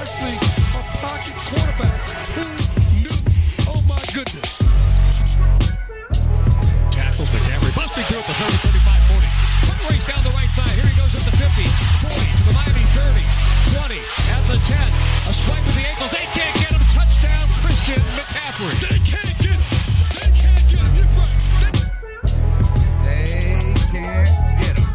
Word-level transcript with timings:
Actually 0.00 0.32
a 0.32 0.82
pocket 1.04 1.36
quarterback. 1.36 2.00
Who 2.32 2.44
knew? 3.04 3.16
Oh 3.68 3.80
my 3.84 4.00
goodness. 4.16 4.64
Tackles 6.88 7.28
McCaffrey 7.28 7.72
busting 7.76 8.04
through 8.08 8.20
at 8.20 8.26
the 8.26 8.36
30, 8.40 8.80
35, 8.80 9.12
40. 9.12 9.28
Quick 9.68 9.80
race 9.92 10.04
down 10.08 10.24
the 10.24 10.32
right 10.36 10.50
side. 10.50 10.72
Here 10.72 10.88
he 10.88 10.96
goes 10.96 11.12
at 11.12 11.24
the 11.28 11.36
50, 11.36 11.68
40 12.00 12.32
to 12.32 12.44
the 12.48 12.54
Miami 12.56 12.84
30, 12.96 13.20
20 13.76 14.00
at 14.32 14.42
the 14.48 14.56
10. 14.64 14.88
A 15.28 15.32
swipe 15.36 15.64
with 15.68 15.76
the 15.76 15.84
ankles. 15.84 16.10
They 16.16 16.26
can't 16.32 16.56
get 16.56 16.72
him. 16.72 16.82
Touchdown, 16.96 17.44
Christian 17.60 18.00
McCaffrey. 18.16 18.72
They 18.80 18.98
can't 19.04 19.36
get 19.36 19.52
him. 19.52 19.62
They 20.16 20.30
can't 20.32 20.64
get 20.64 20.80
him. 20.80 20.92
You're 20.96 21.12
right. 21.20 21.28
They- 21.60 21.92
They 23.04 23.74
can't 23.92 24.60
get 24.64 24.76
them, 24.76 24.88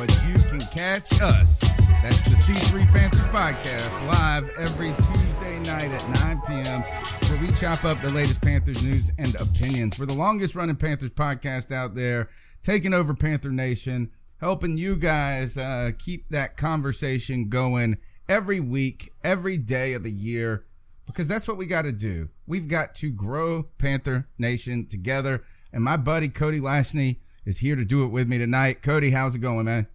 but 0.00 0.08
you 0.24 0.36
can 0.48 0.60
catch 0.72 1.20
us. 1.20 1.71
That's 2.02 2.30
the 2.30 2.52
C3 2.52 2.86
Panthers 2.92 3.20
podcast 3.26 4.06
live 4.08 4.50
every 4.58 4.92
Tuesday 5.12 5.58
night 5.60 5.92
at 5.92 6.08
9 6.26 6.42
p.m., 6.48 6.82
where 7.30 7.40
we 7.40 7.54
chop 7.54 7.84
up 7.84 8.00
the 8.02 8.12
latest 8.12 8.40
Panthers 8.40 8.82
news 8.82 9.10
and 9.18 9.34
opinions. 9.40 9.98
We're 9.98 10.06
the 10.06 10.14
longest 10.14 10.54
running 10.54 10.76
Panthers 10.76 11.10
podcast 11.10 11.70
out 11.70 11.94
there, 11.94 12.28
taking 12.62 12.92
over 12.92 13.14
Panther 13.14 13.50
Nation, 13.50 14.10
helping 14.40 14.76
you 14.76 14.96
guys 14.96 15.56
uh, 15.56 15.92
keep 15.96 16.28
that 16.30 16.56
conversation 16.56 17.48
going 17.48 17.98
every 18.28 18.58
week, 18.58 19.12
every 19.22 19.56
day 19.56 19.92
of 19.92 20.02
the 20.02 20.10
year 20.10 20.64
because 21.06 21.28
that's 21.28 21.46
what 21.46 21.56
we 21.56 21.66
got 21.66 21.82
to 21.82 21.92
do. 21.92 22.28
We've 22.46 22.68
got 22.68 22.94
to 22.96 23.10
grow 23.10 23.64
Panther 23.78 24.28
Nation 24.38 24.86
together. 24.86 25.42
And 25.72 25.84
my 25.84 25.96
buddy 25.96 26.28
Cody 26.28 26.60
Lashney 26.60 27.18
is 27.44 27.58
here 27.58 27.76
to 27.76 27.84
do 27.84 28.04
it 28.04 28.08
with 28.08 28.28
me 28.28 28.38
tonight. 28.38 28.82
Cody, 28.82 29.10
how's 29.10 29.34
it 29.34 29.40
going, 29.40 29.66
man? 29.66 29.86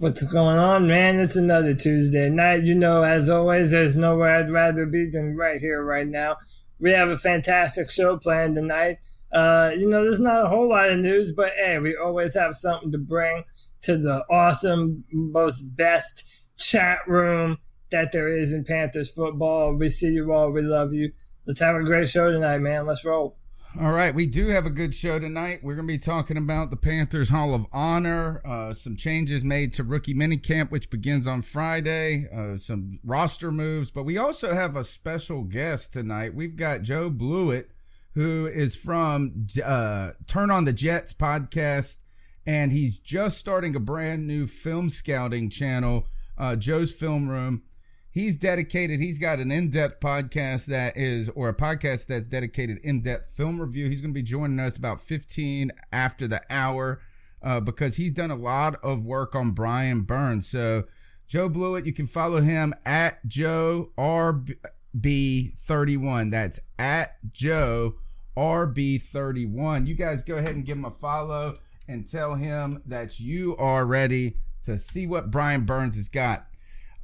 What's 0.00 0.22
going 0.22 0.58
on, 0.58 0.86
man? 0.86 1.20
It's 1.20 1.36
another 1.36 1.74
Tuesday 1.74 2.30
night. 2.30 2.64
You 2.64 2.74
know, 2.74 3.02
as 3.02 3.28
always, 3.28 3.72
there's 3.72 3.94
nowhere 3.94 4.36
I'd 4.36 4.50
rather 4.50 4.86
be 4.86 5.10
than 5.10 5.36
right 5.36 5.60
here, 5.60 5.84
right 5.84 6.06
now. 6.06 6.38
We 6.78 6.92
have 6.92 7.10
a 7.10 7.18
fantastic 7.18 7.90
show 7.90 8.16
planned 8.16 8.54
tonight. 8.54 8.96
Uh, 9.30 9.72
you 9.76 9.86
know, 9.86 10.02
there's 10.02 10.18
not 10.18 10.46
a 10.46 10.48
whole 10.48 10.70
lot 10.70 10.88
of 10.88 11.00
news, 11.00 11.32
but 11.32 11.52
hey, 11.54 11.78
we 11.80 11.94
always 11.94 12.32
have 12.32 12.56
something 12.56 12.90
to 12.92 12.96
bring 12.96 13.44
to 13.82 13.98
the 13.98 14.24
awesome, 14.30 15.04
most 15.12 15.76
best 15.76 16.24
chat 16.56 17.00
room 17.06 17.58
that 17.90 18.10
there 18.10 18.34
is 18.34 18.54
in 18.54 18.64
Panthers 18.64 19.10
football. 19.10 19.74
We 19.74 19.90
see 19.90 20.12
you 20.12 20.32
all. 20.32 20.50
We 20.50 20.62
love 20.62 20.94
you. 20.94 21.12
Let's 21.44 21.60
have 21.60 21.76
a 21.76 21.84
great 21.84 22.08
show 22.08 22.32
tonight, 22.32 22.62
man. 22.62 22.86
Let's 22.86 23.04
roll. 23.04 23.36
All 23.78 23.92
right, 23.92 24.12
we 24.12 24.26
do 24.26 24.48
have 24.48 24.66
a 24.66 24.70
good 24.70 24.96
show 24.96 25.20
tonight. 25.20 25.60
We're 25.62 25.76
going 25.76 25.86
to 25.86 25.92
be 25.94 25.98
talking 25.98 26.36
about 26.36 26.70
the 26.70 26.76
Panthers 26.76 27.28
Hall 27.28 27.54
of 27.54 27.66
Honor, 27.72 28.42
uh, 28.44 28.74
some 28.74 28.96
changes 28.96 29.44
made 29.44 29.72
to 29.74 29.84
rookie 29.84 30.12
minicamp, 30.12 30.72
which 30.72 30.90
begins 30.90 31.28
on 31.28 31.42
Friday, 31.42 32.26
uh, 32.34 32.58
some 32.58 32.98
roster 33.04 33.52
moves, 33.52 33.92
but 33.92 34.02
we 34.02 34.18
also 34.18 34.54
have 34.54 34.74
a 34.74 34.82
special 34.82 35.44
guest 35.44 35.92
tonight. 35.92 36.34
We've 36.34 36.56
got 36.56 36.82
Joe 36.82 37.10
Blewett, 37.10 37.70
who 38.14 38.46
is 38.48 38.74
from 38.74 39.46
uh, 39.64 40.12
Turn 40.26 40.50
on 40.50 40.64
the 40.64 40.72
Jets 40.72 41.14
podcast, 41.14 41.98
and 42.44 42.72
he's 42.72 42.98
just 42.98 43.38
starting 43.38 43.76
a 43.76 43.80
brand 43.80 44.26
new 44.26 44.48
film 44.48 44.90
scouting 44.90 45.48
channel, 45.48 46.08
uh, 46.36 46.56
Joe's 46.56 46.90
Film 46.90 47.28
Room 47.28 47.62
he's 48.10 48.36
dedicated 48.36 49.00
he's 49.00 49.18
got 49.18 49.38
an 49.38 49.50
in-depth 49.50 50.00
podcast 50.00 50.66
that 50.66 50.96
is 50.96 51.28
or 51.30 51.48
a 51.48 51.54
podcast 51.54 52.06
that's 52.06 52.26
dedicated 52.26 52.78
in-depth 52.82 53.34
film 53.34 53.60
review. 53.60 53.88
He's 53.88 54.00
going 54.00 54.12
to 54.12 54.18
be 54.18 54.22
joining 54.22 54.60
us 54.60 54.76
about 54.76 55.00
15 55.00 55.70
after 55.92 56.26
the 56.26 56.42
hour 56.50 57.00
uh, 57.42 57.60
because 57.60 57.96
he's 57.96 58.12
done 58.12 58.30
a 58.30 58.36
lot 58.36 58.76
of 58.82 59.04
work 59.04 59.34
on 59.34 59.52
brian 59.52 60.02
burns. 60.02 60.48
So 60.48 60.84
joe 61.30 61.48
blewett 61.48 61.86
you 61.86 61.92
can 61.92 62.08
follow 62.08 62.40
him 62.40 62.74
at 62.84 63.24
joe 63.28 63.88
rb31 63.96 66.32
that's 66.32 66.58
at 66.76 67.16
joe 67.30 67.94
rb31 68.36 69.86
you 69.86 69.94
guys 69.94 70.24
go 70.24 70.34
ahead 70.34 70.56
and 70.56 70.66
give 70.66 70.76
him 70.76 70.84
a 70.84 70.90
follow 70.90 71.56
and 71.86 72.10
tell 72.10 72.34
him 72.34 72.82
that 72.84 73.20
you 73.20 73.56
are 73.58 73.86
ready 73.86 74.38
to 74.64 74.76
see 74.76 75.06
what 75.06 75.30
brian 75.30 75.64
burns 75.64 75.94
has 75.94 76.08
got 76.08 76.48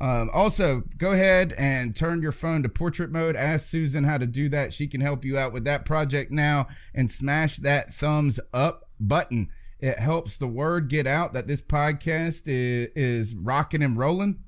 um, 0.00 0.30
also, 0.32 0.82
go 0.98 1.12
ahead 1.12 1.54
and 1.56 1.96
turn 1.96 2.20
your 2.20 2.32
phone 2.32 2.62
to 2.62 2.68
portrait 2.68 3.10
mode. 3.10 3.34
Ask 3.34 3.66
Susan 3.66 4.04
how 4.04 4.18
to 4.18 4.26
do 4.26 4.48
that. 4.50 4.72
She 4.72 4.86
can 4.88 5.00
help 5.00 5.24
you 5.24 5.38
out 5.38 5.52
with 5.52 5.64
that 5.64 5.84
project 5.86 6.30
now 6.30 6.68
and 6.94 7.10
smash 7.10 7.56
that 7.58 7.94
thumbs 7.94 8.38
up 8.52 8.90
button. 9.00 9.48
It 9.78 9.98
helps 9.98 10.36
the 10.36 10.46
word 10.46 10.88
get 10.88 11.06
out 11.06 11.32
that 11.32 11.46
this 11.46 11.62
podcast 11.62 12.42
is, 12.46 12.88
is 12.94 13.34
rocking 13.34 13.82
and 13.82 13.96
rolling. 13.96 14.40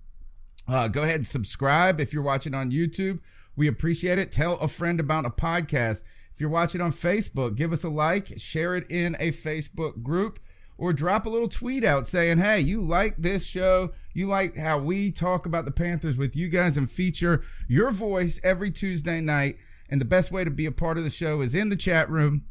Uh, 0.66 0.88
go 0.88 1.02
ahead 1.02 1.16
and 1.16 1.26
subscribe 1.26 1.98
if 1.98 2.12
you're 2.12 2.22
watching 2.22 2.54
on 2.54 2.70
YouTube. 2.70 3.20
We 3.56 3.68
appreciate 3.68 4.18
it. 4.18 4.30
Tell 4.30 4.54
a 4.54 4.68
friend 4.68 5.00
about 5.00 5.24
a 5.24 5.30
podcast. 5.30 6.02
If 6.34 6.40
you're 6.40 6.50
watching 6.50 6.82
on 6.82 6.92
Facebook, 6.92 7.56
give 7.56 7.72
us 7.72 7.84
a 7.84 7.88
like, 7.88 8.38
share 8.38 8.76
it 8.76 8.90
in 8.90 9.16
a 9.18 9.32
Facebook 9.32 10.02
group 10.02 10.38
or 10.78 10.92
drop 10.92 11.26
a 11.26 11.28
little 11.28 11.48
tweet 11.48 11.84
out 11.84 12.06
saying, 12.06 12.38
hey, 12.38 12.60
you 12.60 12.80
like 12.80 13.16
this 13.18 13.44
show. 13.44 13.90
You 14.14 14.28
like 14.28 14.56
how 14.56 14.78
we 14.78 15.10
talk 15.10 15.44
about 15.44 15.64
the 15.64 15.72
Panthers 15.72 16.16
with 16.16 16.36
you 16.36 16.48
guys 16.48 16.76
and 16.76 16.90
feature 16.90 17.42
your 17.66 17.90
voice 17.90 18.40
every 18.44 18.70
Tuesday 18.70 19.20
night. 19.20 19.56
And 19.90 20.00
the 20.00 20.06
best 20.06 20.30
way 20.30 20.44
to 20.44 20.50
be 20.50 20.66
a 20.66 20.72
part 20.72 20.96
of 20.96 21.04
the 21.04 21.10
show 21.10 21.40
is 21.40 21.54
in 21.54 21.68
the 21.68 21.76
chat 21.76 22.08
room 22.08 22.44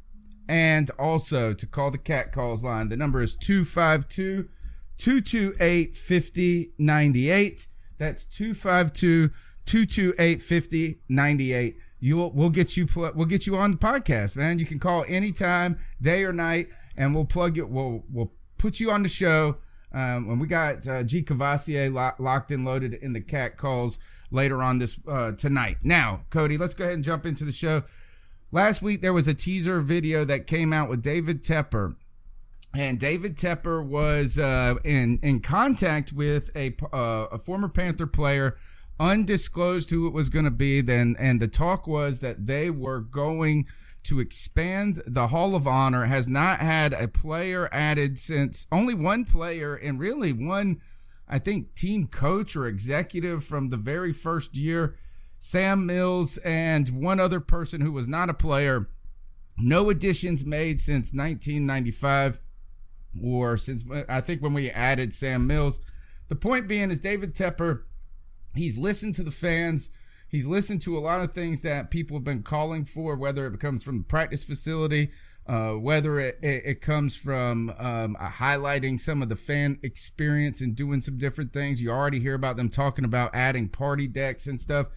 and 0.50 0.92
also 1.00 1.54
to 1.54 1.66
call 1.66 1.90
the 1.90 1.98
cat 1.98 2.34
calls 2.34 2.64
line. 2.64 2.90
The 2.90 2.98
number 2.98 3.22
is 3.22 3.36
252 3.38 4.50
228 4.98 5.96
5098. 5.96 7.68
That's 7.98 8.26
252 8.26 9.30
228 9.66 10.42
5098. 10.44 11.78
You'll 12.00 12.32
we'll 12.32 12.50
get 12.50 12.78
you 12.78 12.88
we'll 12.96 13.26
get 13.26 13.48
you 13.48 13.56
on 13.56 13.72
the 13.72 13.78
podcast, 13.78 14.36
man. 14.36 14.60
You 14.60 14.66
can 14.66 14.80
call 14.80 15.04
anytime, 15.08 15.80
day 16.02 16.24
or 16.24 16.34
night 16.34 16.68
and 16.98 17.14
we'll 17.14 17.26
plug 17.26 17.58
it. 17.58 17.70
We'll 17.70 18.04
we'll 18.12 18.34
put 18.58 18.80
you 18.80 18.92
on 18.92 19.04
the 19.04 19.10
show. 19.10 19.58
Um, 19.94 20.30
and 20.30 20.42
we 20.42 20.48
got 20.48 20.86
uh, 20.86 21.04
G 21.04 21.24
Cavassier 21.24 21.92
lo- 21.92 22.12
locked 22.20 22.52
and 22.52 22.66
loaded 22.66 22.94
in 22.96 23.14
the 23.14 23.22
cat 23.22 23.56
calls 23.58 24.00
later 24.32 24.62
on 24.62 24.80
this 24.80 25.00
uh, 25.08 25.32
tonight. 25.32 25.78
Now, 25.82 26.26
Cody, 26.30 26.58
let's 26.58 26.74
go 26.74 26.84
ahead 26.84 26.96
and 26.96 27.04
jump 27.04 27.26
into 27.26 27.46
the 27.46 27.54
show. 27.54 27.84
Last 28.52 28.82
week 28.82 29.02
there 29.02 29.14
was 29.14 29.28
a 29.28 29.34
teaser 29.34 29.80
video 29.82 30.26
that 30.26 30.48
came 30.48 30.74
out 30.74 30.90
with 30.90 31.02
David 31.02 31.44
Tepper, 31.44 31.96
and 32.74 33.00
David 33.00 33.38
Tepper 33.38 33.86
was 33.86 34.38
uh, 34.38 34.76
in 34.84 35.20
in 35.24 35.42
contact 35.42 36.12
with 36.12 36.50
a 36.56 36.76
uh, 36.94 37.28
a 37.32 37.40
former 37.40 37.70
Panther 37.70 38.08
player, 38.08 38.58
undisclosed 39.00 39.90
who 39.90 40.08
it 40.08 40.14
was 40.14 40.30
going 40.30 40.46
to 40.46 40.52
be. 40.52 40.82
Then, 40.82 41.16
and 41.18 41.42
the 41.42 41.48
talk 41.48 41.88
was 41.88 42.20
that 42.20 42.46
they 42.46 42.70
were 42.70 43.00
going 43.00 43.68
to 44.08 44.20
expand 44.20 45.02
the 45.06 45.28
Hall 45.28 45.56
of 45.56 45.68
Honor. 45.68 46.06
Has 46.06 46.28
not 46.28 46.60
had 46.60 46.94
a 46.94 47.08
player 47.08 47.70
added 47.72 48.20
since 48.20 48.68
only 48.72 48.94
one 48.94 49.26
player, 49.26 49.76
and 49.76 50.00
really 50.00 50.34
one, 50.34 50.82
I 51.28 51.40
think, 51.40 51.76
team 51.76 52.08
coach 52.08 52.56
or 52.56 52.68
executive 52.68 53.44
from 53.44 53.70
the 53.70 53.78
very 53.78 54.14
first 54.14 54.56
year. 54.56 54.96
Sam 55.40 55.86
Mills 55.86 56.38
and 56.40 56.90
one 56.90 57.20
other 57.20 57.40
person 57.40 57.82
who 57.82 57.92
was 57.92 58.08
not 58.08 58.30
a 58.30 58.34
player. 58.34 58.90
No 59.58 59.90
additions 59.90 60.46
made 60.46 60.82
since 60.82 61.14
1995 61.14 62.40
or 63.24 63.58
since 63.58 63.84
I 64.10 64.22
think 64.22 64.42
when 64.42 64.54
we 64.54 64.70
added 64.70 65.14
Sam 65.14 65.48
Mills. 65.48 65.80
The 66.28 66.36
point 66.36 66.68
being 66.68 66.92
is 66.92 67.00
David 67.00 67.34
Tepper 67.34 67.84
he's 68.58 68.78
listened 68.78 69.16
to 69.16 69.24
the 69.24 69.32
fans. 69.32 69.90
He's 70.30 70.46
listened 70.46 70.82
to 70.82 70.98
a 70.98 71.00
lot 71.00 71.22
of 71.22 71.34
things 71.34 71.62
that 71.62 71.90
people 71.90 72.18
have 72.18 72.24
been 72.24 72.44
calling 72.44 72.86
for, 72.86 73.16
whether 73.16 73.48
it 73.48 73.60
comes 73.60 73.84
from 73.84 74.00
the 74.00 74.04
practice 74.04 74.44
facility, 74.44 75.10
uh, 75.48 75.72
whether 75.72 76.20
it, 76.20 76.38
it, 76.42 76.64
it, 76.66 76.82
comes 76.82 77.16
from 77.16 77.74
um, 77.78 78.18
highlighting 78.20 79.00
some 79.00 79.22
of 79.22 79.30
the 79.30 79.36
fan 79.36 79.80
experience 79.82 80.60
and 80.60 80.76
doing 80.76 81.00
some 81.00 81.18
different 81.18 81.54
things. 81.54 81.82
You 81.82 81.92
already 81.92 82.20
hear 82.20 82.34
about 82.34 82.58
them 82.58 82.70
talking 82.70 83.06
about 83.06 83.34
adding 83.34 83.70
party 83.70 84.08
decks 84.08 84.48
and 84.48 84.60
stuff. 84.60 84.88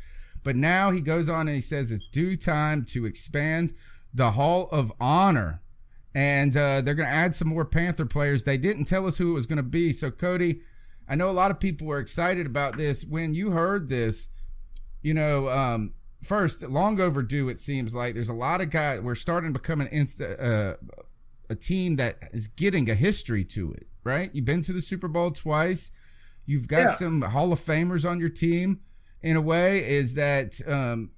But 0.42 0.56
now 0.56 0.90
he 0.90 1.00
goes 1.00 1.28
on 1.28 1.46
and 1.46 1.54
he 1.54 1.60
says 1.60 1.92
it's 1.92 2.06
due 2.06 2.36
time 2.36 2.84
to 2.86 3.06
expand 3.06 3.74
the 4.12 4.32
Hall 4.32 4.68
of 4.72 4.92
Honor. 5.00 5.62
And 6.14 6.56
uh, 6.56 6.80
they're 6.80 6.94
going 6.94 7.08
to 7.08 7.14
add 7.14 7.36
some 7.36 7.46
more 7.46 7.64
Panther 7.64 8.06
players. 8.06 8.42
They 8.42 8.58
didn't 8.58 8.86
tell 8.86 9.06
us 9.06 9.16
who 9.16 9.30
it 9.30 9.34
was 9.34 9.46
going 9.46 9.58
to 9.58 9.62
be. 9.62 9.92
So, 9.92 10.10
Cody, 10.10 10.62
I 11.08 11.14
know 11.14 11.30
a 11.30 11.32
lot 11.32 11.52
of 11.52 11.60
people 11.60 11.86
were 11.86 12.00
excited 12.00 12.46
about 12.46 12.76
this. 12.76 13.04
When 13.04 13.34
you 13.34 13.52
heard 13.52 13.88
this, 13.88 14.28
you 15.02 15.14
know, 15.14 15.48
um, 15.48 15.94
first, 16.22 16.62
long 16.62 17.00
overdue. 17.00 17.48
It 17.48 17.60
seems 17.60 17.94
like 17.94 18.14
there's 18.14 18.28
a 18.28 18.34
lot 18.34 18.60
of 18.60 18.70
guys. 18.70 19.00
We're 19.00 19.14
starting 19.14 19.52
to 19.52 19.58
become 19.58 19.80
an 19.80 19.88
insta, 19.88 20.42
uh, 20.42 20.76
a 21.48 21.54
team 21.54 21.96
that 21.96 22.18
is 22.32 22.46
getting 22.46 22.88
a 22.90 22.94
history 22.94 23.44
to 23.46 23.72
it. 23.72 23.86
Right? 24.02 24.30
You've 24.32 24.46
been 24.46 24.62
to 24.62 24.72
the 24.72 24.80
Super 24.80 25.08
Bowl 25.08 25.30
twice. 25.30 25.90
You've 26.46 26.68
got 26.68 26.78
yeah. 26.78 26.94
some 26.94 27.22
Hall 27.22 27.52
of 27.52 27.60
Famers 27.60 28.08
on 28.08 28.18
your 28.18 28.30
team. 28.30 28.80
In 29.22 29.36
a 29.36 29.40
way, 29.40 29.86
is 29.86 30.14
that 30.14 30.66
um, 30.66 31.10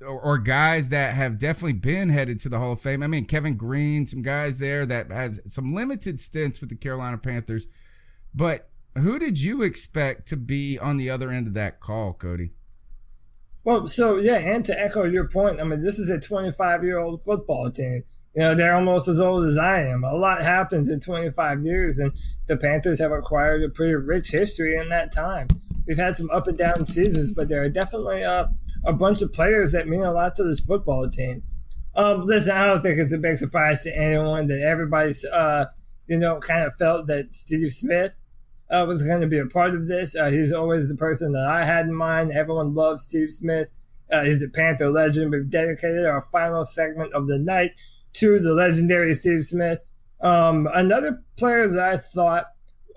or, 0.00 0.20
or, 0.20 0.38
guys 0.38 0.90
that 0.90 1.14
have 1.14 1.38
definitely 1.38 1.72
been 1.72 2.10
headed 2.10 2.40
to 2.40 2.48
the 2.48 2.58
Hall 2.58 2.72
of 2.72 2.80
Fame. 2.80 3.02
I 3.02 3.06
mean, 3.06 3.24
Kevin 3.24 3.56
Greene, 3.56 4.06
some 4.06 4.22
guys 4.22 4.58
there 4.58 4.84
that 4.86 5.10
have 5.10 5.38
some 5.46 5.74
limited 5.74 6.20
stints 6.20 6.60
with 6.60 6.68
the 6.68 6.76
Carolina 6.76 7.16
Panthers. 7.18 7.66
But 8.34 8.68
who 8.94 9.18
did 9.18 9.40
you 9.40 9.62
expect 9.62 10.28
to 10.28 10.36
be 10.36 10.78
on 10.78 10.96
the 10.96 11.10
other 11.10 11.30
end 11.30 11.46
of 11.46 11.54
that 11.54 11.80
call, 11.80 12.12
Cody? 12.12 12.52
Well, 13.66 13.88
so 13.88 14.16
yeah, 14.18 14.36
and 14.36 14.64
to 14.66 14.80
echo 14.80 15.02
your 15.02 15.26
point, 15.26 15.60
I 15.60 15.64
mean, 15.64 15.82
this 15.82 15.98
is 15.98 16.08
a 16.08 16.20
25 16.20 16.84
year 16.84 16.98
old 16.98 17.20
football 17.20 17.68
team. 17.68 18.04
You 18.32 18.42
know, 18.42 18.54
they're 18.54 18.76
almost 18.76 19.08
as 19.08 19.18
old 19.18 19.44
as 19.44 19.58
I 19.58 19.82
am. 19.82 20.04
A 20.04 20.14
lot 20.14 20.40
happens 20.40 20.88
in 20.88 21.00
25 21.00 21.64
years, 21.64 21.98
and 21.98 22.12
the 22.46 22.56
Panthers 22.56 23.00
have 23.00 23.10
acquired 23.10 23.64
a 23.64 23.68
pretty 23.68 23.96
rich 23.96 24.30
history 24.30 24.76
in 24.76 24.88
that 24.90 25.10
time. 25.10 25.48
We've 25.84 25.98
had 25.98 26.14
some 26.14 26.30
up 26.30 26.46
and 26.46 26.56
down 26.56 26.86
seasons, 26.86 27.32
but 27.32 27.48
there 27.48 27.60
are 27.60 27.68
definitely 27.68 28.22
uh, 28.22 28.46
a 28.84 28.92
bunch 28.92 29.20
of 29.20 29.32
players 29.32 29.72
that 29.72 29.88
mean 29.88 30.04
a 30.04 30.12
lot 30.12 30.36
to 30.36 30.44
this 30.44 30.60
football 30.60 31.10
team. 31.10 31.42
Um, 31.96 32.24
listen, 32.24 32.56
I 32.56 32.66
don't 32.66 32.82
think 32.82 33.00
it's 33.00 33.12
a 33.12 33.18
big 33.18 33.36
surprise 33.36 33.82
to 33.82 33.98
anyone 33.98 34.46
that 34.46 34.60
everybody's, 34.60 35.24
uh, 35.24 35.64
you 36.06 36.18
know, 36.18 36.38
kind 36.38 36.62
of 36.62 36.76
felt 36.76 37.08
that 37.08 37.34
Steve 37.34 37.72
Smith 37.72 38.12
uh, 38.70 38.84
was 38.86 39.02
going 39.02 39.20
to 39.20 39.26
be 39.26 39.38
a 39.38 39.46
part 39.46 39.74
of 39.74 39.86
this. 39.86 40.16
Uh, 40.16 40.30
he's 40.30 40.52
always 40.52 40.88
the 40.88 40.96
person 40.96 41.32
that 41.32 41.46
I 41.46 41.64
had 41.64 41.86
in 41.86 41.94
mind. 41.94 42.32
Everyone 42.32 42.74
loves 42.74 43.04
Steve 43.04 43.32
Smith. 43.32 43.68
Uh, 44.10 44.22
he's 44.22 44.42
a 44.42 44.48
Panther 44.48 44.90
legend. 44.90 45.32
We've 45.32 45.48
dedicated 45.48 46.06
our 46.06 46.22
final 46.22 46.64
segment 46.64 47.12
of 47.12 47.26
the 47.26 47.38
night 47.38 47.72
to 48.14 48.38
the 48.38 48.54
legendary 48.54 49.14
Steve 49.14 49.44
Smith. 49.44 49.80
Um, 50.20 50.68
another 50.72 51.22
player 51.36 51.68
that 51.68 51.78
I 51.78 51.98
thought, 51.98 52.46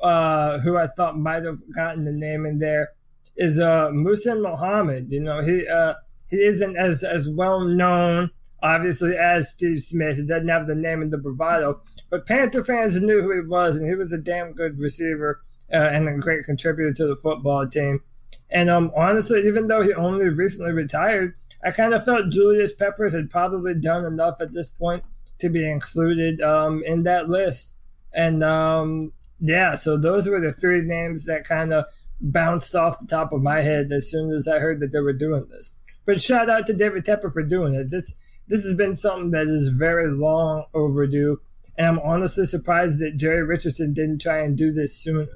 uh, 0.02 0.60
who 0.60 0.78
I 0.78 0.88
thought 0.88 1.18
might 1.18 1.44
have 1.44 1.60
gotten 1.76 2.06
the 2.06 2.12
name 2.12 2.46
in 2.46 2.60
there, 2.60 2.90
is 3.36 3.60
uh, 3.60 3.90
Muhsin 3.90 4.42
Muhammad. 4.42 5.12
You 5.12 5.22
know, 5.22 5.42
he 5.42 5.68
uh, 5.68 5.96
he 6.30 6.38
isn't 6.38 6.78
as 6.78 7.04
as 7.04 7.28
well 7.30 7.62
known, 7.62 8.32
obviously, 8.62 9.16
as 9.18 9.50
Steve 9.50 9.82
Smith. 9.82 10.18
He 10.18 10.26
doesn't 10.26 10.48
have 10.48 10.68
the 10.68 10.76
name 10.76 11.02
and 11.02 11.12
the 11.12 11.18
bravado, 11.18 11.82
but 12.10 12.26
Panther 12.26 12.64
fans 12.64 13.02
knew 13.02 13.22
who 13.22 13.34
he 13.34 13.42
was, 13.42 13.78
and 13.78 13.88
he 13.88 13.96
was 13.96 14.14
a 14.14 14.18
damn 14.18 14.54
good 14.54 14.80
receiver 14.80 15.42
uh, 15.72 15.78
and 15.78 16.08
a 16.08 16.18
great 16.18 16.46
contributor 16.46 16.94
to 16.94 17.08
the 17.08 17.16
football 17.16 17.68
team. 17.68 18.02
And 18.50 18.70
um, 18.70 18.92
honestly, 18.96 19.48
even 19.48 19.68
though 19.68 19.82
he 19.82 19.94
only 19.94 20.30
recently 20.30 20.72
retired, 20.72 21.36
I 21.64 21.72
kind 21.72 21.94
of 21.94 22.06
felt 22.06 22.32
Julius 22.32 22.74
Peppers 22.74 23.14
had 23.14 23.30
probably 23.30 23.76
done 23.76 24.06
enough 24.06 24.38
at 24.40 24.54
this 24.54 24.70
point 24.70 25.04
to 25.40 25.50
be 25.50 25.70
included 25.70 26.42
um, 26.42 26.84
in 26.84 27.04
that 27.04 27.30
list. 27.30 27.74
And 28.14 28.44
um, 28.44 29.14
yeah, 29.40 29.76
so 29.76 29.98
those 29.98 30.28
were 30.28 30.40
the 30.40 30.52
three 30.52 30.82
names 30.82 31.26
that 31.26 31.48
kind 31.48 31.74
of 31.74 31.86
bounced 32.22 32.76
off 32.76 33.00
the 33.00 33.08
top 33.08 33.32
of 33.32 33.42
my 33.42 33.62
head 33.62 33.92
as 33.92 34.10
soon 34.10 34.32
as 34.32 34.48
I 34.48 34.60
heard 34.60 34.80
that 34.80 34.92
they 34.92 35.00
were 35.00 35.14
doing 35.14 35.48
this. 35.50 35.74
But 36.06 36.22
shout 36.22 36.50
out 36.50 36.66
to 36.68 36.74
David 36.74 37.06
Tepper 37.06 37.32
for 37.32 37.44
doing 37.44 37.74
it. 37.74 37.92
This 37.92 38.14
this 38.48 38.64
has 38.64 38.74
been 38.74 38.96
something 38.96 39.30
that 39.32 39.46
is 39.46 39.70
very 39.70 40.10
long 40.10 40.66
overdue, 40.74 41.40
and 41.78 41.86
I'm 41.86 42.00
honestly 42.00 42.46
surprised 42.46 43.00
that 43.00 43.16
Jerry 43.16 43.44
Richardson 43.44 43.94
didn't 43.94 44.22
try 44.22 44.40
and 44.40 44.58
do 44.58 44.72
this 44.74 44.96
sooner 44.96 45.28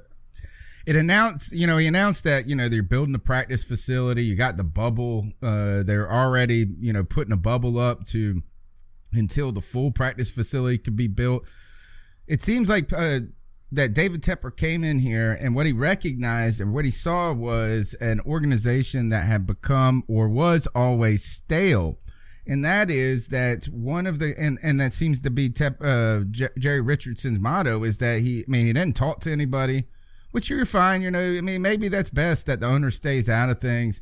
it 0.86 0.96
announced, 0.96 1.52
you 1.52 1.66
know, 1.66 1.78
he 1.78 1.86
announced 1.86 2.24
that, 2.24 2.46
you 2.46 2.54
know, 2.54 2.68
they're 2.68 2.82
building 2.82 3.14
a 3.14 3.18
practice 3.18 3.64
facility. 3.64 4.24
You 4.24 4.34
got 4.34 4.56
the 4.56 4.64
bubble. 4.64 5.30
Uh, 5.42 5.82
they're 5.82 6.10
already, 6.10 6.66
you 6.78 6.92
know, 6.92 7.04
putting 7.04 7.32
a 7.32 7.38
bubble 7.38 7.78
up 7.78 8.04
to 8.08 8.42
until 9.12 9.52
the 9.52 9.62
full 9.62 9.90
practice 9.90 10.30
facility 10.30 10.78
could 10.78 10.96
be 10.96 11.06
built. 11.06 11.44
It 12.26 12.42
seems 12.42 12.68
like 12.68 12.92
uh, 12.92 13.20
that 13.72 13.94
David 13.94 14.22
Tepper 14.22 14.54
came 14.54 14.84
in 14.84 14.98
here 14.98 15.32
and 15.32 15.54
what 15.54 15.66
he 15.66 15.72
recognized 15.72 16.60
and 16.60 16.72
what 16.72 16.84
he 16.84 16.90
saw 16.90 17.32
was 17.32 17.94
an 18.00 18.20
organization 18.20 19.08
that 19.08 19.24
had 19.24 19.46
become 19.46 20.04
or 20.06 20.28
was 20.28 20.66
always 20.74 21.24
stale. 21.24 21.98
And 22.46 22.62
that 22.62 22.90
is 22.90 23.28
that 23.28 23.64
one 23.66 24.06
of 24.06 24.18
the 24.18 24.34
and 24.38 24.58
and 24.62 24.78
that 24.78 24.92
seems 24.92 25.22
to 25.22 25.30
be 25.30 25.48
Tep, 25.48 25.82
uh, 25.82 26.20
J- 26.30 26.50
Jerry 26.58 26.82
Richardson's 26.82 27.38
motto 27.38 27.84
is 27.84 27.96
that 27.98 28.20
he 28.20 28.40
I 28.40 28.44
mean 28.48 28.66
he 28.66 28.72
didn't 28.74 28.96
talk 28.96 29.20
to 29.20 29.32
anybody 29.32 29.86
which 30.34 30.50
you're 30.50 30.66
fine. 30.66 31.00
You 31.00 31.12
know, 31.12 31.20
I 31.20 31.40
mean, 31.40 31.62
maybe 31.62 31.86
that's 31.86 32.10
best 32.10 32.46
that 32.46 32.58
the 32.58 32.66
owner 32.66 32.90
stays 32.90 33.28
out 33.28 33.50
of 33.50 33.60
things. 33.60 34.00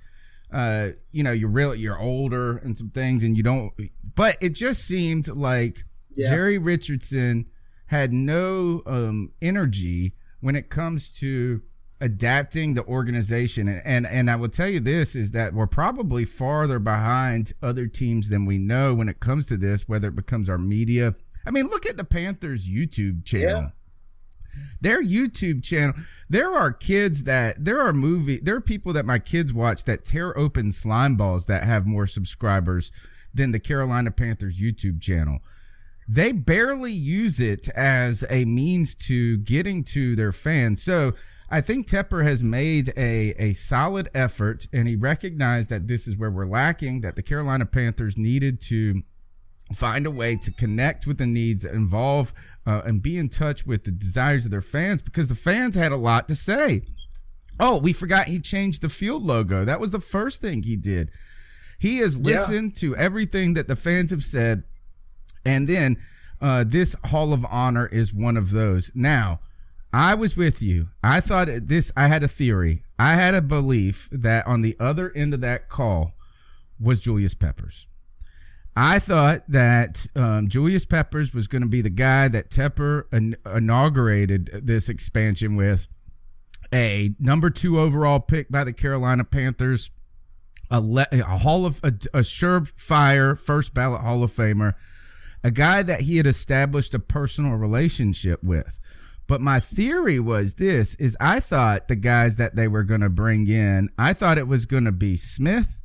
Uh, 0.51 0.89
you 1.11 1.23
know, 1.23 1.31
you're 1.31 1.51
real, 1.51 1.75
you're 1.75 2.01
older 2.01 2.57
and 2.57 2.77
some 2.77 2.89
things, 2.89 3.23
and 3.23 3.37
you 3.37 3.43
don't. 3.43 3.71
But 4.15 4.39
it 4.41 4.55
just 4.55 4.85
seemed 4.85 5.29
like 5.29 5.85
yeah. 6.17 6.31
Jerry 6.31 6.57
Richardson 6.57 7.51
had 7.89 8.15
no 8.15 8.81
um, 8.87 9.33
energy 9.43 10.15
when 10.41 10.57
it 10.57 10.71
comes 10.71 11.11
to 11.19 11.61
adapting 12.01 12.73
the 12.75 12.85
organization 12.87 13.69
and, 13.69 13.83
and 13.85 14.07
and 14.09 14.29
I 14.29 14.35
will 14.35 14.49
tell 14.49 14.67
you 14.67 14.81
this 14.81 15.15
is 15.15 15.31
that 15.33 15.55
we're 15.55 15.69
probably 15.69 16.25
farther 16.25 16.81
behind 16.81 17.53
other 17.63 17.87
teams 17.87 18.29
than 18.29 18.45
we 18.45 18.59
know 18.59 18.93
when 18.93 19.09
it 19.09 19.21
comes 19.21 19.47
to 19.47 19.57
this 19.57 19.87
whether 19.87 20.09
it 20.09 20.17
becomes 20.17 20.49
our 20.49 20.59
media 20.59 21.15
I 21.47 21.53
mean 21.53 21.69
look 21.69 21.87
at 21.87 21.97
the 21.97 22.03
Panthers 22.03 22.69
YouTube 22.69 23.25
channel 23.25 23.63
yeah. 23.63 23.69
Their 24.81 25.03
YouTube 25.03 25.63
channel, 25.63 25.95
there 26.29 26.53
are 26.53 26.73
kids 26.73 27.25
that 27.25 27.65
there 27.65 27.81
are 27.81 27.93
movie, 27.93 28.39
there 28.39 28.57
are 28.57 28.61
people 28.61 28.93
that 28.93 29.07
my 29.07 29.19
kids 29.19 29.53
watch 29.53 29.85
that 29.85 30.05
tear 30.05 30.37
open 30.37 30.73
slime 30.73 31.17
balls 31.17 31.47
that 31.47 31.65
have 31.65 31.87
more 31.87 32.07
subscribers 32.07 32.91
than 33.35 33.53
the 33.53 33.61
Carolina 33.61 34.11
Panthers 34.11 34.61
YouTube 34.61 35.01
channel. 35.01 35.41
They 36.09 36.33
barely 36.33 36.93
use 36.93 37.41
it 37.41 37.69
as 37.71 38.25
a 38.29 38.45
means 38.45 38.95
to 39.07 39.39
getting 39.39 39.85
to 39.85 40.17
their 40.17 40.33
fans. 40.33 40.83
So 40.83 41.15
I 41.49 41.61
think 41.61 41.87
Tepper 41.87 42.25
has 42.25 42.43
made 42.43 42.93
a, 42.97 43.35
a 43.39 43.53
solid 43.53 44.11
effort 44.15 44.67
and 44.73 44.89
he 44.89 44.97
recognized 44.97 45.69
that 45.69 45.87
this 45.87 46.09
is 46.09 46.17
where 46.17 46.31
we're 46.31 46.47
lacking, 46.47 47.03
that 47.03 47.15
the 47.15 47.23
Carolina 47.23 47.67
Panthers 47.67 48.17
needed 48.17 48.61
to 48.63 49.03
find 49.77 50.07
a 50.07 50.11
way 50.11 50.37
to 50.37 50.51
connect 50.51 51.07
with 51.07 51.19
the 51.19 51.27
needs, 51.27 51.65
involve 51.65 52.33
uh, 52.67 52.83
and 52.85 53.03
be 53.03 53.19
in 53.19 53.29
touch 53.29 53.67
with 53.67 53.85
the 53.85 53.91
desires 53.91 54.45
of 54.45 54.51
their 54.51 54.61
fans 54.61 55.03
because 55.03 55.29
the 55.29 55.35
fans 55.35 55.75
had 55.75 55.93
a 55.93 55.97
lot 55.97 56.29
to 56.29 56.35
say. 56.35 56.83
Oh, 57.61 57.79
we 57.79 57.93
forgot 57.93 58.27
he 58.27 58.41
changed 58.41 58.83
the 58.83 58.89
field 58.89 59.23
logo. 59.23 59.65
That 59.65 59.81
was 59.81 59.91
the 59.91 60.01
first 60.01 60.41
thing 60.41 60.63
he 60.63 60.77
did. 60.77 61.11
He 61.79 61.99
has 61.99 62.19
listened 62.19 62.73
yeah. 62.75 62.81
to 62.81 62.97
everything 62.97 63.55
that 63.55 63.69
the 63.69 63.77
fans 63.77 64.11
have 64.11 64.25
said. 64.25 64.65
And 65.45 65.69
then 65.69 65.99
uh, 66.41 66.65
this 66.67 66.97
Hall 67.07 67.33
of 67.33 67.45
Honor 67.49 67.87
is 67.87 68.13
one 68.13 68.37
of 68.37 68.51
those. 68.51 68.91
Now, 68.95 69.41
I 69.93 70.15
was 70.15 70.37
with 70.37 70.63
you. 70.63 70.89
I 71.03 71.21
thought 71.21 71.49
this, 71.63 71.93
I 71.97 72.07
had 72.07 72.23
a 72.23 72.29
theory. 72.29 72.83
I 72.99 73.15
had 73.15 73.35
a 73.35 73.43
belief 73.43 74.09
that 74.11 74.47
on 74.47 74.63
the 74.63 74.77
other 74.81 75.13
end 75.15 75.35
of 75.35 75.41
that 75.43 75.69
call 75.69 76.13
was 76.81 77.01
Julius 77.01 77.35
Peppers. 77.35 77.87
I 78.75 78.99
thought 78.99 79.45
that 79.49 80.07
um, 80.17 80.49
Julius 80.49 80.85
Peppers 80.87 81.35
was 81.35 81.47
going 81.47 81.63
to 81.63 81.69
be 81.69 81.83
the 81.83 81.91
guy 81.91 82.29
that 82.29 82.51
Tepper 82.51 83.05
in- 83.13 83.37
inaugurated 83.45 84.63
this 84.65 84.89
expansion 84.89 85.57
with. 85.57 85.87
A 86.73 87.15
number 87.19 87.51
two 87.51 87.79
overall 87.79 88.19
pick 88.19 88.51
by 88.51 88.65
the 88.65 88.73
Carolina 88.73 89.25
Panthers, 89.25 89.91
a, 90.71 90.81
le- 90.81 91.07
a 91.13 91.23
Hall 91.23 91.67
of 91.67 91.81
a, 91.83 91.89
a 92.15 92.21
surefire 92.21 93.39
first 93.39 93.75
ballot 93.75 94.01
Hall 94.01 94.25
of 94.25 94.33
Famer, 94.33 94.75
a 95.45 95.51
guy 95.51 95.83
that 95.83 96.01
he 96.01 96.17
had 96.17 96.27
established 96.27 96.95
a 96.95 96.99
personal 96.99 97.57
relationship 97.57 98.43
with. 98.43 98.79
But 99.27 99.43
my 99.43 99.61
theory 99.61 100.19
was 100.19 100.55
this: 100.55 100.95
is 100.95 101.15
I 101.21 101.41
thought 101.41 101.89
the 101.89 101.97
guys 101.97 102.37
that 102.37 102.57
they 102.57 102.69
were 102.69 102.85
going 102.85 103.03
to 103.03 103.11
bring 103.11 103.47
in, 103.49 103.91
I 103.99 104.15
thought 104.15 104.39
it 104.39 104.49
was 104.49 104.65
going 104.65 104.85
to 104.85 104.93
be 104.93 105.19
Smith 105.19 105.79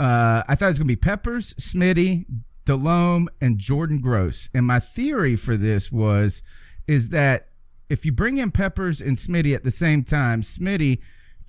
uh, 0.00 0.42
I 0.48 0.54
thought 0.54 0.66
it 0.66 0.68
was 0.68 0.78
going 0.78 0.88
to 0.88 0.92
be 0.92 0.96
Peppers, 0.96 1.52
Smitty, 1.54 2.24
Delhomme, 2.64 3.28
and 3.38 3.58
Jordan 3.58 4.00
Gross. 4.00 4.48
And 4.54 4.66
my 4.66 4.80
theory 4.80 5.36
for 5.36 5.58
this 5.58 5.92
was 5.92 6.42
is 6.86 7.08
that 7.08 7.50
if 7.90 8.06
you 8.06 8.12
bring 8.12 8.38
in 8.38 8.50
Peppers 8.50 9.02
and 9.02 9.18
Smitty 9.18 9.54
at 9.54 9.62
the 9.62 9.70
same 9.70 10.02
time, 10.02 10.40
Smitty 10.40 11.00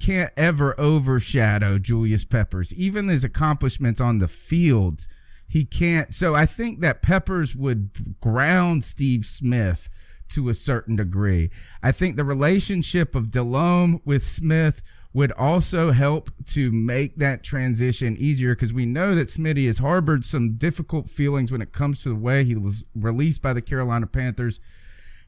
can't 0.01 0.33
ever 0.35 0.77
overshadow 0.77 1.79
Julius 1.79 2.25
Peppers, 2.25 2.73
even 2.73 3.07
his 3.07 3.23
accomplishments 3.23 4.01
on 4.01 4.17
the 4.17 4.27
field. 4.27 5.07
He 5.47 5.63
can't. 5.63 6.13
So 6.13 6.35
I 6.35 6.45
think 6.45 6.81
that 6.81 7.01
Peppers 7.01 7.55
would 7.55 8.19
ground 8.19 8.83
Steve 8.83 9.25
Smith 9.25 9.89
to 10.29 10.49
a 10.49 10.53
certain 10.53 10.97
degree. 10.97 11.51
I 11.81 11.93
think 11.93 12.17
the 12.17 12.25
relationship 12.25 13.15
of 13.15 13.31
Delhomme 13.31 14.01
with 14.03 14.25
Smith 14.25 14.81
would 15.13 15.31
also 15.33 15.91
help 15.91 16.29
to 16.45 16.71
make 16.71 17.17
that 17.17 17.43
transition 17.43 18.15
easier 18.17 18.55
because 18.55 18.71
we 18.71 18.85
know 18.85 19.13
that 19.13 19.27
Smitty 19.27 19.65
has 19.67 19.79
harbored 19.79 20.25
some 20.25 20.53
difficult 20.53 21.09
feelings 21.09 21.51
when 21.51 21.61
it 21.61 21.73
comes 21.73 22.01
to 22.03 22.09
the 22.09 22.15
way 22.15 22.43
he 22.43 22.55
was 22.55 22.85
released 22.95 23.41
by 23.41 23.51
the 23.51 23.61
Carolina 23.61 24.07
Panthers. 24.07 24.59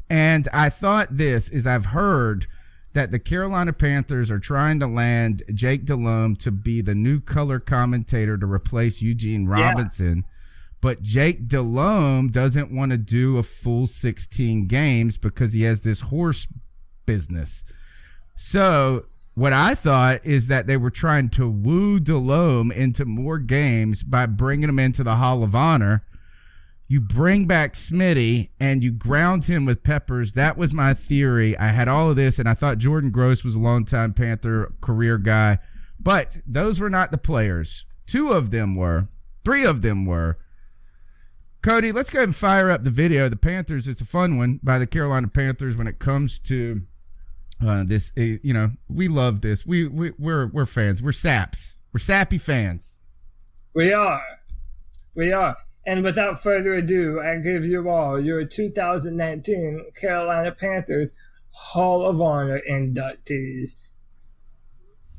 And 0.09 0.47
I 0.53 0.69
thought 0.69 1.17
this 1.17 1.49
is 1.49 1.67
I've 1.67 1.87
heard 1.87 2.45
that 2.93 3.11
the 3.11 3.19
Carolina 3.19 3.73
Panthers 3.73 4.31
are 4.31 4.39
trying 4.39 4.79
to 4.79 4.87
land 4.87 5.43
Jake 5.53 5.83
Delhomme 5.83 6.35
to 6.37 6.51
be 6.51 6.81
the 6.81 6.95
new 6.95 7.19
color 7.19 7.59
commentator 7.59 8.37
to 8.37 8.45
replace 8.45 9.01
Eugene 9.01 9.47
Robinson. 9.47 10.17
Yeah. 10.17 10.29
But 10.79 11.01
Jake 11.01 11.47
Delhomme 11.47 12.29
doesn't 12.29 12.71
want 12.71 12.91
to 12.91 12.97
do 12.97 13.37
a 13.37 13.43
full 13.43 13.87
16 13.87 14.65
games 14.67 15.17
because 15.17 15.53
he 15.53 15.63
has 15.63 15.81
this 15.81 16.01
horse 16.01 16.47
business. 17.05 17.63
So 18.35 19.05
what 19.35 19.53
I 19.53 19.75
thought 19.75 20.25
is 20.25 20.47
that 20.47 20.67
they 20.67 20.77
were 20.77 20.91
trying 20.91 21.29
to 21.29 21.49
woo 21.49 21.99
Delhomme 21.99 22.71
into 22.71 23.05
more 23.05 23.39
games 23.39 24.03
by 24.03 24.25
bringing 24.25 24.69
him 24.69 24.79
into 24.79 25.03
the 25.03 25.15
Hall 25.15 25.43
of 25.43 25.55
Honor 25.55 26.03
you 26.93 27.01
bring 27.01 27.47
back 27.47 27.73
Smitty 27.73 28.49
and 28.59 28.83
you 28.83 28.91
ground 28.91 29.45
him 29.45 29.65
with 29.65 29.81
Peppers. 29.83 30.33
That 30.33 30.57
was 30.57 30.73
my 30.73 30.93
theory. 30.93 31.57
I 31.57 31.69
had 31.69 31.87
all 31.87 32.11
of 32.11 32.15
this, 32.15 32.37
and 32.37 32.47
I 32.47 32.53
thought 32.53 32.77
Jordan 32.77 33.09
Gross 33.09 33.43
was 33.43 33.55
a 33.55 33.59
longtime 33.59 34.13
Panther 34.13 34.73
career 34.79 35.17
guy, 35.17 35.57
but 35.99 36.37
those 36.45 36.79
were 36.79 36.91
not 36.91 37.09
the 37.09 37.17
players. 37.17 37.85
Two 38.05 38.29
of 38.29 38.51
them 38.51 38.75
were, 38.75 39.07
three 39.43 39.65
of 39.65 39.81
them 39.81 40.05
were. 40.05 40.37
Cody, 41.63 41.91
let's 41.91 42.11
go 42.11 42.19
ahead 42.19 42.29
and 42.29 42.35
fire 42.35 42.69
up 42.69 42.83
the 42.83 42.91
video. 42.91 43.27
The 43.27 43.37
Panthers, 43.37 43.87
it's 43.87 44.01
a 44.01 44.05
fun 44.05 44.37
one 44.37 44.59
by 44.61 44.77
the 44.77 44.85
Carolina 44.85 45.29
Panthers 45.29 45.75
when 45.75 45.87
it 45.87 45.97
comes 45.97 46.37
to 46.41 46.81
uh, 47.67 47.83
this. 47.85 48.11
Uh, 48.17 48.39
you 48.43 48.53
know, 48.53 48.71
we 48.87 49.07
love 49.07 49.41
this. 49.41 49.65
We, 49.65 49.87
we 49.87 50.11
we're 50.17 50.47
we're 50.47 50.65
fans. 50.65 51.01
We're 51.01 51.11
saps. 51.11 51.73
We're 51.93 51.99
sappy 51.99 52.37
fans. 52.37 52.97
We 53.73 53.93
are. 53.93 54.23
We 55.15 55.31
are. 55.31 55.57
And 55.85 56.03
without 56.03 56.41
further 56.41 56.73
ado, 56.75 57.19
I 57.21 57.37
give 57.37 57.65
you 57.65 57.89
all 57.89 58.19
your 58.19 58.45
2019 58.45 59.85
Carolina 59.99 60.51
Panthers 60.51 61.13
Hall 61.51 62.03
of 62.03 62.21
Honor 62.21 62.61
inductees. 62.69 63.75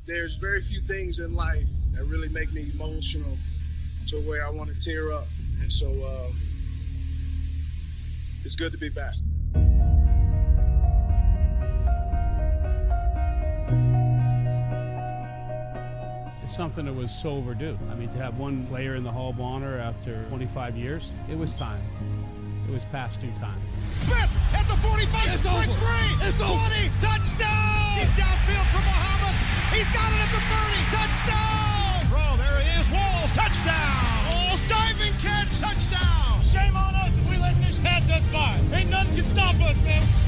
There's 0.07 0.35
very 0.35 0.61
few 0.61 0.81
things 0.81 1.19
in 1.19 1.33
life 1.35 1.67
that 1.93 2.05
really 2.05 2.29
make 2.29 2.51
me 2.51 2.71
emotional 2.73 3.37
to 4.07 4.17
where 4.21 4.45
I 4.45 4.49
want 4.49 4.69
to 4.69 4.79
tear 4.79 5.11
up. 5.11 5.27
And 5.61 5.71
so 5.71 5.87
uh, 6.03 6.31
it's 8.43 8.55
good 8.55 8.71
to 8.71 8.77
be 8.77 8.89
back. 8.89 9.15
Something 16.55 16.85
that 16.85 16.95
was 16.95 17.11
so 17.11 17.31
overdue. 17.31 17.77
I 17.91 17.95
mean, 17.95 18.07
to 18.13 18.17
have 18.17 18.39
one 18.39 18.65
player 18.67 18.95
in 18.95 19.03
the 19.03 19.11
Hall 19.11 19.29
of 19.29 19.41
Honor 19.41 19.77
after 19.77 20.23
25 20.29 20.77
years, 20.77 21.13
it 21.29 21.37
was 21.37 21.53
time. 21.53 21.83
It 22.67 22.71
was 22.71 22.85
past 22.85 23.19
due 23.19 23.31
time. 23.43 23.59
Smith 24.07 24.31
at 24.55 24.63
the 24.71 24.79
45, 24.79 25.35
it's 25.35 25.43
breaks 25.43 25.75
free. 25.75 26.09
It's 26.23 26.39
20, 26.39 26.55
over. 26.55 26.65
touchdown! 27.03 27.99
Deep 27.99 28.11
downfield 28.15 28.67
for 28.71 28.83
Muhammad. 28.87 29.35
He's 29.75 29.89
got 29.91 30.07
it 30.07 30.19
at 30.23 30.31
the 30.31 30.43
30, 30.47 30.79
touchdown! 30.95 32.07
Bro, 32.07 32.39
there 32.39 32.55
he 32.63 32.71
is, 32.79 32.87
Walls, 32.87 33.31
touchdown! 33.35 34.31
Walls 34.31 34.63
diving 34.71 35.13
catch, 35.19 35.51
touchdown! 35.59 36.39
Shame 36.47 36.75
on 36.79 36.95
us 36.95 37.11
if 37.11 37.29
we 37.29 37.35
let 37.35 37.53
this 37.67 37.77
pass 37.79 38.09
us 38.09 38.23
by. 38.31 38.55
Ain't 38.71 38.89
nothing 38.89 39.13
can 39.15 39.25
stop 39.25 39.55
us, 39.59 39.75
man. 39.83 40.24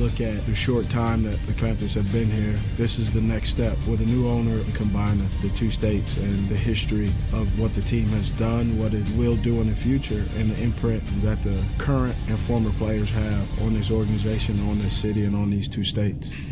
Look 0.00 0.22
at 0.22 0.46
the 0.46 0.54
short 0.54 0.88
time 0.88 1.24
that 1.24 1.38
the 1.46 1.52
Panthers 1.52 1.92
have 1.92 2.10
been 2.10 2.30
here, 2.30 2.58
this 2.78 2.98
is 2.98 3.12
the 3.12 3.20
next 3.20 3.50
step 3.50 3.76
with 3.86 4.00
a 4.00 4.06
new 4.06 4.30
owner 4.30 4.54
and 4.54 4.74
combining 4.74 5.28
the 5.42 5.50
two 5.50 5.70
states 5.70 6.16
and 6.16 6.48
the 6.48 6.56
history 6.56 7.08
of 7.34 7.60
what 7.60 7.74
the 7.74 7.82
team 7.82 8.06
has 8.08 8.30
done, 8.30 8.78
what 8.78 8.94
it 8.94 9.06
will 9.10 9.36
do 9.36 9.60
in 9.60 9.68
the 9.68 9.74
future, 9.74 10.24
and 10.38 10.52
the 10.52 10.62
imprint 10.62 11.04
that 11.20 11.42
the 11.44 11.62
current 11.76 12.16
and 12.28 12.38
former 12.38 12.70
players 12.78 13.10
have 13.10 13.62
on 13.62 13.74
this 13.74 13.90
organization, 13.90 14.58
on 14.70 14.78
this 14.78 14.96
city, 14.96 15.26
and 15.26 15.36
on 15.36 15.50
these 15.50 15.68
two 15.68 15.84
states. 15.84 16.48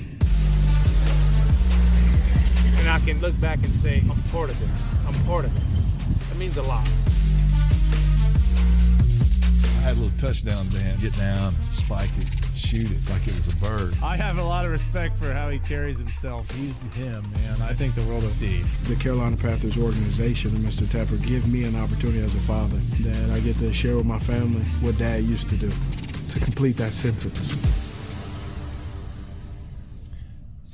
And 2.81 2.89
I 2.91 3.01
can 3.03 3.19
look 3.23 3.41
back 3.41 3.61
and 3.65 3.75
say, 3.75 4.03
I'm 4.11 4.23
part 4.31 4.51
of 4.51 4.61
this. 4.61 4.99
I'm 5.07 5.15
part 5.25 5.47
of 5.47 5.57
it. 5.57 6.29
That 6.29 6.39
means 6.39 6.59
a 6.59 6.63
lot. 6.63 6.87
I 9.89 9.93
had 9.93 9.97
a 9.97 10.01
little 10.03 10.19
touchdown 10.19 10.69
dance. 10.69 11.03
Get 11.03 11.17
down, 11.17 11.55
spike 11.71 12.11
it, 12.19 12.27
shoot 12.55 12.91
it 12.91 13.11
like 13.11 13.27
it 13.27 13.35
was 13.39 13.49
a 13.49 13.57
bird. 13.57 13.95
I 14.05 14.19
have 14.19 14.37
a 14.37 14.43
lot 14.43 14.67
of 14.67 14.71
respect 14.71 15.19
for 15.19 15.33
how 15.33 15.49
he 15.49 15.59
carries 15.61 15.97
himself. 15.97 16.51
He's 16.51 16.83
him, 16.93 17.23
man. 17.23 17.63
I 17.63 17.73
think 17.73 17.95
the 17.95 18.03
world 18.03 18.23
of 18.23 18.31
Steve. 18.31 18.69
The 18.87 18.97
Carolina 18.97 19.39
Panthers 19.39 19.79
organization 19.79 20.55
and 20.55 20.63
Mr. 20.63 20.85
Tepper 20.85 21.17
give 21.27 21.51
me 21.51 21.65
an 21.65 21.75
opportunity 21.75 22.19
as 22.19 22.35
a 22.35 22.41
father 22.41 22.77
that 22.77 23.31
I 23.31 23.41
get 23.41 23.57
to 23.61 23.73
share 23.73 23.97
with 23.97 24.05
my 24.05 24.19
family 24.19 24.61
what 24.83 24.99
dad 24.99 25.23
used 25.23 25.49
to 25.49 25.57
do 25.57 25.71
to 25.71 26.41
complete 26.41 26.77
that 26.77 26.93
sentence. 26.93 27.88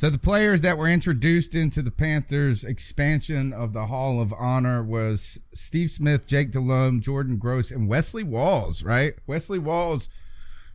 So 0.05 0.11
the 0.11 0.19
players 0.19 0.61
that 0.61 0.77
were 0.77 0.87
introduced 0.87 1.55
into 1.55 1.81
the 1.81 1.91
Panthers 1.91 2.63
expansion 2.63 3.55
of 3.55 3.73
the 3.73 3.87
Hall 3.87 4.21
of 4.21 4.35
Honor 4.35 4.83
was 4.83 5.39
Steve 5.55 5.91
Smith, 5.91 6.27
Jake 6.27 6.51
Delhomme, 6.51 7.01
Jordan 7.01 7.39
Gross, 7.39 7.71
and 7.71 7.89
Wesley 7.89 8.23
Walls, 8.23 8.83
right? 8.83 9.15
Wesley 9.27 9.59
Walls 9.59 10.11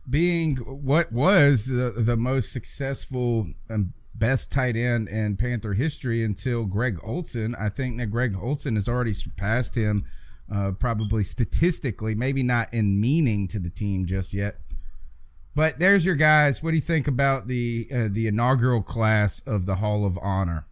being 0.08 0.56
what 0.56 1.12
was 1.12 1.66
the, 1.66 1.92
the 1.96 2.16
most 2.16 2.50
successful 2.50 3.46
and 3.68 3.92
best 4.16 4.50
tight 4.50 4.74
end 4.74 5.06
in 5.06 5.36
Panther 5.36 5.74
history 5.74 6.24
until 6.24 6.64
Greg 6.64 6.98
Olsen. 7.00 7.54
I 7.54 7.68
think 7.68 7.98
that 7.98 8.06
Greg 8.06 8.34
Olsen 8.36 8.74
has 8.74 8.88
already 8.88 9.12
surpassed 9.12 9.76
him, 9.76 10.06
uh, 10.52 10.72
probably 10.72 11.22
statistically, 11.22 12.16
maybe 12.16 12.42
not 12.42 12.74
in 12.74 13.00
meaning 13.00 13.46
to 13.46 13.60
the 13.60 13.70
team 13.70 14.06
just 14.06 14.34
yet. 14.34 14.56
But 15.54 15.78
there's 15.78 16.04
your 16.04 16.14
guys. 16.14 16.62
What 16.62 16.70
do 16.70 16.76
you 16.76 16.82
think 16.82 17.08
about 17.08 17.48
the 17.48 17.88
uh, 17.92 18.08
the 18.10 18.26
inaugural 18.26 18.82
class 18.82 19.42
of 19.46 19.66
the 19.66 19.76
Hall 19.76 20.04
of 20.04 20.18
Honor? 20.18 20.66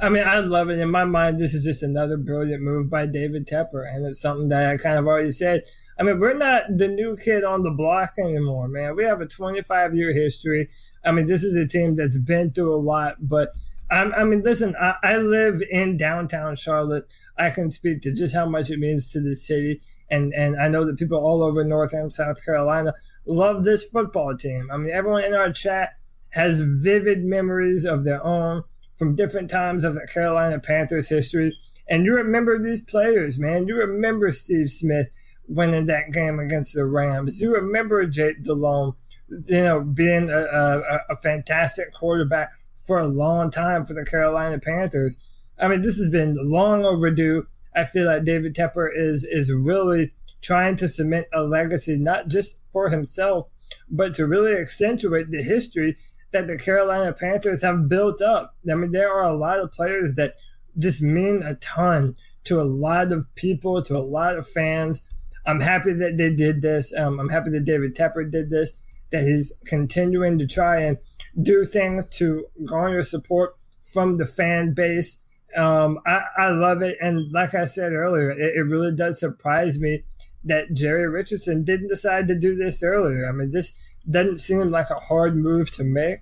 I 0.00 0.08
mean, 0.10 0.24
I 0.26 0.40
love 0.40 0.68
it. 0.68 0.78
In 0.78 0.90
my 0.90 1.04
mind, 1.04 1.38
this 1.38 1.54
is 1.54 1.64
just 1.64 1.82
another 1.82 2.16
brilliant 2.16 2.62
move 2.62 2.90
by 2.90 3.06
David 3.06 3.46
Tepper, 3.46 3.86
and 3.86 4.06
it's 4.06 4.20
something 4.20 4.48
that 4.48 4.70
I 4.70 4.76
kind 4.76 4.98
of 4.98 5.06
already 5.06 5.30
said. 5.30 5.64
I 5.98 6.02
mean, 6.02 6.20
we're 6.20 6.34
not 6.34 6.64
the 6.76 6.88
new 6.88 7.16
kid 7.16 7.44
on 7.44 7.62
the 7.62 7.70
block 7.70 8.14
anymore, 8.18 8.68
man. 8.68 8.96
We 8.96 9.04
have 9.04 9.22
a 9.22 9.26
25 9.26 9.94
year 9.94 10.12
history. 10.12 10.68
I 11.04 11.12
mean, 11.12 11.26
this 11.26 11.42
is 11.42 11.56
a 11.56 11.66
team 11.66 11.96
that's 11.96 12.18
been 12.18 12.50
through 12.50 12.74
a 12.74 12.76
lot, 12.76 13.16
but 13.20 13.54
I'm, 13.90 14.12
i 14.14 14.24
mean, 14.24 14.42
listen, 14.42 14.74
I, 14.80 14.96
I, 15.02 15.16
live 15.18 15.62
in 15.70 15.96
downtown 15.96 16.56
Charlotte. 16.56 17.06
I 17.38 17.50
can 17.50 17.70
speak 17.70 18.02
to 18.02 18.12
just 18.12 18.34
how 18.34 18.46
much 18.46 18.68
it 18.70 18.80
means 18.80 19.08
to 19.10 19.20
the 19.20 19.34
city. 19.34 19.80
And, 20.10 20.34
and 20.34 20.60
I 20.60 20.68
know 20.68 20.84
that 20.84 20.98
people 20.98 21.18
all 21.18 21.42
over 21.42 21.62
North 21.62 21.92
and 21.92 22.12
South 22.12 22.44
Carolina 22.44 22.94
love 23.26 23.64
this 23.64 23.84
football 23.84 24.36
team. 24.36 24.70
I 24.72 24.76
mean, 24.76 24.92
everyone 24.92 25.24
in 25.24 25.34
our 25.34 25.52
chat 25.52 25.94
has 26.30 26.62
vivid 26.62 27.24
memories 27.24 27.84
of 27.84 28.04
their 28.04 28.24
own 28.24 28.62
from 28.94 29.14
different 29.14 29.50
times 29.50 29.84
of 29.84 29.94
the 29.94 30.06
Carolina 30.06 30.58
Panthers 30.58 31.08
history. 31.08 31.56
And 31.88 32.04
you 32.04 32.14
remember 32.14 32.58
these 32.58 32.82
players, 32.82 33.38
man. 33.38 33.68
You 33.68 33.76
remember 33.76 34.32
Steve 34.32 34.70
Smith 34.70 35.10
winning 35.48 35.86
that 35.86 36.12
game 36.12 36.38
against 36.38 36.74
the 36.74 36.84
Rams. 36.84 37.40
You 37.40 37.54
remember 37.54 38.04
Jake 38.06 38.42
Delhomme, 38.42 38.96
you 39.28 39.62
know, 39.62 39.80
being 39.80 40.28
a, 40.28 40.38
a, 40.38 41.00
a, 41.10 41.16
fantastic 41.16 41.92
quarterback 41.92 42.50
for 42.76 42.98
a 42.98 43.06
long 43.06 43.50
time 43.50 43.84
for 43.84 43.94
the 43.94 44.04
Carolina 44.04 44.58
Panthers. 44.58 45.18
I 45.58 45.68
mean, 45.68 45.82
this 45.82 45.96
has 45.98 46.08
been 46.08 46.36
long 46.38 46.84
overdue. 46.84 47.46
I 47.74 47.84
feel 47.84 48.06
like 48.06 48.24
David 48.24 48.54
Tepper 48.54 48.88
is 48.92 49.24
is 49.24 49.52
really 49.52 50.12
trying 50.46 50.76
to 50.76 50.86
cement 50.86 51.26
a 51.32 51.42
legacy 51.42 51.96
not 51.96 52.28
just 52.28 52.60
for 52.70 52.88
himself, 52.88 53.48
but 53.90 54.14
to 54.14 54.28
really 54.28 54.54
accentuate 54.54 55.28
the 55.28 55.42
history 55.42 55.96
that 56.30 56.46
the 56.46 56.56
Carolina 56.56 57.12
Panthers 57.12 57.62
have 57.62 57.88
built 57.88 58.22
up. 58.22 58.54
I 58.70 58.76
mean, 58.76 58.92
there 58.92 59.12
are 59.12 59.24
a 59.24 59.34
lot 59.34 59.58
of 59.58 59.72
players 59.72 60.14
that 60.14 60.34
just 60.78 61.02
mean 61.02 61.42
a 61.42 61.56
ton 61.56 62.14
to 62.44 62.60
a 62.60 62.62
lot 62.62 63.10
of 63.10 63.26
people, 63.34 63.82
to 63.82 63.96
a 63.96 63.98
lot 63.98 64.36
of 64.36 64.48
fans. 64.48 65.02
I'm 65.46 65.60
happy 65.60 65.92
that 65.94 66.16
they 66.16 66.32
did 66.32 66.62
this. 66.62 66.94
Um, 66.94 67.18
I'm 67.18 67.28
happy 67.28 67.50
that 67.50 67.64
David 67.64 67.96
Tepper 67.96 68.30
did 68.30 68.48
this, 68.48 68.80
that 69.10 69.24
he's 69.24 69.52
continuing 69.64 70.38
to 70.38 70.46
try 70.46 70.80
and 70.80 70.96
do 71.42 71.64
things 71.64 72.06
to 72.18 72.46
garner 72.64 73.02
support 73.02 73.56
from 73.82 74.16
the 74.16 74.26
fan 74.26 74.74
base. 74.74 75.18
Um, 75.56 75.98
I, 76.06 76.22
I, 76.36 76.48
love 76.50 76.82
it. 76.82 76.98
And 77.00 77.32
like 77.32 77.54
I 77.54 77.64
said 77.64 77.92
earlier, 77.92 78.30
it, 78.30 78.56
it, 78.56 78.62
really 78.62 78.92
does 78.92 79.18
surprise 79.18 79.78
me 79.78 80.04
that 80.46 80.72
Jerry 80.72 81.08
Richardson 81.08 81.64
didn't 81.64 81.88
decide 81.88 82.28
to 82.28 82.34
do 82.34 82.56
this 82.56 82.82
earlier. 82.82 83.28
I 83.28 83.32
mean, 83.32 83.50
this 83.50 83.74
doesn't 84.08 84.38
seem 84.38 84.70
like 84.70 84.90
a 84.90 85.00
hard 85.00 85.36
move 85.36 85.70
to 85.72 85.84
make. 85.84 86.20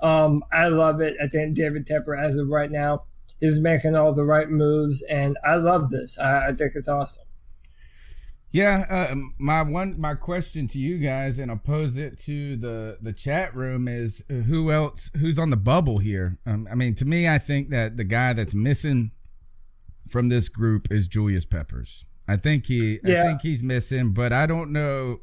Um, 0.00 0.42
I 0.52 0.68
love 0.68 1.00
it. 1.00 1.16
I 1.22 1.28
think 1.28 1.54
David 1.54 1.86
Tepper, 1.86 2.18
as 2.18 2.36
of 2.36 2.48
right 2.48 2.70
now, 2.70 3.04
is 3.40 3.60
making 3.60 3.94
all 3.94 4.12
the 4.12 4.24
right 4.24 4.50
moves, 4.50 5.02
and 5.02 5.36
I 5.44 5.56
love 5.56 5.90
this. 5.90 6.18
I, 6.18 6.48
I 6.48 6.52
think 6.52 6.72
it's 6.74 6.88
awesome. 6.88 7.24
Yeah, 8.50 8.86
uh, 8.88 9.14
my 9.38 9.60
one 9.62 10.00
my 10.00 10.14
question 10.14 10.66
to 10.68 10.78
you 10.78 10.98
guys, 10.98 11.38
and 11.38 11.50
I'll 11.50 11.58
pose 11.58 11.98
it 11.98 12.18
to 12.20 12.56
the 12.56 12.96
the 13.02 13.12
chat 13.12 13.54
room 13.54 13.86
is 13.88 14.24
who 14.28 14.72
else 14.72 15.10
who's 15.18 15.38
on 15.38 15.50
the 15.50 15.56
bubble 15.56 15.98
here? 15.98 16.38
Um, 16.46 16.66
I 16.70 16.74
mean, 16.74 16.94
to 16.96 17.04
me, 17.04 17.28
I 17.28 17.38
think 17.38 17.68
that 17.70 17.98
the 17.98 18.04
guy 18.04 18.32
that's 18.32 18.54
missing 18.54 19.12
from 20.08 20.30
this 20.30 20.48
group 20.48 20.90
is 20.90 21.06
Julius 21.06 21.44
Peppers. 21.44 22.06
I 22.28 22.36
think 22.36 22.66
he 22.66 23.00
yeah. 23.02 23.22
I 23.22 23.26
think 23.26 23.40
he's 23.40 23.62
missing, 23.62 24.12
but 24.12 24.32
I 24.32 24.46
don't 24.46 24.70
know. 24.70 25.20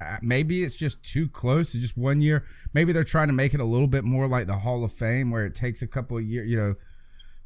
Uh, 0.00 0.16
maybe 0.22 0.64
it's 0.64 0.74
just 0.74 1.02
too 1.02 1.28
close. 1.28 1.74
It's 1.74 1.82
just 1.82 1.96
one 1.96 2.20
year. 2.20 2.44
Maybe 2.72 2.92
they're 2.92 3.04
trying 3.04 3.28
to 3.28 3.34
make 3.34 3.54
it 3.54 3.60
a 3.60 3.64
little 3.64 3.86
bit 3.86 4.02
more 4.02 4.26
like 4.26 4.46
the 4.46 4.56
Hall 4.56 4.82
of 4.82 4.92
Fame, 4.92 5.30
where 5.30 5.46
it 5.46 5.54
takes 5.54 5.82
a 5.82 5.86
couple 5.86 6.16
of 6.16 6.24
years. 6.24 6.50
You 6.50 6.56
know, 6.56 6.74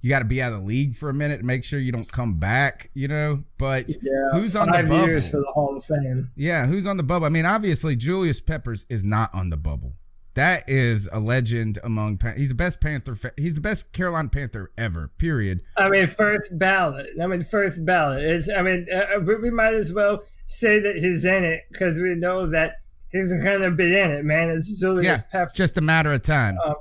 you 0.00 0.08
got 0.08 0.20
to 0.20 0.25
be 0.25 0.40
out 0.40 0.52
of 0.52 0.61
the 0.61 0.66
league 0.66 0.96
for 0.96 1.11
a 1.11 1.14
minute 1.14 1.38
to 1.38 1.44
make 1.44 1.64
sure 1.64 1.78
you 1.78 1.90
don't 1.90 2.11
come 2.11 2.38
back, 2.38 2.90
you 2.94 3.08
know. 3.08 3.42
But 3.58 3.88
yeah, 3.88 4.30
who's 4.32 4.54
on 4.54 4.68
the 4.68 4.82
bubble? 4.82 5.20
for 5.20 5.38
the 5.38 5.50
Hall 5.52 5.76
of 5.76 5.84
Fame. 5.84 6.30
Yeah, 6.37 6.66
who's 6.66 6.87
on 6.87 6.96
the 6.96 7.02
bubble? 7.02 7.26
I 7.26 7.30
mean, 7.30 7.46
obviously 7.46 7.96
Julius 7.96 8.40
Peppers 8.40 8.87
is 8.88 9.02
not 9.02 9.34
on 9.34 9.50
the 9.50 9.56
bubble. 9.56 9.94
That 10.34 10.68
is 10.68 11.08
a 11.12 11.20
legend 11.20 11.78
among. 11.84 12.18
He's 12.36 12.48
the 12.48 12.54
best 12.54 12.80
Panther. 12.80 13.16
He's 13.36 13.54
the 13.54 13.60
best 13.60 13.92
Carolina 13.92 14.28
Panther 14.28 14.72
ever. 14.76 15.08
Period. 15.18 15.60
I 15.76 15.88
mean, 15.88 16.08
first 16.08 16.58
ballot. 16.58 17.10
I 17.20 17.26
mean, 17.26 17.44
first 17.44 17.84
ballot. 17.86 18.24
It's. 18.24 18.50
I 18.50 18.62
mean, 18.62 18.86
uh, 18.92 19.20
we 19.20 19.50
might 19.50 19.74
as 19.74 19.92
well 19.92 20.22
say 20.46 20.80
that 20.80 20.96
he's 20.96 21.24
in 21.24 21.44
it 21.44 21.62
because 21.70 21.98
we 21.98 22.14
know 22.16 22.46
that 22.46 22.78
he's 23.10 23.32
gonna 23.44 23.70
be 23.70 23.98
in 23.98 24.10
it, 24.10 24.24
man. 24.24 24.50
It's 24.50 24.80
Julius 24.80 25.04
yeah, 25.04 25.20
Peppers. 25.30 25.52
Just 25.52 25.76
a 25.76 25.80
matter 25.80 26.12
of 26.12 26.22
time. 26.22 26.58
Um, 26.64 26.74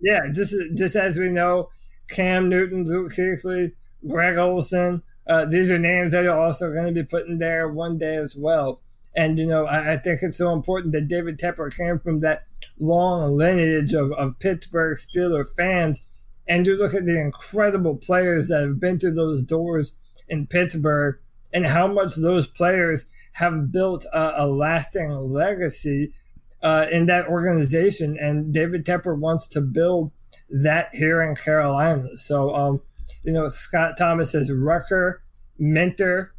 yeah, 0.00 0.28
just 0.32 0.54
just 0.74 0.96
as 0.96 1.16
we 1.16 1.28
know 1.28 1.70
Cam 2.08 2.48
Newton, 2.48 2.84
Luke 2.84 3.12
Kuechly, 3.12 3.72
Greg 4.06 4.36
Olsen 4.36 5.02
Uh, 5.26 5.44
these 5.44 5.70
are 5.70 5.78
names 5.78 6.12
that 6.12 6.26
are 6.26 6.38
also 6.38 6.72
going 6.72 6.86
to 6.86 6.92
be 6.92 7.02
put 7.02 7.26
in 7.26 7.38
there 7.38 7.68
one 7.68 7.98
day 7.98 8.16
as 8.16 8.36
well. 8.36 8.80
And, 9.14 9.38
you 9.38 9.46
know, 9.46 9.64
I, 9.64 9.94
I, 9.94 9.96
think 9.96 10.20
it's 10.22 10.36
so 10.36 10.52
important 10.52 10.92
that 10.92 11.08
David 11.08 11.38
Tepper 11.38 11.74
came 11.74 11.98
from 11.98 12.20
that 12.20 12.44
long 12.78 13.36
lineage 13.36 13.94
of, 13.94 14.12
of 14.12 14.38
Pittsburgh 14.38 14.96
Steeler 14.96 15.44
fans. 15.56 16.02
And 16.48 16.66
you 16.66 16.76
look 16.76 16.94
at 16.94 17.06
the 17.06 17.20
incredible 17.20 17.96
players 17.96 18.48
that 18.48 18.62
have 18.62 18.80
been 18.80 18.98
through 18.98 19.14
those 19.14 19.42
doors 19.42 19.98
in 20.28 20.46
Pittsburgh 20.46 21.18
and 21.52 21.66
how 21.66 21.86
much 21.86 22.16
those 22.16 22.46
players 22.46 23.06
have 23.32 23.72
built 23.72 24.04
a, 24.12 24.44
a 24.44 24.46
lasting 24.46 25.10
legacy 25.32 26.12
uh, 26.62 26.86
in 26.90 27.06
that 27.06 27.26
organization. 27.26 28.16
And 28.18 28.52
David 28.52 28.84
Tepper 28.84 29.18
wants 29.18 29.48
to 29.48 29.60
build 29.60 30.12
that 30.50 30.94
here 30.94 31.22
in 31.22 31.36
Carolina. 31.36 32.16
So, 32.16 32.54
um, 32.54 32.80
you 33.24 33.32
know, 33.32 33.48
Scott 33.48 33.96
Thomas 33.98 34.32
says 34.32 34.52
Rucker, 34.52 35.22
Minter, 35.58 36.34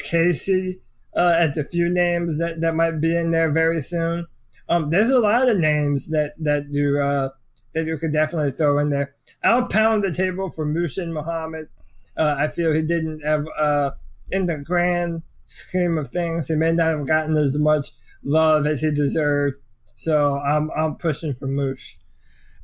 Kasay 0.00 0.80
uh, 1.16 1.36
as 1.38 1.56
a 1.56 1.64
few 1.64 1.88
names 1.88 2.38
that, 2.38 2.60
that 2.60 2.74
might 2.74 3.00
be 3.00 3.16
in 3.16 3.30
there 3.30 3.50
very 3.50 3.80
soon. 3.80 4.26
Um, 4.72 4.88
there's 4.88 5.10
a 5.10 5.18
lot 5.18 5.48
of 5.48 5.58
names 5.58 6.08
that 6.08 6.32
that 6.38 6.64
you 6.70 6.98
uh, 6.98 7.28
that 7.74 7.84
you 7.84 7.98
could 7.98 8.12
definitely 8.12 8.52
throw 8.52 8.78
in 8.78 8.88
there. 8.88 9.14
I'll 9.44 9.66
pound 9.66 10.02
the 10.02 10.12
table 10.12 10.48
for 10.48 10.64
Muhsin 10.64 11.12
Muhammad. 11.12 11.68
Uh, 12.16 12.36
I 12.38 12.48
feel 12.48 12.72
he 12.72 12.82
didn't 12.82 13.20
have 13.20 13.44
uh, 13.58 13.90
in 14.30 14.46
the 14.46 14.58
grand 14.58 15.22
scheme 15.44 15.98
of 15.98 16.08
things, 16.08 16.48
he 16.48 16.54
may 16.54 16.72
not 16.72 16.86
have 16.86 17.06
gotten 17.06 17.36
as 17.36 17.58
much 17.58 17.88
love 18.22 18.66
as 18.66 18.80
he 18.80 18.90
deserved. 18.90 19.56
So 19.96 20.38
I'm 20.38 20.70
I'm 20.74 20.96
pushing 20.96 21.34
for 21.34 21.46
Moosh. 21.46 21.96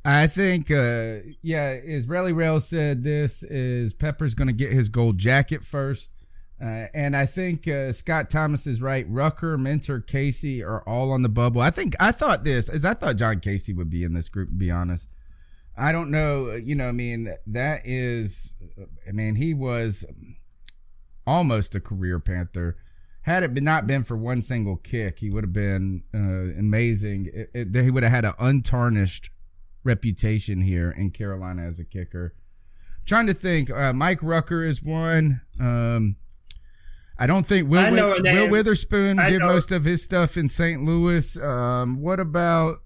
I 0.03 0.27
think, 0.27 0.71
uh, 0.71 1.27
yeah, 1.41 1.75
Relly 2.07 2.33
Rail 2.35 2.61
said, 2.61 3.03
this 3.03 3.43
is 3.43 3.93
Pepper's 3.93 4.33
going 4.33 4.47
to 4.47 4.53
get 4.53 4.71
his 4.71 4.87
gold 4.87 5.17
jacket 5.17 5.63
first. 5.65 6.09
Uh, 6.61 6.87
and 6.93 7.15
I 7.15 7.25
think 7.25 7.67
uh, 7.67 7.93
Scott 7.93 8.29
Thomas 8.29 8.67
is 8.67 8.81
right. 8.81 9.05
Rucker, 9.09 9.57
Minter, 9.57 10.01
Kasay 10.01 10.61
are 10.61 10.81
all 10.87 11.11
on 11.11 11.21
the 11.21 11.29
bubble. 11.29 11.61
I 11.61 11.69
think 11.69 11.95
I 11.99 12.11
thought 12.11 12.43
this 12.43 12.67
is 12.67 12.83
I 12.83 12.93
thought 12.93 13.15
John 13.15 13.39
Kasay 13.39 13.75
would 13.75 13.89
be 13.89 14.03
in 14.03 14.13
this 14.13 14.27
group. 14.27 14.49
To 14.49 14.55
be 14.55 14.69
honest, 14.69 15.07
I 15.77 15.93
don't 15.93 16.11
know. 16.11 16.51
You 16.51 16.75
know, 16.75 16.89
I 16.89 16.91
mean, 16.91 17.33
that 17.47 17.81
is, 17.85 18.53
I 19.07 19.11
mean, 19.13 19.35
he 19.35 19.53
was 19.53 20.03
almost 21.25 21.75
a 21.75 21.79
career 21.79 22.19
Panther. 22.19 22.77
Had 23.21 23.43
it 23.43 23.63
not 23.63 23.87
been 23.87 24.03
for 24.03 24.17
one 24.17 24.41
single 24.41 24.75
kick, 24.75 25.19
he 25.19 25.29
would 25.29 25.43
have 25.43 25.53
been 25.53 26.03
uh, 26.13 26.57
amazing. 26.59 27.29
It, 27.33 27.51
it, 27.53 27.83
he 27.83 27.91
would 27.91 28.03
have 28.03 28.11
had 28.11 28.25
an 28.25 28.33
untarnished 28.39 29.29
reputation 29.83 30.61
here 30.61 30.91
in 30.91 31.11
Carolina 31.11 31.63
as 31.63 31.79
a 31.79 31.85
kicker. 31.85 32.33
trying 33.05 33.27
to 33.27 33.33
think, 33.33 33.69
uh, 33.69 33.93
Mike 33.93 34.19
Rucker 34.21 34.63
is 34.63 34.83
one. 34.83 35.41
Um, 35.59 36.15
I 37.21 37.27
don't 37.27 37.45
think 37.45 37.69
Will, 37.69 37.91
Will 37.91 38.49
Witherspoon 38.49 39.19
I 39.19 39.29
did 39.29 39.39
know. 39.39 39.47
most 39.47 39.73
of 39.73 39.83
his 39.83 40.01
stuff 40.01 40.37
in 40.37 40.47
St. 40.47 40.83
Louis. 40.85 41.35
Um, 41.37 42.01
what 42.01 42.19
about? 42.19 42.77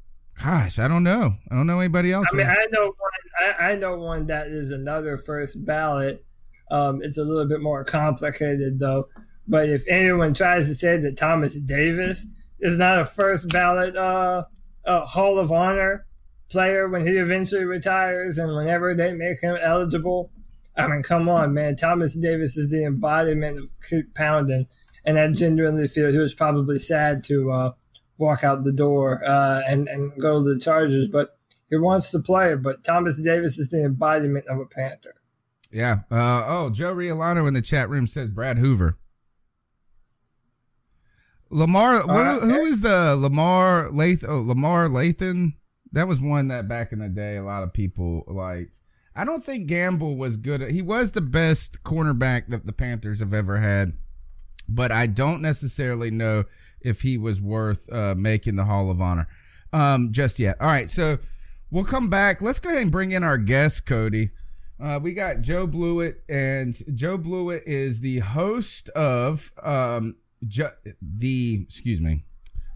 Gosh, 0.43 0.79
I 0.79 0.87
don't 0.87 1.03
know. 1.03 1.35
I 1.51 1.55
don't 1.55 1.67
know 1.67 1.79
anybody 1.79 2.11
else. 2.11 2.25
I 2.33 2.35
mean, 2.35 2.47
I 2.47 2.65
know 2.71 2.85
one. 2.85 3.55
I, 3.59 3.71
I, 3.71 3.75
know 3.75 3.95
one 3.97 4.25
that 4.27 4.47
is 4.47 4.71
another 4.71 5.17
first 5.17 5.63
ballot. 5.63 6.25
Um, 6.71 7.01
it's 7.03 7.19
a 7.19 7.23
little 7.23 7.47
bit 7.47 7.61
more 7.61 7.83
complicated 7.83 8.79
though. 8.79 9.07
But 9.47 9.69
if 9.69 9.83
anyone 9.87 10.33
tries 10.33 10.67
to 10.67 10.73
say 10.73 10.97
that 10.97 11.15
Thomas 11.15 11.53
Davis 11.53 12.27
is 12.59 12.79
not 12.79 12.99
a 12.99 13.05
first 13.05 13.49
ballot 13.49 13.95
uh, 13.95 14.45
uh, 14.83 15.05
Hall 15.05 15.37
of 15.37 15.51
Honor, 15.51 16.07
player 16.49 16.87
when 16.87 17.05
he 17.05 17.13
eventually 17.17 17.65
retires 17.65 18.39
and 18.39 18.55
whenever 18.55 18.95
they 18.95 19.13
make 19.13 19.41
him 19.41 19.57
eligible. 19.61 20.31
I 20.75 20.87
mean, 20.87 21.03
come 21.03 21.29
on, 21.29 21.53
man. 21.53 21.75
Thomas 21.75 22.15
Davis 22.15 22.57
is 22.57 22.69
the 22.69 22.83
embodiment 22.85 23.59
of 23.59 23.69
keep 23.87 24.13
pounding. 24.15 24.67
And 25.05 25.19
I 25.19 25.27
genuinely 25.27 25.87
feel 25.87 26.11
he 26.11 26.17
was 26.17 26.33
probably 26.33 26.79
sad 26.79 27.23
to 27.25 27.51
uh, 27.51 27.71
walk 28.17 28.43
out 28.43 28.63
the 28.63 28.71
door 28.71 29.23
uh, 29.25 29.61
and, 29.67 29.87
and 29.87 30.19
go 30.19 30.43
to 30.43 30.53
the 30.53 30.59
Chargers, 30.59 31.07
but 31.07 31.37
he 31.69 31.77
wants 31.77 32.09
to 32.11 32.19
play. 32.19 32.55
But 32.55 32.83
Thomas 32.83 33.21
Davis 33.21 33.59
is 33.59 33.69
the 33.69 33.83
embodiment 33.83 34.47
of 34.47 34.59
a 34.59 34.65
Panther. 34.65 35.15
Yeah. 35.71 35.99
Uh, 36.09 36.45
oh, 36.47 36.69
Joe 36.69 36.95
Riolano 36.95 37.47
in 37.47 37.53
the 37.53 37.61
chat 37.61 37.89
room 37.89 38.07
says 38.07 38.29
Brad 38.29 38.57
Hoover. 38.57 38.97
Lamar, 41.49 42.09
uh, 42.09 42.39
who, 42.39 42.49
who 42.49 42.65
is 42.65 42.81
the 42.81 43.15
Lamar 43.15 43.91
Lath? 43.91 44.23
Oh, 44.27 44.41
Lamar 44.41 44.87
Lathon 44.87 45.53
that 45.93 46.07
was 46.07 46.19
one 46.19 46.49
that 46.49 46.67
back 46.67 46.91
in 46.91 46.99
the 46.99 47.07
day 47.07 47.37
a 47.37 47.43
lot 47.43 47.63
of 47.63 47.71
people 47.71 48.23
liked. 48.27 48.73
I 49.15 49.25
don't 49.25 49.45
think 49.45 49.67
Gamble 49.67 50.15
was 50.15 50.37
good. 50.37 50.61
He 50.71 50.81
was 50.81 51.11
the 51.11 51.21
best 51.21 51.83
cornerback 51.83 52.47
that 52.49 52.65
the 52.65 52.73
Panthers 52.73 53.19
have 53.19 53.33
ever 53.33 53.57
had, 53.57 53.93
but 54.67 54.91
I 54.91 55.07
don't 55.07 55.41
necessarily 55.41 56.11
know 56.11 56.45
if 56.81 57.01
he 57.01 57.17
was 57.17 57.39
worth 57.39 57.91
uh, 57.91 58.15
making 58.15 58.55
the 58.55 58.65
Hall 58.65 58.89
of 58.89 59.01
Honor 59.01 59.27
um, 59.71 60.11
just 60.11 60.39
yet. 60.39 60.57
All 60.59 60.67
right, 60.67 60.89
so 60.89 61.19
we'll 61.71 61.85
come 61.85 62.09
back. 62.09 62.41
Let's 62.41 62.59
go 62.59 62.69
ahead 62.69 62.81
and 62.81 62.91
bring 62.91 63.11
in 63.11 63.23
our 63.23 63.37
guest, 63.37 63.85
Cody. 63.85 64.31
Uh, 64.81 64.99
we 65.01 65.13
got 65.13 65.41
Joe 65.41 65.67
Blewett, 65.67 66.23
and 66.27 66.75
Joe 66.95 67.17
Blewett 67.17 67.63
is 67.65 67.99
the 67.99 68.19
host 68.19 68.89
of 68.89 69.51
um, 69.61 70.15
jo- 70.47 70.73
the 71.01 71.61
excuse 71.63 72.01
me. 72.01 72.25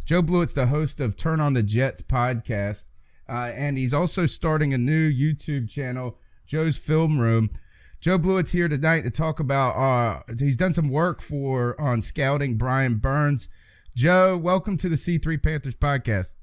Joe 0.05 0.21
Blewett's 0.21 0.53
the 0.53 0.67
host 0.67 1.01
of 1.01 1.17
Turn 1.17 1.41
on 1.41 1.53
the 1.53 1.63
Jets 1.63 2.01
podcast. 2.01 2.85
Uh, 3.29 3.51
and 3.53 3.77
he's 3.77 3.93
also 3.93 4.25
starting 4.25 4.73
a 4.73 4.77
new 4.77 5.11
YouTube 5.11 5.69
channel, 5.69 6.17
Joe's 6.47 6.77
Film 6.77 7.19
Room. 7.19 7.49
Joe 7.99 8.17
Blewett's 8.17 8.51
here 8.51 8.69
tonight 8.69 9.01
to 9.01 9.11
talk 9.11 9.39
about. 9.39 9.71
Uh, 9.71 10.21
he's 10.39 10.55
done 10.55 10.73
some 10.73 10.89
work 10.89 11.21
for 11.21 11.79
on 11.79 12.01
scouting 12.01 12.57
Brian 12.57 12.95
Burns. 12.95 13.49
Joe, 13.95 14.37
welcome 14.37 14.77
to 14.77 14.87
the 14.87 14.95
C3 14.95 15.43
Panthers 15.43 15.75
podcast. 15.75 16.35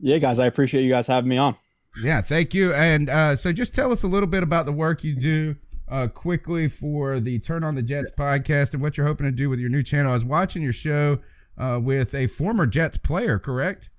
Yeah, 0.00 0.18
guys, 0.18 0.38
I 0.38 0.46
appreciate 0.46 0.82
you 0.82 0.90
guys 0.90 1.06
having 1.06 1.28
me 1.28 1.36
on. 1.36 1.54
Yeah, 2.02 2.20
thank 2.20 2.52
you. 2.52 2.72
And 2.72 3.08
uh, 3.08 3.36
so, 3.36 3.52
just 3.52 3.74
tell 3.74 3.92
us 3.92 4.02
a 4.02 4.08
little 4.08 4.28
bit 4.28 4.42
about 4.42 4.66
the 4.66 4.72
work 4.72 5.04
you 5.04 5.14
do 5.14 5.56
uh, 5.88 6.08
quickly 6.08 6.68
for 6.68 7.20
the 7.20 7.38
Turn 7.38 7.62
on 7.62 7.74
the 7.74 7.82
Jets 7.82 8.10
podcast 8.10 8.72
and 8.72 8.82
what 8.82 8.96
you're 8.96 9.06
hoping 9.06 9.26
to 9.26 9.32
do 9.32 9.50
with 9.50 9.60
your 9.60 9.70
new 9.70 9.82
channel. 9.82 10.12
I 10.12 10.14
was 10.14 10.24
watching 10.24 10.62
your 10.62 10.72
show 10.72 11.18
uh, 11.58 11.78
with 11.82 12.14
a 12.14 12.26
former 12.28 12.66
Jets 12.66 12.96
player, 12.96 13.38
correct? 13.38 13.90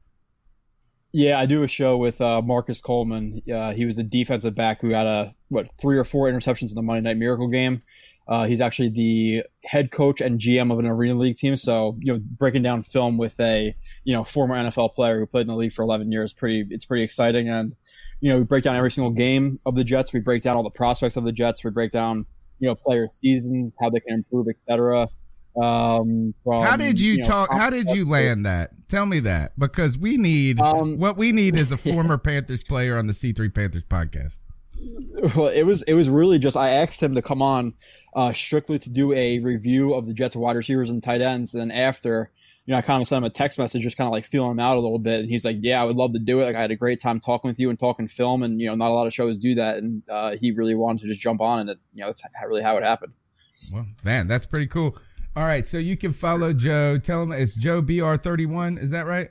Yeah, 1.14 1.40
I 1.40 1.46
do 1.46 1.64
a 1.64 1.68
show 1.68 1.98
with 1.98 2.22
uh, 2.22 2.42
Marcus 2.42 2.80
Coleman. 2.80 3.42
Uh, 3.52 3.74
he 3.74 3.86
was 3.86 3.98
the 3.98 4.04
defensive 4.04 4.56
back 4.56 4.80
who 4.80 4.90
had 4.90 5.08
a 5.08 5.34
what 5.50 5.70
three 5.80 5.98
or 5.98 6.06
four 6.06 6.30
interceptions 6.30 6.70
in 6.70 6.76
the 6.76 6.82
Monday 6.82 7.02
Night 7.02 7.18
Miracle 7.18 7.50
game. 7.50 7.82
Uh, 8.28 8.46
he's 8.46 8.62
actually 8.62 8.88
the 8.88 9.44
head 9.66 9.92
coach 9.92 10.22
and 10.22 10.40
GM 10.40 10.72
of 10.72 10.80
an 10.80 10.86
arena 10.86 11.16
league 11.16 11.36
team. 11.36 11.58
So 11.58 11.98
you 12.00 12.14
know, 12.14 12.20
breaking 12.38 12.64
down 12.64 12.82
film 12.82 13.18
with 13.18 13.38
a 13.42 13.76
you 14.06 14.16
know 14.16 14.24
former 14.24 14.56
NFL 14.56 14.96
player 14.96 15.20
who 15.20 15.26
played 15.26 15.42
in 15.42 15.48
the 15.48 15.56
league 15.56 15.74
for 15.74 15.82
11 15.82 16.12
years, 16.14 16.32
pretty 16.32 16.66
it's 16.70 16.86
pretty 16.86 17.04
exciting. 17.04 17.50
And 17.50 17.76
you 18.22 18.32
know, 18.32 18.38
we 18.38 18.46
break 18.46 18.64
down 18.64 18.78
every 18.78 18.92
single 18.92 19.12
game 19.12 19.58
of 19.66 19.76
the 19.76 19.84
Jets. 19.84 20.14
We 20.14 20.22
break 20.22 20.44
down 20.44 20.56
all 20.56 20.64
the 20.64 20.70
prospects 20.70 21.18
of 21.18 21.26
the 21.26 21.34
Jets. 21.34 21.64
We 21.64 21.72
break 21.72 21.92
down 21.92 22.26
you 22.60 22.68
know 22.70 22.76
player 22.76 23.10
seasons, 23.20 23.76
how 23.82 23.90
they 23.90 24.00
can 24.00 24.14
improve, 24.14 24.48
etc. 24.48 25.10
Um, 25.56 26.34
from, 26.44 26.64
how 26.64 26.78
did 26.78 27.00
you, 27.00 27.18
know, 27.18 27.28
talk? 27.28 27.52
How 27.52 27.70
did 27.70 27.90
you 27.90 28.08
land 28.08 28.46
that? 28.46 28.72
Tell 28.88 29.06
me 29.06 29.20
that 29.22 29.58
because 29.60 29.98
we 29.98 30.18
need 30.18 30.60
Um, 30.60 30.98
what 30.98 31.18
we 31.18 31.32
need 31.32 31.58
is 31.58 31.72
a 31.72 31.78
former 31.94 32.18
Panthers 32.18 32.64
player 32.64 32.98
on 32.98 33.08
the 33.08 33.14
C3 33.14 33.54
Panthers 33.54 33.84
podcast. 33.84 34.40
Well, 35.36 35.48
it 35.48 35.64
was 35.64 35.84
it 35.84 35.94
was 35.94 36.10
really 36.10 36.40
just 36.40 36.58
I 36.58 36.70
asked 36.70 37.02
him 37.02 37.14
to 37.16 37.22
come 37.22 37.42
on 37.42 37.76
uh, 38.16 38.34
strictly 38.34 38.80
to 38.80 38.90
do 38.90 39.14
a 39.14 39.40
review 39.40 39.94
of 39.94 40.08
the 40.08 40.14
Jets 40.14 40.36
wide 40.36 40.56
receivers 40.56 40.90
and 40.90 41.04
tight 41.04 41.22
ends, 41.22 41.54
and 41.54 41.62
then 41.62 41.72
after, 41.72 42.32
you 42.66 42.72
know, 42.72 42.78
I 42.78 42.82
kind 42.82 43.02
of 43.02 43.08
sent 43.08 43.20
him 43.20 43.26
a 43.26 43.30
text 43.30 43.60
message, 43.60 43.84
just 43.84 43.98
kind 43.98 44.08
of 44.08 44.12
like 44.12 44.26
feeling 44.26 44.52
him 44.52 44.60
out 44.60 44.78
a 44.78 44.80
little 44.80 45.00
bit, 45.00 45.20
and 45.20 45.30
he's 45.30 45.46
like, 45.46 45.58
"Yeah, 45.60 45.82
I 45.82 45.86
would 45.86 45.98
love 45.98 46.14
to 46.14 46.20
do 46.20 46.40
it. 46.40 46.46
Like, 46.46 46.56
I 46.56 46.62
had 46.62 46.72
a 46.72 46.76
great 46.76 47.00
time 47.00 47.20
talking 47.20 47.50
with 47.50 47.60
you 47.60 47.70
and 47.70 47.78
talking 47.78 48.08
film, 48.08 48.42
and 48.42 48.60
you 48.60 48.68
know, 48.68 48.76
not 48.76 48.90
a 48.90 48.94
lot 48.94 49.06
of 49.06 49.14
shows 49.14 49.38
do 49.38 49.54
that, 49.56 49.78
and 49.78 50.02
uh, 50.10 50.36
he 50.38 50.52
really 50.52 50.74
wanted 50.74 51.02
to 51.04 51.08
just 51.10 51.22
jump 51.22 51.42
on, 51.42 51.60
and 51.60 51.70
it, 51.70 51.80
you 51.94 52.02
know, 52.02 52.08
that's 52.08 52.24
really 52.48 52.64
how 52.64 52.76
it 52.78 52.84
happened." 52.84 53.14
Well, 53.74 53.86
man, 54.04 54.28
that's 54.28 54.48
pretty 54.48 54.68
cool. 54.68 54.98
All 55.34 55.44
right, 55.44 55.66
so 55.66 55.78
you 55.78 55.96
can 55.96 56.12
follow 56.12 56.52
Joe. 56.52 56.98
Tell 56.98 57.24
him 57.24 57.32
it's 57.32 57.54
Joe 57.54 57.82
BR31. 57.82 58.82
Is 58.82 58.90
that 58.90 59.06
right? 59.06 59.30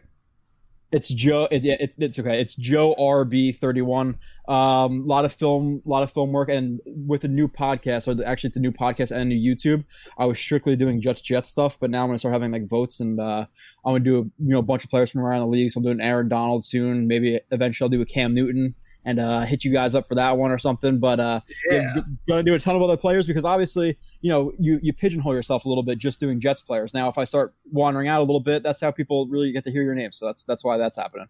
It's 0.92 1.08
Joe. 1.08 1.46
It, 1.50 1.62
yeah, 1.62 1.76
it, 1.78 1.94
it's 1.98 2.18
okay. 2.18 2.40
It's 2.40 2.56
Joe 2.56 2.94
RB 2.98 3.54
thirty 3.54 3.82
one. 3.82 4.18
Um, 4.48 5.02
a 5.02 5.04
lot 5.04 5.26
of 5.26 5.32
film, 5.32 5.82
a 5.84 5.88
lot 5.88 6.02
of 6.02 6.10
film 6.10 6.32
work, 6.32 6.48
and 6.48 6.80
with 6.86 7.24
a 7.24 7.28
new 7.28 7.48
podcast, 7.48 8.08
or 8.08 8.24
actually 8.24 8.48
it's 8.48 8.56
a 8.56 8.60
new 8.60 8.72
podcast 8.72 9.10
and 9.10 9.20
a 9.20 9.24
new 9.26 9.54
YouTube. 9.54 9.84
I 10.16 10.24
was 10.24 10.38
strictly 10.38 10.74
doing 10.74 11.02
Jets 11.02 11.20
Jet 11.20 11.44
stuff, 11.44 11.78
but 11.78 11.90
now 11.90 12.02
I'm 12.02 12.08
gonna 12.08 12.18
start 12.18 12.32
having 12.32 12.50
like 12.50 12.66
votes, 12.66 13.00
and 13.00 13.20
uh, 13.20 13.44
I'm 13.84 13.92
gonna 13.92 14.00
do 14.00 14.18
a, 14.20 14.22
you 14.22 14.32
know 14.38 14.60
a 14.60 14.62
bunch 14.62 14.84
of 14.84 14.90
players 14.90 15.10
from 15.10 15.20
around 15.20 15.40
the 15.40 15.48
league. 15.48 15.70
So 15.70 15.78
I'm 15.78 15.84
doing 15.84 16.00
Aaron 16.00 16.28
Donald 16.28 16.64
soon. 16.64 17.08
Maybe 17.08 17.38
eventually 17.50 17.84
I'll 17.84 17.90
do 17.90 18.00
a 18.00 18.06
Cam 18.06 18.32
Newton 18.32 18.74
and 19.04 19.18
uh, 19.18 19.40
hit 19.40 19.64
you 19.64 19.72
guys 19.72 19.94
up 19.94 20.06
for 20.06 20.14
that 20.14 20.36
one 20.36 20.50
or 20.50 20.58
something. 20.58 20.98
But 20.98 21.20
uh, 21.20 21.40
Yeah. 21.70 21.92
yeah, 21.94 22.00
gonna 22.28 22.42
do 22.42 22.54
a 22.54 22.58
ton 22.58 22.76
of 22.76 22.82
other 22.82 22.96
players 22.96 23.26
because 23.26 23.44
obviously 23.44 23.98
you 24.20 24.30
know 24.30 24.52
you 24.58 24.78
you 24.82 24.92
pigeonhole 24.92 25.34
yourself 25.34 25.64
a 25.64 25.68
little 25.68 25.82
bit 25.84 25.98
just 25.98 26.20
doing 26.20 26.40
Jets 26.40 26.62
players. 26.62 26.92
Now 26.94 27.08
if 27.08 27.16
I 27.18 27.24
start 27.24 27.54
wandering 27.72 28.08
out 28.08 28.20
a 28.20 28.24
little 28.24 28.40
bit, 28.40 28.62
that's 28.62 28.80
how 28.80 28.90
people 28.90 29.26
really 29.28 29.52
get 29.52 29.64
to 29.64 29.70
hear 29.70 29.82
your 29.82 29.94
name. 29.94 30.12
So 30.12 30.26
that's 30.26 30.42
that's 30.44 30.62
why 30.64 30.76
that's 30.76 30.96
happening. 30.96 31.26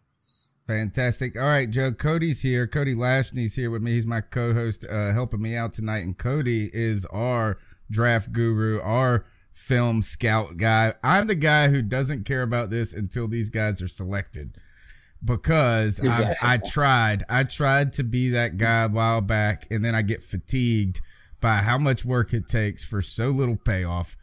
Fantastic. 0.67 1.37
All 1.37 1.49
right, 1.49 1.69
Joe. 1.69 1.93
Cody's 1.93 2.43
here. 2.43 2.67
Cody 2.67 2.95
Lashney's 2.95 3.55
here 3.57 3.71
with 3.71 3.83
me. 3.83 3.93
He's 3.93 4.07
my 4.07 4.21
co-host, 4.21 4.85
uh, 4.89 5.13
helping 5.13 5.43
me 5.43 5.57
out 5.57 5.73
tonight. 5.73 6.05
And 6.05 6.17
Cody 6.17 6.71
is 6.73 7.05
our 7.07 7.59
draft 7.91 8.33
guru, 8.33 8.81
our 8.81 9.27
film 9.53 10.01
scout 10.01 10.59
guy. 10.59 10.95
I'm 11.03 11.27
the 11.27 11.35
guy 11.35 11.69
who 11.71 11.83
doesn't 11.83 12.25
care 12.25 12.43
about 12.43 12.71
this 12.71 12.93
until 12.93 13.27
these 13.27 13.51
guys 13.51 13.83
are 13.83 13.89
selected, 13.89 14.59
because 15.25 15.99
Exactly. 15.99 16.37
I, 16.41 16.55
I 16.55 16.57
tried. 16.59 17.25
I 17.29 17.45
tried 17.45 17.93
to 17.95 18.05
be 18.05 18.31
that 18.31 18.57
guy 18.57 18.85
a 18.85 18.89
while 18.89 19.21
back, 19.21 19.67
and 19.71 19.85
then 19.85 19.95
I 19.95 20.03
get 20.03 20.23
fatigued 20.23 21.01
by 21.41 21.59
how 21.59 21.79
much 21.79 22.05
work 22.05 22.33
it 22.35 22.49
takes 22.49 22.85
for 22.85 23.03
so 23.03 23.31
little 23.31 23.57
payoff. 23.57 24.17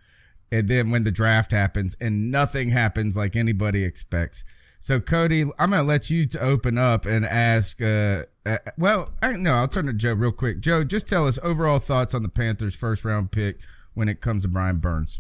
And 0.51 0.67
then 0.67 0.91
when 0.91 1.03
the 1.03 1.11
draft 1.11 1.51
happens 1.51 1.97
and 1.99 2.31
nothing 2.31 2.69
happens 2.69 3.17
like 3.17 3.35
anybody 3.35 3.83
expects. 3.83 4.43
So 4.79 4.99
Cody, 5.01 5.41
I'm 5.59 5.71
gonna 5.71 5.83
let 5.83 6.09
you 6.09 6.25
to 6.27 6.39
open 6.39 6.77
up 6.77 7.05
and 7.05 7.25
ask. 7.25 7.81
Uh, 7.81 8.23
uh, 8.45 8.59
well, 8.77 9.11
I, 9.21 9.35
no, 9.35 9.55
I'll 9.55 9.67
turn 9.67 9.87
to 9.87 9.93
Joe 9.93 10.13
real 10.13 10.31
quick. 10.31 10.61
Joe, 10.61 10.85
just 10.85 11.07
tell 11.07 11.27
us 11.27 11.37
overall 11.43 11.79
thoughts 11.79 12.13
on 12.13 12.23
the 12.23 12.29
Panthers' 12.29 12.75
first 12.75 13.03
round 13.03 13.31
pick 13.31 13.59
when 13.93 14.07
it 14.07 14.21
comes 14.21 14.43
to 14.43 14.47
Brian 14.47 14.77
Burns. 14.77 15.19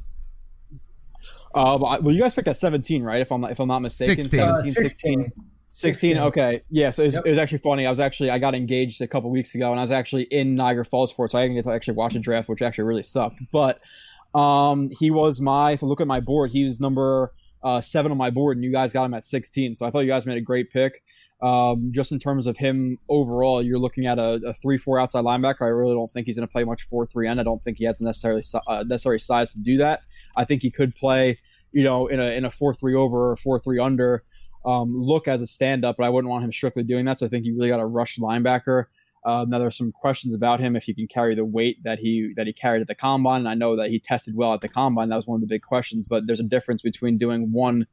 Uh, 1.53 1.77
well, 1.79 2.11
you 2.11 2.19
guys 2.19 2.33
picked 2.35 2.47
at 2.47 2.55
17, 2.55 3.03
right? 3.03 3.19
If 3.21 3.31
I'm 3.31 3.41
not, 3.41 3.51
if 3.51 3.59
I'm 3.59 3.67
not 3.67 3.79
mistaken, 3.79 4.21
16. 4.21 4.39
17, 4.39 4.69
Uh, 4.69 4.73
16. 4.73 5.31
16. 5.77 6.15
16 6.15 6.17
okay. 6.29 6.61
Yeah 6.69 6.89
so 6.89 7.03
it 7.03 7.05
was, 7.07 7.13
Yep. 7.15 7.25
it 7.25 7.29
was 7.29 7.39
actually 7.39 7.59
funny. 7.59 7.85
I 7.85 7.89
was 7.89 7.99
actually 7.99 8.31
i 8.31 8.39
got 8.39 8.55
engaged 8.55 9.01
a 9.01 9.07
couple 9.07 9.29
weeks 9.29 9.53
ago 9.55 9.69
and 9.69 9.79
i 9.79 9.83
was 9.83 9.91
actually 9.91 10.23
in 10.23 10.55
niagara 10.55 10.83
falls 10.83 11.11
for 11.11 11.25
it 11.25 11.31
so 11.31 11.37
i 11.37 11.43
didn't 11.43 11.55
get 11.55 11.65
to 11.65 11.71
actually 11.71 11.93
watch 11.93 12.15
a 12.15 12.19
draft 12.19 12.49
which 12.49 12.61
actually 12.61 12.85
really 12.85 13.03
sucked. 13.03 13.39
But 13.51 13.79
um 14.33 14.89
he 14.99 15.11
was 15.11 15.39
my 15.39 15.71
if 15.71 15.83
i 15.83 15.85
look 15.85 16.01
at 16.01 16.07
my 16.07 16.19
board 16.19 16.51
he 16.51 16.63
was 16.65 16.79
number 16.79 17.31
uh 17.63 17.79
seven 17.81 18.11
on 18.11 18.17
my 18.17 18.29
board 18.29 18.57
and 18.57 18.63
you 18.63 18.71
guys 18.71 18.91
got 18.91 19.05
him 19.05 19.13
at 19.13 19.23
16 19.23 19.75
so 19.75 19.85
i 19.85 19.89
thought 19.91 20.01
you 20.01 20.09
guys 20.09 20.25
made 20.25 20.37
a 20.37 20.41
great 20.41 20.69
pick. 20.71 21.01
Um 21.41 21.91
just 21.93 22.11
in 22.11 22.17
terms 22.19 22.47
of 22.47 22.57
him 22.57 22.97
overall 23.09 23.61
you're 23.61 23.79
looking 23.79 24.07
at 24.07 24.17
a, 24.17 24.33
a 24.45 24.53
3-4 24.53 24.99
outside 25.01 25.23
linebacker. 25.23 25.61
I 25.61 25.67
really 25.67 25.93
don't 25.93 26.09
think 26.09 26.25
he's 26.25 26.35
going 26.37 26.47
to 26.47 26.51
play 26.51 26.63
much 26.63 26.89
4-3 26.89 27.29
end 27.29 27.39
i 27.39 27.43
don't 27.43 27.61
think 27.61 27.77
he 27.77 27.85
has 27.85 28.01
necessarily 28.01 28.41
uh, 28.67 28.83
necessary 28.87 29.19
size 29.19 29.53
to 29.53 29.59
do 29.59 29.77
that. 29.77 30.01
I 30.35 30.43
think 30.45 30.63
he 30.63 30.71
could 30.71 30.95
play 30.95 31.39
you 31.71 31.83
know 31.83 32.07
in 32.07 32.19
a 32.19 32.29
in 32.37 32.43
a 32.45 32.49
4-3 32.49 32.95
over 32.97 33.31
or 33.31 33.35
4-3 33.35 33.83
under 33.83 34.23
um, 34.65 34.89
look 34.93 35.27
as 35.27 35.41
a 35.41 35.47
stand 35.47 35.85
up, 35.85 35.97
but 35.97 36.05
I 36.05 36.09
wouldn't 36.09 36.29
want 36.29 36.43
him 36.43 36.51
strictly 36.51 36.83
doing 36.83 37.05
that. 37.05 37.19
So 37.19 37.25
I 37.25 37.29
think 37.29 37.45
you 37.45 37.55
really 37.55 37.69
got 37.69 37.79
a 37.79 37.85
rush 37.85 38.17
linebacker. 38.17 38.85
Uh, 39.25 39.45
now 39.47 39.59
there's 39.59 39.77
some 39.77 39.91
questions 39.91 40.33
about 40.33 40.59
him 40.59 40.75
if 40.75 40.83
he 40.83 40.93
can 40.93 41.07
carry 41.07 41.35
the 41.35 41.43
weight 41.43 41.83
that 41.83 41.99
he 41.99 42.33
that 42.37 42.47
he 42.47 42.53
carried 42.53 42.81
at 42.81 42.87
the 42.87 42.95
combine. 42.95 43.39
And 43.39 43.49
I 43.49 43.55
know 43.55 43.75
that 43.75 43.89
he 43.89 43.99
tested 43.99 44.35
well 44.35 44.53
at 44.53 44.61
the 44.61 44.69
combine. 44.69 45.09
That 45.09 45.17
was 45.17 45.27
one 45.27 45.35
of 45.35 45.41
the 45.41 45.53
big 45.53 45.63
questions. 45.63 46.07
But 46.07 46.27
there's 46.27 46.39
a 46.39 46.43
difference 46.43 46.81
between 46.81 47.17
doing 47.17 47.51
one, 47.51 47.87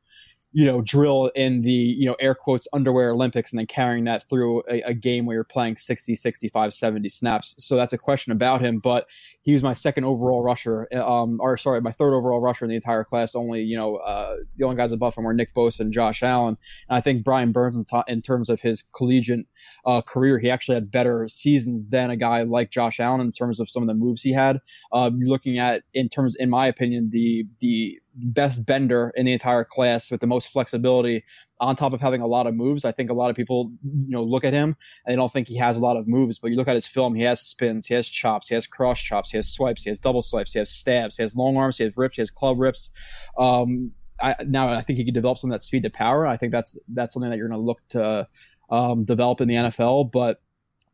you 0.56 0.64
know, 0.64 0.80
drill 0.80 1.32
in 1.34 1.62
the 1.62 1.72
you 1.72 2.06
know 2.06 2.14
air 2.20 2.34
quotes 2.34 2.68
underwear 2.72 3.10
Olympics 3.10 3.50
and 3.52 3.58
then 3.58 3.66
carrying 3.66 4.04
that 4.04 4.28
through 4.28 4.62
a, 4.70 4.80
a 4.82 4.94
game 4.94 5.26
where 5.26 5.34
you're 5.34 5.42
playing 5.42 5.76
60, 5.76 6.14
65, 6.14 6.72
70 6.72 7.08
snaps. 7.08 7.56
So 7.58 7.74
that's 7.74 7.92
a 7.92 7.98
question 7.98 8.30
about 8.30 8.60
him. 8.60 8.78
But 8.78 9.08
he 9.40 9.52
was 9.52 9.64
my 9.64 9.72
second 9.72 10.04
overall 10.04 10.44
rusher, 10.44 10.86
um, 10.94 11.38
or 11.40 11.56
sorry, 11.56 11.80
my 11.80 11.90
third 11.90 12.14
overall 12.14 12.40
rusher 12.40 12.64
in 12.64 12.68
the 12.68 12.76
entire 12.76 13.02
class. 13.02 13.34
Only 13.34 13.62
you 13.62 13.76
know 13.76 13.96
uh, 13.96 14.36
the 14.56 14.64
only 14.64 14.76
guys 14.76 14.92
above 14.92 15.16
him 15.16 15.24
were 15.24 15.34
Nick 15.34 15.52
Bosa 15.54 15.80
and 15.80 15.92
Josh 15.92 16.22
Allen. 16.22 16.56
And 16.88 16.96
I 16.98 17.00
think 17.00 17.24
Brian 17.24 17.50
Burns, 17.50 17.76
in, 17.76 17.84
to- 17.86 18.04
in 18.06 18.22
terms 18.22 18.48
of 18.48 18.60
his 18.60 18.82
collegiate 18.94 19.46
uh, 19.84 20.02
career, 20.02 20.38
he 20.38 20.50
actually 20.50 20.76
had 20.76 20.88
better 20.88 21.26
seasons 21.26 21.88
than 21.88 22.10
a 22.10 22.16
guy 22.16 22.44
like 22.44 22.70
Josh 22.70 23.00
Allen 23.00 23.20
in 23.20 23.32
terms 23.32 23.58
of 23.58 23.68
some 23.68 23.82
of 23.82 23.88
the 23.88 23.94
moves 23.94 24.22
he 24.22 24.32
had. 24.32 24.60
You're 24.92 25.10
looking 25.26 25.58
at, 25.58 25.82
in 25.92 26.08
terms, 26.08 26.36
in 26.36 26.48
my 26.48 26.68
opinion, 26.68 27.10
the 27.12 27.44
the 27.58 27.98
best 28.14 28.64
bender 28.64 29.12
in 29.16 29.26
the 29.26 29.32
entire 29.32 29.64
class 29.64 30.10
with 30.10 30.20
the 30.20 30.26
most 30.26 30.48
flexibility. 30.48 31.24
On 31.60 31.76
top 31.76 31.92
of 31.92 32.00
having 32.00 32.20
a 32.20 32.26
lot 32.26 32.46
of 32.46 32.54
moves, 32.54 32.84
I 32.84 32.92
think 32.92 33.10
a 33.10 33.14
lot 33.14 33.30
of 33.30 33.36
people, 33.36 33.72
you 33.82 34.10
know, 34.10 34.22
look 34.22 34.44
at 34.44 34.52
him 34.52 34.76
and 35.04 35.12
they 35.12 35.16
don't 35.16 35.32
think 35.32 35.48
he 35.48 35.56
has 35.56 35.76
a 35.76 35.80
lot 35.80 35.96
of 35.96 36.06
moves. 36.06 36.38
But 36.38 36.50
you 36.50 36.56
look 36.56 36.68
at 36.68 36.74
his 36.74 36.86
film; 36.86 37.14
he 37.14 37.22
has 37.22 37.40
spins, 37.40 37.86
he 37.86 37.94
has 37.94 38.08
chops, 38.08 38.48
he 38.48 38.54
has 38.54 38.66
cross 38.66 39.00
chops, 39.00 39.30
he 39.30 39.38
has 39.38 39.48
swipes, 39.48 39.84
he 39.84 39.90
has 39.90 39.98
double 39.98 40.22
swipes, 40.22 40.52
he 40.52 40.58
has 40.58 40.70
stabs, 40.70 41.16
he 41.16 41.22
has 41.22 41.34
long 41.34 41.56
arms, 41.56 41.78
he 41.78 41.84
has 41.84 41.96
rips, 41.96 42.16
he 42.16 42.22
has 42.22 42.30
club 42.30 42.58
rips. 42.58 42.90
Um, 43.38 43.92
I, 44.20 44.36
now 44.46 44.68
I 44.68 44.80
think 44.80 44.98
he 44.98 45.04
can 45.04 45.14
develop 45.14 45.38
some 45.38 45.50
of 45.50 45.54
that 45.54 45.64
speed 45.64 45.82
to 45.84 45.90
power. 45.90 46.26
I 46.26 46.36
think 46.36 46.52
that's 46.52 46.76
that's 46.88 47.14
something 47.14 47.30
that 47.30 47.36
you're 47.36 47.48
going 47.48 47.58
to 47.58 47.64
look 47.64 47.80
to 47.90 48.28
um, 48.70 49.04
develop 49.04 49.40
in 49.40 49.48
the 49.48 49.54
NFL. 49.54 50.12
But 50.12 50.40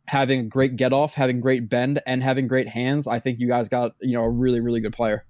having 0.06 0.40
a 0.40 0.44
great 0.44 0.76
get 0.76 0.92
off, 0.92 1.14
having 1.14 1.40
great 1.40 1.68
bend, 1.68 2.00
and 2.06 2.22
having 2.22 2.48
great 2.48 2.68
hands, 2.68 3.06
I 3.06 3.18
think 3.18 3.38
you 3.38 3.48
guys 3.48 3.68
got 3.68 3.92
you 4.00 4.14
know 4.14 4.24
a 4.24 4.30
really 4.30 4.60
really 4.60 4.80
good 4.80 4.92
player. 4.92 5.26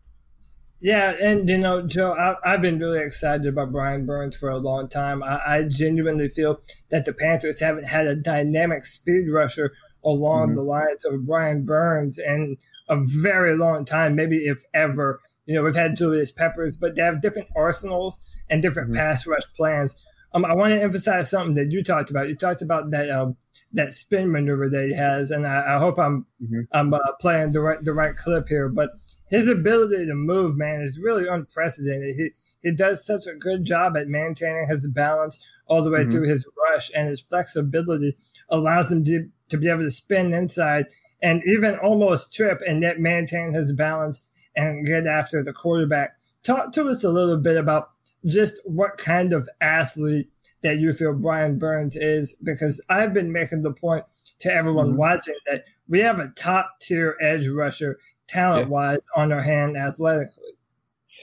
Yeah, 0.81 1.11
and 1.21 1.49
you 1.49 1.59
know, 1.59 1.83
Joe, 1.87 2.13
I, 2.13 2.37
I've 2.55 2.63
been 2.63 2.79
really 2.79 3.01
excited 3.01 3.47
about 3.47 3.73
Brian 3.73 4.07
Burns 4.07 4.35
for 4.37 4.49
a 4.49 4.57
long 4.57 4.89
time. 4.89 5.23
I, 5.23 5.41
I 5.47 5.63
genuinely 5.65 6.29
feel 6.29 6.61
that 6.91 7.05
the 7.05 7.13
Panthers 7.13 7.61
haven't 7.61 7.85
had 7.85 8.07
a 8.07 8.15
dynamic 8.15 8.85
speed 8.85 9.29
rusher 9.31 9.73
along 10.03 10.51
Mhm. 10.51 10.55
the 10.55 10.63
lines 10.63 11.05
of 11.05 11.27
Brian 11.27 11.67
Burns 11.67 12.19
in 12.19 12.57
a 12.89 12.97
very 12.99 13.55
long 13.57 13.85
time, 13.85 14.15
maybe 14.15 14.39
if 14.47 14.65
ever. 14.73 15.21
You 15.45 15.55
know, 15.57 15.63
we've 15.63 15.75
had 15.75 15.97
Julius 15.97 16.31
Peppers, 16.31 16.77
but 16.79 16.95
they 16.95 17.03
have 17.03 17.21
different 17.21 17.49
arsenals 17.55 18.19
and 18.49 18.63
different 18.63 18.91
Mhm. 18.91 18.97
pass 18.97 19.27
rush 19.27 19.53
plans. 19.55 20.03
Um, 20.33 20.47
I 20.47 20.55
want 20.55 20.73
to 20.73 20.81
emphasize 20.81 21.29
something 21.29 21.55
that 21.57 21.71
you 21.73 21.83
talked 21.83 22.09
about. 22.09 22.29
You 22.31 22.37
talked 22.37 22.63
about 22.63 22.91
that 22.93 23.11
um, 23.11 23.37
that 23.75 23.93
spin 23.93 24.33
maneuver 24.33 24.69
that 24.71 24.87
he 24.89 24.95
has, 24.95 25.31
and 25.31 25.47
I, 25.47 25.77
I 25.77 25.79
hope 25.79 25.99
I'm 25.99 26.25
Mhm. 26.43 26.67
I'm 26.73 26.95
uh, 26.95 26.99
playing 27.21 27.53
the 27.53 27.61
right 27.61 27.85
the 27.85 27.93
right 27.93 28.17
clip 28.17 28.49
here. 28.49 28.69
But 28.71 28.91
his 29.31 29.49
ability 29.49 30.07
to 30.07 30.15
move, 30.15 30.57
man, 30.59 30.83
is 30.83 30.99
really 30.99 31.27
unprecedented. 31.27 32.17
He 32.17 32.33
he 32.63 32.71
does 32.71 33.07
such 33.07 33.27
a 33.27 33.35
good 33.35 33.65
job 33.65 33.97
at 33.97 34.09
maintaining 34.09 34.67
his 34.69 34.87
balance 34.87 35.41
all 35.67 35.83
the 35.83 35.89
way 35.91 36.05
Mhm. 36.05 36.11
through 36.13 36.29
his 36.29 36.47
rush, 36.69 36.91
and 36.95 37.09
his 37.09 37.21
flexibility 37.23 38.19
allows 38.51 38.93
him 38.93 39.03
to 39.05 39.29
to 39.49 39.57
be 39.57 39.69
able 39.69 39.83
to 39.83 39.91
spin 39.91 40.33
inside 40.35 40.87
and 41.23 41.43
even 41.45 41.75
almost 41.77 42.35
trip 42.35 42.61
and 42.67 42.83
yet 42.83 43.01
maintain 43.01 43.53
his 43.53 43.73
balance 43.73 44.29
and 44.57 44.87
get 44.87 45.07
after 45.07 45.43
the 45.43 45.53
quarterback. 45.53 46.17
Talk 46.43 46.73
to 46.73 46.89
us 46.89 47.03
a 47.05 47.11
little 47.11 47.37
bit 47.37 47.57
about 47.57 47.91
just 48.27 48.61
what 48.65 48.99
kind 48.99 49.33
of 49.33 49.49
athlete 49.61 50.31
that 50.63 50.79
you 50.79 50.93
feel 50.93 51.15
Brian 51.15 51.59
Burns 51.59 51.97
is, 51.97 52.35
because 52.35 52.81
I've 52.89 53.15
been 53.15 53.33
making 53.33 53.63
the 53.63 53.73
point 53.73 54.05
to 54.41 54.53
everyone 54.53 54.93
Mhm. 54.93 54.97
watching 54.97 55.35
that 55.47 55.65
we 55.89 56.01
have 56.01 56.19
a 56.19 56.33
top 56.37 56.79
tier 56.81 57.17
edge 57.21 57.49
rusher 57.49 57.99
talent 58.31 58.69
wise 58.69 59.01
on 59.17 59.33
our 59.33 59.43
hand 59.43 59.77
athletically. 59.77 60.55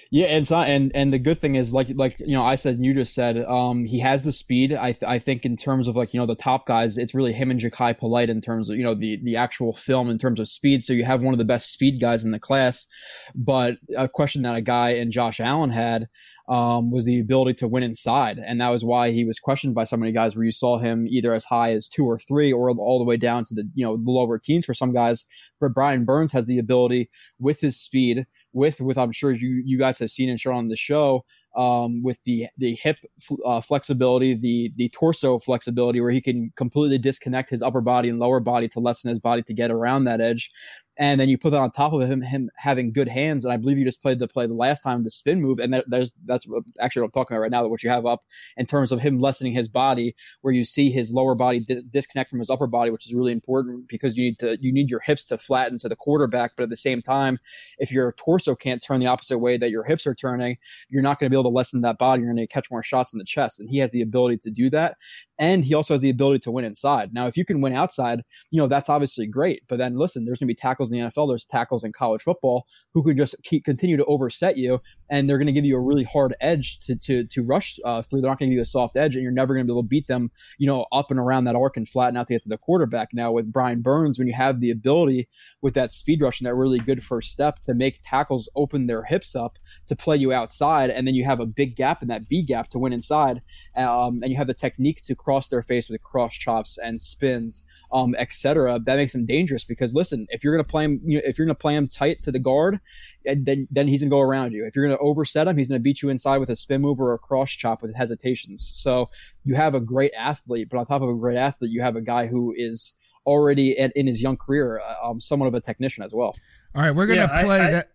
Yeah, 0.10 0.28
and 0.28 0.42
it's 0.42 0.52
not, 0.52 0.70
and 0.70 0.92
and 0.96 1.12
the 1.12 1.20
good 1.20 1.38
thing 1.38 1.56
is 1.56 1.74
like 1.74 1.88
like 1.96 2.18
you 2.20 2.34
know 2.34 2.44
I 2.44 2.56
said 2.56 2.76
and 2.76 2.86
you 2.86 2.94
just 2.94 3.14
said 3.14 3.44
um 3.46 3.86
he 3.86 4.00
has 4.00 4.24
the 4.24 4.32
speed. 4.32 4.74
I 4.74 4.94
th- 4.94 5.04
I 5.04 5.20
think 5.20 5.46
in 5.46 5.58
terms 5.58 5.88
of 5.88 5.98
like 5.98 6.14
you 6.14 6.20
know 6.20 6.26
the 6.26 6.36
top 6.36 6.66
guys, 6.66 6.98
it's 6.98 7.14
really 7.14 7.34
him 7.34 7.52
and 7.52 7.60
Jachai 7.60 7.98
Polite 7.98 8.30
in 8.30 8.40
terms 8.40 8.70
of 8.70 8.78
you 8.78 8.84
know 8.84 8.94
the 8.94 9.20
the 9.24 9.36
actual 9.36 9.74
film 9.74 10.10
in 10.10 10.18
terms 10.18 10.40
of 10.40 10.48
speed. 10.48 10.86
So 10.86 10.94
you 10.94 11.04
have 11.04 11.22
one 11.22 11.34
of 11.34 11.38
the 11.40 11.46
best 11.46 11.74
speed 11.74 12.00
guys 12.00 12.24
in 12.24 12.32
the 12.32 12.40
class. 12.40 12.88
But 13.36 13.78
a 13.98 14.08
question 14.08 14.44
that 14.44 14.56
a 14.56 14.62
guy 14.62 14.92
and 14.92 15.12
Josh 15.12 15.40
Allen 15.40 15.72
had, 15.72 16.08
um, 16.48 16.92
was 16.92 17.06
the 17.06 17.20
ability 17.20 17.54
to 17.56 17.68
win 17.68 17.84
inside. 17.84 18.40
And 18.40 18.62
that 18.62 18.70
was 18.70 18.86
why 18.86 19.12
he 19.12 19.26
was 19.26 19.40
questioned 19.40 19.76
by 19.76 19.84
so 19.84 19.98
many 19.98 20.12
guys 20.12 20.36
where 20.36 20.46
you 20.46 20.52
saw 20.52 20.78
him 20.78 21.06
either 21.10 21.34
as 21.34 21.46
high 21.46 21.74
as 21.74 21.88
two 21.88 22.06
or 22.06 22.18
three 22.18 22.54
or 22.54 22.72
all 22.72 23.00
the 23.00 23.06
way 23.06 23.18
down 23.18 23.44
to 23.46 23.54
the, 23.54 23.70
you 23.76 23.86
know, 23.86 23.98
the 23.98 24.12
lower 24.12 24.40
teens 24.40 24.66
for 24.66 24.74
some 24.74 24.94
guys. 24.94 25.26
But 25.60 25.74
Brian 25.74 26.06
Burns 26.06 26.32
has 26.32 26.46
the 26.46 26.60
ability 26.60 27.10
with 27.40 27.60
his 27.60 27.80
speed, 27.80 28.26
with, 28.54 28.80
with 28.80 28.98
I'm 28.98 29.12
sure 29.12 29.32
you, 29.32 29.62
you 29.66 29.78
guys 29.78 30.00
have 30.00 30.12
seen 30.12 30.30
and 30.30 30.40
shown 30.40 30.56
on 30.56 30.68
the 30.70 30.78
show, 30.78 31.26
um, 31.56 32.04
with 32.04 32.24
the 32.24 32.46
the 32.58 32.76
hip 32.76 32.98
uh, 33.44 33.62
flexibility, 33.62 34.36
the 34.36 34.72
the 34.76 34.90
torso 34.90 35.40
flexibility, 35.40 36.00
where 36.00 36.12
he 36.12 36.22
can 36.22 36.54
completely 36.56 37.00
disconnect 37.00 37.50
his 37.50 37.64
upper 37.64 37.82
body 37.82 38.10
and 38.10 38.20
lower 38.20 38.40
body 38.40 38.68
to 38.70 38.80
lessen 38.80 39.10
his 39.10 39.20
body 39.20 39.42
to 39.42 39.54
get 39.56 39.72
around 39.72 40.04
that 40.04 40.22
edge 40.22 40.52
and 41.00 41.20
then 41.20 41.30
you 41.30 41.38
put 41.38 41.52
that 41.52 41.60
on 41.60 41.72
top 41.72 41.94
of 41.94 42.02
him 42.02 42.22
him 42.22 42.50
having 42.56 42.92
good 42.92 43.08
hands 43.08 43.46
and 43.46 43.54
i 43.54 43.58
believe 43.58 43.78
you 43.78 43.86
just 43.86 44.02
played 44.02 44.20
the 44.20 44.28
play 44.28 44.46
the 44.46 44.54
last 44.54 44.82
time 44.82 45.04
the 45.04 45.10
spin 45.10 45.42
move 45.42 45.60
and 45.60 45.74
that, 45.74 45.86
there's 45.88 46.14
that's 46.26 46.46
actually 46.80 47.02
what 47.02 47.08
i'm 47.08 47.12
talking 47.12 47.36
about 47.36 47.42
right 47.42 47.52
now 47.52 47.66
what 47.68 47.84
you 47.84 47.90
have 47.90 48.06
up 48.06 48.24
in 48.58 48.66
terms 48.66 48.92
of 48.92 49.00
him 49.00 49.20
lessening 49.20 49.54
his 49.54 49.68
body 49.68 50.16
where 50.42 50.54
you 50.54 50.66
see 50.66 50.90
his 50.90 51.14
lower 51.14 51.36
body 51.36 51.60
di- 51.60 51.82
disconnect 51.90 52.30
from 52.30 52.40
his 52.40 52.50
upper 52.50 52.68
body 52.68 52.92
which 52.92 53.06
is 53.06 53.14
really 53.14 53.32
important 53.32 53.88
because 53.88 54.18
you 54.18 54.24
need 54.24 54.40
to 54.40 54.58
you 54.60 54.72
need 54.72 54.90
your 54.90 55.00
hips 55.00 55.26
to 55.26 55.38
flatten 55.38 55.78
to 55.78 55.90
the 55.90 55.96
quarterback 55.96 56.52
but 56.56 56.64
at 56.64 56.70
the 56.70 56.78
same 56.78 57.02
time 57.02 57.40
if 57.78 57.92
your 57.92 58.14
torso 58.14 58.56
can't 58.56 58.82
turn 58.82 59.00
the 59.00 59.08
opposite 59.08 59.40
way 59.40 59.58
that 59.58 59.70
your 59.70 59.84
hips 59.84 60.08
are 60.08 60.16
turning 60.16 60.58
you're 60.90 61.04
not 61.04 61.20
going 61.20 61.30
to 61.30 61.34
be 61.34 61.40
able 61.40 61.50
to 61.50 61.56
lessen 61.56 61.82
that 61.82 61.98
body 61.98 62.22
you're 62.22 62.34
going 62.34 62.46
to 62.46 62.52
catch 62.52 62.72
more 62.72 62.84
shots 62.84 63.14
in 63.14 63.20
the 63.20 63.26
chest 63.26 63.60
and 63.60 63.70
he 63.70 63.78
has 63.78 63.92
the 63.92 64.02
ability 64.02 64.38
to 64.38 64.50
do 64.50 64.70
that 64.70 64.98
and 65.40 65.66
he 65.66 65.74
also 65.74 65.94
has 65.94 66.02
the 66.02 66.10
ability 66.10 66.40
to 66.40 66.52
win 66.52 66.66
inside 66.66 67.14
now 67.14 67.28
if 67.28 67.38
you 67.38 67.46
can 67.46 67.62
win 67.62 67.74
outside 67.74 68.22
you 68.52 68.62
know 68.62 68.68
that's 68.68 68.90
obviously 68.90 69.26
great 69.26 69.64
but 69.68 69.78
then 69.78 69.98
listen 69.98 70.26
there's 70.26 70.40
going 70.40 70.48
to 70.48 70.52
be 70.52 70.56
tackles 70.56 70.92
in 70.92 71.00
the 71.00 71.08
NFL, 71.08 71.30
there's 71.30 71.46
tackles 71.46 71.84
in 71.84 71.92
college 71.92 72.22
football 72.22 72.68
who 72.94 73.04
can 73.04 73.18
just 73.18 73.36
keep 73.44 73.64
continue 73.64 73.98
to 73.98 74.06
overset 74.06 74.58
you, 74.58 74.82
and 75.10 75.30
they're 75.30 75.38
going 75.38 75.48
to 75.48 75.54
give 75.54 75.66
you 75.66 75.76
a 75.76 75.82
really 75.82 76.04
hard 76.04 76.36
edge 76.42 76.80
to 76.80 76.96
to 76.96 77.26
to 77.26 77.44
rush 77.44 77.80
uh, 77.86 78.02
through. 78.02 78.22
They're 78.22 78.30
not 78.30 78.40
going 78.40 78.50
to 78.50 78.56
give 78.56 78.58
you 78.58 78.64
a 78.64 78.66
soft 78.66 78.98
edge, 78.98 79.16
and 79.16 79.24
you're 79.24 79.32
never 79.32 79.54
going 79.54 79.66
to 79.66 79.72
be 79.72 79.74
able 79.74 79.84
to 79.84 79.88
beat 79.88 80.08
them, 80.08 80.32
you 80.58 80.68
know, 80.68 80.86
up 80.92 81.12
and 81.12 81.20
around 81.20 81.46
that 81.46 81.56
arc 81.56 81.78
and 81.78 81.88
flatten 81.88 82.18
out 82.18 82.28
to 82.28 82.34
get 82.34 82.44
to 82.44 82.50
the 82.50 82.58
quarterback. 82.58 83.10
Now 83.14 83.32
with 83.32 83.52
Brian 83.52 83.82
Burns, 83.82 84.18
when 84.18 84.28
you 84.28 84.34
have 84.34 84.60
the 84.60 84.72
ability 84.72 85.28
with 85.62 85.74
that 85.76 85.94
speed 85.94 86.22
rush 86.22 86.40
and 86.40 86.48
that 86.48 86.56
really 86.56 86.80
good 86.80 87.04
first 87.04 87.32
step 87.32 87.60
to 87.60 87.74
make 87.74 88.00
tackles 88.04 88.50
open 88.56 88.88
their 88.88 89.04
hips 89.04 89.36
up 89.36 89.58
to 89.88 89.96
play 89.96 90.18
you 90.18 90.34
outside, 90.34 90.90
and 90.90 91.08
then 91.08 91.16
you 91.16 91.26
have 91.26 91.40
a 91.40 91.46
big 91.46 91.76
gap 91.76 92.02
in 92.02 92.08
that 92.10 92.28
B 92.28 92.44
gap 92.44 92.68
to 92.70 92.80
win 92.80 92.94
inside, 92.94 93.42
um, 93.76 94.20
and 94.22 94.32
you 94.32 94.38
have 94.38 94.48
the 94.48 94.54
technique 94.54 95.02
to 95.04 95.16
cross 95.28 95.50
their 95.50 95.62
face 95.62 95.90
with 95.90 96.02
cross 96.02 96.34
chops 96.34 96.78
and 96.78 97.02
spins, 97.02 97.64
um, 97.92 98.16
etc. 98.18 98.80
That 98.80 98.96
makes 98.96 99.12
them 99.12 99.26
dangerous 99.26 99.66
because 99.66 99.94
listen, 99.94 100.26
if 100.30 100.42
you're 100.42 100.54
going 100.54 100.64
to 100.64 100.72
play 100.72 100.86
him, 100.86 101.02
you 101.04 101.18
know, 101.18 101.24
if 101.26 101.38
you're 101.38 101.46
going 101.46 101.54
to 101.54 101.60
play 101.60 101.76
him 101.76 101.90
tight 101.90 102.22
to 102.22 102.32
the 102.32 102.40
guard, 102.40 102.80
then 103.26 103.68
then 103.70 103.90
he's 103.90 104.00
going 104.00 104.10
to 104.10 104.14
go 104.14 104.22
around 104.22 104.54
you. 104.54 104.66
If 104.66 104.74
you're 104.74 104.86
going 104.86 104.98
to 104.98 105.04
overset 105.04 105.46
him, 105.46 105.58
he's 105.58 105.68
going 105.68 105.82
to 105.82 105.84
beat 105.84 106.02
you 106.02 106.08
inside 106.08 106.38
with 106.38 106.50
a 106.50 106.56
spin 106.56 106.82
move 106.82 107.02
or 107.02 107.14
a 107.14 107.20
cross 107.20 107.52
chop 107.52 107.82
with 107.82 107.94
hesitations. 107.94 108.72
So 108.74 109.10
you 109.44 109.56
have 109.56 109.76
a 109.76 109.82
great 109.82 110.14
athlete, 110.18 110.70
but 110.70 110.78
on 110.78 110.86
top 110.86 111.02
of 111.02 111.10
a 111.10 111.16
great 111.16 111.38
athlete, 111.38 111.72
you 111.72 111.82
have 111.82 111.98
a 111.98 112.02
guy 112.02 112.28
who 112.28 112.54
is 112.56 112.94
already 113.26 113.78
at, 113.78 113.92
in 113.98 114.08
his 114.08 114.22
young 114.22 114.38
career, 114.38 114.82
uh, 114.82 115.10
um, 115.10 115.20
somewhat 115.20 115.48
of 115.48 115.54
a 115.56 115.60
technician 115.60 116.06
as 116.06 116.14
well. 116.14 116.38
All 116.74 116.84
right, 116.84 116.92
we're 116.92 117.06
going 117.06 117.20
to 117.20 117.34
yeah, 117.34 117.44
play 117.44 117.60
I, 117.60 117.72
that. 117.72 117.88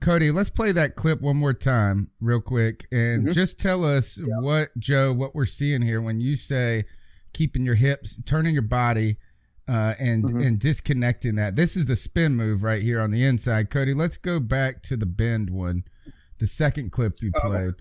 Cody, 0.00 0.30
let's 0.30 0.48
play 0.48 0.72
that 0.72 0.96
clip 0.96 1.20
one 1.20 1.36
more 1.36 1.52
time, 1.52 2.10
real 2.18 2.40
quick, 2.40 2.86
and 2.90 3.24
mm-hmm. 3.24 3.32
just 3.32 3.60
tell 3.60 3.84
us 3.84 4.16
yeah. 4.16 4.38
what 4.40 4.70
Joe, 4.78 5.12
what 5.12 5.34
we're 5.34 5.44
seeing 5.44 5.82
here 5.82 6.00
when 6.00 6.20
you 6.20 6.36
say 6.36 6.86
keeping 7.34 7.64
your 7.64 7.74
hips, 7.74 8.16
turning 8.24 8.54
your 8.54 8.62
body 8.62 9.18
uh, 9.68 9.94
and 9.98 10.24
mm-hmm. 10.24 10.40
and 10.40 10.58
disconnecting 10.58 11.34
that. 11.34 11.56
This 11.56 11.76
is 11.76 11.86
the 11.86 11.96
spin 11.96 12.36
move 12.36 12.62
right 12.62 12.82
here 12.82 13.00
on 13.00 13.10
the 13.10 13.24
inside. 13.24 13.70
Cody, 13.70 13.92
let's 13.92 14.16
go 14.16 14.40
back 14.40 14.82
to 14.84 14.96
the 14.96 15.06
bend 15.06 15.50
one, 15.50 15.84
the 16.38 16.46
second 16.46 16.90
clip 16.90 17.20
you 17.20 17.30
played. 17.30 17.52
Okay. 17.52 17.80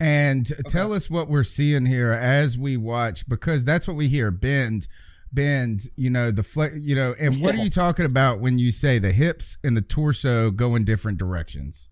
And 0.00 0.50
okay. 0.50 0.62
tell 0.68 0.92
us 0.92 1.10
what 1.10 1.28
we're 1.28 1.44
seeing 1.44 1.86
here 1.86 2.12
as 2.12 2.56
we 2.56 2.76
watch, 2.76 3.28
because 3.28 3.64
that's 3.64 3.86
what 3.86 3.96
we 3.96 4.08
hear. 4.08 4.30
Bend, 4.30 4.88
bend. 5.32 5.82
You 5.96 6.10
know 6.10 6.30
the 6.30 6.42
flex. 6.42 6.76
You 6.78 6.94
know, 6.94 7.14
and 7.18 7.40
what 7.40 7.54
are 7.54 7.58
you 7.58 7.70
talking 7.70 8.04
about 8.04 8.40
when 8.40 8.58
you 8.58 8.72
say 8.72 8.98
the 8.98 9.12
hips 9.12 9.58
and 9.62 9.76
the 9.76 9.82
torso 9.82 10.50
go 10.50 10.74
in 10.74 10.84
different 10.84 11.18
directions? 11.18 11.88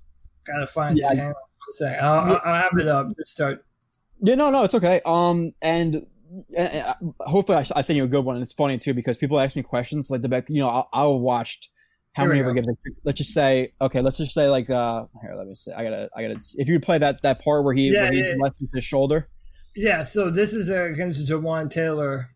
Gotta 0.47 0.67
find 0.67 0.99
yeah. 0.99 1.13
it. 1.13 1.19
Hang 1.19 1.27
on 1.29 1.35
a. 1.81 2.03
I'll, 2.03 2.41
I'll 2.45 2.63
have 2.63 2.79
it 2.79 2.89
up. 2.89 3.09
Just 3.17 3.33
start. 3.33 3.65
Yeah, 4.21 4.35
no, 4.35 4.51
no, 4.51 4.65
it's 4.65 4.75
okay. 4.75 5.01
Um, 5.05 5.53
and 5.61 6.07
uh, 6.59 6.95
hopefully 7.21 7.59
I, 7.59 7.67
I 7.79 7.83
send 7.83 7.97
you 7.97 8.05
a 8.05 8.09
good 8.09 8.25
one. 8.25 8.37
And 8.37 8.43
it's 8.43 8.53
funny 8.53 8.79
too 8.79 8.95
because 8.95 9.17
people 9.17 9.39
ask 9.39 9.57
me 9.57 9.63
questions 9.63 10.11
like 10.11 10.23
the 10.23 10.29
back. 10.29 10.49
You 10.49 10.61
know, 10.61 10.69
I, 10.69 11.03
I 11.03 11.07
watched 11.07 11.71
how 12.15 12.23
here 12.23 12.31
many 12.31 12.41
ever 12.41 12.55
get. 12.55 12.65
Let's 13.05 13.19
just 13.19 13.35
say, 13.35 13.75
okay, 13.81 14.01
let's 14.01 14.17
just 14.17 14.33
say 14.33 14.49
like 14.49 14.71
uh 14.71 15.07
here. 15.21 15.35
Let 15.37 15.47
me 15.47 15.55
see. 15.55 15.73
I 15.73 15.85
gotta, 15.85 16.09
I 16.17 16.23
gotta. 16.23 16.41
If 16.57 16.69
you 16.69 16.81
play 16.81 16.99
that 16.99 17.23
that 17.23 17.43
part 17.43 17.65
where 17.65 17.75
he 17.75 17.91
yeah, 17.91 18.03
where 18.03 18.13
he 18.13 18.21
yeah. 18.21 18.35
left 18.39 18.57
his 18.73 18.85
shoulder. 18.85 19.29
Yeah. 19.75 20.03
So 20.03 20.31
this 20.31 20.55
is 20.55 20.71
against 20.71 21.27
Jawaan 21.27 21.71
Taylor 21.71 22.31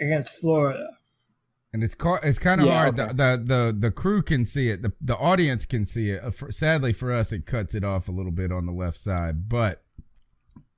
against 0.00 0.32
Florida. 0.32 0.88
And 1.72 1.84
it's 1.84 1.94
car- 1.94 2.20
it's 2.22 2.40
kind 2.40 2.60
of 2.60 2.66
yeah, 2.66 2.78
hard. 2.78 2.98
Okay. 2.98 3.12
The, 3.12 3.14
the, 3.14 3.44
the 3.44 3.76
the 3.78 3.90
crew 3.92 4.22
can 4.22 4.44
see 4.44 4.70
it. 4.70 4.82
The 4.82 4.92
the 5.00 5.16
audience 5.16 5.64
can 5.64 5.84
see 5.84 6.10
it. 6.10 6.22
Uh, 6.22 6.50
sadly 6.50 6.92
for 6.92 7.12
us, 7.12 7.30
it 7.30 7.46
cuts 7.46 7.74
it 7.74 7.84
off 7.84 8.08
a 8.08 8.12
little 8.12 8.32
bit 8.32 8.50
on 8.50 8.66
the 8.66 8.72
left 8.72 8.98
side. 8.98 9.48
But 9.48 9.84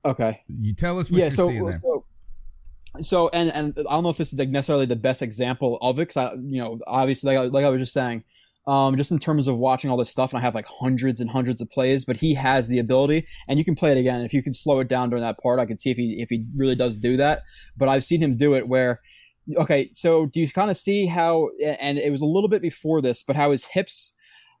Okay. 0.05 0.41
You 0.47 0.73
tell 0.73 0.99
us 0.99 1.09
what 1.09 1.19
yeah, 1.19 1.25
you're 1.25 1.31
so, 1.31 1.47
seeing 1.47 1.65
there. 1.65 1.81
So, 1.81 2.05
so 3.01 3.29
and 3.29 3.51
and 3.51 3.73
I 3.77 3.93
don't 3.93 4.03
know 4.03 4.09
if 4.09 4.17
this 4.17 4.33
is 4.33 4.39
like 4.39 4.49
necessarily 4.49 4.85
the 4.85 4.95
best 4.95 5.21
example 5.21 5.77
of 5.81 5.97
it 5.99 6.09
because 6.09 6.17
I 6.17 6.33
you 6.33 6.61
know 6.61 6.79
obviously 6.85 7.35
like, 7.35 7.53
like 7.53 7.65
I 7.65 7.69
was 7.69 7.81
just 7.81 7.93
saying 7.93 8.23
um, 8.65 8.95
just 8.95 9.11
in 9.11 9.19
terms 9.19 9.47
of 9.47 9.57
watching 9.57 9.89
all 9.89 9.97
this 9.97 10.09
stuff, 10.09 10.31
and 10.31 10.39
I 10.39 10.41
have 10.41 10.55
like 10.55 10.65
hundreds 10.65 11.19
and 11.19 11.29
hundreds 11.29 11.61
of 11.61 11.69
plays, 11.69 12.05
but 12.05 12.17
he 12.17 12.33
has 12.35 12.67
the 12.67 12.79
ability, 12.79 13.27
and 13.47 13.59
you 13.59 13.65
can 13.65 13.75
play 13.75 13.91
it 13.91 13.97
again. 13.97 14.21
If 14.21 14.33
you 14.33 14.41
can 14.41 14.53
slow 14.53 14.79
it 14.79 14.87
down 14.87 15.09
during 15.09 15.23
that 15.23 15.39
part, 15.39 15.59
I 15.59 15.65
can 15.65 15.77
see 15.77 15.91
if 15.91 15.97
he 15.97 16.21
if 16.21 16.29
he 16.29 16.45
really 16.55 16.75
does 16.75 16.95
do 16.95 17.17
that. 17.17 17.43
But 17.75 17.89
I've 17.89 18.03
seen 18.03 18.21
him 18.21 18.37
do 18.37 18.55
it 18.55 18.67
where, 18.67 19.01
okay, 19.57 19.89
so 19.93 20.27
do 20.27 20.39
you 20.39 20.49
kind 20.49 20.71
of 20.71 20.77
see 20.77 21.07
how? 21.07 21.49
And 21.79 21.97
it 21.97 22.11
was 22.11 22.21
a 22.21 22.25
little 22.25 22.49
bit 22.49 22.61
before 22.61 23.01
this, 23.01 23.23
but 23.23 23.35
how 23.35 23.51
his 23.51 23.65
hips 23.65 24.13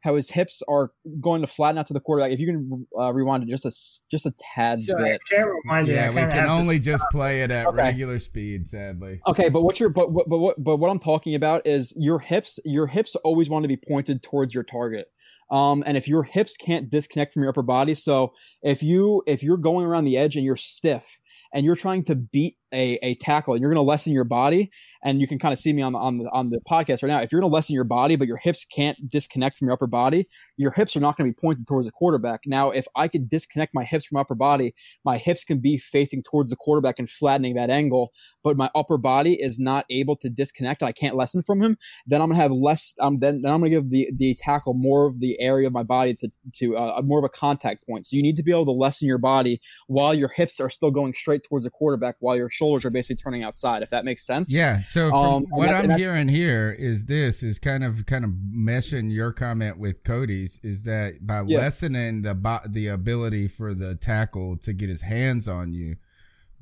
how 0.03 0.15
his 0.15 0.29
hips 0.29 0.61
are 0.67 0.91
going 1.21 1.39
to 1.39 1.47
flatten 1.47 1.77
out 1.77 1.87
to 1.87 1.93
the 1.93 1.99
quarterback. 2.01 2.31
If 2.31 2.39
you 2.41 2.47
can 2.47 2.87
uh, 2.99 3.13
rewind 3.13 3.43
it 3.43 3.49
just 3.49 3.65
a 3.65 3.71
just 4.11 4.25
a 4.25 4.33
tad 4.37 4.81
so 4.81 4.97
bit. 4.97 5.21
I 5.31 5.33
can't 5.33 5.49
rewind 5.49 5.87
yeah, 5.87 6.09
it. 6.09 6.15
we 6.15 6.21
can 6.31 6.49
only 6.49 6.77
just 6.77 7.05
play 7.09 7.41
it 7.41 7.51
at 7.51 7.67
okay. 7.67 7.77
regular 7.77 8.19
speed, 8.19 8.67
sadly. 8.67 9.21
Okay, 9.25 9.47
but 9.47 9.63
what 9.63 9.79
you're 9.79 9.89
but 9.89 10.09
but 10.27 10.37
what 10.37 10.61
but 10.61 10.77
what 10.77 10.89
I'm 10.89 10.99
talking 10.99 11.35
about 11.35 11.65
is 11.65 11.93
your 11.95 12.19
hips. 12.19 12.59
Your 12.65 12.87
hips 12.87 13.15
always 13.23 13.49
want 13.49 13.63
to 13.63 13.69
be 13.69 13.77
pointed 13.77 14.21
towards 14.21 14.53
your 14.53 14.63
target. 14.63 15.07
Um, 15.49 15.83
and 15.85 15.95
if 15.95 16.07
your 16.07 16.23
hips 16.23 16.57
can't 16.57 16.89
disconnect 16.89 17.33
from 17.33 17.43
your 17.43 17.49
upper 17.49 17.63
body, 17.63 17.93
so 17.93 18.33
if 18.61 18.83
you 18.83 19.23
if 19.25 19.41
you're 19.41 19.57
going 19.57 19.85
around 19.85 20.03
the 20.03 20.17
edge 20.17 20.35
and 20.35 20.45
you're 20.45 20.55
stiff 20.57 21.19
and 21.53 21.65
you're 21.65 21.75
trying 21.75 22.03
to 22.05 22.15
beat 22.15 22.57
a, 22.73 22.99
a 23.01 23.15
tackle 23.15 23.53
and 23.53 23.61
you're 23.61 23.71
going 23.71 23.83
to 23.83 23.87
lessen 23.87 24.13
your 24.13 24.23
body 24.23 24.71
and 25.03 25.19
you 25.19 25.27
can 25.27 25.37
kind 25.37 25.53
of 25.53 25.59
see 25.59 25.73
me 25.73 25.81
on 25.81 25.93
the, 25.93 25.99
on 25.99 26.17
the, 26.17 26.29
on 26.31 26.49
the 26.49 26.59
podcast 26.61 27.03
right 27.03 27.09
now. 27.09 27.19
If 27.19 27.31
you're 27.31 27.41
going 27.41 27.51
to 27.51 27.53
lessen 27.53 27.75
your 27.75 27.83
body, 27.83 28.15
but 28.15 28.27
your 28.27 28.37
hips 28.37 28.65
can't 28.65 28.97
disconnect 29.09 29.57
from 29.57 29.67
your 29.67 29.73
upper 29.73 29.87
body, 29.87 30.27
your 30.57 30.71
hips 30.71 30.95
are 30.95 31.01
not 31.01 31.17
going 31.17 31.29
to 31.29 31.33
be 31.33 31.39
pointed 31.39 31.67
towards 31.67 31.87
the 31.87 31.91
quarterback. 31.91 32.41
Now, 32.45 32.71
if 32.71 32.87
I 32.95 33.07
could 33.07 33.29
disconnect 33.29 33.73
my 33.73 33.83
hips 33.83 34.05
from 34.05 34.17
upper 34.17 34.35
body, 34.35 34.73
my 35.03 35.17
hips 35.17 35.43
can 35.43 35.59
be 35.59 35.77
facing 35.77 36.23
towards 36.23 36.49
the 36.49 36.55
quarterback 36.55 36.99
and 36.99 37.09
flattening 37.09 37.55
that 37.55 37.69
angle, 37.69 38.11
but 38.43 38.57
my 38.57 38.69
upper 38.73 38.97
body 38.97 39.33
is 39.33 39.59
not 39.59 39.85
able 39.89 40.15
to 40.17 40.29
disconnect 40.29 40.81
and 40.81 40.89
I 40.89 40.93
can't 40.93 41.15
lessen 41.15 41.41
from 41.41 41.61
him, 41.61 41.77
then 42.07 42.21
I'm 42.21 42.29
going 42.29 42.37
to 42.37 42.41
have 42.41 42.51
less, 42.51 42.93
um, 43.01 43.15
then, 43.15 43.41
then 43.41 43.53
I'm 43.53 43.59
going 43.59 43.71
to 43.71 43.77
give 43.77 43.89
the, 43.89 44.09
the 44.15 44.35
tackle 44.35 44.73
more 44.73 45.05
of 45.05 45.19
the 45.19 45.39
area 45.39 45.67
of 45.67 45.73
my 45.73 45.83
body 45.83 46.13
to, 46.15 46.31
to, 46.55 46.77
uh, 46.77 47.01
more 47.03 47.19
of 47.19 47.25
a 47.25 47.29
contact 47.29 47.85
point. 47.85 48.05
So 48.05 48.15
you 48.15 48.23
need 48.23 48.37
to 48.37 48.43
be 48.43 48.51
able 48.51 48.65
to 48.65 48.71
lessen 48.71 49.07
your 49.07 49.17
body 49.17 49.59
while 49.87 50.13
your 50.13 50.29
hips 50.29 50.59
are 50.59 50.69
still 50.69 50.91
going 50.91 51.13
straight 51.13 51.43
towards 51.43 51.65
the 51.65 51.71
quarterback 51.71 52.15
while 52.19 52.37
your 52.37 52.49
shoulders 52.49 52.62
are 52.85 52.89
basically 52.89 53.15
turning 53.15 53.43
outside, 53.43 53.83
if 53.83 53.89
that 53.89 54.05
makes 54.05 54.25
sense. 54.25 54.51
Yeah. 54.51 54.81
So 54.81 55.11
um, 55.11 55.45
what 55.49 55.69
I'm 55.69 55.91
hearing 55.91 56.29
here 56.29 56.75
is 56.77 57.05
this 57.05 57.43
is 57.43 57.59
kind 57.59 57.83
of 57.83 58.05
kind 58.05 58.23
of 58.23 58.31
meshing 58.31 59.11
your 59.11 59.31
comment 59.31 59.77
with 59.77 60.03
Cody's 60.03 60.59
is 60.63 60.83
that 60.83 61.25
by 61.25 61.43
yeah. 61.45 61.59
lessening 61.59 62.21
the 62.21 62.61
the 62.69 62.87
ability 62.87 63.47
for 63.47 63.73
the 63.73 63.95
tackle 63.95 64.57
to 64.57 64.73
get 64.73 64.89
his 64.89 65.01
hands 65.01 65.47
on 65.47 65.73
you, 65.73 65.95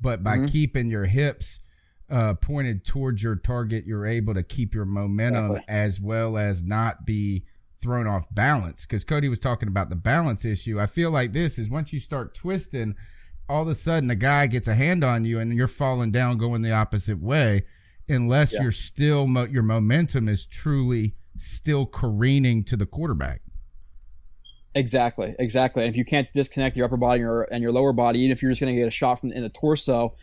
but 0.00 0.22
by 0.22 0.36
mm-hmm. 0.36 0.46
keeping 0.46 0.90
your 0.90 1.06
hips 1.06 1.60
uh, 2.10 2.34
pointed 2.34 2.84
towards 2.84 3.22
your 3.22 3.36
target, 3.36 3.86
you're 3.86 4.06
able 4.06 4.34
to 4.34 4.42
keep 4.42 4.74
your 4.74 4.84
momentum 4.84 5.52
exactly. 5.52 5.74
as 5.74 6.00
well 6.00 6.36
as 6.36 6.62
not 6.62 7.06
be 7.06 7.44
thrown 7.80 8.06
off 8.06 8.26
balance. 8.30 8.82
Because 8.82 9.02
Cody 9.02 9.28
was 9.28 9.40
talking 9.40 9.68
about 9.68 9.88
the 9.88 9.96
balance 9.96 10.44
issue. 10.44 10.80
I 10.80 10.86
feel 10.86 11.10
like 11.10 11.32
this 11.32 11.58
is 11.58 11.70
once 11.70 11.92
you 11.92 11.98
start 11.98 12.34
twisting 12.34 12.94
all 13.48 13.62
of 13.62 13.68
a 13.68 13.74
sudden 13.74 14.10
a 14.10 14.14
guy 14.14 14.46
gets 14.46 14.68
a 14.68 14.74
hand 14.74 15.04
on 15.04 15.24
you 15.24 15.38
and 15.38 15.52
you're 15.54 15.68
falling 15.68 16.10
down 16.10 16.38
going 16.38 16.62
the 16.62 16.72
opposite 16.72 17.20
way 17.20 17.64
unless 18.08 18.52
yeah. 18.52 18.62
you're 18.62 18.72
still 18.72 19.26
your 19.48 19.62
momentum 19.62 20.28
is 20.28 20.44
truly 20.44 21.14
still 21.38 21.86
careening 21.86 22.64
to 22.64 22.76
the 22.76 22.86
quarterback 22.86 23.42
exactly 24.74 25.34
exactly 25.38 25.82
and 25.84 25.90
if 25.90 25.96
you 25.96 26.04
can't 26.04 26.32
disconnect 26.32 26.76
your 26.76 26.86
upper 26.86 26.96
body 26.96 27.22
or, 27.22 27.42
and 27.52 27.62
your 27.62 27.72
lower 27.72 27.92
body 27.92 28.20
even 28.20 28.30
if 28.30 28.42
you're 28.42 28.50
just 28.50 28.60
going 28.60 28.74
to 28.74 28.80
get 28.80 28.88
a 28.88 28.90
shot 28.90 29.20
from 29.20 29.32
in 29.32 29.42
the 29.42 29.48
torso 29.48 30.14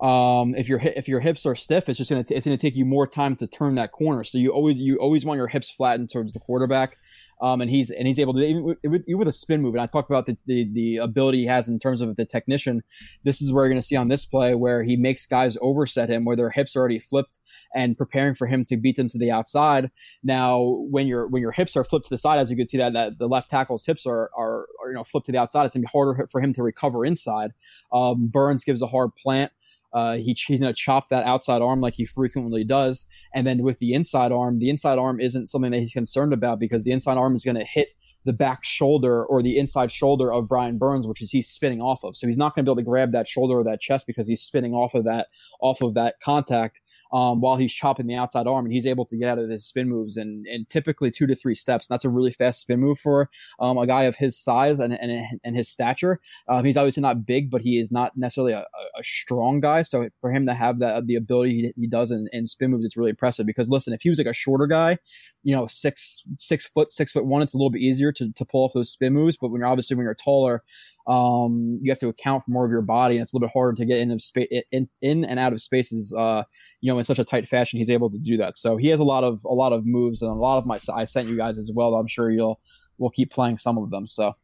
um, 0.00 0.54
if 0.54 0.68
your 0.68 0.80
if 0.82 1.08
your 1.08 1.20
hips 1.20 1.44
are 1.44 1.54
stiff, 1.54 1.88
it's 1.88 1.98
just 1.98 2.08
gonna 2.08 2.24
t- 2.24 2.34
it's 2.34 2.46
gonna 2.46 2.56
take 2.56 2.74
you 2.74 2.86
more 2.86 3.06
time 3.06 3.36
to 3.36 3.46
turn 3.46 3.74
that 3.74 3.92
corner. 3.92 4.24
So 4.24 4.38
you 4.38 4.50
always 4.50 4.78
you 4.78 4.96
always 4.96 5.26
want 5.26 5.36
your 5.36 5.46
hips 5.46 5.70
flattened 5.70 6.10
towards 6.10 6.32
the 6.32 6.38
quarterback. 6.38 6.96
Um, 7.42 7.60
and 7.60 7.70
he's 7.70 7.90
and 7.90 8.06
he's 8.06 8.18
able 8.18 8.34
to 8.34 8.40
even 8.40 8.64
with, 8.64 8.78
even 8.82 9.18
with 9.18 9.28
a 9.28 9.32
spin 9.32 9.62
move. 9.62 9.74
And 9.74 9.80
I 9.80 9.86
talked 9.86 10.10
about 10.10 10.26
the, 10.26 10.36
the, 10.46 10.68
the 10.72 10.96
ability 10.98 11.38
he 11.38 11.46
has 11.46 11.68
in 11.68 11.78
terms 11.78 12.00
of 12.00 12.16
the 12.16 12.24
technician. 12.24 12.82
This 13.24 13.40
is 13.40 13.52
where 13.52 13.64
you're 13.64 13.70
going 13.70 13.80
to 13.80 13.86
see 13.86 13.96
on 13.96 14.08
this 14.08 14.26
play 14.26 14.54
where 14.54 14.82
he 14.82 14.96
makes 14.96 15.26
guys 15.26 15.56
overset 15.60 16.10
him, 16.10 16.24
where 16.24 16.36
their 16.36 16.50
hips 16.50 16.76
are 16.76 16.80
already 16.80 16.98
flipped 16.98 17.40
and 17.74 17.96
preparing 17.96 18.34
for 18.34 18.46
him 18.46 18.64
to 18.66 18.76
beat 18.76 18.96
them 18.96 19.08
to 19.08 19.18
the 19.18 19.30
outside. 19.30 19.90
Now, 20.22 20.60
when 20.90 21.06
your 21.06 21.28
when 21.28 21.42
your 21.42 21.52
hips 21.52 21.76
are 21.76 21.84
flipped 21.84 22.06
to 22.06 22.14
the 22.14 22.18
side, 22.18 22.38
as 22.38 22.50
you 22.50 22.56
can 22.56 22.66
see 22.66 22.78
that 22.78 22.92
that 22.92 23.18
the 23.18 23.28
left 23.28 23.48
tackle's 23.48 23.86
hips 23.86 24.06
are 24.06 24.30
are, 24.36 24.66
are 24.82 24.90
you 24.90 24.94
know 24.94 25.04
flipped 25.04 25.26
to 25.26 25.32
the 25.32 25.38
outside, 25.38 25.64
it's 25.64 25.74
going 25.74 25.82
to 25.82 25.86
be 25.86 25.92
harder 25.92 26.26
for 26.30 26.40
him 26.40 26.52
to 26.54 26.62
recover 26.62 27.04
inside. 27.04 27.52
Um, 27.92 28.28
Burns 28.28 28.64
gives 28.64 28.82
a 28.82 28.86
hard 28.86 29.14
plant. 29.16 29.52
Uh, 29.92 30.16
he, 30.16 30.36
he's 30.46 30.60
going 30.60 30.72
to 30.72 30.78
chop 30.78 31.08
that 31.08 31.26
outside 31.26 31.62
arm 31.62 31.80
like 31.80 31.94
he 31.94 32.04
frequently 32.04 32.64
does. 32.64 33.06
And 33.34 33.46
then 33.46 33.62
with 33.62 33.78
the 33.78 33.92
inside 33.92 34.32
arm, 34.32 34.58
the 34.58 34.70
inside 34.70 34.98
arm 34.98 35.20
isn't 35.20 35.48
something 35.48 35.72
that 35.72 35.80
he's 35.80 35.92
concerned 35.92 36.32
about 36.32 36.58
because 36.58 36.84
the 36.84 36.92
inside 36.92 37.18
arm 37.18 37.34
is 37.34 37.44
going 37.44 37.56
to 37.56 37.64
hit 37.64 37.88
the 38.24 38.32
back 38.32 38.62
shoulder 38.62 39.24
or 39.24 39.42
the 39.42 39.58
inside 39.58 39.90
shoulder 39.90 40.32
of 40.32 40.48
Brian 40.48 40.78
Burns, 40.78 41.06
which 41.06 41.22
is 41.22 41.30
he's 41.30 41.48
spinning 41.48 41.80
off 41.80 42.04
of. 42.04 42.16
So 42.16 42.26
he's 42.26 42.36
not 42.36 42.54
going 42.54 42.64
to 42.64 42.68
be 42.68 42.72
able 42.72 42.82
to 42.82 42.84
grab 42.84 43.12
that 43.12 43.26
shoulder 43.26 43.58
or 43.58 43.64
that 43.64 43.80
chest 43.80 44.06
because 44.06 44.28
he's 44.28 44.42
spinning 44.42 44.74
off 44.74 44.94
of 44.94 45.04
that 45.04 45.28
off 45.60 45.80
of 45.80 45.94
that 45.94 46.16
contact 46.22 46.80
um, 47.12 47.40
while 47.40 47.56
he's 47.56 47.72
chopping 47.72 48.06
the 48.06 48.14
outside 48.14 48.46
arm, 48.46 48.64
and 48.64 48.72
he's 48.72 48.86
able 48.86 49.04
to 49.06 49.16
get 49.16 49.28
out 49.28 49.38
of 49.38 49.50
his 49.50 49.66
spin 49.66 49.88
moves 49.88 50.16
and 50.16 50.46
and 50.46 50.68
typically 50.68 51.10
two 51.10 51.26
to 51.26 51.34
three 51.34 51.54
steps. 51.54 51.88
And 51.88 51.94
that's 51.94 52.04
a 52.04 52.10
really 52.10 52.30
fast 52.30 52.60
spin 52.60 52.80
move 52.80 52.98
for 52.98 53.28
um, 53.58 53.78
a 53.78 53.86
guy 53.86 54.04
of 54.04 54.16
his 54.16 54.38
size 54.38 54.80
and 54.80 54.92
and, 54.92 55.40
and 55.44 55.56
his 55.56 55.68
stature. 55.68 56.20
Um, 56.48 56.64
he's 56.64 56.76
obviously 56.76 57.02
not 57.02 57.26
big, 57.26 57.50
but 57.50 57.62
he 57.62 57.78
is 57.78 57.90
not 57.90 58.16
necessarily 58.16 58.52
a, 58.52 58.60
a 58.98 59.02
strong 59.02 59.60
guy. 59.60 59.82
So 59.82 60.08
for 60.20 60.30
him 60.30 60.46
to 60.46 60.54
have 60.54 60.78
that 60.80 61.06
the 61.06 61.16
ability 61.16 61.72
he, 61.76 61.82
he 61.82 61.86
does 61.86 62.10
in, 62.10 62.28
in 62.32 62.46
spin 62.46 62.70
moves, 62.70 62.84
it's 62.84 62.96
really 62.96 63.10
impressive. 63.10 63.46
Because 63.46 63.68
listen, 63.68 63.92
if 63.92 64.02
he 64.02 64.10
was 64.10 64.18
like 64.18 64.26
a 64.26 64.32
shorter 64.32 64.66
guy, 64.66 64.98
you 65.42 65.56
know, 65.56 65.66
six 65.66 66.24
six 66.38 66.68
foot 66.68 66.90
six 66.90 67.12
foot 67.12 67.26
one, 67.26 67.42
it's 67.42 67.54
a 67.54 67.56
little 67.56 67.70
bit 67.70 67.82
easier 67.82 68.12
to, 68.12 68.32
to 68.32 68.44
pull 68.44 68.64
off 68.64 68.72
those 68.72 68.90
spin 68.90 69.12
moves. 69.12 69.36
But 69.36 69.50
when 69.50 69.60
you're 69.60 69.68
obviously 69.68 69.96
when 69.96 70.04
you're 70.04 70.14
taller, 70.14 70.62
um, 71.06 71.78
you 71.82 71.90
have 71.90 71.98
to 72.00 72.08
account 72.08 72.44
for 72.44 72.50
more 72.50 72.64
of 72.64 72.70
your 72.70 72.82
body, 72.82 73.16
and 73.16 73.22
it's 73.22 73.32
a 73.32 73.36
little 73.36 73.48
bit 73.48 73.52
harder 73.52 73.74
to 73.76 73.84
get 73.84 73.98
in 73.98 74.10
of 74.10 74.22
space 74.22 74.48
in, 74.70 74.88
in 75.02 75.24
and 75.24 75.38
out 75.38 75.52
of 75.52 75.60
spaces. 75.62 76.12
Uh, 76.12 76.44
you 76.80 76.90
know, 76.92 76.98
in 76.98 77.04
such 77.04 77.18
a 77.18 77.24
tight 77.24 77.48
fashion, 77.48 77.78
he's 77.78 77.90
able 77.90 78.10
to 78.10 78.18
do 78.18 78.36
that. 78.38 78.56
So 78.56 78.76
he 78.76 78.88
has 78.88 79.00
a 79.00 79.04
lot 79.04 79.24
of 79.24 79.44
a 79.44 79.52
lot 79.52 79.72
of 79.72 79.86
moves, 79.86 80.22
and 80.22 80.30
a 80.30 80.34
lot 80.34 80.58
of 80.58 80.66
my 80.66 80.78
I 80.92 81.04
sent 81.04 81.28
you 81.28 81.36
guys 81.36 81.58
as 81.58 81.70
well. 81.74 81.94
I'm 81.94 82.06
sure 82.06 82.30
you'll 82.30 82.60
we'll 82.98 83.10
keep 83.10 83.30
playing 83.30 83.58
some 83.58 83.78
of 83.78 83.90
them. 83.90 84.06
So 84.06 84.34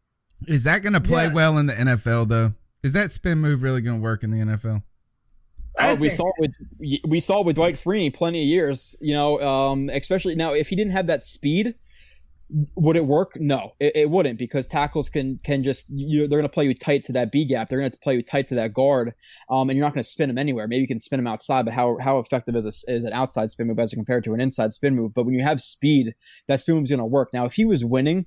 is 0.47 0.65
that 0.65 0.83
going 0.83 0.93
to 0.93 1.01
play 1.01 1.25
yeah. 1.25 1.33
well 1.33 1.59
in 1.59 1.67
the 1.67 1.75
NFL 1.75 2.29
though? 2.29 2.53
Is 2.83 2.93
that 2.93 3.11
spin 3.11 3.39
move 3.39 3.63
really 3.63 3.81
going 3.81 3.97
to 3.97 4.03
work 4.03 4.23
in 4.23 4.31
the 4.31 4.39
NFL? 4.39 4.83
Uh, 5.79 5.97
we 5.99 6.09
saw 6.09 6.31
with 6.39 6.53
we 7.07 7.21
saw 7.21 7.43
with 7.43 7.57
Dwight 7.57 7.75
Freeney 7.75 8.13
plenty 8.13 8.43
of 8.43 8.49
years, 8.49 8.97
you 9.01 9.13
know, 9.13 9.41
um, 9.41 9.91
especially 9.91 10.35
now 10.35 10.53
if 10.53 10.69
he 10.69 10.77
didn't 10.77 10.93
have 10.93 11.07
that 11.09 11.23
speed, 11.23 11.75
would 12.49 12.97
it 12.97 13.07
work? 13.07 13.33
No, 13.37 13.73
it, 13.81 13.97
it 13.97 14.11
wouldn't 14.11 14.39
because 14.39 14.69
tackles 14.69 15.09
can 15.09 15.39
can 15.39 15.65
just 15.65 15.87
you 15.89 16.29
they're 16.29 16.39
going 16.39 16.49
to 16.49 16.49
play 16.49 16.65
you 16.65 16.75
tight 16.75 17.03
to 17.05 17.13
that 17.13 17.33
B 17.33 17.45
gap. 17.45 17.69
They're 17.69 17.79
going 17.79 17.91
to 17.91 17.99
play 17.99 18.15
you 18.15 18.23
tight 18.23 18.47
to 18.49 18.55
that 18.55 18.73
guard, 18.73 19.15
um, 19.51 19.69
and 19.69 19.77
you're 19.77 19.87
not 19.87 19.95
going 19.95 20.05
to 20.05 20.09
spin 20.09 20.29
them 20.29 20.39
anywhere. 20.39 20.69
Maybe 20.69 20.83
you 20.83 20.87
can 20.87 21.01
spin 21.01 21.19
them 21.19 21.27
outside, 21.27 21.65
but 21.65 21.75
how 21.75 21.99
how 22.01 22.19
effective 22.19 22.55
is 22.55 22.65
a, 22.65 22.93
is 22.93 23.05
an 23.05 23.13
outside 23.13 23.51
spin 23.51 23.67
move 23.67 23.79
as 23.79 23.93
compared 23.95 24.25
to 24.25 24.35
an 24.35 24.41
inside 24.41 24.73
spin 24.73 24.95
move? 24.95 25.13
But 25.13 25.25
when 25.25 25.35
you 25.35 25.43
have 25.43 25.61
speed, 25.61 26.15
that 26.47 26.61
spin 26.61 26.77
move 26.77 26.85
is 26.85 26.91
going 26.91 26.99
to 27.01 27.05
work. 27.05 27.31
Now, 27.33 27.47
if 27.47 27.55
he 27.55 27.65
was 27.65 27.85
winning, 27.85 28.27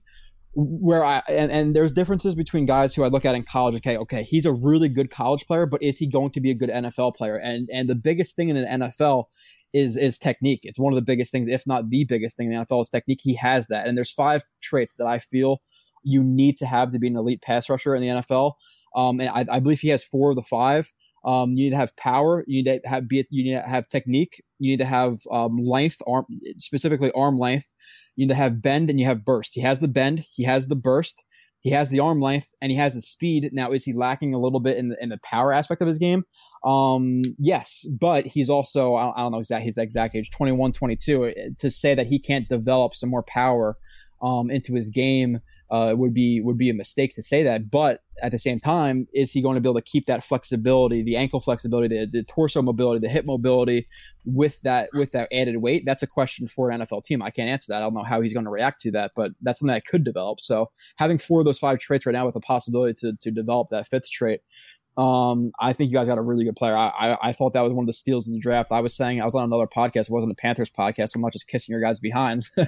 where 0.53 1.05
I 1.05 1.21
and, 1.29 1.51
and 1.51 1.75
there's 1.75 1.91
differences 1.91 2.36
between 2.36 2.65
guys 2.65 2.95
who 2.95 3.03
I 3.03 3.08
look 3.08 3.23
at 3.23 3.36
in 3.36 3.43
college. 3.43 3.75
Okay, 3.75 3.97
okay, 3.97 4.23
he's 4.23 4.45
a 4.45 4.51
really 4.51 4.89
good 4.89 5.10
college 5.10 5.45
player, 5.45 5.65
but 5.65 5.82
is 5.82 5.97
he 5.97 6.08
going 6.08 6.32
to 6.32 6.41
be 6.41 6.51
a 6.51 6.55
good 6.55 6.69
NFL 6.69 7.15
player? 7.15 7.38
And 7.38 7.69
and 7.71 7.89
the 7.89 7.95
biggest 7.95 8.36
thing 8.36 8.49
in 8.49 8.55
the 8.55 8.63
NFL 8.63 9.25
is 9.73 9.95
is 9.95 10.17
technique. 10.17 10.62
It's 10.63 10.79
one 10.79 10.93
of 10.93 10.95
the 10.95 11.03
biggest 11.03 11.32
things, 11.32 11.47
if 11.47 11.65
not 11.67 11.89
the 11.89 12.03
biggest 12.03 12.38
thing 12.38 12.51
in 12.51 12.60
the 12.60 12.65
NFL 12.65 12.82
is 12.82 12.89
technique. 12.89 13.19
He 13.21 13.36
has 13.36 13.67
that, 13.67 13.88
and 13.88 13.97
there's 13.97 14.12
five 14.12 14.43
traits 14.62 14.95
that 14.95 15.08
I 15.08 15.19
feel 15.19 15.62
you 16.03 16.23
need 16.23 16.58
to 16.58 16.65
have 16.65 16.91
to 16.91 16.99
be 16.99 17.08
an 17.08 17.17
elite 17.17 17.41
pass 17.41 17.69
rusher 17.69 17.95
in 17.95 18.01
the 18.01 18.08
NFL. 18.08 18.53
Um, 18.95 19.19
and 19.19 19.29
I, 19.29 19.45
I 19.49 19.60
believe 19.60 19.82
he 19.82 19.89
has 19.89 20.03
four 20.03 20.32
of 20.32 20.36
the 20.36 20.43
five. 20.43 20.91
Um, 21.25 21.51
you 21.51 21.65
need 21.65 21.71
to 21.71 21.77
have 21.77 21.95
power. 21.97 22.43
You 22.47 22.63
need 22.63 22.82
to 22.82 22.89
have 22.89 23.08
be 23.08 23.25
you 23.29 23.43
need 23.43 23.62
to 23.62 23.67
have 23.67 23.88
technique. 23.88 24.41
You 24.60 24.71
need 24.71 24.79
to 24.79 24.86
have 24.86 25.19
um, 25.32 25.58
length, 25.58 26.01
arm 26.08 26.25
specifically 26.58 27.12
arm 27.12 27.38
length. 27.38 27.73
You 28.15 28.25
need 28.25 28.29
to 28.29 28.36
have 28.36 28.62
bend 28.62 28.89
and 28.89 28.99
you 28.99 29.05
have 29.05 29.25
burst. 29.25 29.53
He 29.53 29.62
has 29.62 29.79
the 29.79 29.88
bend. 29.88 30.25
He 30.32 30.43
has 30.43 30.67
the 30.67 30.75
burst. 30.75 31.23
He 31.61 31.71
has 31.71 31.89
the 31.89 31.99
arm 31.99 32.21
length 32.21 32.53
and 32.61 32.71
he 32.71 32.77
has 32.77 32.95
the 32.95 33.01
speed. 33.01 33.49
Now, 33.51 33.71
is 33.71 33.83
he 33.83 33.93
lacking 33.93 34.33
a 34.33 34.39
little 34.39 34.59
bit 34.59 34.77
in 34.77 34.89
the, 34.89 34.97
in 35.01 35.09
the 35.09 35.19
power 35.23 35.51
aspect 35.51 35.81
of 35.81 35.87
his 35.87 35.99
game? 35.99 36.23
Um, 36.63 37.21
yes, 37.37 37.85
but 37.99 38.27
he's 38.27 38.49
also, 38.49 38.95
I 38.95 39.13
don't 39.17 39.31
know 39.31 39.39
exact 39.39 39.65
his 39.65 39.77
exact 39.77 40.15
age, 40.15 40.29
21, 40.29 40.71
22. 40.71 41.25
Uh, 41.25 41.31
to 41.57 41.69
say 41.69 41.95
that 41.95 42.07
he 42.07 42.19
can't 42.19 42.47
develop 42.47 42.93
some 42.95 43.09
more 43.09 43.23
power 43.23 43.77
um, 44.21 44.49
into 44.49 44.73
his 44.73 44.89
game 44.89 45.39
uh, 45.71 45.93
would 45.95 46.13
be 46.13 46.41
would 46.41 46.58
be 46.58 46.69
a 46.69 46.73
mistake 46.73 47.13
to 47.15 47.21
say 47.21 47.43
that. 47.43 47.69
But 47.69 48.01
at 48.21 48.32
the 48.32 48.39
same 48.39 48.60
time, 48.60 49.08
is 49.13 49.32
he 49.32 49.41
going 49.41 49.55
to 49.55 49.62
be 49.62 49.69
able 49.69 49.79
to 49.79 49.86
keep 49.86 50.08
that 50.08 50.23
flexibility, 50.23 51.03
the 51.03 51.15
ankle 51.15 51.39
flexibility, 51.39 51.99
the, 51.99 52.05
the 52.05 52.23
torso 52.23 52.62
mobility, 52.62 52.99
the 52.99 53.10
hip 53.10 53.25
mobility 53.25 53.88
with 54.25 54.62
that 54.62 54.89
with 54.93 55.12
that 55.12 55.29
added 55.32 55.58
weight? 55.58 55.84
That's 55.86 56.03
a 56.03 56.08
question 56.08 56.47
for 56.47 56.71
an 56.71 56.82
NFL 56.82 57.03
team. 57.03 57.21
I 57.21 57.29
can't 57.29 57.49
answer 57.49 57.71
that. 57.71 57.77
I 57.77 57.79
don't 57.82 57.93
know 57.93 58.03
how 58.03 58.21
he's 58.21 58.34
going 58.34 58.45
to 58.45 58.51
react 58.51 58.82
to 58.82 58.91
that, 58.91 59.12
but 59.15 59.32
that's 59.41 59.60
something 59.60 59.73
that 59.73 59.86
could 59.86 60.03
develop. 60.03 60.39
So 60.39 60.71
having 60.97 61.17
four 61.17 61.39
of 61.39 61.45
those 61.45 61.60
five 61.60 61.79
traits 61.79 62.05
right 62.05 62.13
now 62.13 62.25
with 62.25 62.36
a 62.36 62.41
possibility 62.41 62.93
to 63.01 63.13
to 63.21 63.32
develop 63.32 63.69
that 63.69 63.88
fifth 63.88 64.10
trait. 64.10 64.41
Um, 64.97 65.53
I 65.58 65.71
think 65.71 65.91
you 65.91 65.97
guys 65.97 66.08
got 66.08 66.17
a 66.17 66.21
really 66.21 66.43
good 66.43 66.58
player. 66.58 66.75
I, 66.75 66.89
I, 66.89 67.29
I 67.29 67.32
thought 67.32 67.53
that 67.53 67.62
was 67.62 67.71
one 67.71 67.84
of 67.84 67.88
the 67.88 67.93
steals 67.93 68.27
in 68.27 68.34
the 68.34 68.39
draft. 68.39 68.69
I 68.69 68.82
was 68.82 68.93
saying 68.93 69.21
I 69.21 69.25
was 69.25 69.34
on 69.34 69.45
another 69.45 69.65
podcast. 69.65 70.01
It 70.01 70.10
wasn't 70.10 70.34
a 70.34 70.36
Panthers 70.36 70.69
podcast. 70.69 71.12
So 71.12 71.17
I'm 71.17 71.21
not 71.21 71.32
just 71.32 71.47
kissing 71.47 71.71
your 71.71 71.79
guys' 71.79 72.01
behinds. 72.01 72.51
um, 72.58 72.67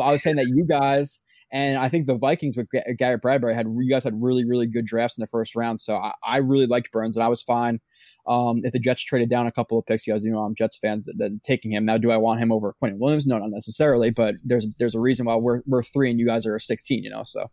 I 0.00 0.12
was 0.12 0.22
saying 0.22 0.36
that 0.36 0.46
you 0.46 0.64
guys 0.64 1.22
and 1.54 1.78
I 1.78 1.88
think 1.88 2.06
the 2.06 2.16
Vikings 2.16 2.56
with 2.56 2.66
Garrett 2.98 3.22
Bradbury 3.22 3.54
had 3.54 3.68
you 3.68 3.88
guys 3.88 4.02
had 4.02 4.20
really 4.20 4.44
really 4.44 4.66
good 4.66 4.84
drafts 4.84 5.16
in 5.16 5.22
the 5.22 5.28
first 5.28 5.54
round. 5.54 5.80
So 5.80 5.94
I, 5.94 6.12
I 6.26 6.38
really 6.38 6.66
liked 6.66 6.90
Burns, 6.90 7.16
and 7.16 7.22
I 7.22 7.28
was 7.28 7.42
fine. 7.42 7.80
Um, 8.26 8.62
if 8.64 8.72
the 8.72 8.80
Jets 8.80 9.02
traded 9.02 9.30
down 9.30 9.46
a 9.46 9.52
couple 9.52 9.78
of 9.78 9.86
picks, 9.86 10.04
you 10.04 10.12
guys 10.12 10.24
you 10.24 10.32
know 10.32 10.40
I'm 10.40 10.56
Jets 10.56 10.76
fans 10.76 11.08
then 11.16 11.40
taking 11.44 11.72
him. 11.72 11.84
Now, 11.84 11.96
do 11.96 12.10
I 12.10 12.16
want 12.16 12.40
him 12.40 12.50
over 12.50 12.74
Quinnen 12.82 12.98
Williams? 12.98 13.24
No, 13.24 13.38
not 13.38 13.50
necessarily. 13.50 14.10
But 14.10 14.34
there's 14.42 14.66
there's 14.80 14.96
a 14.96 15.00
reason 15.00 15.26
why 15.26 15.36
we're 15.36 15.62
we're 15.64 15.84
three 15.84 16.10
and 16.10 16.18
you 16.18 16.26
guys 16.26 16.44
are 16.44 16.58
16. 16.58 17.04
You 17.04 17.10
know, 17.10 17.22
so. 17.22 17.50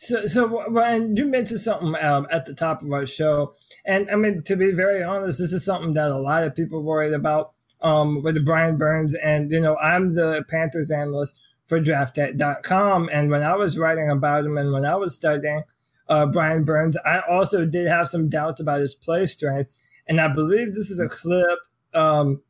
So, 0.00 0.26
so 0.26 0.64
Ryan, 0.70 1.16
you 1.16 1.26
mentioned 1.26 1.58
something 1.58 1.96
um, 2.00 2.28
at 2.30 2.46
the 2.46 2.54
top 2.54 2.82
of 2.82 2.92
our 2.92 3.04
show, 3.04 3.56
and 3.84 4.08
I 4.10 4.16
mean 4.16 4.42
to 4.44 4.54
be 4.54 4.70
very 4.70 5.02
honest, 5.02 5.40
this 5.40 5.52
is 5.52 5.64
something 5.64 5.94
that 5.94 6.10
a 6.10 6.18
lot 6.18 6.44
of 6.44 6.54
people 6.54 6.84
worried 6.84 7.14
about 7.14 7.54
um, 7.80 8.22
with 8.22 8.44
Brian 8.44 8.76
Burns, 8.76 9.14
and 9.14 9.50
you 9.50 9.60
know 9.60 9.76
I'm 9.78 10.14
the 10.14 10.44
Panthers 10.48 10.92
analyst 10.92 11.40
for 11.68 11.80
draftnet.com. 11.80 13.10
And 13.12 13.30
when 13.30 13.42
I 13.42 13.54
was 13.54 13.78
writing 13.78 14.10
about 14.10 14.44
him 14.44 14.56
and 14.56 14.72
when 14.72 14.86
I 14.86 14.96
was 14.96 15.14
studying 15.14 15.62
uh, 16.08 16.26
Brian 16.26 16.64
Burns, 16.64 16.96
I 17.04 17.20
also 17.20 17.66
did 17.66 17.86
have 17.86 18.08
some 18.08 18.30
doubts 18.30 18.60
about 18.60 18.80
his 18.80 18.94
play 18.94 19.26
strength. 19.26 19.70
And 20.06 20.20
I 20.20 20.28
believe 20.28 20.72
this 20.72 20.90
is 20.90 20.98
a 20.98 21.08
clip. 21.08 21.58
Um, 21.92 22.42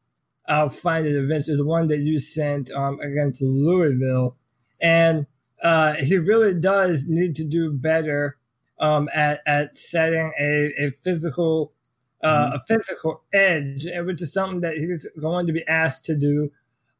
I'll 0.46 0.70
find 0.70 1.06
it 1.06 1.16
eventually, 1.16 1.56
the 1.56 1.64
one 1.64 1.88
that 1.88 1.98
you 1.98 2.20
sent 2.20 2.70
um, 2.70 3.00
against 3.00 3.42
Louisville. 3.42 4.36
And 4.80 5.26
uh, 5.62 5.94
he 5.94 6.16
really 6.16 6.54
does 6.54 7.08
need 7.08 7.34
to 7.36 7.44
do 7.44 7.72
better 7.72 8.38
um, 8.78 9.08
at, 9.12 9.42
at 9.44 9.76
setting 9.76 10.32
a, 10.38 10.72
a 10.78 10.90
physical 11.02 11.72
uh, 12.20 12.46
mm-hmm. 12.46 12.56
a 12.56 12.60
physical 12.66 13.22
edge, 13.32 13.86
which 14.04 14.20
is 14.20 14.32
something 14.32 14.60
that 14.60 14.76
he's 14.76 15.06
going 15.20 15.46
to 15.46 15.52
be 15.52 15.64
asked 15.68 16.04
to 16.04 16.16
do 16.16 16.50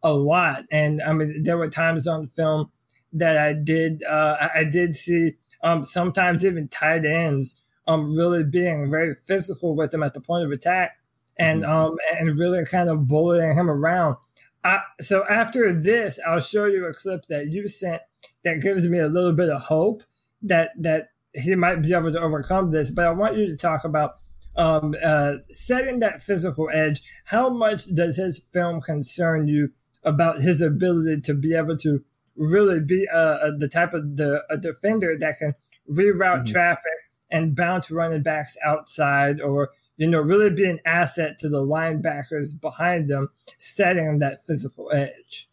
a 0.02 0.12
lot. 0.12 0.64
And 0.70 1.02
I 1.02 1.12
mean, 1.12 1.42
there 1.42 1.58
were 1.58 1.68
times 1.68 2.06
on 2.06 2.22
the 2.22 2.28
film 2.28 2.70
that 3.12 3.38
I 3.38 3.52
did 3.52 4.02
uh, 4.04 4.48
I 4.54 4.64
did 4.64 4.94
see 4.94 5.37
um, 5.62 5.84
sometimes 5.84 6.44
even 6.44 6.68
tight 6.68 7.04
ends 7.04 7.62
um, 7.87 8.14
really 8.14 8.44
being 8.44 8.90
very 8.90 9.14
physical 9.14 9.74
with 9.74 9.92
him 9.92 10.02
at 10.02 10.14
the 10.14 10.20
point 10.20 10.44
of 10.44 10.52
attack 10.52 10.98
and 11.38 11.62
mm-hmm. 11.62 11.72
um, 11.72 11.96
and 12.12 12.38
really 12.38 12.64
kind 12.64 12.88
of 12.88 13.08
bullying 13.08 13.54
him 13.54 13.70
around. 13.70 14.16
I, 14.64 14.80
so 15.00 15.24
after 15.28 15.72
this, 15.72 16.18
I'll 16.26 16.40
show 16.40 16.66
you 16.66 16.87
a 16.87 16.92
clip 16.92 17.26
that 17.28 17.46
you 17.46 17.68
sent 17.68 18.02
that 18.44 18.61
gives 18.61 18.88
me 18.88 18.98
a 18.98 19.08
little 19.08 19.32
bit 19.32 19.48
of 19.48 19.62
hope 19.62 20.02
that 20.42 20.70
that 20.78 21.11
he 21.32 21.54
might 21.54 21.82
be 21.82 21.94
able 21.94 22.12
to 22.12 22.20
overcome 22.20 22.70
this. 22.70 22.90
But 22.90 23.06
I 23.06 23.11
want 23.11 23.37
you 23.37 23.46
to 23.46 23.56
talk 23.56 23.84
about 23.84 24.18
um, 24.56 24.94
uh, 25.02 25.37
setting 25.50 26.00
that 26.00 26.22
physical 26.22 26.68
edge. 26.72 27.02
How 27.24 27.48
much 27.48 27.87
does 27.94 28.16
his 28.16 28.38
film 28.38 28.80
concern 28.80 29.48
you 29.48 29.70
about 30.09 30.40
his 30.40 30.61
ability 30.61 31.21
to 31.21 31.35
be 31.35 31.55
able 31.55 31.77
to 31.77 32.03
really 32.37 32.81
be 32.81 33.07
uh, 33.12 33.51
the 33.59 33.68
type 33.68 33.92
of 33.92 34.16
the 34.16 34.42
a 34.49 34.57
defender 34.57 35.16
that 35.18 35.38
can 35.38 35.55
reroute 35.90 36.44
mm-hmm. 36.44 36.53
traffic 36.53 36.99
and 37.31 37.55
bounce 37.55 37.90
running 37.90 38.23
backs 38.23 38.57
outside 38.64 39.41
or 39.41 39.70
you 39.97 40.07
know 40.07 40.20
really 40.20 40.51
be 40.51 40.64
an 40.64 40.80
asset 40.85 41.39
to 41.39 41.49
the 41.49 41.62
linebackers 41.62 42.59
behind 42.61 43.09
them 43.09 43.28
setting 43.59 44.18
that 44.18 44.45
physical 44.47 44.91
edge 44.93 45.47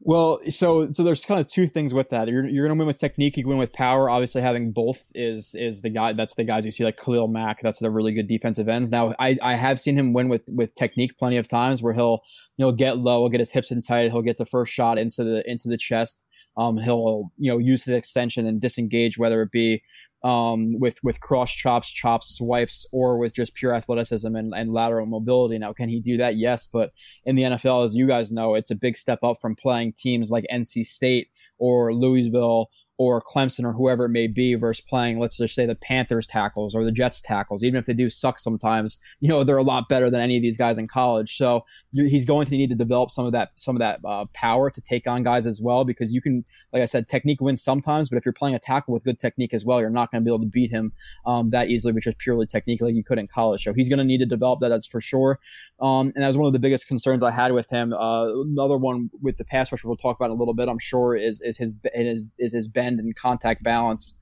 Well, 0.00 0.38
so 0.48 0.92
so 0.92 1.02
there's 1.02 1.24
kind 1.24 1.40
of 1.40 1.48
two 1.48 1.66
things 1.66 1.92
with 1.92 2.10
that. 2.10 2.28
You're, 2.28 2.46
you're 2.46 2.66
going 2.66 2.76
to 2.76 2.80
win 2.80 2.86
with 2.86 3.00
technique. 3.00 3.36
You 3.36 3.46
win 3.48 3.58
with 3.58 3.72
power. 3.72 4.08
Obviously, 4.08 4.40
having 4.40 4.70
both 4.70 5.10
is 5.14 5.56
is 5.56 5.82
the 5.82 5.90
guy. 5.90 6.12
That's 6.12 6.34
the 6.34 6.44
guys 6.44 6.64
you 6.64 6.70
see 6.70 6.84
like 6.84 6.96
Khalil 6.96 7.26
Mack. 7.26 7.60
That's 7.62 7.80
the 7.80 7.90
really 7.90 8.12
good 8.12 8.28
defensive 8.28 8.68
ends. 8.68 8.92
Now, 8.92 9.14
I 9.18 9.36
I 9.42 9.54
have 9.56 9.80
seen 9.80 9.96
him 9.98 10.12
win 10.12 10.28
with 10.28 10.44
with 10.52 10.72
technique 10.74 11.16
plenty 11.18 11.36
of 11.36 11.48
times 11.48 11.82
where 11.82 11.94
he'll 11.94 12.20
you 12.56 12.64
know 12.64 12.72
get 12.72 12.98
low, 12.98 13.22
he'll 13.22 13.28
get 13.28 13.40
his 13.40 13.50
hips 13.50 13.72
in 13.72 13.82
tight, 13.82 14.12
he'll 14.12 14.22
get 14.22 14.38
the 14.38 14.46
first 14.46 14.72
shot 14.72 14.98
into 14.98 15.24
the 15.24 15.48
into 15.50 15.68
the 15.68 15.76
chest. 15.76 16.24
Um, 16.56 16.76
he'll 16.76 17.32
you 17.36 17.50
know 17.50 17.58
use 17.58 17.84
his 17.84 17.94
extension 17.94 18.46
and 18.46 18.60
disengage, 18.60 19.18
whether 19.18 19.42
it 19.42 19.50
be 19.50 19.82
um, 20.22 20.68
with 20.78 20.98
with 21.02 21.20
cross 21.20 21.52
chops, 21.52 21.90
chops, 21.90 22.36
swipes, 22.36 22.86
or 22.92 23.18
with 23.18 23.34
just 23.34 23.54
pure 23.54 23.74
athleticism 23.74 24.34
and, 24.34 24.52
and 24.54 24.72
lateral 24.72 25.06
mobility. 25.06 25.58
Now, 25.58 25.72
can 25.72 25.88
he 25.88 26.00
do 26.00 26.16
that? 26.16 26.36
Yes, 26.36 26.66
but 26.66 26.92
in 27.24 27.36
the 27.36 27.42
NFL, 27.42 27.86
as 27.86 27.96
you 27.96 28.06
guys 28.06 28.32
know, 28.32 28.54
it's 28.54 28.70
a 28.70 28.76
big 28.76 28.96
step 28.96 29.22
up 29.22 29.36
from 29.40 29.54
playing 29.54 29.92
teams 29.92 30.30
like 30.30 30.44
NC 30.52 30.84
State 30.86 31.28
or 31.58 31.94
Louisville 31.94 32.70
or 32.98 33.20
Clemson 33.20 33.64
or 33.64 33.72
whoever 33.72 34.06
it 34.06 34.10
may 34.10 34.26
be 34.26 34.56
versus 34.56 34.84
playing, 34.86 35.20
let's 35.20 35.36
just 35.36 35.54
say 35.54 35.64
the 35.64 35.76
Panthers 35.76 36.26
tackles 36.26 36.74
or 36.74 36.84
the 36.84 36.90
Jets 36.90 37.20
tackles. 37.20 37.62
Even 37.62 37.78
if 37.78 37.86
they 37.86 37.94
do 37.94 38.10
suck 38.10 38.40
sometimes, 38.40 38.98
you 39.20 39.28
know, 39.28 39.44
they're 39.44 39.56
a 39.56 39.62
lot 39.62 39.88
better 39.88 40.10
than 40.10 40.20
any 40.20 40.36
of 40.36 40.42
these 40.42 40.58
guys 40.58 40.78
in 40.78 40.88
college. 40.88 41.36
So 41.36 41.64
he's 41.92 42.24
going 42.24 42.46
to 42.46 42.52
need 42.52 42.68
to 42.68 42.76
develop 42.76 43.10
some 43.10 43.24
of 43.24 43.32
that, 43.32 43.52
some 43.56 43.74
of 43.74 43.80
that 43.80 44.00
uh, 44.04 44.26
power 44.34 44.70
to 44.70 44.80
take 44.80 45.06
on 45.06 45.22
guys 45.22 45.46
as 45.46 45.60
well, 45.60 45.84
because 45.84 46.12
you 46.12 46.20
can, 46.20 46.44
like 46.72 46.82
I 46.82 46.86
said, 46.86 47.08
technique 47.08 47.40
wins 47.40 47.62
sometimes, 47.62 48.08
but 48.08 48.18
if 48.18 48.26
you're 48.26 48.32
playing 48.32 48.54
a 48.54 48.58
tackle 48.58 48.92
with 48.92 49.04
good 49.04 49.18
technique 49.18 49.54
as 49.54 49.64
well, 49.64 49.80
you're 49.80 49.90
not 49.90 50.10
going 50.10 50.22
to 50.22 50.24
be 50.24 50.30
able 50.30 50.44
to 50.44 50.50
beat 50.50 50.70
him 50.70 50.92
um, 51.24 51.50
that 51.50 51.68
easily, 51.68 51.92
which 51.92 52.06
is 52.06 52.14
purely 52.18 52.46
technique 52.46 52.80
like 52.80 52.94
you 52.94 53.02
could 53.02 53.18
in 53.18 53.26
college. 53.26 53.64
So 53.64 53.72
he's 53.72 53.88
going 53.88 53.98
to 53.98 54.04
need 54.04 54.18
to 54.18 54.26
develop 54.26 54.60
that. 54.60 54.68
That's 54.68 54.86
for 54.86 55.00
sure. 55.00 55.40
Um, 55.80 56.12
and 56.14 56.22
that 56.22 56.28
was 56.28 56.36
one 56.36 56.46
of 56.46 56.52
the 56.52 56.58
biggest 56.58 56.86
concerns 56.88 57.22
I 57.22 57.30
had 57.30 57.52
with 57.52 57.70
him. 57.70 57.92
Uh, 57.92 58.28
another 58.42 58.76
one 58.76 59.10
with 59.22 59.38
the 59.38 59.44
pass 59.44 59.72
rush 59.72 59.84
we'll 59.84 59.96
talk 59.96 60.16
about 60.16 60.26
in 60.26 60.32
a 60.32 60.34
little 60.34 60.54
bit, 60.54 60.68
I'm 60.68 60.78
sure, 60.78 61.14
is, 61.16 61.40
is 61.40 61.56
his, 61.56 61.76
is, 61.94 62.26
is 62.38 62.52
his 62.52 62.68
bend 62.68 63.00
and 63.00 63.14
contact 63.14 63.62
balance 63.62 64.16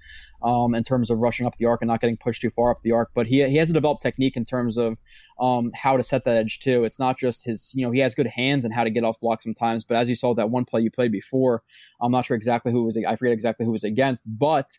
um, 0.46 0.76
in 0.76 0.84
terms 0.84 1.10
of 1.10 1.18
rushing 1.18 1.44
up 1.44 1.56
the 1.56 1.66
arc 1.66 1.82
and 1.82 1.88
not 1.88 2.00
getting 2.00 2.16
pushed 2.16 2.40
too 2.40 2.50
far 2.50 2.70
up 2.70 2.80
the 2.82 2.92
arc. 2.92 3.10
But 3.14 3.26
he, 3.26 3.46
he 3.48 3.56
has 3.56 3.68
a 3.68 3.72
developed 3.72 4.00
technique 4.00 4.36
in 4.36 4.44
terms 4.44 4.78
of 4.78 4.96
um, 5.40 5.72
how 5.74 5.96
to 5.96 6.04
set 6.04 6.24
that 6.24 6.36
edge 6.36 6.60
too. 6.60 6.84
It's 6.84 7.00
not 7.00 7.18
just 7.18 7.44
his, 7.44 7.72
you 7.74 7.84
know, 7.84 7.90
he 7.90 7.98
has 7.98 8.14
good 8.14 8.28
hands 8.28 8.64
and 8.64 8.72
how 8.72 8.84
to 8.84 8.90
get 8.90 9.02
off 9.02 9.18
block 9.18 9.42
sometimes. 9.42 9.84
But 9.84 9.96
as 9.96 10.08
you 10.08 10.14
saw 10.14 10.34
that 10.34 10.50
one 10.50 10.64
play 10.64 10.82
you 10.82 10.90
played 10.90 11.10
before, 11.10 11.64
I'm 12.00 12.12
not 12.12 12.26
sure 12.26 12.36
exactly 12.36 12.70
who 12.70 12.84
was. 12.84 12.96
I 12.96 13.16
forget 13.16 13.32
exactly 13.32 13.66
who 13.66 13.72
was 13.72 13.82
against, 13.82 14.22
but 14.24 14.78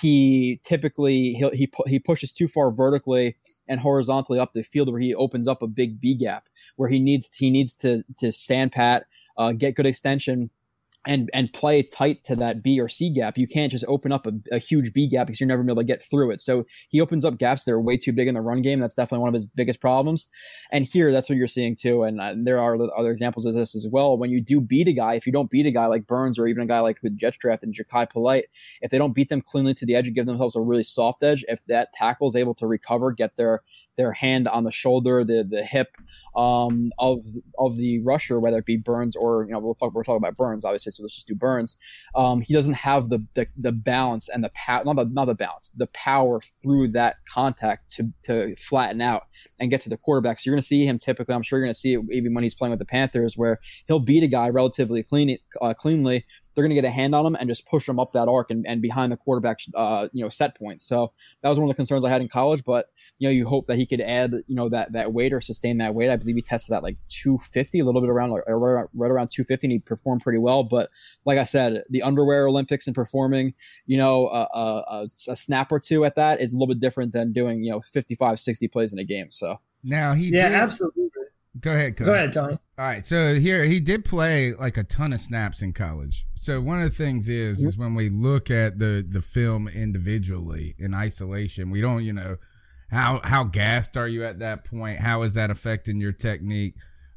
he 0.00 0.60
typically 0.64 1.34
he 1.34 1.48
he 1.52 1.70
he 1.86 1.98
pushes 2.00 2.32
too 2.32 2.48
far 2.48 2.72
vertically 2.72 3.36
and 3.68 3.80
horizontally 3.80 4.40
up 4.40 4.52
the 4.52 4.64
field 4.64 4.90
where 4.90 5.00
he 5.00 5.14
opens 5.14 5.46
up 5.46 5.62
a 5.62 5.68
big 5.68 6.00
B 6.00 6.14
gap 6.16 6.48
where 6.74 6.88
he 6.88 6.98
needs 6.98 7.32
he 7.32 7.48
needs 7.48 7.76
to 7.76 8.02
to 8.18 8.32
stand 8.32 8.72
pat, 8.72 9.06
uh, 9.38 9.52
get 9.52 9.76
good 9.76 9.86
extension, 9.86 10.50
and 11.06 11.30
and 11.32 11.52
play 11.52 11.82
tight 11.82 12.24
to 12.24 12.36
that 12.36 12.62
B 12.62 12.80
or 12.80 12.88
C 12.88 13.10
gap. 13.10 13.38
You 13.38 13.46
can't 13.46 13.70
just 13.70 13.84
open 13.88 14.12
up 14.12 14.26
a, 14.26 14.32
a, 14.52 14.58
huge 14.58 14.92
B 14.92 15.08
gap 15.08 15.26
because 15.26 15.40
you're 15.40 15.46
never 15.46 15.62
gonna 15.62 15.74
be 15.74 15.80
able 15.80 15.82
to 15.82 15.86
get 15.86 16.02
through 16.02 16.32
it. 16.32 16.40
So 16.40 16.66
he 16.88 17.00
opens 17.00 17.24
up 17.24 17.38
gaps 17.38 17.64
that 17.64 17.72
are 17.72 17.80
way 17.80 17.96
too 17.96 18.12
big 18.12 18.28
in 18.28 18.34
the 18.34 18.40
run 18.40 18.60
game. 18.62 18.80
That's 18.80 18.94
definitely 18.94 19.20
one 19.20 19.28
of 19.28 19.34
his 19.34 19.44
biggest 19.44 19.80
problems. 19.80 20.28
And 20.72 20.84
here, 20.84 21.12
that's 21.12 21.28
what 21.28 21.38
you're 21.38 21.46
seeing 21.46 21.76
too. 21.76 22.02
And 22.02 22.20
uh, 22.20 22.34
there 22.36 22.58
are 22.58 22.76
other 22.96 23.10
examples 23.10 23.44
of 23.44 23.54
this 23.54 23.74
as 23.74 23.86
well. 23.90 24.18
When 24.18 24.30
you 24.30 24.42
do 24.42 24.60
beat 24.60 24.88
a 24.88 24.92
guy, 24.92 25.14
if 25.14 25.26
you 25.26 25.32
don't 25.32 25.50
beat 25.50 25.66
a 25.66 25.70
guy 25.70 25.86
like 25.86 26.06
Burns 26.06 26.38
or 26.38 26.48
even 26.48 26.64
a 26.64 26.66
guy 26.66 26.80
like 26.80 26.98
with 27.02 27.16
Jets 27.16 27.36
draft 27.36 27.62
and 27.62 27.74
Jachai 27.74 28.10
Polite, 28.10 28.46
if 28.80 28.90
they 28.90 28.98
don't 28.98 29.14
beat 29.14 29.28
them 29.28 29.40
cleanly 29.40 29.74
to 29.74 29.86
the 29.86 29.94
edge 29.94 30.06
and 30.06 30.16
give 30.16 30.26
themselves 30.26 30.56
a 30.56 30.60
really 30.60 30.82
soft 30.82 31.22
edge, 31.22 31.44
if 31.48 31.64
that 31.66 31.92
tackle 31.92 32.28
is 32.28 32.36
able 32.36 32.54
to 32.54 32.66
recover, 32.66 33.12
get 33.12 33.36
their 33.36 33.62
their 33.96 34.12
hand 34.12 34.48
on 34.48 34.64
the 34.64 34.72
shoulder, 34.72 35.24
the 35.24 35.46
the 35.48 35.62
hip 35.62 35.96
um, 36.36 36.92
of 36.98 37.22
of 37.58 37.76
the 37.76 38.00
rusher, 38.04 38.38
whether 38.38 38.58
it 38.58 38.66
be 38.66 38.76
Burns 38.76 39.16
or 39.16 39.44
you 39.46 39.52
know 39.52 39.58
we'll 39.58 39.74
talk 39.74 39.94
we're 39.94 40.04
talking 40.04 40.22
about 40.22 40.36
Burns 40.36 40.64
obviously, 40.64 40.92
so 40.92 41.02
let's 41.02 41.14
just 41.14 41.26
do 41.26 41.34
Burns. 41.34 41.78
Um, 42.14 42.42
he 42.42 42.52
doesn't 42.52 42.74
have 42.74 43.08
the, 43.08 43.24
the 43.34 43.46
the 43.56 43.72
balance 43.72 44.28
and 44.28 44.44
the 44.44 44.50
power, 44.50 44.84
not 44.84 44.96
the 44.96 45.06
not 45.06 45.24
the 45.24 45.34
balance, 45.34 45.72
the 45.74 45.86
power 45.88 46.40
through 46.62 46.88
that 46.88 47.16
contact 47.28 47.90
to 47.94 48.12
to 48.24 48.54
flatten 48.56 49.00
out 49.00 49.22
and 49.58 49.70
get 49.70 49.80
to 49.82 49.88
the 49.88 49.96
quarterback. 49.96 50.38
So 50.38 50.48
you're 50.50 50.54
going 50.54 50.62
to 50.62 50.66
see 50.66 50.86
him 50.86 50.98
typically. 50.98 51.34
I'm 51.34 51.42
sure 51.42 51.58
you're 51.58 51.66
going 51.66 51.74
to 51.74 51.80
see 51.80 51.94
it 51.94 52.02
even 52.12 52.34
when 52.34 52.44
he's 52.44 52.54
playing 52.54 52.70
with 52.70 52.80
the 52.80 52.86
Panthers, 52.86 53.36
where 53.36 53.58
he'll 53.86 53.98
beat 53.98 54.22
a 54.22 54.28
guy 54.28 54.50
relatively 54.50 55.02
clean 55.02 55.38
uh, 55.62 55.72
cleanly 55.72 56.24
they're 56.56 56.64
going 56.64 56.74
to 56.74 56.74
get 56.74 56.86
a 56.86 56.90
hand 56.90 57.14
on 57.14 57.22
them 57.22 57.36
and 57.38 57.48
just 57.48 57.68
push 57.68 57.84
them 57.84 58.00
up 58.00 58.12
that 58.12 58.28
arc 58.28 58.50
and, 58.50 58.66
and 58.66 58.80
behind 58.80 59.12
the 59.12 59.16
quarterback, 59.18 59.58
uh, 59.74 60.08
you 60.12 60.24
know, 60.24 60.30
set 60.30 60.56
points. 60.56 60.84
So 60.84 61.12
that 61.42 61.50
was 61.50 61.58
one 61.58 61.68
of 61.68 61.68
the 61.68 61.76
concerns 61.76 62.02
I 62.02 62.08
had 62.08 62.22
in 62.22 62.28
college. 62.28 62.64
But 62.64 62.86
you 63.18 63.28
know, 63.28 63.32
you 63.32 63.46
hope 63.46 63.66
that 63.66 63.76
he 63.76 63.84
could 63.84 64.00
add, 64.00 64.32
you 64.46 64.56
know, 64.56 64.70
that 64.70 64.92
that 64.92 65.12
weight 65.12 65.34
or 65.34 65.40
sustain 65.42 65.76
that 65.78 65.94
weight. 65.94 66.10
I 66.10 66.16
believe 66.16 66.34
he 66.34 66.42
tested 66.42 66.74
at 66.74 66.82
like 66.82 66.96
250, 67.08 67.78
a 67.78 67.84
little 67.84 68.00
bit 68.00 68.08
around, 68.08 68.32
right 68.32 69.10
around 69.10 69.28
250, 69.28 69.66
and 69.66 69.72
he 69.72 69.78
performed 69.78 70.22
pretty 70.22 70.38
well. 70.38 70.62
But 70.62 70.88
like 71.26 71.38
I 71.38 71.44
said, 71.44 71.82
the 71.90 72.02
underwear 72.02 72.46
Olympics 72.46 72.86
and 72.86 72.94
performing, 72.94 73.52
you 73.84 73.98
know, 73.98 74.28
a, 74.28 74.48
a, 74.58 75.06
a 75.28 75.36
snap 75.36 75.70
or 75.70 75.78
two 75.78 76.04
at 76.06 76.16
that 76.16 76.40
is 76.40 76.54
a 76.54 76.56
little 76.56 76.74
bit 76.74 76.80
different 76.80 77.12
than 77.12 77.32
doing, 77.32 77.62
you 77.62 77.70
know, 77.70 77.80
55, 77.80 78.40
60 78.40 78.68
plays 78.68 78.92
in 78.94 78.98
a 78.98 79.04
game. 79.04 79.30
So 79.30 79.60
now 79.84 80.14
he, 80.14 80.30
yeah, 80.30 80.48
did, 80.48 80.56
absolutely. 80.56 81.08
Go 81.60 81.70
ahead. 81.70 81.96
Go 81.96 82.12
ahead, 82.12 82.32
Tony. 82.32 82.58
All 82.78 82.84
right. 82.84 83.06
So 83.06 83.34
here 83.36 83.64
he 83.64 83.80
did 83.80 84.04
play 84.04 84.52
like 84.52 84.76
a 84.76 84.84
ton 84.84 85.12
of 85.12 85.20
snaps 85.20 85.62
in 85.62 85.72
college. 85.72 86.26
So 86.34 86.60
one 86.60 86.80
of 86.80 86.90
the 86.90 86.96
things 86.96 87.28
is 87.28 87.58
mm-hmm. 87.58 87.68
is 87.68 87.78
when 87.78 87.94
we 87.94 88.08
look 88.08 88.50
at 88.50 88.78
the 88.78 89.06
the 89.08 89.22
film 89.22 89.68
individually 89.68 90.74
in 90.78 90.94
isolation, 90.94 91.70
we 91.70 91.80
don't, 91.80 92.04
you 92.04 92.12
know, 92.12 92.36
how 92.90 93.20
how 93.24 93.44
gassed 93.44 93.96
are 93.96 94.08
you 94.08 94.24
at 94.24 94.38
that 94.40 94.64
point? 94.64 95.00
How 95.00 95.22
is 95.22 95.34
that 95.34 95.50
affecting 95.50 96.00
your 96.00 96.12
technique? 96.12 96.74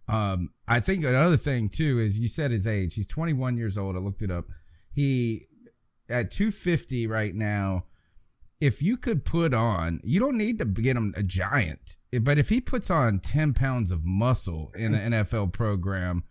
Um, 0.08 0.50
I 0.68 0.80
think 0.80 1.04
another 1.04 1.38
thing 1.38 1.70
too 1.70 2.00
is 2.00 2.18
you 2.18 2.28
said 2.28 2.52
his 2.52 2.66
age. 2.66 2.96
He's 2.96 3.08
21 3.08 3.58
years 3.58 3.78
old. 3.78 3.96
I 3.96 4.00
looked 4.00 4.22
it 4.22 4.32
up. 4.32 4.46
He 4.92 5.48
at 6.10 6.32
250 6.32 7.08
right 7.08 7.36
now 7.36 7.86
if 8.60 8.82
you 8.82 8.98
could 8.98 9.24
put 9.24 9.54
on, 9.54 10.02
you 10.04 10.20
don't 10.20 10.38
need 10.38 10.60
to 10.60 10.66
get 10.66 10.98
him 10.98 11.14
a 11.16 11.24
giant, 11.24 11.98
but 12.22 12.38
if 12.38 12.50
he 12.50 12.60
puts 12.60 12.90
on 12.90 13.20
10 13.20 13.54
pounds 13.54 13.92
of 13.92 14.06
muscle 14.06 14.72
in 14.76 14.94
an 14.94 15.14
NFL 15.14 15.54
program, 15.54 16.24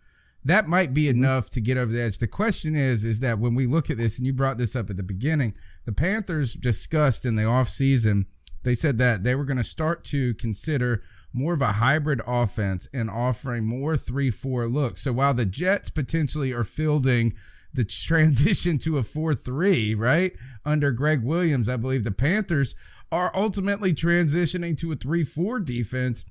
that 0.45 0.67
might 0.67 0.93
be 0.93 1.05
mm-hmm. 1.05 1.23
enough 1.23 1.49
to 1.51 1.61
get 1.61 1.77
over 1.77 1.91
the 1.91 2.01
edge. 2.01 2.19
The 2.19 2.27
question 2.27 2.75
is, 2.75 3.03
is 3.03 3.19
that 3.19 3.39
when 3.39 3.55
we 3.55 3.65
look 3.65 3.89
at 3.89 3.97
this, 3.97 4.17
and 4.17 4.27
you 4.27 4.33
brought 4.33 4.57
this 4.57 4.75
up 4.75 4.89
at 4.89 4.97
the 4.97 5.03
beginning, 5.03 5.55
the 5.85 5.91
Panthers 5.91 6.53
discussed 6.53 7.25
in 7.25 7.35
the 7.35 7.43
offseason, 7.43 8.25
they 8.63 8.75
said 8.75 8.97
that 8.99 9.23
they 9.23 9.35
were 9.35 9.45
going 9.45 9.57
to 9.57 9.63
start 9.63 10.03
to 10.05 10.33
consider 10.35 11.01
more 11.33 11.53
of 11.53 11.61
a 11.61 11.73
hybrid 11.73 12.21
offense 12.25 12.87
and 12.93 13.09
offering 13.09 13.65
more 13.65 13.97
3 13.97 14.31
4 14.31 14.67
looks. 14.67 15.01
So 15.01 15.13
while 15.13 15.33
the 15.33 15.45
Jets 15.45 15.89
potentially 15.89 16.51
are 16.51 16.63
fielding 16.63 17.33
the 17.73 17.83
transition 17.85 18.77
to 18.79 18.97
a 18.97 19.03
4-3, 19.03 19.97
right? 19.97 20.33
Under 20.65 20.91
Gregg 20.91 21.23
Williams, 21.23 21.69
I 21.69 21.77
believe 21.77 22.03
the 22.03 22.11
Panthers 22.11 22.75
are 23.11 23.31
ultimately 23.35 23.93
transitioning 23.93 24.77
to 24.79 24.91
a 24.91 24.95
3-4 24.95 25.63
defense. 25.65 26.25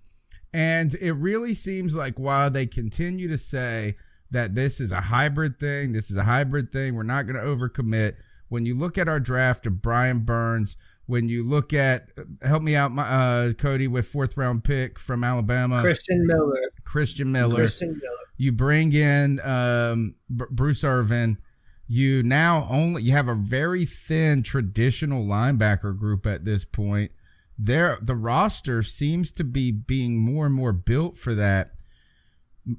And 0.52 0.94
it 0.94 1.12
really 1.12 1.54
seems 1.54 1.94
like 1.94 2.18
while 2.18 2.50
they 2.50 2.66
continue 2.66 3.28
to 3.28 3.38
say 3.38 3.96
that 4.30 4.54
this 4.54 4.80
is 4.80 4.92
a 4.92 5.02
hybrid 5.02 5.58
thing, 5.58 5.92
this 5.92 6.10
is 6.10 6.16
a 6.16 6.24
hybrid 6.24 6.72
thing, 6.72 6.94
we're 6.94 7.02
not 7.02 7.26
going 7.26 7.36
to 7.36 7.46
overcommit. 7.46 8.16
When 8.48 8.64
you 8.64 8.76
look 8.76 8.96
at 8.96 9.08
our 9.08 9.20
draft 9.20 9.66
of 9.66 9.82
Brian 9.82 10.20
Burns, 10.20 10.76
when 11.08 11.26
you 11.26 11.42
look 11.42 11.72
at 11.72 12.10
help 12.42 12.62
me 12.62 12.76
out, 12.76 12.92
my, 12.92 13.02
uh, 13.02 13.52
Cody, 13.54 13.88
with 13.88 14.06
fourth 14.06 14.36
round 14.36 14.62
pick 14.62 14.98
from 14.98 15.24
Alabama, 15.24 15.80
Christian 15.80 16.26
Miller, 16.26 16.60
Christian 16.84 17.32
Miller, 17.32 17.56
Christian 17.56 17.92
Miller. 17.94 18.16
You 18.36 18.52
bring 18.52 18.92
in 18.92 19.40
um, 19.40 20.16
B- 20.34 20.44
Bruce 20.50 20.84
Irvin. 20.84 21.38
You 21.86 22.22
now 22.22 22.68
only 22.70 23.02
you 23.04 23.12
have 23.12 23.26
a 23.26 23.34
very 23.34 23.86
thin 23.86 24.42
traditional 24.42 25.24
linebacker 25.24 25.98
group 25.98 26.26
at 26.26 26.44
this 26.44 26.66
point. 26.66 27.10
There, 27.58 27.98
the 28.02 28.14
roster 28.14 28.82
seems 28.82 29.32
to 29.32 29.44
be 29.44 29.72
being 29.72 30.18
more 30.18 30.44
and 30.44 30.54
more 30.54 30.74
built 30.74 31.16
for 31.16 31.34
that. 31.34 31.70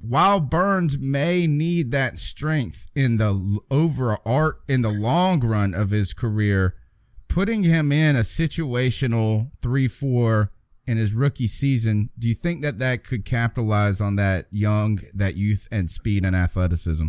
While 0.00 0.38
Burns 0.38 0.96
may 0.98 1.48
need 1.48 1.90
that 1.90 2.20
strength 2.20 2.86
in 2.94 3.16
the 3.16 3.58
over 3.72 4.18
art 4.24 4.60
in 4.68 4.82
the 4.82 4.90
long 4.90 5.40
run 5.40 5.74
of 5.74 5.90
his 5.90 6.14
career, 6.14 6.76
putting 7.30 7.62
him 7.62 7.92
in 7.92 8.16
a 8.16 8.20
situational 8.20 9.50
three 9.62 9.88
four 9.88 10.50
in 10.86 10.98
his 10.98 11.14
rookie 11.14 11.46
season, 11.46 12.10
do 12.18 12.28
you 12.28 12.34
think 12.34 12.62
that 12.62 12.78
that 12.80 13.04
could 13.04 13.24
capitalize 13.24 14.00
on 14.00 14.16
that 14.16 14.46
young, 14.50 15.00
that 15.14 15.36
youth 15.36 15.68
and 15.70 15.88
speed 15.88 16.24
and 16.24 16.34
athleticism? 16.34 17.06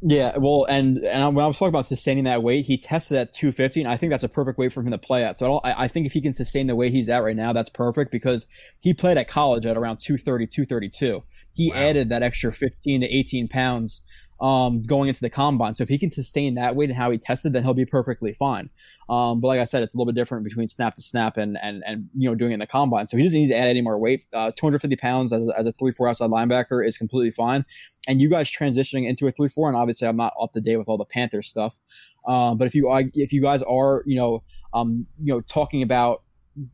Yeah, 0.00 0.36
well, 0.38 0.64
and 0.68 0.98
and 0.98 1.36
when 1.36 1.44
I 1.44 1.48
was 1.48 1.58
talking 1.58 1.68
about 1.68 1.86
sustaining 1.86 2.24
that 2.24 2.42
weight, 2.42 2.66
he 2.66 2.78
tested 2.78 3.18
at 3.18 3.32
250, 3.32 3.82
and 3.82 3.90
I 3.90 3.96
think 3.96 4.10
that's 4.10 4.24
a 4.24 4.28
perfect 4.28 4.58
weight 4.58 4.72
for 4.72 4.80
him 4.80 4.90
to 4.90 4.98
play 4.98 5.22
at. 5.22 5.38
So 5.38 5.58
I, 5.58 5.84
I 5.84 5.88
think 5.88 6.06
if 6.06 6.12
he 6.12 6.20
can 6.20 6.32
sustain 6.32 6.66
the 6.66 6.74
weight 6.74 6.92
he's 6.92 7.08
at 7.08 7.22
right 7.22 7.36
now, 7.36 7.52
that's 7.52 7.70
perfect 7.70 8.10
because 8.10 8.46
he 8.80 8.94
played 8.94 9.18
at 9.18 9.28
college 9.28 9.66
at 9.66 9.76
around 9.76 9.98
230, 9.98 10.46
232. 10.46 11.22
He 11.54 11.70
wow. 11.70 11.76
added 11.76 12.08
that 12.08 12.22
extra 12.22 12.52
15 12.52 13.02
to 13.02 13.06
18 13.06 13.48
pounds 13.48 14.02
um, 14.42 14.82
going 14.82 15.08
into 15.08 15.20
the 15.20 15.30
combine. 15.30 15.76
So 15.76 15.84
if 15.84 15.88
he 15.88 15.98
can 15.98 16.10
sustain 16.10 16.56
that 16.56 16.74
weight 16.74 16.90
and 16.90 16.98
how 16.98 17.12
he 17.12 17.16
tested, 17.16 17.52
then 17.52 17.62
he'll 17.62 17.74
be 17.74 17.86
perfectly 17.86 18.32
fine. 18.32 18.70
Um, 19.08 19.40
but 19.40 19.46
like 19.46 19.60
I 19.60 19.64
said, 19.64 19.84
it's 19.84 19.94
a 19.94 19.96
little 19.96 20.12
bit 20.12 20.18
different 20.18 20.42
between 20.42 20.66
snap 20.66 20.96
to 20.96 21.02
snap 21.02 21.36
and 21.36 21.56
and 21.62 21.84
and 21.86 22.08
you 22.14 22.28
know 22.28 22.34
doing 22.34 22.50
it 22.50 22.54
in 22.54 22.60
the 22.60 22.66
combine. 22.66 23.06
So 23.06 23.16
he 23.16 23.22
doesn't 23.22 23.38
need 23.38 23.50
to 23.50 23.56
add 23.56 23.68
any 23.68 23.82
more 23.82 23.96
weight. 23.98 24.24
Uh, 24.32 24.50
250 24.50 24.96
pounds 24.96 25.32
as, 25.32 25.48
as 25.56 25.66
a 25.66 25.72
three 25.72 25.92
four 25.92 26.08
outside 26.08 26.28
linebacker 26.28 26.84
is 26.84 26.98
completely 26.98 27.30
fine. 27.30 27.64
And 28.08 28.20
you 28.20 28.28
guys 28.28 28.50
transitioning 28.50 29.08
into 29.08 29.28
a 29.28 29.30
three 29.30 29.48
four, 29.48 29.68
and 29.68 29.76
obviously 29.76 30.08
I'm 30.08 30.16
not 30.16 30.34
up 30.40 30.52
to 30.54 30.60
date 30.60 30.76
with 30.76 30.88
all 30.88 30.98
the 30.98 31.04
Panthers 31.04 31.48
stuff. 31.48 31.78
Uh, 32.26 32.56
but 32.56 32.66
if 32.66 32.74
you 32.74 32.90
if 33.14 33.32
you 33.32 33.40
guys 33.40 33.62
are 33.62 34.02
you 34.06 34.16
know 34.16 34.42
um, 34.74 35.04
you 35.18 35.32
know 35.32 35.40
talking 35.42 35.82
about 35.82 36.24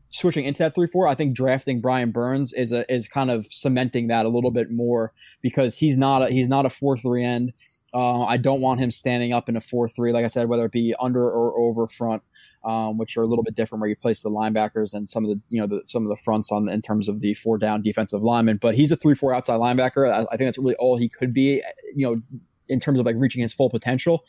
switching 0.09 0.45
into 0.45 0.59
that 0.59 0.75
three 0.75 0.87
four, 0.87 1.07
I 1.07 1.15
think 1.15 1.35
drafting 1.35 1.81
Brian 1.81 2.11
Burns 2.11 2.53
is 2.53 2.71
a, 2.71 2.91
is 2.93 3.07
kind 3.07 3.31
of 3.31 3.45
cementing 3.45 4.07
that 4.07 4.25
a 4.25 4.29
little 4.29 4.51
bit 4.51 4.71
more 4.71 5.13
because 5.41 5.77
he's 5.77 5.97
not 5.97 6.23
a, 6.23 6.27
he's 6.29 6.47
not 6.47 6.65
a 6.65 6.69
four 6.69 6.97
three 6.97 7.23
end. 7.23 7.53
Uh, 7.93 8.23
I 8.23 8.37
don't 8.37 8.61
want 8.61 8.79
him 8.79 8.91
standing 8.91 9.33
up 9.33 9.49
in 9.49 9.55
a 9.55 9.61
four 9.61 9.87
three, 9.87 10.11
like 10.11 10.25
I 10.25 10.27
said, 10.27 10.47
whether 10.47 10.65
it 10.65 10.71
be 10.71 10.93
under 10.99 11.23
or 11.23 11.57
over 11.59 11.87
front, 11.87 12.21
um, 12.63 12.97
which 12.97 13.17
are 13.17 13.23
a 13.23 13.27
little 13.27 13.43
bit 13.43 13.55
different 13.55 13.81
where 13.81 13.89
you 13.89 13.95
place 13.95 14.21
the 14.21 14.29
linebackers 14.29 14.93
and 14.93 15.09
some 15.09 15.25
of 15.25 15.31
the 15.31 15.41
you 15.49 15.59
know 15.59 15.67
the, 15.67 15.81
some 15.85 16.03
of 16.03 16.09
the 16.09 16.21
fronts 16.21 16.51
on 16.51 16.69
in 16.69 16.81
terms 16.81 17.07
of 17.07 17.21
the 17.21 17.33
four 17.33 17.57
down 17.57 17.81
defensive 17.81 18.21
lineman. 18.21 18.57
But 18.57 18.75
he's 18.75 18.91
a 18.91 18.95
three 18.95 19.15
four 19.15 19.33
outside 19.33 19.59
linebacker. 19.59 20.11
I, 20.11 20.19
I 20.31 20.37
think 20.37 20.47
that's 20.47 20.59
really 20.59 20.75
all 20.75 20.97
he 20.97 21.09
could 21.09 21.33
be. 21.33 21.63
You 21.95 22.05
know, 22.05 22.21
in 22.69 22.79
terms 22.79 22.99
of 22.99 23.05
like 23.05 23.15
reaching 23.17 23.41
his 23.41 23.53
full 23.53 23.69
potential. 23.69 24.23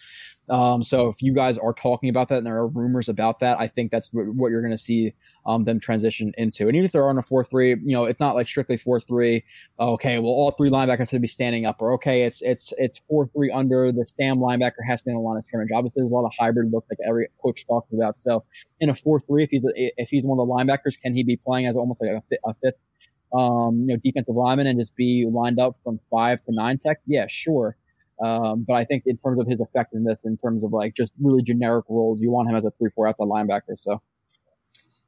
Um, 0.50 0.82
so 0.82 1.06
if 1.06 1.22
you 1.22 1.32
guys 1.32 1.58
are 1.58 1.72
talking 1.72 2.08
about 2.08 2.28
that 2.28 2.38
and 2.38 2.46
there 2.46 2.56
are 2.56 2.66
rumors 2.66 3.08
about 3.08 3.38
that, 3.38 3.60
I 3.60 3.68
think 3.68 3.92
that's 3.92 4.10
what 4.12 4.50
you're 4.50 4.60
going 4.60 4.72
to 4.72 4.78
see 4.78 5.14
um, 5.46 5.64
them 5.64 5.78
transition 5.78 6.32
into. 6.36 6.66
And 6.66 6.74
even 6.74 6.84
if 6.84 6.92
they're 6.92 7.08
on 7.08 7.16
a 7.18 7.22
4 7.22 7.44
3, 7.44 7.68
you 7.68 7.92
know, 7.92 8.04
it's 8.04 8.18
not 8.18 8.34
like 8.34 8.48
strictly 8.48 8.76
4 8.76 8.98
3. 8.98 9.44
Okay, 9.78 10.18
well, 10.18 10.32
all 10.32 10.50
three 10.50 10.68
linebackers 10.68 11.08
to 11.10 11.20
be 11.20 11.28
standing 11.28 11.66
up, 11.66 11.80
or 11.80 11.92
okay, 11.94 12.24
it's 12.24 12.42
it's 12.42 12.72
it's 12.78 13.00
4 13.08 13.28
3 13.28 13.50
under. 13.52 13.92
The 13.92 14.04
Sam 14.06 14.38
linebacker 14.38 14.84
has 14.84 15.00
to 15.00 15.04
be 15.06 15.10
in 15.12 15.18
the 15.18 15.22
line 15.22 15.38
of 15.38 15.44
scrimmage. 15.46 15.70
Obviously, 15.72 16.02
there's 16.02 16.10
a 16.10 16.14
lot 16.14 16.26
of 16.26 16.32
hybrid 16.38 16.72
looks 16.72 16.88
like 16.90 16.98
every 17.06 17.28
coach 17.40 17.64
talks 17.66 17.92
about. 17.92 18.18
So 18.18 18.44
in 18.80 18.90
a 18.90 18.94
4 18.94 19.20
3, 19.20 19.44
if 19.44 19.50
he's, 19.50 19.62
if 19.74 20.10
he's 20.10 20.24
one 20.24 20.38
of 20.38 20.46
the 20.48 20.52
linebackers, 20.52 21.00
can 21.00 21.14
he 21.14 21.22
be 21.22 21.36
playing 21.36 21.66
as 21.66 21.76
almost 21.76 22.00
like 22.02 22.10
a, 22.10 22.48
a 22.48 22.54
fifth? 22.62 22.74
Um, 23.32 23.82
you 23.86 23.94
know, 23.94 23.96
defensive 24.02 24.34
lineman 24.34 24.66
and 24.66 24.80
just 24.80 24.96
be 24.96 25.24
lined 25.30 25.60
up 25.60 25.76
from 25.84 26.00
five 26.10 26.44
to 26.46 26.52
nine 26.52 26.78
tech. 26.78 26.98
Yeah, 27.06 27.26
sure. 27.28 27.76
Um, 28.22 28.64
but 28.66 28.74
I 28.74 28.84
think 28.84 29.04
in 29.06 29.16
terms 29.18 29.40
of 29.40 29.46
his 29.46 29.60
effectiveness, 29.60 30.20
in 30.24 30.36
terms 30.36 30.62
of 30.62 30.72
like 30.72 30.94
just 30.94 31.12
really 31.20 31.42
generic 31.42 31.86
roles, 31.88 32.20
you 32.20 32.30
want 32.30 32.50
him 32.50 32.56
as 32.56 32.64
a 32.64 32.70
three 32.72 32.90
four 32.90 33.08
outside 33.08 33.26
linebacker. 33.26 33.78
So. 33.78 34.02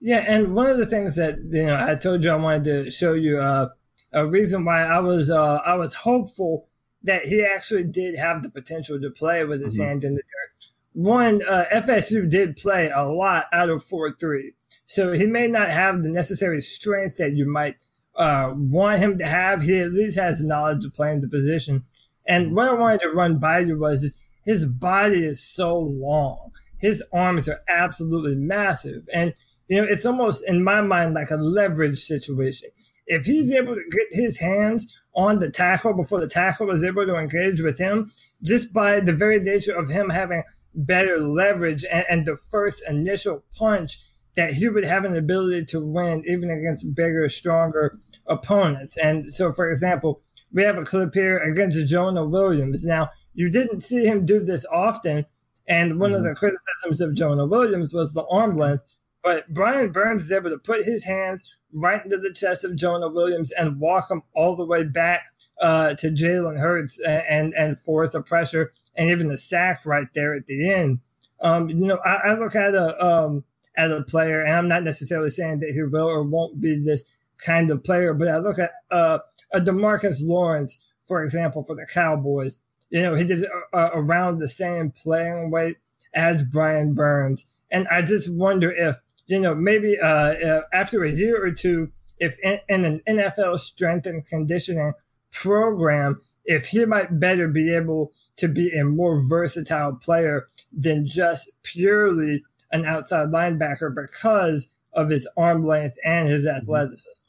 Yeah, 0.04 0.24
and 0.26 0.54
one 0.54 0.66
of 0.66 0.78
the 0.78 0.86
things 0.86 1.14
that 1.14 1.38
you 1.50 1.66
know 1.66 1.86
I 1.88 1.94
told 1.94 2.24
you 2.24 2.30
I 2.30 2.36
wanted 2.36 2.64
to 2.64 2.90
show 2.90 3.12
you 3.12 3.38
uh, 3.38 3.68
a 4.12 4.26
reason 4.26 4.64
why 4.64 4.82
I 4.82 4.98
was 4.98 5.30
uh, 5.30 5.56
I 5.64 5.74
was 5.74 5.94
hopeful 5.94 6.68
that 7.04 7.26
he 7.26 7.44
actually 7.44 7.84
did 7.84 8.16
have 8.18 8.42
the 8.42 8.50
potential 8.50 9.00
to 9.00 9.10
play 9.10 9.44
with 9.44 9.62
his 9.62 9.78
mm-hmm. 9.78 9.88
hand 9.88 10.04
in 10.04 10.14
the 10.14 10.22
dirt. 10.22 10.70
One, 10.94 11.42
uh, 11.48 11.66
FSU 11.72 12.28
did 12.28 12.56
play 12.56 12.90
a 12.90 13.04
lot 13.04 13.46
out 13.52 13.70
of 13.70 13.84
four 13.84 14.12
three, 14.12 14.54
so 14.86 15.12
he 15.12 15.26
may 15.26 15.46
not 15.46 15.70
have 15.70 16.02
the 16.02 16.08
necessary 16.08 16.60
strength 16.60 17.18
that 17.18 17.32
you 17.32 17.48
might 17.48 17.76
uh, 18.16 18.52
want 18.56 18.98
him 18.98 19.18
to 19.18 19.26
have. 19.26 19.62
He 19.62 19.78
at 19.78 19.92
least 19.92 20.18
has 20.18 20.42
knowledge 20.42 20.84
of 20.84 20.94
playing 20.94 21.20
the 21.20 21.28
position. 21.28 21.84
And 22.26 22.46
mm-hmm. 22.46 22.54
what 22.54 22.68
I 22.68 22.74
wanted 22.74 23.00
to 23.02 23.10
run 23.10 23.38
by 23.38 23.60
you 23.60 23.78
was 23.78 24.04
is 24.04 24.22
his 24.44 24.64
body 24.64 25.24
is 25.24 25.42
so 25.42 25.78
long. 25.78 26.50
His 26.78 27.02
arms 27.12 27.48
are 27.48 27.60
absolutely 27.68 28.34
massive. 28.34 29.08
And, 29.12 29.34
you 29.68 29.80
know, 29.80 29.86
it's 29.88 30.06
almost 30.06 30.46
in 30.48 30.64
my 30.64 30.80
mind 30.80 31.14
like 31.14 31.30
a 31.30 31.36
leverage 31.36 32.00
situation. 32.04 32.70
If 33.06 33.24
he's 33.24 33.52
mm-hmm. 33.52 33.64
able 33.64 33.74
to 33.76 33.84
get 33.90 34.06
his 34.10 34.40
hands 34.40 34.98
on 35.14 35.38
the 35.38 35.50
tackle 35.50 35.94
before 35.94 36.20
the 36.20 36.26
tackle 36.26 36.70
is 36.70 36.84
able 36.84 37.06
to 37.06 37.16
engage 37.16 37.60
with 37.60 37.78
him, 37.78 38.10
just 38.42 38.72
by 38.72 39.00
the 39.00 39.12
very 39.12 39.38
nature 39.38 39.74
of 39.74 39.90
him 39.90 40.10
having 40.10 40.42
better 40.74 41.20
leverage 41.20 41.84
and, 41.84 42.04
and 42.08 42.26
the 42.26 42.36
first 42.36 42.82
initial 42.88 43.44
punch, 43.54 44.00
that 44.34 44.54
he 44.54 44.68
would 44.68 44.84
have 44.84 45.04
an 45.04 45.16
ability 45.16 45.64
to 45.66 45.84
win 45.84 46.24
even 46.26 46.50
against 46.50 46.96
bigger, 46.96 47.28
stronger 47.28 47.98
opponents. 48.26 48.96
And 48.96 49.32
so, 49.32 49.52
for 49.52 49.70
example, 49.70 50.22
we 50.53 50.62
have 50.62 50.78
a 50.78 50.84
clip 50.84 51.14
here 51.14 51.38
against 51.38 51.86
Jonah 51.86 52.24
Williams. 52.24 52.84
Now, 52.84 53.11
you 53.34 53.48
didn't 53.50 53.80
see 53.80 54.05
him 54.05 54.26
do 54.26 54.44
this 54.44 54.64
often, 54.66 55.26
and 55.66 55.98
one 55.98 56.11
mm-hmm. 56.11 56.18
of 56.18 56.22
the 56.24 56.34
criticisms 56.34 57.00
of 57.00 57.14
Jonah 57.14 57.46
Williams 57.46 57.92
was 57.92 58.12
the 58.12 58.26
arm 58.26 58.57
length. 58.57 58.84
But 59.22 59.53
Brian 59.55 59.92
Burns 59.92 60.24
is 60.24 60.32
able 60.32 60.50
to 60.50 60.59
put 60.59 60.84
his 60.84 61.05
hands 61.05 61.48
right 61.72 62.05
into 62.05 62.18
the 62.18 62.32
chest 62.32 62.64
of 62.64 62.76
Jonah 62.76 63.09
Williams 63.09 63.53
and 63.53 63.80
walk 63.80 64.11
him 64.11 64.22
all 64.34 64.57
the 64.57 64.64
way 64.64 64.82
back 64.82 65.24
uh, 65.61 65.94
to 65.94 66.11
Jalen 66.11 66.59
Hurts 66.59 66.98
and, 67.00 67.22
and, 67.28 67.55
and 67.55 67.78
force 67.78 68.14
a 68.14 68.22
pressure 68.22 68.72
and 68.94 69.09
even 69.09 69.28
the 69.28 69.36
sack 69.36 69.86
right 69.86 70.09
there 70.14 70.34
at 70.34 70.46
the 70.46 70.70
end. 70.70 71.00
Um, 71.40 71.68
you 71.68 71.86
know, 71.86 71.98
I, 72.05 72.14
I, 72.14 72.34
look 72.34 72.55
at 72.55 72.74
a 72.74 73.05
um, 73.05 73.44
at 73.76 73.90
a 73.90 74.03
player, 74.03 74.42
and 74.42 74.55
I'm 74.55 74.68
not 74.68 74.84
necessarily 74.84 75.30
saying 75.30 75.61
that 75.61 75.70
he 75.70 75.82
will 75.82 76.07
or 76.07 76.22
won't 76.22 76.61
be 76.61 76.76
this 76.76 77.05
kind 77.38 77.70
of 77.70 77.82
player, 77.82 78.14
but 78.14 78.28
I 78.28 78.38
look 78.38 78.59
at 78.59 78.70
uh, 78.90 79.18
a 79.53 79.61
Demarcus 79.61 80.16
Lawrence, 80.22 80.78
for 81.05 81.22
example, 81.22 81.62
for 81.62 81.74
the 81.74 81.86
Cowboys. 81.92 82.61
You 82.90 83.03
know, 83.03 83.14
he 83.14 83.24
just 83.24 83.44
uh, 83.44 83.76
uh, 83.76 83.90
around 83.94 84.38
the 84.38 84.48
same 84.48 84.90
playing 84.90 85.50
weight 85.50 85.78
as 86.14 86.42
Brian 86.42 86.94
Burns. 86.94 87.46
And 87.70 87.88
I 87.88 88.03
just 88.03 88.32
wonder 88.32 88.70
if, 88.70 88.96
you 89.26 89.40
know, 89.40 89.55
maybe 89.55 89.98
uh, 89.98 90.07
uh, 90.07 90.62
after 90.72 91.05
a 91.05 91.11
year 91.11 91.42
or 91.42 91.50
two, 91.50 91.90
if 92.18 92.38
in, 92.40 92.61
in, 92.68 92.84
an 92.84 93.00
NFL 93.09 93.61
strength 93.61 94.07
and 94.07 94.26
conditioning 94.26 94.92
program, 95.32 96.20
if 96.44 96.66
he 96.66 96.84
might 96.84 97.18
better 97.18 97.48
be 97.48 97.74
able 97.74 98.12
to 98.36 98.48
be 98.48 98.70
a 98.76 98.84
more 98.84 99.26
versatile 99.26 99.94
player 99.94 100.48
than 100.72 101.07
just 101.07 101.50
purely 101.62 102.42
an 102.70 102.84
outside 102.84 103.28
linebacker 103.28 103.94
because 103.94 104.72
of 104.92 105.09
his 105.09 105.28
arm 105.36 105.66
length 105.66 105.96
and 106.05 106.28
his 106.28 106.46
mm-hmm. 106.46 106.57
athleticism. 106.57 107.21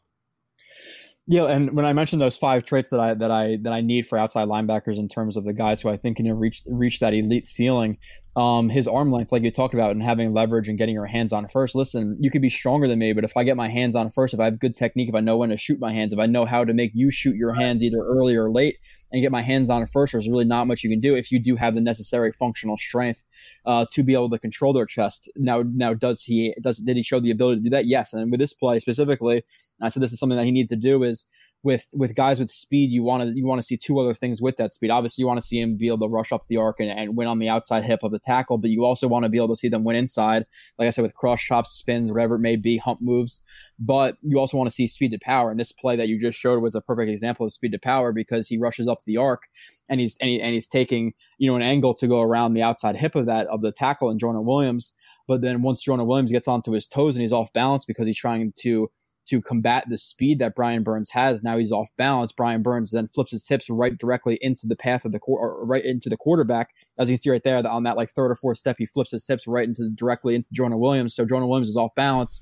Yeah, 1.26 1.45
and 1.45 1.71
when 1.71 1.86
I 1.86 1.93
mentioned 1.93 2.21
those 2.21 2.38
five 2.38 2.65
traits 2.65 2.89
that 2.89 2.99
I 2.99 3.13
that 3.13 3.32
I 3.32 3.57
that 3.61 3.71
I 3.71 3.80
need 3.80 4.05
for 4.05 4.17
outside 4.17 4.49
linebackers 4.49 4.97
in 4.97 5.07
terms 5.07 5.38
of 5.38 5.45
the 5.45 5.53
guys 5.53 5.82
who 5.82 5.89
I 5.89 5.95
think 5.95 6.17
can 6.17 6.32
reach 6.38 6.63
reach 6.67 6.99
that 6.99 7.13
elite 7.13 7.47
ceiling, 7.47 7.97
um, 8.36 8.69
his 8.69 8.88
arm 8.88 9.11
length, 9.11 9.31
like 9.31 9.43
you 9.43 9.51
talked 9.51 9.73
about, 9.73 9.91
and 9.91 10.01
having 10.01 10.34
leverage 10.34 10.67
and 10.67 10.77
getting 10.77 10.95
your 10.95 11.05
hands 11.05 11.31
on 11.31 11.47
first. 11.47 11.75
Listen, 11.75 12.17
you 12.19 12.31
could 12.31 12.41
be 12.41 12.49
stronger 12.49 12.88
than 12.88 12.97
me, 12.99 13.13
but 13.13 13.23
if 13.23 13.38
I 13.38 13.43
get 13.43 13.55
my 13.55 13.69
hands 13.69 13.95
on 13.95 14.09
first, 14.09 14.34
if 14.34 14.39
I 14.39 14.45
have 14.45 14.59
good 14.59 14.73
technique, 14.73 15.09
if 15.09 15.15
I 15.15 15.19
know 15.19 15.38
when 15.38 15.49
to 15.49 15.57
shoot 15.57 15.79
my 15.79 15.93
hands, 15.93 16.13
if 16.13 16.19
I 16.19 16.25
know 16.25 16.45
how 16.45 16.65
to 16.65 16.73
make 16.73 16.91
you 16.95 17.11
shoot 17.11 17.36
your 17.36 17.53
hands 17.53 17.84
either 17.84 17.99
early 17.99 18.36
or 18.36 18.51
late, 18.51 18.77
and 19.11 19.21
get 19.21 19.31
my 19.31 19.41
hands 19.41 19.69
on 19.69 19.86
first, 19.86 20.13
there's 20.13 20.27
really 20.27 20.45
not 20.45 20.65
much 20.65 20.84
you 20.84 20.89
can 20.89 20.99
do 20.99 21.15
if 21.15 21.31
you 21.31 21.38
do 21.38 21.55
have 21.55 21.75
the 21.75 21.81
necessary 21.81 22.31
functional 22.31 22.77
strength 22.77 23.21
uh, 23.67 23.86
to 23.91 24.01
be 24.01 24.13
able 24.13 24.31
to 24.31 24.39
control 24.39 24.73
their 24.73 24.88
chest. 24.88 25.29
Now, 25.36 25.63
now 25.63 25.93
does 25.93 26.23
he 26.23 26.55
does 26.59 26.79
did 26.79 26.97
he 26.97 27.03
show 27.03 27.19
the 27.19 27.29
ability 27.29 27.59
to 27.59 27.63
do 27.65 27.69
that? 27.69 27.86
Yes, 27.86 28.13
and 28.13 28.31
with 28.31 28.39
this 28.39 28.53
play 28.53 28.79
specifically, 28.79 29.43
I 29.79 29.89
said 29.89 30.01
this 30.01 30.11
is 30.11 30.19
something 30.19 30.38
that 30.38 30.45
he 30.45 30.51
needs 30.51 30.69
to 30.69 30.75
do 30.75 31.03
is 31.03 31.27
with 31.64 31.89
with 31.93 32.14
guys 32.14 32.41
with 32.41 32.49
speed, 32.49 32.91
you 32.91 33.03
want 33.03 33.24
to 33.24 33.34
you 33.34 33.45
want 33.45 33.59
to 33.59 33.66
see 33.66 33.78
two 33.78 33.97
other 33.97 34.14
things 34.14 34.41
with 34.41 34.57
that 34.57 34.74
speed. 34.74 34.91
Obviously, 34.91 35.22
you 35.22 35.28
want 35.28 35.39
to 35.39 35.47
see 35.47 35.61
him 35.61 35.78
be 35.78 35.88
able 35.88 35.99
to 35.99 36.07
rush 36.07 36.34
up 36.34 36.45
the 36.49 36.57
arc 36.57 36.82
and, 36.82 36.89
and 36.89 37.16
win 37.16 37.28
on 37.28 37.39
the 37.39 37.47
outside 37.47 37.86
hip 37.86 38.03
of 38.03 38.11
the 38.11 38.20
tackle, 38.20 38.57
but 38.57 38.70
you 38.70 38.84
also 38.84 39.07
want 39.07 39.24
to 39.24 39.30
be 39.30 39.38
able 39.38 39.47
to 39.47 39.55
see 39.55 39.70
them 39.70 39.86
win 39.86 39.95
inside, 39.95 40.45
like 40.78 40.88
I 40.88 40.91
said, 40.91 41.03
with 41.03 41.16
cross 41.16 41.41
chops, 41.41 41.72
spins, 41.72 42.11
whatever 42.11 42.36
it 42.36 42.39
may 42.39 42.57
be, 42.57 42.78
hump 42.78 42.99
moves. 43.01 43.41
But 43.80 44.16
you 44.22 44.39
also 44.39 44.57
want 44.57 44.70
to 44.70 44.76
see 44.76 44.88
speed 44.88 45.11
to 45.11 45.20
power. 45.20 45.51
And 45.51 45.59
this 45.59 45.72
play 45.72 45.95
that 45.95 46.09
you 46.09 46.20
just 46.20 46.38
showed 46.38 46.61
was 46.61 46.76
a 46.76 46.82
perfect 46.82 47.09
example 47.09 47.45
of 47.45 47.53
speed 47.53 47.72
to 47.72 47.80
power 47.80 48.11
because 48.11 48.49
he 48.49 48.57
rushes 48.57 48.88
up 48.88 48.99
the 49.05 49.18
arc 49.18 49.43
and 49.88 50.01
he's 50.01 50.18
and, 50.20 50.30
he, 50.30 50.41
and 50.41 50.53
he's 50.53 50.68
taking 50.68 51.14
you 51.38 51.49
know 51.49 51.55
an 51.55 51.61
angle 51.61 51.93
to 51.93 52.07
go 52.07 52.22
around 52.22 52.53
the 52.53 52.64
outside 52.64 52.97
hip 52.97 53.16
of 53.16 53.26
that 53.28 53.47
of 53.47 53.61
the 53.61 53.72
tackle 53.72 54.09
and 54.09 54.20
Jonah 54.20 54.41
Williams. 54.41 54.93
But 55.30 55.39
then 55.39 55.61
once 55.61 55.82
Jonah 55.82 56.03
Williams 56.03 56.34
gets 56.34 56.49
onto 56.49 56.74
his 56.74 56.88
toes 56.88 57.16
and 57.16 57.22
he's 57.22 57.32
off 57.32 57.53
balance 57.53 57.86
because 57.86 58.05
he's 58.05 58.18
trying 58.18 58.51
to 58.59 58.91
to 59.26 59.41
combat 59.41 59.86
the 59.89 59.97
speed 59.97 60.39
that 60.39 60.55
Brian 60.55 60.84
Burns 60.84 61.11
has. 61.11 61.43
Now 61.43 61.57
he's 61.57 61.71
off 61.71 61.89
balance. 61.97 62.32
Brian 62.32 62.61
Burns 62.61 62.91
then 62.91 63.07
flips 63.07 63.32
his 63.32 63.47
hips 63.47 63.69
right 63.69 63.97
directly 63.97 64.38
into 64.41 64.67
the 64.67 64.76
path 64.76 65.05
of 65.05 65.11
the 65.11 65.19
or 65.26 65.65
right 65.65 65.84
into 65.84 66.09
the 66.09 66.17
quarterback. 66.17 66.69
As 66.97 67.09
you 67.09 67.15
can 67.15 67.21
see 67.21 67.30
right 67.30 67.43
there 67.43 67.65
on 67.67 67.84
that 67.84 67.97
like 67.97 68.09
third 68.09 68.32
or 68.32 68.36
fourth 68.36 68.57
step, 68.57 68.76
he 68.80 68.86
flips 68.86 69.11
his 69.11 69.28
hips 69.28 69.47
right 69.47 69.67
into 69.67 69.89
directly 69.89 70.36
into 70.36 70.49
Jonah 70.51 70.78
Williams. 70.78 71.15
So 71.15 71.26
Jonah 71.26 71.47
Williams 71.47 71.69
is 71.69 71.78
off 71.78 71.95
balance 71.95 72.41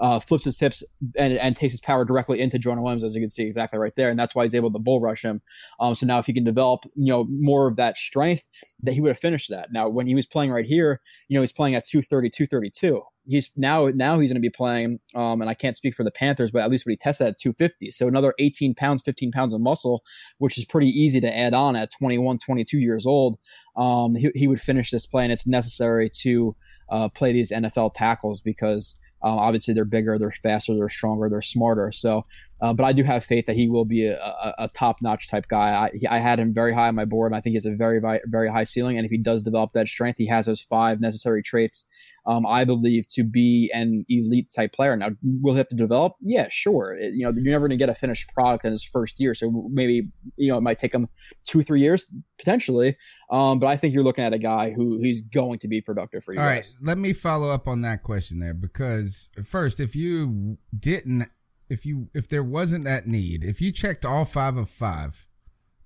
uh, 0.00 0.18
flips 0.18 0.44
his 0.44 0.58
hips 0.58 0.82
and, 1.16 1.34
and 1.34 1.54
takes 1.54 1.74
his 1.74 1.80
power 1.80 2.04
directly 2.04 2.40
into 2.40 2.58
Jonah 2.58 2.82
Williams, 2.82 3.04
as 3.04 3.14
you 3.14 3.20
can 3.20 3.28
see 3.28 3.44
exactly 3.44 3.78
right 3.78 3.94
there. 3.96 4.08
And 4.08 4.18
that's 4.18 4.34
why 4.34 4.44
he's 4.44 4.54
able 4.54 4.72
to 4.72 4.78
bull 4.78 5.00
rush 5.00 5.22
him. 5.22 5.42
Um, 5.78 5.94
so 5.94 6.06
now 6.06 6.18
if 6.18 6.26
he 6.26 6.32
can 6.32 6.44
develop, 6.44 6.84
you 6.96 7.12
know, 7.12 7.26
more 7.28 7.68
of 7.68 7.76
that 7.76 7.98
strength, 7.98 8.48
that 8.82 8.94
he 8.94 9.00
would 9.00 9.10
have 9.10 9.18
finished 9.18 9.50
that. 9.50 9.68
Now, 9.72 9.88
when 9.88 10.06
he 10.06 10.14
was 10.14 10.26
playing 10.26 10.50
right 10.50 10.64
here, 10.64 11.00
you 11.28 11.36
know, 11.36 11.42
he's 11.42 11.52
playing 11.52 11.74
at 11.74 11.86
230, 11.86 12.30
232. 12.30 13.02
He's 13.26 13.50
now, 13.56 13.86
now 13.88 14.18
he's 14.18 14.30
going 14.30 14.40
to 14.42 14.46
be 14.46 14.50
playing, 14.50 14.98
um, 15.14 15.40
and 15.40 15.48
I 15.48 15.54
can't 15.54 15.76
speak 15.76 15.94
for 15.94 16.04
the 16.04 16.10
Panthers, 16.10 16.50
but 16.50 16.62
at 16.62 16.70
least 16.70 16.86
what 16.86 16.90
he 16.90 16.96
tested 16.96 17.28
at 17.28 17.38
250. 17.38 17.90
So 17.90 18.08
another 18.08 18.34
18 18.38 18.74
pounds, 18.74 19.02
15 19.02 19.30
pounds 19.30 19.54
of 19.54 19.60
muscle, 19.60 20.02
which 20.38 20.58
is 20.58 20.64
pretty 20.64 20.88
easy 20.88 21.20
to 21.20 21.36
add 21.36 21.54
on 21.54 21.76
at 21.76 21.90
21, 21.98 22.38
22 22.38 22.78
years 22.78 23.06
old. 23.06 23.38
Um, 23.76 24.14
he, 24.16 24.30
he 24.34 24.48
would 24.48 24.60
finish 24.60 24.90
this 24.90 25.06
play, 25.06 25.24
and 25.24 25.32
it's 25.32 25.46
necessary 25.46 26.10
to 26.22 26.56
uh, 26.90 27.08
play 27.08 27.32
these 27.32 27.52
NFL 27.52 27.92
tackles 27.94 28.40
because 28.40 28.96
um, 29.22 29.38
obviously, 29.38 29.74
they're 29.74 29.84
bigger, 29.84 30.18
they're 30.18 30.30
faster, 30.30 30.74
they're 30.74 30.88
stronger, 30.88 31.28
they're 31.28 31.42
smarter. 31.42 31.92
So 31.92 32.24
Uh, 32.62 32.72
but 32.74 32.84
I 32.84 32.92
do 32.92 33.02
have 33.04 33.24
faith 33.24 33.46
that 33.46 33.56
he 33.56 33.68
will 33.68 33.84
be 33.84 34.06
a, 34.06 34.18
a, 34.18 34.54
a 34.58 34.68
top-notch 34.68 35.28
type 35.28 35.46
guy. 35.48 35.84
I, 35.84 35.90
he, 35.94 36.06
I 36.06 36.18
had 36.18 36.38
him 36.38 36.52
very 36.52 36.74
high 36.74 36.88
on 36.88 36.94
my 36.94 37.04
board. 37.04 37.32
And 37.32 37.36
I 37.36 37.40
think 37.40 37.52
he 37.52 37.56
has 37.56 37.66
a 37.66 37.74
very, 37.74 38.00
very 38.26 38.50
high 38.50 38.64
ceiling. 38.64 38.96
And 38.96 39.04
if 39.04 39.10
he 39.10 39.18
does 39.18 39.42
develop 39.42 39.72
that 39.72 39.88
strength, 39.88 40.18
he 40.18 40.26
has 40.26 40.46
those 40.46 40.60
five 40.60 41.00
necessary 41.00 41.42
traits 41.42 41.86
um, 42.26 42.46
I 42.46 42.64
believe, 42.64 43.06
to 43.08 43.24
be 43.24 43.70
an 43.74 44.04
elite 44.08 44.52
type 44.54 44.72
player. 44.72 44.96
Now, 44.96 45.10
will 45.22 45.54
he 45.54 45.58
have 45.58 45.68
to 45.68 45.76
develop? 45.76 46.14
Yeah, 46.20 46.48
sure. 46.50 46.92
It, 46.92 47.14
you 47.14 47.24
know, 47.24 47.32
you're 47.34 47.52
never 47.52 47.68
going 47.68 47.78
to 47.78 47.82
get 47.82 47.88
a 47.88 47.94
finished 47.94 48.32
product 48.32 48.64
in 48.64 48.72
his 48.72 48.84
first 48.84 49.18
year. 49.18 49.34
So 49.34 49.68
maybe, 49.70 50.08
you 50.36 50.50
know, 50.50 50.58
it 50.58 50.62
might 50.62 50.78
take 50.78 50.94
him 50.94 51.08
two, 51.44 51.62
three 51.62 51.80
years 51.80 52.06
potentially. 52.38 52.96
Um, 53.30 53.58
but 53.58 53.66
I 53.68 53.76
think 53.76 53.94
you're 53.94 54.04
looking 54.04 54.24
at 54.24 54.32
a 54.32 54.38
guy 54.38 54.72
who 54.72 54.98
he's 55.00 55.22
going 55.22 55.58
to 55.60 55.68
be 55.68 55.80
productive 55.80 56.24
for 56.24 56.34
you. 56.34 56.40
All 56.40 56.46
guys. 56.46 56.76
right. 56.78 56.86
Let 56.86 56.98
me 56.98 57.12
follow 57.12 57.50
up 57.50 57.68
on 57.68 57.82
that 57.82 58.02
question 58.02 58.38
there 58.38 58.54
because 58.54 59.28
first, 59.44 59.80
if 59.80 59.94
you 59.94 60.58
didn't, 60.78 61.28
if 61.68 61.86
you, 61.86 62.08
if 62.14 62.28
there 62.28 62.42
wasn't 62.42 62.84
that 62.84 63.06
need, 63.06 63.44
if 63.44 63.60
you 63.60 63.72
checked 63.72 64.04
all 64.04 64.24
five 64.24 64.56
of 64.56 64.68
five, 64.68 65.28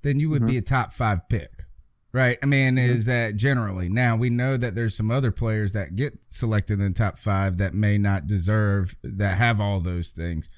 then 0.03 0.20
you 0.20 0.30
would 0.30 0.43
mm-hmm. 0.43 0.51
be 0.51 0.59
a 0.59 0.62
top 0.62 0.93
five 0.93 1.28
pick. 1.28 1.51
Right. 2.14 2.38
I 2.44 2.46
mean, 2.46 2.76
mm-hmm. 2.76 2.96
is 2.96 3.06
that 3.06 3.34
generally 3.34 3.88
now 3.88 4.14
we 4.14 4.30
know 4.30 4.56
that 4.56 4.76
there's 4.76 4.96
some 4.96 5.10
other 5.10 5.32
players 5.32 5.72
that 5.72 5.96
get 5.96 6.16
selected 6.28 6.78
in 6.78 6.92
the 6.92 6.96
top 6.96 7.18
five 7.18 7.58
that 7.58 7.74
may 7.74 7.98
not 7.98 8.28
deserve 8.28 8.94
that 9.02 9.36
have 9.36 9.60
all 9.60 9.80
those 9.80 10.10
things. 10.10 10.48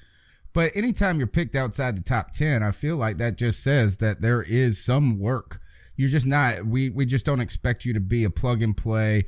But 0.53 0.71
anytime 0.75 1.17
you're 1.17 1.25
picked 1.25 1.55
outside 1.55 1.97
the 1.97 2.03
top 2.03 2.31
10, 2.31 2.61
I 2.61 2.69
feel 2.69 2.95
like 2.95 3.17
that 3.17 3.39
just 3.39 3.63
says 3.63 3.97
that 3.97 4.21
there 4.21 4.43
is 4.43 4.83
some 4.83 5.17
work. 5.17 5.59
You're 5.95 6.09
just 6.09 6.27
not, 6.27 6.67
we, 6.67 6.91
we 6.91 7.07
just 7.07 7.25
don't 7.25 7.41
expect 7.41 7.85
you 7.85 7.93
to 7.93 7.99
be 7.99 8.23
a 8.23 8.29
plug 8.29 8.61
and 8.61 8.77
play 8.77 9.23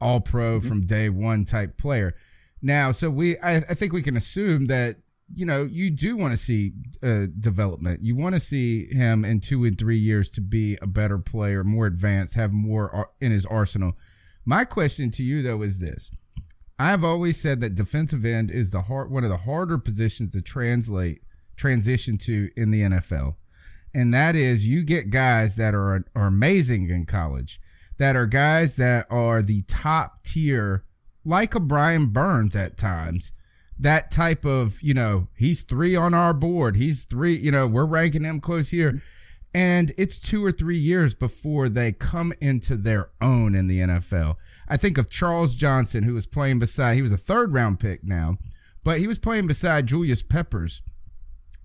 all 0.00 0.18
pro 0.18 0.58
mm-hmm. 0.58 0.66
from 0.66 0.84
day 0.84 1.08
one 1.10 1.44
type 1.44 1.78
player. 1.78 2.16
Now, 2.60 2.90
so 2.90 3.08
we, 3.08 3.38
I, 3.38 3.58
I 3.58 3.74
think 3.74 3.92
we 3.92 4.02
can 4.02 4.16
assume 4.16 4.66
that 4.66 4.96
you 5.34 5.44
know, 5.44 5.64
you 5.64 5.90
do 5.90 6.16
want 6.16 6.32
to 6.32 6.36
see 6.36 6.72
uh, 7.02 7.26
development. 7.38 8.02
You 8.02 8.16
want 8.16 8.34
to 8.34 8.40
see 8.40 8.86
him 8.86 9.24
in 9.24 9.40
two 9.40 9.64
and 9.64 9.78
three 9.78 9.98
years 9.98 10.30
to 10.32 10.40
be 10.40 10.78
a 10.80 10.86
better 10.86 11.18
player, 11.18 11.64
more 11.64 11.86
advanced, 11.86 12.34
have 12.34 12.52
more 12.52 13.10
in 13.20 13.32
his 13.32 13.44
arsenal. 13.46 13.92
My 14.44 14.64
question 14.64 15.10
to 15.12 15.22
you 15.22 15.42
though 15.42 15.62
is 15.62 15.78
this: 15.78 16.10
I've 16.78 17.04
always 17.04 17.40
said 17.40 17.60
that 17.60 17.74
defensive 17.74 18.24
end 18.24 18.50
is 18.50 18.70
the 18.70 18.82
hard, 18.82 19.10
one 19.10 19.24
of 19.24 19.30
the 19.30 19.38
harder 19.38 19.78
positions 19.78 20.32
to 20.32 20.40
translate 20.40 21.22
transition 21.56 22.16
to 22.18 22.50
in 22.56 22.70
the 22.70 22.82
NFL, 22.82 23.34
and 23.92 24.14
that 24.14 24.34
is 24.34 24.66
you 24.66 24.82
get 24.82 25.10
guys 25.10 25.56
that 25.56 25.74
are 25.74 26.04
are 26.14 26.26
amazing 26.26 26.88
in 26.88 27.04
college, 27.04 27.60
that 27.98 28.16
are 28.16 28.26
guys 28.26 28.76
that 28.76 29.06
are 29.10 29.42
the 29.42 29.62
top 29.62 30.24
tier, 30.24 30.84
like 31.24 31.54
a 31.54 31.60
Brian 31.60 32.06
Burns 32.06 32.56
at 32.56 32.78
times 32.78 33.32
that 33.78 34.10
type 34.10 34.44
of, 34.44 34.80
you 34.82 34.94
know, 34.94 35.28
he's 35.36 35.62
three 35.62 35.94
on 35.94 36.14
our 36.14 36.34
board. 36.34 36.76
He's 36.76 37.04
three, 37.04 37.36
you 37.36 37.52
know, 37.52 37.66
we're 37.66 37.84
ranking 37.84 38.24
him 38.24 38.40
close 38.40 38.70
here. 38.70 39.00
And 39.54 39.92
it's 39.96 40.18
two 40.18 40.44
or 40.44 40.52
three 40.52 40.76
years 40.76 41.14
before 41.14 41.68
they 41.68 41.92
come 41.92 42.32
into 42.40 42.76
their 42.76 43.10
own 43.20 43.54
in 43.54 43.66
the 43.66 43.80
NFL. 43.80 44.36
I 44.68 44.76
think 44.76 44.98
of 44.98 45.08
Charles 45.08 45.54
Johnson, 45.54 46.04
who 46.04 46.14
was 46.14 46.26
playing 46.26 46.58
beside, 46.58 46.96
he 46.96 47.02
was 47.02 47.12
a 47.12 47.18
third 47.18 47.52
round 47.54 47.80
pick 47.80 48.04
now, 48.04 48.36
but 48.84 48.98
he 48.98 49.06
was 49.06 49.18
playing 49.18 49.46
beside 49.46 49.86
Julius 49.86 50.22
Peppers 50.22 50.82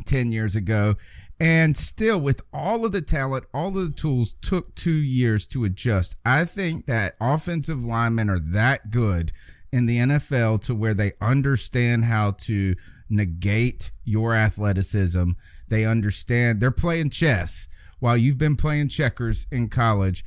10 0.05 0.32
years 0.32 0.55
ago. 0.55 0.95
And 1.39 1.76
still, 1.76 2.22
with 2.22 2.41
all 2.53 2.86
of 2.86 2.91
the 2.93 3.01
talent, 3.01 3.45
all 3.53 3.70
of 3.70 3.74
the 3.74 3.89
tools, 3.89 4.36
took 4.41 4.76
two 4.76 4.91
years 4.91 5.45
to 5.47 5.66
adjust. 5.66 6.16
I 6.24 6.45
think 6.45 6.86
that 6.86 7.16
offensive 7.20 7.84
linemen 7.84 8.30
are 8.30 8.39
that 8.39 8.91
good 8.91 9.34
in 9.74 9.88
the 9.88 9.97
NFL 9.97 10.61
to 10.61 10.76
where 10.76 10.93
they 10.93 11.13
understand 11.19 12.05
how 12.05 12.30
to 12.32 12.76
negate 13.09 13.89
your 14.03 14.36
athleticism. 14.36 15.32
They 15.67 15.84
understand 15.84 16.61
they're 16.61 16.69
playing 16.69 17.09
chess 17.09 17.67
while 17.99 18.15
you've 18.15 18.38
been 18.38 18.55
playing 18.55 18.89
checkers 18.89 19.47
in 19.51 19.69
college. 19.69 20.24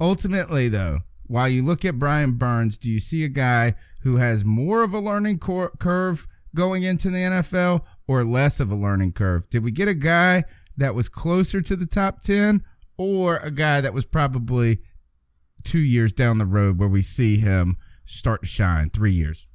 Ultimately, 0.00 0.68
though, 0.68 1.02
while 1.28 1.48
you 1.48 1.64
look 1.64 1.84
at 1.84 2.00
Brian 2.00 2.32
Burns, 2.32 2.76
do 2.76 2.90
you 2.90 2.98
see 2.98 3.22
a 3.22 3.28
guy 3.28 3.76
who 4.02 4.16
has 4.16 4.44
more 4.44 4.82
of 4.82 4.92
a 4.92 4.98
learning 4.98 5.38
cor- 5.38 5.70
curve 5.78 6.26
going 6.52 6.82
into 6.82 7.08
the 7.08 7.18
NFL 7.18 7.82
or 8.08 8.24
less 8.24 8.58
of 8.58 8.72
a 8.72 8.76
learning 8.76 9.12
curve? 9.12 9.48
Did 9.48 9.62
we 9.62 9.70
get 9.70 9.86
a 9.86 9.94
guy 9.94 10.42
that 10.76 10.96
was 10.96 11.08
closer 11.08 11.60
to 11.60 11.76
the 11.76 11.86
top 11.86 12.22
10 12.22 12.64
or 12.96 13.36
a 13.36 13.52
guy 13.52 13.80
that 13.80 13.94
was 13.94 14.06
probably 14.06 14.80
two 15.62 15.78
years 15.78 16.12
down 16.12 16.38
the 16.38 16.46
road 16.46 16.80
where 16.80 16.88
we 16.88 17.02
see 17.02 17.36
him 17.36 17.76
start 18.08 18.40
to 18.42 18.46
shine? 18.46 18.90
Three 18.90 19.12
years. 19.12 19.46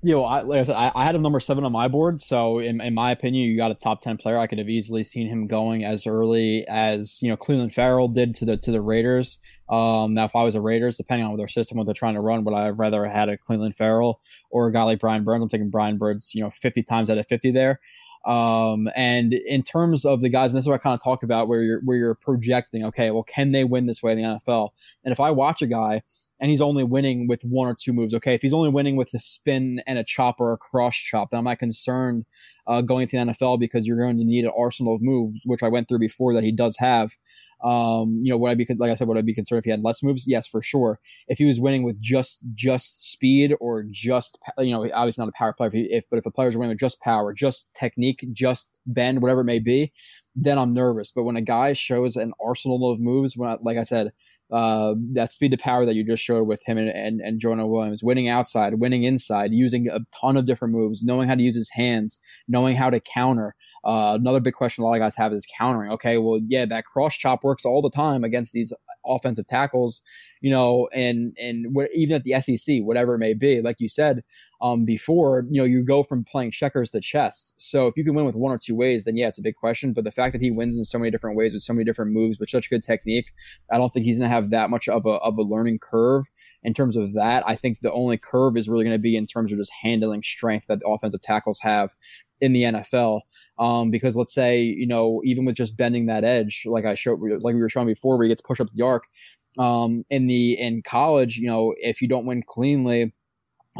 You 0.00 0.12
know, 0.12 0.24
I, 0.24 0.42
like 0.42 0.60
I 0.60 0.62
said, 0.62 0.76
I, 0.76 0.92
I, 0.94 1.04
had 1.04 1.16
him 1.16 1.22
number 1.22 1.40
seven 1.40 1.64
on 1.64 1.72
my 1.72 1.88
board. 1.88 2.22
So, 2.22 2.60
in, 2.60 2.80
in 2.80 2.94
my 2.94 3.10
opinion, 3.10 3.48
you 3.48 3.56
got 3.56 3.72
a 3.72 3.74
top 3.74 4.00
ten 4.00 4.16
player. 4.16 4.38
I 4.38 4.46
could 4.46 4.58
have 4.58 4.68
easily 4.68 5.02
seen 5.02 5.26
him 5.26 5.48
going 5.48 5.84
as 5.84 6.06
early 6.06 6.64
as 6.68 7.20
you 7.20 7.28
know 7.28 7.36
Clelin 7.36 7.72
Ferrell 7.72 8.06
did 8.06 8.36
to 8.36 8.44
the 8.44 8.56
to 8.58 8.70
the 8.70 8.80
Raiders. 8.80 9.38
Um, 9.68 10.14
now, 10.14 10.24
if 10.24 10.36
I 10.36 10.44
was 10.44 10.54
a 10.54 10.60
Raiders, 10.60 10.96
depending 10.96 11.26
on 11.26 11.36
their 11.36 11.48
system, 11.48 11.78
what 11.78 11.84
they're 11.84 11.94
trying 11.94 12.14
to 12.14 12.20
run, 12.20 12.44
would 12.44 12.54
I 12.54 12.68
rather 12.68 12.68
have 12.68 12.78
rather 12.78 13.06
had 13.06 13.28
a 13.28 13.36
Clelin 13.36 13.74
Ferrell 13.74 14.20
or 14.50 14.68
a 14.68 14.72
guy 14.72 14.84
like 14.84 15.00
Brian 15.00 15.24
Burns? 15.24 15.42
I'm 15.42 15.48
taking 15.48 15.68
Brian 15.68 15.98
Burns, 15.98 16.32
you 16.32 16.44
know, 16.44 16.50
50 16.50 16.84
times 16.84 17.10
out 17.10 17.18
of 17.18 17.26
50 17.26 17.50
there. 17.50 17.80
Um, 18.24 18.88
and 18.94 19.32
in 19.32 19.62
terms 19.62 20.04
of 20.04 20.20
the 20.20 20.28
guys, 20.28 20.50
and 20.50 20.56
this 20.56 20.64
is 20.64 20.68
what 20.68 20.74
I 20.74 20.78
kind 20.78 20.94
of 20.94 21.02
talked 21.02 21.22
about, 21.22 21.48
where 21.48 21.62
you're 21.62 21.80
where 21.80 21.96
you're 21.96 22.14
projecting, 22.14 22.84
okay, 22.84 23.10
well, 23.10 23.24
can 23.24 23.52
they 23.52 23.64
win 23.64 23.86
this 23.86 24.02
way 24.02 24.12
in 24.12 24.18
the 24.18 24.24
NFL? 24.24 24.70
And 25.04 25.12
if 25.12 25.18
I 25.18 25.30
watch 25.30 25.60
a 25.60 25.66
guy 25.66 26.02
and 26.40 26.50
he's 26.50 26.60
only 26.60 26.84
winning 26.84 27.26
with 27.26 27.42
one 27.42 27.68
or 27.68 27.74
two 27.74 27.92
moves, 27.92 28.14
okay, 28.14 28.34
if 28.34 28.42
he's 28.42 28.52
only 28.52 28.70
winning 28.70 28.96
with 28.96 29.12
a 29.14 29.18
spin 29.18 29.82
and 29.86 29.98
a 29.98 30.04
chop 30.04 30.40
or 30.40 30.52
a 30.52 30.56
cross 30.56 30.96
chop, 30.96 31.30
then 31.30 31.38
I'm 31.38 31.44
not 31.44 31.58
concerned 31.58 32.26
uh, 32.66 32.80
going 32.80 33.08
to 33.08 33.16
the 33.16 33.32
NFL 33.32 33.58
because 33.58 33.86
you're 33.86 33.98
going 33.98 34.18
to 34.18 34.24
need 34.24 34.44
an 34.44 34.52
arsenal 34.56 34.94
of 34.94 35.02
moves, 35.02 35.40
which 35.44 35.62
I 35.62 35.68
went 35.68 35.88
through 35.88 35.98
before 35.98 36.34
that 36.34 36.44
he 36.44 36.52
does 36.52 36.76
have. 36.78 37.12
Um, 37.64 38.20
you 38.22 38.30
know, 38.30 38.38
would 38.38 38.52
I 38.52 38.54
be 38.54 38.66
like 38.78 38.92
I 38.92 38.94
said, 38.94 39.08
would 39.08 39.18
I 39.18 39.22
be 39.22 39.34
concerned 39.34 39.58
if 39.58 39.64
he 39.64 39.72
had 39.72 39.82
less 39.82 40.00
moves? 40.00 40.28
Yes, 40.28 40.46
for 40.46 40.62
sure. 40.62 41.00
If 41.26 41.38
he 41.38 41.44
was 41.44 41.58
winning 41.58 41.82
with 41.82 42.00
just 42.00 42.40
just 42.54 43.10
speed 43.12 43.56
or 43.60 43.84
just 43.90 44.38
you 44.58 44.70
know, 44.70 44.88
obviously 44.94 45.22
not 45.22 45.30
a 45.30 45.36
power 45.36 45.52
player. 45.52 45.68
If, 45.68 45.72
he, 45.74 45.88
if 45.90 46.04
but 46.08 46.18
if 46.18 46.26
a 46.26 46.30
player's 46.30 46.56
winning 46.56 46.68
with 46.68 46.78
just 46.78 47.00
power, 47.00 47.32
just 47.32 47.68
technique, 47.74 48.24
just 48.32 48.78
bend, 48.86 49.22
whatever 49.22 49.40
it 49.40 49.46
may 49.46 49.58
be, 49.58 49.92
then 50.36 50.56
I'm 50.56 50.72
nervous. 50.72 51.10
But 51.10 51.24
when 51.24 51.34
a 51.34 51.42
guy 51.42 51.72
shows 51.72 52.14
an 52.16 52.32
arsenal 52.40 52.92
of 52.92 53.00
moves, 53.00 53.36
when 53.36 53.50
I, 53.50 53.56
like 53.60 53.76
I 53.76 53.82
said, 53.82 54.12
uh, 54.50 54.94
that 55.12 55.32
speed 55.32 55.50
to 55.50 55.58
power 55.58 55.84
that 55.84 55.94
you 55.94 56.04
just 56.04 56.22
showed 56.22 56.46
with 56.46 56.62
him 56.64 56.78
and, 56.78 56.88
and, 56.88 57.20
and 57.20 57.40
Jonah 57.40 57.66
Williams, 57.66 58.02
winning 58.02 58.28
outside, 58.28 58.74
winning 58.80 59.04
inside, 59.04 59.52
using 59.52 59.88
a 59.90 60.00
ton 60.18 60.36
of 60.36 60.46
different 60.46 60.74
moves, 60.74 61.02
knowing 61.02 61.28
how 61.28 61.34
to 61.34 61.42
use 61.42 61.56
his 61.56 61.70
hands, 61.70 62.20
knowing 62.46 62.76
how 62.76 62.90
to 62.90 63.00
counter. 63.00 63.54
Uh, 63.84 64.16
another 64.18 64.40
big 64.40 64.54
question 64.54 64.82
a 64.82 64.86
lot 64.86 64.94
of 64.94 65.00
guys 65.00 65.16
have 65.16 65.32
is 65.32 65.46
countering. 65.58 65.90
Okay, 65.92 66.18
well, 66.18 66.40
yeah, 66.48 66.64
that 66.64 66.84
cross 66.84 67.16
chop 67.16 67.44
works 67.44 67.64
all 67.64 67.82
the 67.82 67.90
time 67.90 68.24
against 68.24 68.52
these 68.52 68.72
offensive 69.06 69.46
tackles, 69.46 70.02
you 70.40 70.50
know, 70.50 70.88
and 70.92 71.36
and 71.40 71.66
even 71.94 72.16
at 72.16 72.24
the 72.24 72.40
SEC, 72.40 72.80
whatever 72.80 73.14
it 73.14 73.18
may 73.18 73.34
be. 73.34 73.60
Like 73.60 73.76
you 73.78 73.88
said, 73.88 74.22
um, 74.60 74.84
before, 74.84 75.46
you 75.48 75.60
know, 75.60 75.64
you 75.64 75.84
go 75.84 76.02
from 76.02 76.24
playing 76.24 76.50
checkers 76.50 76.90
to 76.90 77.00
chess. 77.00 77.54
So 77.58 77.86
if 77.86 77.96
you 77.96 78.04
can 78.04 78.14
win 78.14 78.24
with 78.24 78.34
one 78.34 78.52
or 78.52 78.58
two 78.58 78.74
ways, 78.74 79.04
then 79.04 79.16
yeah, 79.16 79.28
it's 79.28 79.38
a 79.38 79.42
big 79.42 79.54
question. 79.54 79.92
But 79.92 80.04
the 80.04 80.10
fact 80.10 80.32
that 80.32 80.42
he 80.42 80.50
wins 80.50 80.76
in 80.76 80.84
so 80.84 80.98
many 80.98 81.10
different 81.10 81.36
ways 81.36 81.52
with 81.52 81.62
so 81.62 81.72
many 81.72 81.84
different 81.84 82.12
moves 82.12 82.40
with 82.40 82.50
such 82.50 82.68
good 82.68 82.82
technique, 82.82 83.32
I 83.70 83.78
don't 83.78 83.90
think 83.90 84.04
he's 84.04 84.18
going 84.18 84.28
to 84.28 84.34
have 84.34 84.50
that 84.50 84.70
much 84.70 84.88
of 84.88 85.06
a 85.06 85.10
of 85.10 85.38
a 85.38 85.42
learning 85.42 85.78
curve 85.78 86.26
in 86.64 86.74
terms 86.74 86.96
of 86.96 87.12
that. 87.12 87.44
I 87.46 87.54
think 87.54 87.80
the 87.80 87.92
only 87.92 88.16
curve 88.16 88.56
is 88.56 88.68
really 88.68 88.84
going 88.84 88.96
to 88.96 89.00
be 89.00 89.16
in 89.16 89.26
terms 89.26 89.52
of 89.52 89.58
just 89.58 89.72
handling 89.82 90.22
strength 90.22 90.66
that 90.66 90.80
the 90.80 90.88
offensive 90.88 91.22
tackles 91.22 91.60
have 91.60 91.94
in 92.40 92.52
the 92.52 92.64
NFL. 92.64 93.20
Um, 93.58 93.90
because 93.90 94.16
let's 94.16 94.34
say, 94.34 94.60
you 94.60 94.86
know, 94.86 95.20
even 95.24 95.44
with 95.44 95.56
just 95.56 95.76
bending 95.76 96.06
that 96.06 96.24
edge, 96.24 96.64
like 96.66 96.84
I 96.84 96.94
showed, 96.94 97.20
like 97.20 97.54
we 97.54 97.60
were 97.60 97.68
showing 97.68 97.86
before, 97.86 98.16
where 98.16 98.24
he 98.24 98.28
gets 98.28 98.42
pushed 98.42 98.60
up 98.60 98.68
the 98.74 98.84
arc, 98.84 99.04
um, 99.58 100.04
in 100.10 100.26
the, 100.26 100.52
in 100.52 100.82
college, 100.82 101.36
you 101.36 101.48
know, 101.48 101.74
if 101.78 102.00
you 102.00 102.08
don't 102.08 102.26
win 102.26 102.42
cleanly, 102.46 103.12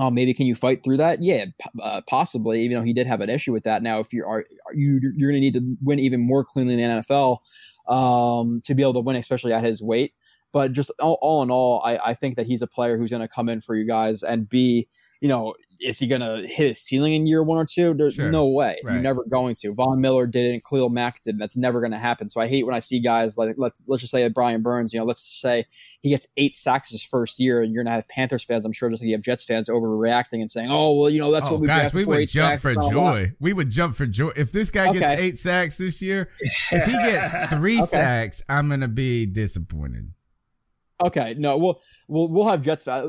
Oh, 0.00 0.10
maybe 0.10 0.32
can 0.32 0.46
you 0.46 0.54
fight 0.54 0.84
through 0.84 0.98
that? 0.98 1.20
Yeah, 1.20 1.46
uh, 1.82 2.00
possibly. 2.06 2.62
Even 2.62 2.76
though 2.76 2.84
he 2.84 2.92
did 2.92 3.08
have 3.08 3.20
an 3.20 3.28
issue 3.28 3.52
with 3.52 3.64
that. 3.64 3.82
Now, 3.82 3.98
if 3.98 4.12
you 4.12 4.24
are, 4.24 4.44
are 4.66 4.74
you 4.74 5.00
you're 5.16 5.30
going 5.30 5.40
to 5.40 5.40
need 5.40 5.54
to 5.54 5.76
win 5.82 5.98
even 5.98 6.20
more 6.20 6.44
cleanly 6.44 6.74
in 6.74 6.78
the 6.78 7.02
NFL 7.02 7.38
um, 7.88 8.60
to 8.64 8.74
be 8.74 8.82
able 8.82 8.94
to 8.94 9.00
win, 9.00 9.16
especially 9.16 9.52
at 9.52 9.64
his 9.64 9.82
weight. 9.82 10.14
But 10.52 10.72
just 10.72 10.92
all, 11.00 11.18
all 11.20 11.42
in 11.42 11.50
all, 11.50 11.82
I, 11.84 11.98
I 11.98 12.14
think 12.14 12.36
that 12.36 12.46
he's 12.46 12.62
a 12.62 12.66
player 12.68 12.96
who's 12.96 13.10
going 13.10 13.22
to 13.22 13.28
come 13.28 13.48
in 13.48 13.60
for 13.60 13.74
you 13.74 13.86
guys 13.86 14.22
and 14.22 14.48
be, 14.48 14.88
you 15.20 15.28
know, 15.28 15.54
is 15.80 15.98
he 15.98 16.06
going 16.06 16.20
to 16.20 16.46
hit 16.46 16.68
his 16.68 16.80
ceiling 16.80 17.14
in 17.14 17.26
year 17.26 17.42
one 17.42 17.58
or 17.58 17.64
two? 17.64 17.94
There's 17.94 18.14
sure. 18.14 18.30
no 18.30 18.46
way. 18.46 18.78
Right. 18.82 18.94
You're 18.94 19.02
never 19.02 19.24
going 19.24 19.54
to. 19.56 19.74
Von 19.74 20.00
Miller 20.00 20.26
did 20.26 20.54
it, 20.54 20.64
Khalil 20.64 20.88
Mack 20.88 21.22
did. 21.22 21.38
That's 21.38 21.56
never 21.56 21.80
going 21.80 21.92
to 21.92 21.98
happen. 21.98 22.28
So 22.28 22.40
I 22.40 22.48
hate 22.48 22.66
when 22.66 22.74
I 22.74 22.80
see 22.80 23.00
guys 23.00 23.38
like 23.38 23.54
let 23.56 23.72
let's 23.86 24.00
just 24.00 24.10
say 24.10 24.28
Brian 24.28 24.62
Burns. 24.62 24.92
You 24.92 25.00
know, 25.00 25.06
let's 25.06 25.22
say 25.22 25.66
he 26.02 26.10
gets 26.10 26.26
eight 26.36 26.54
sacks 26.54 26.90
his 26.90 27.02
first 27.02 27.38
year, 27.38 27.62
and 27.62 27.72
you're 27.72 27.84
going 27.84 27.90
to 27.90 27.94
have 27.94 28.08
Panthers 28.08 28.44
fans. 28.44 28.64
I'm 28.64 28.72
sure 28.72 28.90
just 28.90 29.02
like 29.02 29.08
you 29.08 29.14
have 29.14 29.22
Jets 29.22 29.44
fans 29.44 29.68
overreacting 29.68 30.40
and 30.40 30.50
saying, 30.50 30.68
"Oh, 30.70 30.98
well, 30.98 31.10
you 31.10 31.20
know, 31.20 31.30
that's 31.30 31.48
oh, 31.48 31.52
what 31.52 31.60
we 31.60 31.66
guys, 31.68 31.94
we 31.94 32.04
would 32.04 32.28
jump 32.28 32.60
for 32.60 32.74
joy. 32.74 33.32
We 33.38 33.52
would 33.52 33.70
jump 33.70 33.94
for 33.94 34.06
joy 34.06 34.30
if 34.36 34.52
this 34.52 34.70
guy 34.70 34.92
gets 34.92 35.20
eight 35.20 35.38
sacks 35.38 35.76
this 35.76 36.02
year. 36.02 36.30
If 36.72 36.84
he 36.84 36.92
gets 36.92 37.52
three 37.54 37.80
okay. 37.82 37.90
sacks, 37.90 38.42
I'm 38.48 38.68
going 38.68 38.80
to 38.80 38.88
be 38.88 39.26
disappointed. 39.26 40.12
Okay, 41.00 41.34
no, 41.38 41.56
well, 41.56 41.80
we'll 42.08 42.28
we'll 42.28 42.48
have 42.48 42.62
Jets 42.62 42.88
uh, 42.88 43.06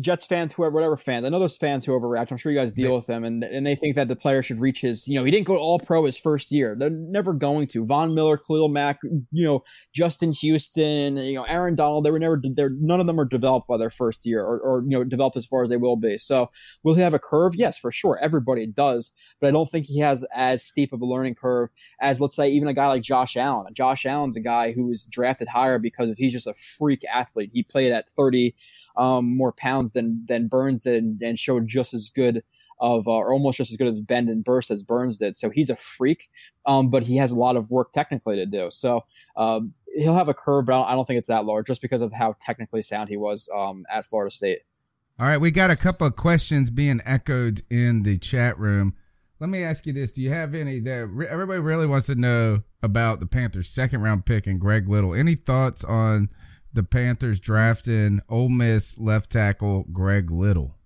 Jets 0.00 0.26
fans, 0.26 0.52
whoever, 0.52 0.72
whatever 0.72 0.96
fans. 0.96 1.26
I 1.26 1.28
know 1.28 1.38
there's 1.38 1.56
fans 1.56 1.84
who 1.84 1.92
overreact. 1.92 2.30
I'm 2.30 2.36
sure 2.38 2.52
you 2.52 2.58
guys 2.58 2.72
deal 2.72 2.94
with 2.94 3.06
them, 3.06 3.24
and 3.24 3.44
and 3.44 3.66
they 3.66 3.74
think 3.74 3.96
that 3.96 4.08
the 4.08 4.16
player 4.16 4.42
should 4.42 4.60
reach 4.60 4.80
his. 4.80 5.06
You 5.06 5.16
know, 5.18 5.24
he 5.24 5.30
didn't 5.30 5.46
go 5.46 5.56
All 5.56 5.78
Pro 5.78 6.04
his 6.04 6.16
first 6.16 6.50
year. 6.52 6.76
They're 6.78 6.90
never 6.90 7.32
going 7.32 7.66
to. 7.68 7.84
Von 7.84 8.14
Miller, 8.14 8.36
Khalil 8.36 8.68
Mack, 8.68 8.98
you 9.02 9.44
know, 9.44 9.64
Justin 9.94 10.32
Houston, 10.32 11.16
you 11.16 11.34
know, 11.34 11.44
Aaron 11.44 11.74
Donald. 11.74 12.04
They 12.04 12.10
were 12.10 12.18
never. 12.18 12.40
They're 12.42 12.70
none 12.70 13.00
of 13.00 13.06
them 13.06 13.20
are 13.20 13.24
developed 13.24 13.68
by 13.68 13.76
their 13.76 13.90
first 13.90 14.24
year, 14.24 14.42
or 14.42 14.60
or 14.60 14.82
you 14.82 14.90
know, 14.90 15.04
developed 15.04 15.36
as 15.36 15.46
far 15.46 15.64
as 15.64 15.68
they 15.68 15.76
will 15.76 15.96
be. 15.96 16.16
So 16.18 16.50
will 16.82 16.94
he 16.94 17.02
have 17.02 17.14
a 17.14 17.18
curve? 17.18 17.54
Yes, 17.54 17.78
for 17.78 17.90
sure. 17.90 18.18
Everybody 18.22 18.66
does, 18.66 19.12
but 19.40 19.48
I 19.48 19.50
don't 19.50 19.68
think 19.70 19.86
he 19.86 20.00
has 20.00 20.24
as 20.34 20.62
steep 20.62 20.92
of 20.92 21.00
a 21.00 21.06
learning 21.06 21.34
curve 21.34 21.70
as 22.00 22.20
let's 22.20 22.36
say 22.36 22.48
even 22.48 22.68
a 22.68 22.74
guy 22.74 22.86
like 22.88 23.02
Josh 23.02 23.36
Allen. 23.36 23.72
Josh 23.74 24.06
Allen's 24.06 24.36
a 24.36 24.40
guy 24.40 24.72
who 24.72 24.86
was 24.86 25.06
drafted 25.06 25.48
higher 25.48 25.78
because 25.78 26.10
of 26.10 26.16
he's 26.16 26.32
just 26.32 26.46
a 26.46 26.54
freak 26.54 27.04
athlete. 27.12 27.50
He 27.52 27.62
played 27.62 27.92
at 27.96 28.08
30 28.08 28.54
um, 28.96 29.36
more 29.36 29.52
pounds 29.52 29.92
than 29.92 30.24
than 30.26 30.48
Burns 30.48 30.86
and, 30.86 31.20
and 31.22 31.38
showed 31.38 31.66
just 31.66 31.92
as 31.94 32.10
good 32.10 32.42
of 32.78 33.08
uh, 33.08 33.12
or 33.12 33.32
almost 33.32 33.56
just 33.58 33.70
as 33.70 33.76
good 33.76 33.88
of 33.88 34.06
bend 34.06 34.28
and 34.28 34.44
burst 34.44 34.70
as 34.70 34.82
Burns 34.82 35.16
did. 35.16 35.36
So 35.36 35.50
he's 35.50 35.70
a 35.70 35.76
freak, 35.76 36.30
um, 36.66 36.90
but 36.90 37.04
he 37.04 37.16
has 37.16 37.32
a 37.32 37.36
lot 37.36 37.56
of 37.56 37.70
work 37.70 37.92
technically 37.92 38.36
to 38.36 38.46
do. 38.46 38.70
So 38.70 39.04
um, 39.36 39.74
he'll 39.94 40.14
have 40.14 40.28
a 40.28 40.34
curve, 40.34 40.66
but 40.66 40.84
I 40.84 40.94
don't 40.94 41.06
think 41.06 41.18
it's 41.18 41.28
that 41.28 41.44
large 41.44 41.66
just 41.66 41.82
because 41.82 42.02
of 42.02 42.12
how 42.12 42.36
technically 42.40 42.82
sound 42.82 43.08
he 43.08 43.16
was 43.16 43.48
um, 43.54 43.86
at 43.90 44.04
Florida 44.04 44.30
State. 44.30 44.60
All 45.18 45.26
right, 45.26 45.40
we 45.40 45.50
got 45.50 45.70
a 45.70 45.76
couple 45.76 46.06
of 46.06 46.16
questions 46.16 46.68
being 46.68 47.00
echoed 47.06 47.62
in 47.70 48.02
the 48.02 48.18
chat 48.18 48.58
room. 48.58 48.94
Let 49.40 49.48
me 49.48 49.62
ask 49.62 49.86
you 49.86 49.94
this: 49.94 50.12
Do 50.12 50.20
you 50.20 50.30
have 50.30 50.54
any 50.54 50.80
that 50.80 51.26
everybody 51.30 51.60
really 51.60 51.86
wants 51.86 52.06
to 52.08 52.14
know 52.14 52.62
about 52.82 53.20
the 53.20 53.26
Panthers' 53.26 53.70
second 53.70 54.02
round 54.02 54.26
pick 54.26 54.46
and 54.46 54.60
Greg 54.60 54.88
Little? 54.88 55.14
Any 55.14 55.34
thoughts 55.34 55.84
on 55.84 56.28
the 56.76 56.84
Panthers 56.84 57.40
drafting 57.40 58.20
Ole 58.28 58.48
Miss 58.48 58.98
left 58.98 59.30
tackle 59.30 59.86
Greg 59.92 60.30
Little? 60.30 60.76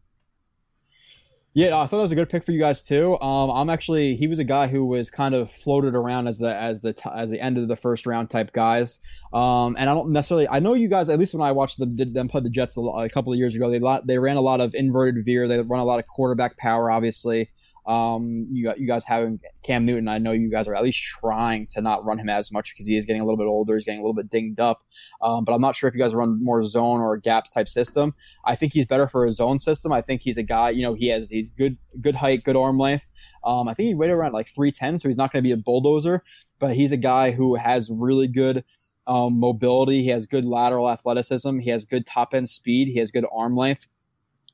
Yeah, 1.53 1.76
I 1.76 1.86
thought 1.86 1.97
that 1.97 2.03
was 2.03 2.12
a 2.12 2.16
good 2.16 2.28
pick 2.28 2.45
for 2.45 2.53
you 2.53 2.61
guys 2.61 2.80
too. 2.80 3.20
Um, 3.20 3.51
I'm 3.51 3.68
actually 3.68 4.14
he 4.14 4.28
was 4.28 4.38
a 4.38 4.45
guy 4.45 4.68
who 4.68 4.84
was 4.86 5.11
kind 5.11 5.34
of 5.34 5.51
floated 5.51 5.97
around 5.97 6.28
as 6.28 6.38
the 6.38 6.55
as 6.55 6.80
the 6.80 6.95
as 7.12 7.28
the 7.28 7.41
end 7.41 7.59
of 7.59 7.66
the 7.66 7.74
first 7.74 8.07
round 8.07 8.30
type 8.30 8.53
guys. 8.53 9.01
Um, 9.32 9.74
and 9.76 9.91
I 9.91 9.95
don't 9.95 10.12
necessarily 10.12 10.49
I 10.49 10.61
know 10.61 10.74
you 10.74 10.86
guys 10.86 11.09
at 11.09 11.18
least 11.18 11.34
when 11.34 11.43
I 11.43 11.51
watched 11.51 11.80
them 11.80 11.97
them 11.97 12.28
play 12.28 12.41
the 12.41 12.51
Jets 12.51 12.76
a, 12.76 12.80
a 12.80 13.09
couple 13.09 13.32
of 13.32 13.38
years 13.38 13.57
ago 13.57 13.68
they 13.68 13.80
lot, 13.80 14.07
they 14.07 14.18
ran 14.18 14.36
a 14.36 14.41
lot 14.41 14.61
of 14.61 14.76
inverted 14.76 15.24
veer 15.24 15.49
they 15.49 15.61
run 15.61 15.80
a 15.80 15.84
lot 15.84 15.99
of 15.99 16.07
quarterback 16.07 16.57
power 16.57 16.88
obviously. 16.88 17.51
Um, 17.91 18.47
you 18.49 18.72
you 18.78 18.86
guys 18.86 19.03
having 19.05 19.41
Cam 19.64 19.84
Newton, 19.84 20.07
I 20.07 20.18
know 20.18 20.30
you 20.30 20.49
guys 20.49 20.68
are 20.68 20.76
at 20.76 20.84
least 20.84 21.03
trying 21.03 21.66
to 21.72 21.80
not 21.80 22.05
run 22.05 22.20
him 22.20 22.28
as 22.28 22.53
much 22.53 22.72
because 22.72 22.86
he 22.86 22.97
is 22.97 23.05
getting 23.05 23.20
a 23.20 23.24
little 23.24 23.36
bit 23.36 23.49
older. 23.49 23.74
He's 23.74 23.84
getting 23.84 23.99
a 23.99 24.05
little 24.05 24.14
bit 24.14 24.30
dinged 24.30 24.61
up. 24.61 24.84
Um, 25.20 25.45
but 25.45 25.53
I'm 25.53 25.61
not 25.61 25.74
sure 25.74 25.88
if 25.88 25.95
you 25.97 26.01
guys 26.01 26.14
run 26.14 26.38
more 26.41 26.62
zone 26.62 27.01
or 27.01 27.16
gap 27.16 27.53
type 27.53 27.68
system. 27.68 28.14
I 28.45 28.55
think 28.55 28.74
he's 28.74 28.86
better 28.86 29.09
for 29.09 29.24
a 29.24 29.32
zone 29.32 29.59
system. 29.59 29.91
I 29.91 30.03
think 30.03 30.22
he's 30.22 30.36
a 30.36 30.45
guy. 30.45 30.70
You 30.70 30.82
know, 30.82 30.95
he 30.95 31.09
has 31.09 31.30
he's 31.30 31.51
good 31.51 31.78
good 32.01 32.14
height, 32.14 32.45
good 32.45 32.55
arm 32.55 32.78
length. 32.78 33.11
Um, 33.43 33.66
I 33.66 33.74
think 33.74 33.88
he 33.88 33.95
weighed 33.95 34.11
around 34.11 34.34
like 34.34 34.47
310, 34.47 34.99
so 35.01 35.09
he's 35.09 35.16
not 35.16 35.32
going 35.32 35.43
to 35.43 35.49
be 35.49 35.53
a 35.53 35.57
bulldozer. 35.57 36.22
But 36.61 36.76
he's 36.76 36.93
a 36.93 36.97
guy 36.97 37.32
who 37.32 37.57
has 37.57 37.91
really 37.91 38.28
good. 38.28 38.64
Um, 39.07 39.41
mobility. 39.41 40.05
He 40.05 40.11
has 40.11 40.28
good 40.28 40.45
lateral 40.45 40.88
athleticism. 40.88 41.59
He 41.59 41.70
has 41.70 41.84
good 41.84 42.07
top 42.07 42.34
end 42.34 42.49
speed. 42.49 42.86
He 42.86 43.01
has 43.01 43.11
good 43.11 43.24
arm 43.32 43.57
length. 43.57 43.88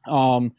Um, 0.09 0.55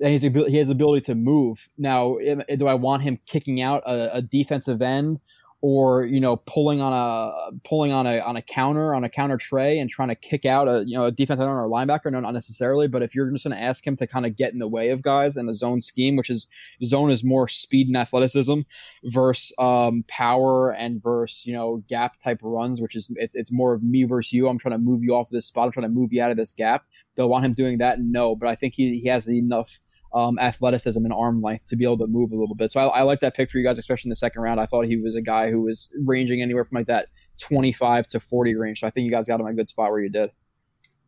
and 0.00 0.10
he's 0.10 0.22
he 0.22 0.56
has 0.56 0.68
the 0.68 0.72
ability 0.72 1.02
to 1.02 1.14
move. 1.14 1.68
Now, 1.78 2.16
do 2.56 2.66
I 2.66 2.74
want 2.74 3.02
him 3.02 3.18
kicking 3.26 3.60
out 3.60 3.82
a, 3.86 4.16
a, 4.16 4.22
defensive 4.22 4.82
end, 4.82 5.20
or 5.62 6.04
you 6.04 6.20
know, 6.20 6.36
pulling 6.36 6.80
on 6.80 6.92
a 6.92 7.52
pulling 7.64 7.92
on 7.92 8.06
a 8.06 8.20
on 8.20 8.36
a 8.36 8.42
counter 8.42 8.94
on 8.94 9.04
a 9.04 9.08
counter 9.08 9.38
tray 9.38 9.78
and 9.78 9.88
trying 9.88 10.08
to 10.08 10.14
kick 10.14 10.44
out 10.44 10.68
a 10.68 10.84
you 10.86 10.94
know 10.94 11.06
a 11.06 11.12
defensive 11.12 11.42
end 11.42 11.50
or 11.50 11.64
a 11.64 11.68
linebacker? 11.68 12.10
No, 12.12 12.20
not 12.20 12.34
necessarily. 12.34 12.88
But 12.88 13.02
if 13.02 13.14
you're 13.14 13.30
just 13.30 13.44
going 13.44 13.56
to 13.56 13.62
ask 13.62 13.86
him 13.86 13.96
to 13.96 14.06
kind 14.06 14.26
of 14.26 14.36
get 14.36 14.52
in 14.52 14.58
the 14.58 14.68
way 14.68 14.90
of 14.90 15.02
guys 15.02 15.36
in 15.36 15.46
the 15.46 15.54
zone 15.54 15.80
scheme, 15.80 16.16
which 16.16 16.30
is 16.30 16.46
zone 16.84 17.10
is 17.10 17.24
more 17.24 17.48
speed 17.48 17.86
and 17.86 17.96
athleticism 17.96 18.60
versus 19.04 19.52
um, 19.58 20.04
power 20.08 20.72
and 20.72 21.02
versus 21.02 21.46
you 21.46 21.54
know 21.54 21.82
gap 21.88 22.18
type 22.18 22.40
runs, 22.42 22.80
which 22.80 22.94
is 22.94 23.10
it's, 23.16 23.34
it's 23.34 23.52
more 23.52 23.72
of 23.72 23.82
me 23.82 24.04
versus 24.04 24.32
you. 24.32 24.48
I'm 24.48 24.58
trying 24.58 24.74
to 24.74 24.78
move 24.78 25.02
you 25.02 25.14
off 25.14 25.28
of 25.28 25.32
this 25.32 25.46
spot. 25.46 25.66
I'm 25.66 25.72
trying 25.72 25.88
to 25.88 25.94
move 25.94 26.12
you 26.12 26.22
out 26.22 26.30
of 26.30 26.36
this 26.36 26.52
gap. 26.52 26.84
Do 27.16 27.22
I 27.22 27.26
want 27.26 27.46
him 27.46 27.54
doing 27.54 27.78
that? 27.78 27.98
No, 28.00 28.36
but 28.36 28.48
I 28.48 28.54
think 28.54 28.74
he, 28.74 28.98
he 28.98 29.08
has 29.08 29.26
enough 29.28 29.80
um, 30.12 30.38
athleticism 30.38 31.02
and 31.04 31.12
arm 31.12 31.42
length 31.42 31.66
to 31.66 31.76
be 31.76 31.84
able 31.84 31.98
to 31.98 32.06
move 32.06 32.32
a 32.32 32.36
little 32.36 32.54
bit. 32.54 32.70
So 32.70 32.80
I, 32.80 33.00
I 33.00 33.02
like 33.02 33.20
that 33.20 33.34
pick 33.34 33.50
for 33.50 33.58
you 33.58 33.64
guys, 33.64 33.78
especially 33.78 34.08
in 34.08 34.10
the 34.10 34.16
second 34.16 34.42
round. 34.42 34.60
I 34.60 34.66
thought 34.66 34.86
he 34.86 34.96
was 34.96 35.14
a 35.14 35.22
guy 35.22 35.50
who 35.50 35.62
was 35.62 35.92
ranging 36.04 36.42
anywhere 36.42 36.64
from 36.64 36.76
like 36.76 36.86
that 36.86 37.08
25 37.40 38.06
to 38.08 38.20
40 38.20 38.54
range. 38.54 38.80
So 38.80 38.86
I 38.86 38.90
think 38.90 39.04
you 39.04 39.10
guys 39.10 39.26
got 39.26 39.40
him 39.40 39.46
a 39.46 39.54
good 39.54 39.68
spot 39.68 39.90
where 39.90 40.00
you 40.00 40.10
did. 40.10 40.30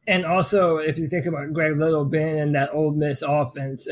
And 0.07 0.25
also, 0.25 0.79
if 0.79 0.99
you 0.99 1.07
think 1.07 1.27
about 1.27 1.53
Greg 1.53 1.77
Little 1.77 2.05
being 2.05 2.39
in 2.39 2.53
that 2.53 2.73
Ole 2.73 2.93
Miss 2.93 3.21
offense, 3.21 3.87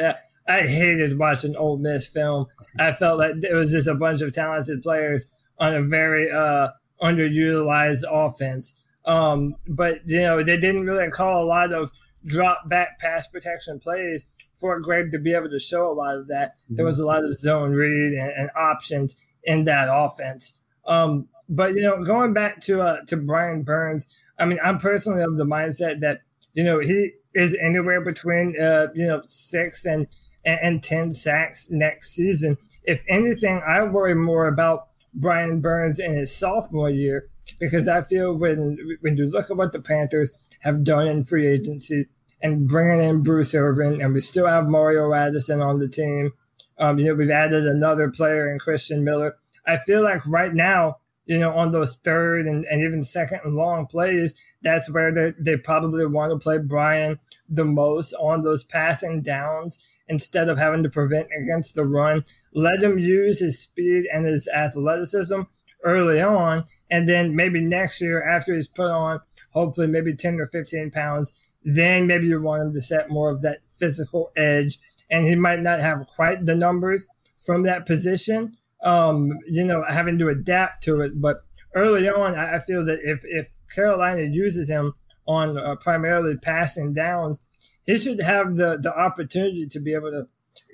I 0.49 0.63
hated 0.63 1.19
watching 1.19 1.55
Ole 1.57 1.77
Miss 1.77 2.07
film. 2.07 2.47
I 2.79 2.93
felt 2.93 3.19
like 3.19 3.35
it 3.43 3.53
was 3.53 3.73
just 3.73 3.89
a 3.89 3.95
bunch 3.95 4.23
of 4.23 4.33
talented 4.33 4.83
players 4.83 5.31
on 5.59 5.75
a 5.75 5.83
very 5.83 6.31
uh, 6.31 6.69
underutilized 7.03 8.05
offense. 8.11 8.83
Um, 9.05 9.57
but 9.69 10.01
you 10.07 10.23
know, 10.23 10.43
they 10.43 10.57
didn't 10.57 10.87
really 10.87 11.11
call 11.11 11.45
a 11.45 11.47
lot 11.47 11.73
of 11.73 11.91
drop 12.25 12.69
back 12.69 12.99
pass 12.99 13.27
protection 13.27 13.79
plays 13.79 14.27
for 14.57 14.81
Greg 14.81 15.13
to 15.13 15.19
be 15.19 15.35
able 15.35 15.51
to 15.51 15.61
show 15.61 15.91
a 15.91 15.95
lot 15.95 16.17
of 16.17 16.29
that. 16.29 16.57
There 16.69 16.85
was 16.85 16.99
a 16.99 17.07
lot 17.07 17.25
of 17.25 17.35
zone 17.35 17.73
read 17.73 18.15
and, 18.15 18.33
and 18.33 18.51
options 18.57 19.21
in 19.45 19.65
that 19.65 19.89
offense. 19.91 20.61
Um, 20.87 21.29
but 21.49 21.75
you 21.75 21.83
know, 21.83 22.03
going 22.03 22.33
back 22.33 22.61
to 22.63 22.81
uh, 22.81 23.05
to 23.07 23.17
Brian 23.17 23.63
Burns, 23.63 24.09
I 24.39 24.47
mean, 24.47 24.59
I'm 24.63 24.79
personally 24.79 25.23
of 25.23 25.37
the 25.37 25.45
mindset 25.45 26.01
that 26.01 26.23
you 26.55 26.65
know 26.65 26.81
he 26.81 27.13
is 27.35 27.57
anywhere 27.61 28.01
between 28.01 28.61
uh, 28.61 28.89
you 28.95 29.07
know 29.07 29.23
six 29.27 29.85
and, 29.85 30.07
and 30.45 30.59
and 30.61 30.83
ten 30.83 31.13
sacks 31.13 31.69
next 31.71 32.15
season. 32.15 32.57
If 32.85 33.03
anything, 33.09 33.63
I 33.67 33.83
worry 33.83 34.15
more 34.15 34.49
about 34.49 34.89
Brian 35.15 35.61
Burns 35.61 35.99
in 35.99 36.15
his 36.15 36.35
sophomore 36.35 36.91
year 36.91 37.29
because 37.59 37.89
I 37.89 38.03
feel 38.03 38.35
when 38.35 38.79
when 39.01 39.17
you 39.17 39.27
look 39.27 39.51
at 39.51 39.57
what 39.57 39.73
the 39.73 39.81
Panthers 39.81 40.33
have 40.61 40.83
done 40.83 41.07
in 41.07 41.23
free 41.23 41.47
agency, 41.47 42.07
and 42.43 42.69
bringing 42.69 43.07
in 43.07 43.23
Bruce 43.23 43.55
Irvin, 43.55 44.01
and 44.01 44.13
we 44.13 44.21
still 44.21 44.47
have 44.47 44.69
Mario 44.69 45.13
Addison 45.13 45.61
on 45.61 45.79
the 45.79 45.89
team. 45.89 46.33
Um, 46.79 46.99
you 46.99 47.07
know, 47.07 47.15
we've 47.15 47.31
added 47.31 47.67
another 47.67 48.11
player 48.11 48.51
in 48.53 48.59
Christian 48.59 49.05
Miller. 49.05 49.37
I 49.67 49.79
feel 49.79 50.03
like 50.03 50.25
right 50.27 50.55
now, 50.55 50.99
you 51.25 51.39
know, 51.39 51.53
on 51.53 51.73
those 51.73 51.97
third 51.97 52.47
and, 52.47 52.65
and 52.67 52.83
even 52.83 53.03
second 53.03 53.41
and 53.45 53.57
long 53.57 53.87
plays, 53.87 54.39
that's 54.63 54.91
where 54.91 55.13
they, 55.13 55.33
they 55.39 55.57
probably 55.57 56.07
want 56.07 56.33
to 56.33 56.39
play 56.39 56.59
Brian 56.59 57.19
the 57.49 57.65
most 57.65 58.13
on 58.15 58.43
those 58.43 58.63
passing 58.65 59.23
downs 59.23 59.83
instead 60.09 60.49
of 60.49 60.59
having 60.59 60.83
to 60.83 60.89
prevent 60.89 61.29
against 61.37 61.75
the 61.75 61.85
run. 61.85 62.25
Let 62.55 62.83
him 62.83 62.99
use 62.99 63.41
his 63.41 63.59
speed 63.59 64.07
and 64.13 64.25
his 64.25 64.49
athleticism 64.49 65.43
early 65.85 66.21
on. 66.21 66.65
And 66.91 67.09
then 67.09 67.35
maybe 67.35 67.61
next 67.61 68.01
year, 68.01 68.23
after 68.23 68.55
he's 68.55 68.69
put 68.69 68.91
on, 68.91 69.21
hopefully 69.51 69.87
maybe 69.87 70.15
10 70.15 70.41
or 70.41 70.47
15 70.47 70.91
pounds, 70.91 71.33
then 71.67 72.07
maybe 72.07 72.29
you 72.29 72.41
want 72.41 72.63
him 72.63 72.73
to 72.73 72.81
set 72.81 73.11
more 73.11 73.29
of 73.29 73.43
that 73.43 73.59
physical 73.67 74.31
edge. 74.37 74.79
And 75.11 75.27
he 75.27 75.35
might 75.35 75.61
not 75.61 75.81
have 75.81 76.07
quite 76.07 76.47
the 76.47 76.55
numbers 76.55 77.07
from 77.45 77.65
that 77.65 77.87
position, 77.87 78.57
um, 78.83 79.33
you 79.49 79.65
know, 79.65 79.83
having 79.83 80.19
to 80.19 80.29
adapt 80.29 80.85
to 80.85 81.01
it. 81.01 81.21
But 81.21 81.43
early 81.75 82.09
on, 82.09 82.37
I 82.37 82.61
feel 82.61 82.85
that 82.87 83.01
if, 83.03 83.21
if 83.25 83.49
Carolina 83.75 84.23
uses 84.23 84.71
him 84.71 84.95
on 85.27 85.59
uh, 85.59 85.75
primarily 85.77 86.37
passing 86.37 86.95
downs, 86.95 87.45
he 87.85 87.99
should 87.99 88.21
have 88.21 88.57
the, 88.57 88.79
the 88.81 88.97
opportunity 88.97 89.67
to 89.67 89.81
be 89.81 89.93
able 89.93 90.11
to 90.11 90.27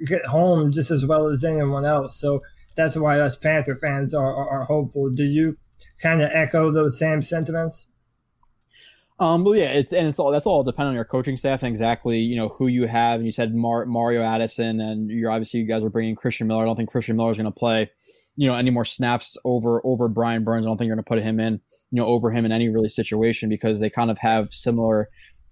get 0.06 0.26
home 0.26 0.72
just 0.72 0.90
as 0.90 1.06
well 1.06 1.26
as 1.26 1.42
anyone 1.42 1.84
else. 1.84 2.20
So 2.20 2.42
that's 2.74 2.96
why 2.96 3.20
us 3.20 3.36
Panther 3.36 3.76
fans 3.76 4.14
are, 4.14 4.34
are, 4.34 4.60
are 4.60 4.64
hopeful. 4.64 5.10
Do 5.10 5.24
you 5.24 5.56
kind 6.02 6.22
of 6.22 6.30
echo 6.32 6.70
those 6.70 6.98
same 6.98 7.22
sentiments? 7.22 7.88
Um, 9.22 9.44
well, 9.44 9.54
yeah, 9.54 9.70
it's 9.70 9.92
and 9.92 10.08
it's 10.08 10.18
all 10.18 10.32
that's 10.32 10.46
all 10.46 10.64
dependent 10.64 10.88
on 10.88 10.94
your 10.96 11.04
coaching 11.04 11.36
staff 11.36 11.62
and 11.62 11.70
exactly 11.70 12.18
you 12.18 12.34
know 12.34 12.48
who 12.48 12.66
you 12.66 12.88
have. 12.88 13.20
And 13.20 13.24
you 13.24 13.30
said 13.30 13.54
Mar- 13.54 13.86
Mario 13.86 14.20
Addison, 14.20 14.80
and 14.80 15.08
you're 15.08 15.30
obviously 15.30 15.60
you 15.60 15.66
guys 15.66 15.84
are 15.84 15.90
bringing 15.90 16.16
Christian 16.16 16.48
Miller. 16.48 16.64
I 16.64 16.66
don't 16.66 16.74
think 16.74 16.90
Christian 16.90 17.16
Miller 17.16 17.30
is 17.30 17.38
going 17.38 17.44
to 17.44 17.56
play, 17.56 17.88
you 18.34 18.48
know, 18.48 18.56
any 18.56 18.70
more 18.70 18.84
snaps 18.84 19.38
over 19.44 19.80
over 19.84 20.08
Brian 20.08 20.42
Burns. 20.42 20.66
I 20.66 20.68
don't 20.68 20.76
think 20.76 20.88
you're 20.88 20.96
going 20.96 21.04
to 21.04 21.08
put 21.08 21.22
him 21.22 21.38
in, 21.38 21.60
you 21.92 22.02
know, 22.02 22.06
over 22.06 22.32
him 22.32 22.44
in 22.44 22.50
any 22.50 22.68
really 22.68 22.88
situation 22.88 23.48
because 23.48 23.78
they 23.78 23.88
kind 23.88 24.10
of 24.10 24.18
have 24.18 24.50
similar 24.50 25.08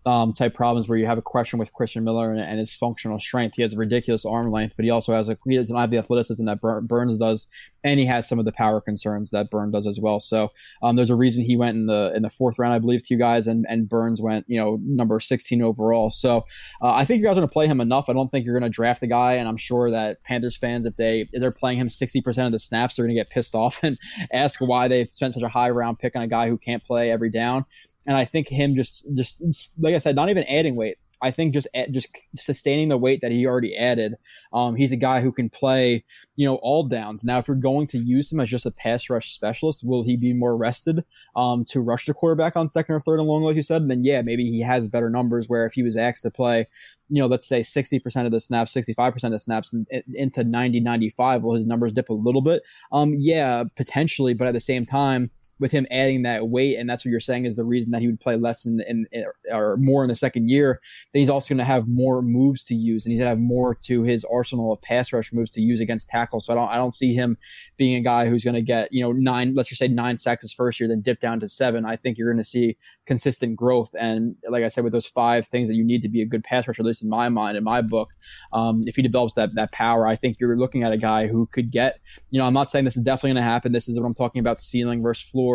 um, 0.06 0.32
type 0.32 0.54
problems 0.54 0.88
where 0.88 0.96
you 0.96 1.06
have 1.06 1.18
a 1.18 1.22
question 1.22 1.58
with 1.58 1.72
Christian 1.74 2.04
Miller 2.04 2.30
and, 2.30 2.40
and, 2.40 2.58
his 2.58 2.74
functional 2.74 3.18
strength. 3.18 3.56
He 3.56 3.62
has 3.62 3.74
a 3.74 3.76
ridiculous 3.76 4.24
arm 4.24 4.50
length, 4.50 4.74
but 4.76 4.84
he 4.84 4.90
also 4.90 5.12
has 5.12 5.28
a 5.28 5.36
he 5.46 5.56
doesn't 5.56 5.76
have 5.76 5.90
the 5.90 5.98
athleticism 5.98 6.44
that 6.46 6.60
Burns 6.60 7.18
does, 7.18 7.48
and 7.84 8.00
he 8.00 8.06
has 8.06 8.26
some 8.26 8.38
of 8.38 8.46
the 8.46 8.52
power 8.52 8.80
concerns 8.80 9.30
that 9.30 9.50
Burns 9.50 9.72
does 9.72 9.86
as 9.86 10.00
well. 10.00 10.18
So 10.18 10.52
um, 10.82 10.96
there's 10.96 11.10
a 11.10 11.16
reason 11.16 11.44
he 11.44 11.56
went 11.56 11.76
in 11.76 11.86
the 11.86 12.12
in 12.14 12.22
the 12.22 12.30
fourth 12.30 12.58
round, 12.58 12.72
I 12.72 12.78
believe, 12.78 13.02
to 13.04 13.14
you 13.14 13.18
guys, 13.18 13.46
and 13.46 13.66
and 13.68 13.88
Burns 13.88 14.22
went 14.22 14.46
you 14.48 14.58
know 14.58 14.78
number 14.82 15.20
16 15.20 15.62
overall. 15.62 16.10
So 16.10 16.44
uh, 16.80 16.92
I 16.92 17.04
think 17.04 17.20
you 17.20 17.26
guys 17.26 17.32
are 17.32 17.40
going 17.40 17.48
to 17.48 17.52
play 17.52 17.66
him 17.66 17.80
enough. 17.80 18.08
I 18.08 18.14
don't 18.14 18.30
think 18.30 18.46
you're 18.46 18.58
going 18.58 18.70
to 18.70 18.74
draft 18.74 19.02
the 19.02 19.06
guy, 19.06 19.34
and 19.34 19.48
I'm 19.48 19.58
sure 19.58 19.90
that 19.90 20.24
Panthers 20.24 20.56
fans, 20.56 20.86
if 20.86 20.96
they 20.96 21.28
if 21.32 21.40
they're 21.40 21.50
playing 21.50 21.78
him 21.78 21.88
60% 21.88 22.46
of 22.46 22.52
the 22.52 22.58
snaps, 22.58 22.96
they're 22.96 23.04
going 23.04 23.16
to 23.16 23.20
get 23.20 23.30
pissed 23.30 23.54
off 23.54 23.80
and 23.82 23.98
ask 24.32 24.60
why 24.60 24.88
they 24.88 25.10
spent 25.12 25.34
such 25.34 25.42
a 25.42 25.48
high 25.48 25.70
round 25.70 25.98
pick 25.98 26.16
on 26.16 26.22
a 26.22 26.26
guy 26.26 26.48
who 26.48 26.56
can't 26.56 26.82
play 26.82 27.10
every 27.10 27.30
down. 27.30 27.66
And 28.06 28.16
I 28.16 28.24
think 28.24 28.48
him 28.48 28.74
just 28.74 29.06
just 29.14 29.74
like 29.78 29.94
I 29.94 29.98
said, 29.98 30.16
not 30.16 30.30
even 30.30 30.44
adding 30.44 30.76
weight. 30.76 30.96
I 31.22 31.30
think 31.30 31.52
just 31.52 31.68
just 31.90 32.08
sustaining 32.34 32.88
the 32.88 32.96
weight 32.96 33.20
that 33.20 33.30
he 33.30 33.46
already 33.46 33.76
added. 33.76 34.14
Um, 34.52 34.74
he's 34.74 34.92
a 34.92 34.96
guy 34.96 35.20
who 35.20 35.32
can 35.32 35.50
play, 35.50 36.04
you 36.36 36.46
know, 36.46 36.56
all 36.56 36.84
downs. 36.84 37.24
Now, 37.24 37.38
if 37.38 37.48
you're 37.48 37.56
going 37.56 37.86
to 37.88 37.98
use 37.98 38.32
him 38.32 38.40
as 38.40 38.48
just 38.48 38.66
a 38.66 38.70
pass 38.70 39.10
rush 39.10 39.32
specialist, 39.32 39.84
will 39.84 40.02
he 40.02 40.16
be 40.16 40.32
more 40.32 40.56
rested 40.56 41.04
um, 41.36 41.64
to 41.66 41.80
rush 41.80 42.06
the 42.06 42.14
quarterback 42.14 42.56
on 42.56 42.68
second 42.68 42.94
or 42.94 43.00
third 43.00 43.18
and 43.18 43.28
long, 43.28 43.42
like 43.42 43.56
you 43.56 43.62
said? 43.62 43.82
And 43.82 43.90
then 43.90 44.02
yeah, 44.02 44.22
maybe 44.22 44.44
he 44.50 44.60
has 44.62 44.88
better 44.88 45.10
numbers. 45.10 45.48
Where 45.48 45.66
if 45.66 45.74
he 45.74 45.82
was 45.82 45.96
asked 45.96 46.22
to 46.22 46.30
play, 46.30 46.66
you 47.10 47.20
know, 47.20 47.26
let's 47.26 47.46
say 47.46 47.60
60% 47.60 48.24
of 48.24 48.32
the 48.32 48.40
snaps, 48.40 48.72
65% 48.72 49.24
of 49.24 49.30
the 49.32 49.38
snaps 49.38 49.72
in, 49.72 49.86
in, 49.90 50.02
into 50.14 50.44
90, 50.44 50.80
95, 50.80 51.42
will 51.42 51.54
his 51.54 51.66
numbers 51.66 51.92
dip 51.92 52.08
a 52.08 52.14
little 52.14 52.40
bit? 52.40 52.62
Um, 52.92 53.16
yeah, 53.18 53.64
potentially, 53.76 54.32
but 54.32 54.48
at 54.48 54.54
the 54.54 54.60
same 54.60 54.86
time 54.86 55.30
with 55.60 55.70
him 55.70 55.86
adding 55.90 56.22
that 56.22 56.48
weight, 56.48 56.76
and 56.76 56.88
that's 56.88 57.04
what 57.04 57.10
you're 57.10 57.20
saying 57.20 57.44
is 57.44 57.54
the 57.54 57.64
reason 57.64 57.92
that 57.92 58.00
he 58.00 58.06
would 58.06 58.18
play 58.18 58.36
less 58.36 58.64
in, 58.64 58.80
in, 58.88 59.06
in 59.12 59.26
or 59.52 59.76
more 59.76 60.02
in 60.02 60.08
the 60.08 60.16
second 60.16 60.48
year. 60.48 60.80
That 61.12 61.18
he's 61.18 61.28
also 61.28 61.50
going 61.50 61.58
to 61.58 61.64
have 61.64 61.86
more 61.86 62.22
moves 62.22 62.64
to 62.64 62.74
use, 62.74 63.04
and 63.04 63.12
he's 63.12 63.20
going 63.20 63.26
to 63.26 63.30
have 63.30 63.38
more 63.38 63.74
to 63.74 64.02
his 64.02 64.24
arsenal 64.24 64.72
of 64.72 64.80
pass 64.80 65.12
rush 65.12 65.32
moves 65.32 65.50
to 65.52 65.60
use 65.60 65.78
against 65.78 66.08
tackles. 66.08 66.46
So 66.46 66.54
I 66.54 66.56
don't 66.56 66.70
I 66.70 66.76
don't 66.76 66.94
see 66.94 67.14
him 67.14 67.36
being 67.76 67.94
a 67.94 68.00
guy 68.00 68.26
who's 68.26 68.42
going 68.42 68.54
to 68.54 68.62
get 68.62 68.88
you 68.90 69.02
know 69.02 69.12
nine 69.12 69.54
let's 69.54 69.68
just 69.68 69.78
say 69.78 69.88
nine 69.88 70.16
sacks 70.16 70.42
his 70.42 70.52
first 70.52 70.80
year, 70.80 70.88
then 70.88 71.02
dip 71.02 71.20
down 71.20 71.38
to 71.40 71.48
seven. 71.48 71.84
I 71.84 71.96
think 71.96 72.16
you're 72.16 72.32
going 72.32 72.42
to 72.42 72.48
see 72.48 72.78
consistent 73.06 73.56
growth, 73.56 73.94
and 73.98 74.36
like 74.48 74.64
I 74.64 74.68
said, 74.68 74.82
with 74.84 74.94
those 74.94 75.06
five 75.06 75.46
things 75.46 75.68
that 75.68 75.74
you 75.74 75.84
need 75.84 76.02
to 76.02 76.08
be 76.08 76.22
a 76.22 76.26
good 76.26 76.42
pass 76.42 76.66
rusher, 76.66 76.80
at 76.80 76.86
least 76.86 77.02
in 77.02 77.10
my 77.10 77.28
mind, 77.28 77.58
in 77.58 77.64
my 77.64 77.82
book, 77.82 78.08
um, 78.54 78.84
if 78.86 78.96
he 78.96 79.02
develops 79.02 79.34
that 79.34 79.54
that 79.56 79.72
power, 79.72 80.06
I 80.06 80.16
think 80.16 80.38
you're 80.40 80.56
looking 80.56 80.84
at 80.84 80.92
a 80.92 80.96
guy 80.96 81.26
who 81.26 81.46
could 81.46 81.70
get 81.70 81.98
you 82.30 82.38
know 82.38 82.46
I'm 82.46 82.54
not 82.54 82.70
saying 82.70 82.86
this 82.86 82.96
is 82.96 83.02
definitely 83.02 83.34
going 83.34 83.44
to 83.44 83.50
happen. 83.50 83.72
This 83.72 83.88
is 83.88 84.00
what 84.00 84.06
I'm 84.06 84.14
talking 84.14 84.40
about 84.40 84.58
ceiling 84.58 85.02
versus 85.02 85.28
floor 85.28 85.49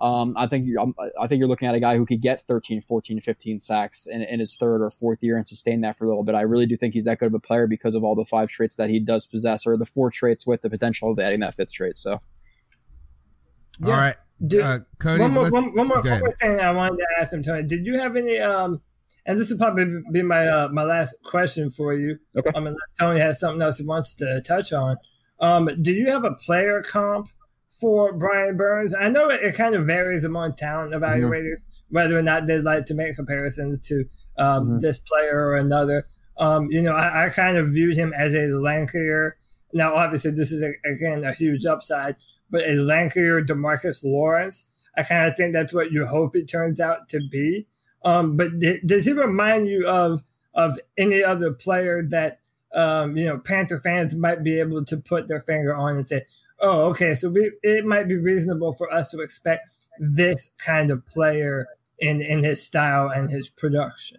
um, 0.00 0.34
I 0.36 0.46
think 0.46 0.66
you're, 0.66 0.84
I 1.20 1.26
think 1.26 1.40
you're 1.40 1.48
looking 1.48 1.68
at 1.68 1.74
a 1.74 1.80
guy 1.80 1.96
who 1.96 2.06
could 2.06 2.20
get 2.20 2.42
13, 2.42 2.80
14, 2.80 3.20
15 3.20 3.60
sacks 3.60 4.06
in, 4.06 4.22
in 4.22 4.40
his 4.40 4.56
third 4.56 4.82
or 4.82 4.90
fourth 4.90 5.22
year 5.22 5.36
and 5.36 5.46
sustain 5.46 5.80
that 5.82 5.96
for 5.96 6.04
a 6.04 6.08
little 6.08 6.24
bit. 6.24 6.34
I 6.34 6.42
really 6.42 6.66
do 6.66 6.76
think 6.76 6.94
he's 6.94 7.04
that 7.04 7.18
good 7.18 7.26
of 7.26 7.34
a 7.34 7.40
player 7.40 7.66
because 7.66 7.94
of 7.94 8.04
all 8.04 8.14
the 8.14 8.24
five 8.24 8.48
traits 8.48 8.76
that 8.76 8.90
he 8.90 9.00
does 9.00 9.26
possess, 9.26 9.66
or 9.66 9.76
the 9.76 9.86
four 9.86 10.10
traits 10.10 10.46
with 10.46 10.62
the 10.62 10.70
potential 10.70 11.10
of 11.10 11.18
adding 11.18 11.40
that 11.40 11.54
fifth 11.54 11.72
trait. 11.72 11.98
So, 11.98 12.20
yeah. 13.80 13.86
all 13.86 13.92
right, 13.92 14.16
Did, 14.46 14.60
uh, 14.60 14.78
Cody. 14.98 15.22
One 15.22 15.32
more, 15.32 15.50
one, 15.50 15.74
one 15.74 15.88
more, 15.88 16.02
one 16.02 16.20
more 16.20 16.36
thing 16.40 16.60
I 16.60 16.72
wanted 16.72 16.98
to 16.98 17.06
ask 17.18 17.32
him, 17.32 17.42
Tony. 17.42 17.62
Did 17.62 17.86
you 17.86 17.98
have 17.98 18.16
any? 18.16 18.38
Um, 18.38 18.80
and 19.26 19.38
this 19.38 19.50
will 19.50 19.58
probably 19.58 20.02
be 20.12 20.22
my 20.22 20.46
uh, 20.46 20.68
my 20.68 20.84
last 20.84 21.14
question 21.24 21.70
for 21.70 21.94
you. 21.94 22.18
Okay. 22.36 22.50
Um, 22.54 22.66
unless 22.66 22.92
Tony 22.98 23.20
has 23.20 23.40
something 23.40 23.60
else 23.60 23.78
he 23.78 23.84
wants 23.84 24.14
to 24.16 24.40
touch 24.42 24.72
on. 24.72 24.96
Um, 25.40 25.68
do 25.82 25.92
you 25.92 26.06
have 26.10 26.24
a 26.24 26.32
player 26.32 26.82
comp 26.82 27.28
for 27.80 28.12
Brian 28.12 28.56
Burns. 28.56 28.94
I 28.94 29.08
know 29.08 29.28
it, 29.30 29.42
it 29.42 29.54
kind 29.54 29.74
of 29.74 29.86
varies 29.86 30.24
among 30.24 30.54
talent 30.54 30.92
evaluators 30.92 31.60
mm-hmm. 31.60 31.94
whether 31.94 32.18
or 32.18 32.22
not 32.22 32.46
they'd 32.46 32.60
like 32.60 32.86
to 32.86 32.94
make 32.94 33.16
comparisons 33.16 33.80
to 33.88 34.04
um, 34.38 34.64
mm-hmm. 34.64 34.78
this 34.80 34.98
player 34.98 35.46
or 35.46 35.56
another. 35.56 36.06
Um, 36.38 36.70
you 36.70 36.82
know, 36.82 36.92
I, 36.92 37.26
I, 37.26 37.30
kind 37.30 37.56
of 37.56 37.68
viewed 37.68 37.96
him 37.96 38.12
as 38.12 38.34
a 38.34 38.48
lankier. 38.48 39.32
Now, 39.72 39.94
obviously, 39.94 40.32
this 40.32 40.52
is 40.52 40.62
a, 40.62 40.72
again 40.88 41.24
a 41.24 41.32
huge 41.32 41.64
upside, 41.64 42.16
but 42.50 42.62
a 42.62 42.74
lankier 42.74 43.44
Demarcus 43.46 44.04
Lawrence. 44.04 44.66
I 44.96 45.02
kind 45.02 45.30
of 45.30 45.36
think 45.36 45.52
that's 45.54 45.72
what 45.72 45.92
you 45.92 46.04
hope 46.06 46.36
it 46.36 46.46
turns 46.46 46.78
out 46.80 47.08
to 47.10 47.20
be. 47.30 47.66
Um, 48.04 48.36
but 48.36 48.60
th- 48.60 48.82
does 48.84 49.06
he 49.06 49.12
remind 49.12 49.68
you 49.68 49.86
of 49.88 50.22
of 50.54 50.78
any 50.98 51.22
other 51.24 51.52
player 51.52 52.02
that 52.10 52.40
um, 52.74 53.16
you 53.16 53.24
know 53.24 53.38
Panther 53.38 53.78
fans 53.78 54.14
might 54.14 54.42
be 54.42 54.60
able 54.60 54.84
to 54.84 54.96
put 54.98 55.28
their 55.28 55.40
finger 55.40 55.74
on 55.74 55.96
and 55.96 56.06
say, 56.06 56.26
oh, 56.60 56.86
okay, 56.90 57.14
so 57.14 57.30
we, 57.30 57.52
it 57.62 57.84
might 57.84 58.08
be 58.08 58.16
reasonable 58.16 58.72
for 58.72 58.92
us 58.92 59.10
to 59.10 59.20
expect 59.20 59.68
this 59.98 60.50
kind 60.58 60.90
of 60.90 61.06
player 61.06 61.66
in 61.98 62.20
in 62.20 62.42
his 62.42 62.62
style 62.62 63.08
and 63.08 63.30
his 63.30 63.48
production. 63.48 64.18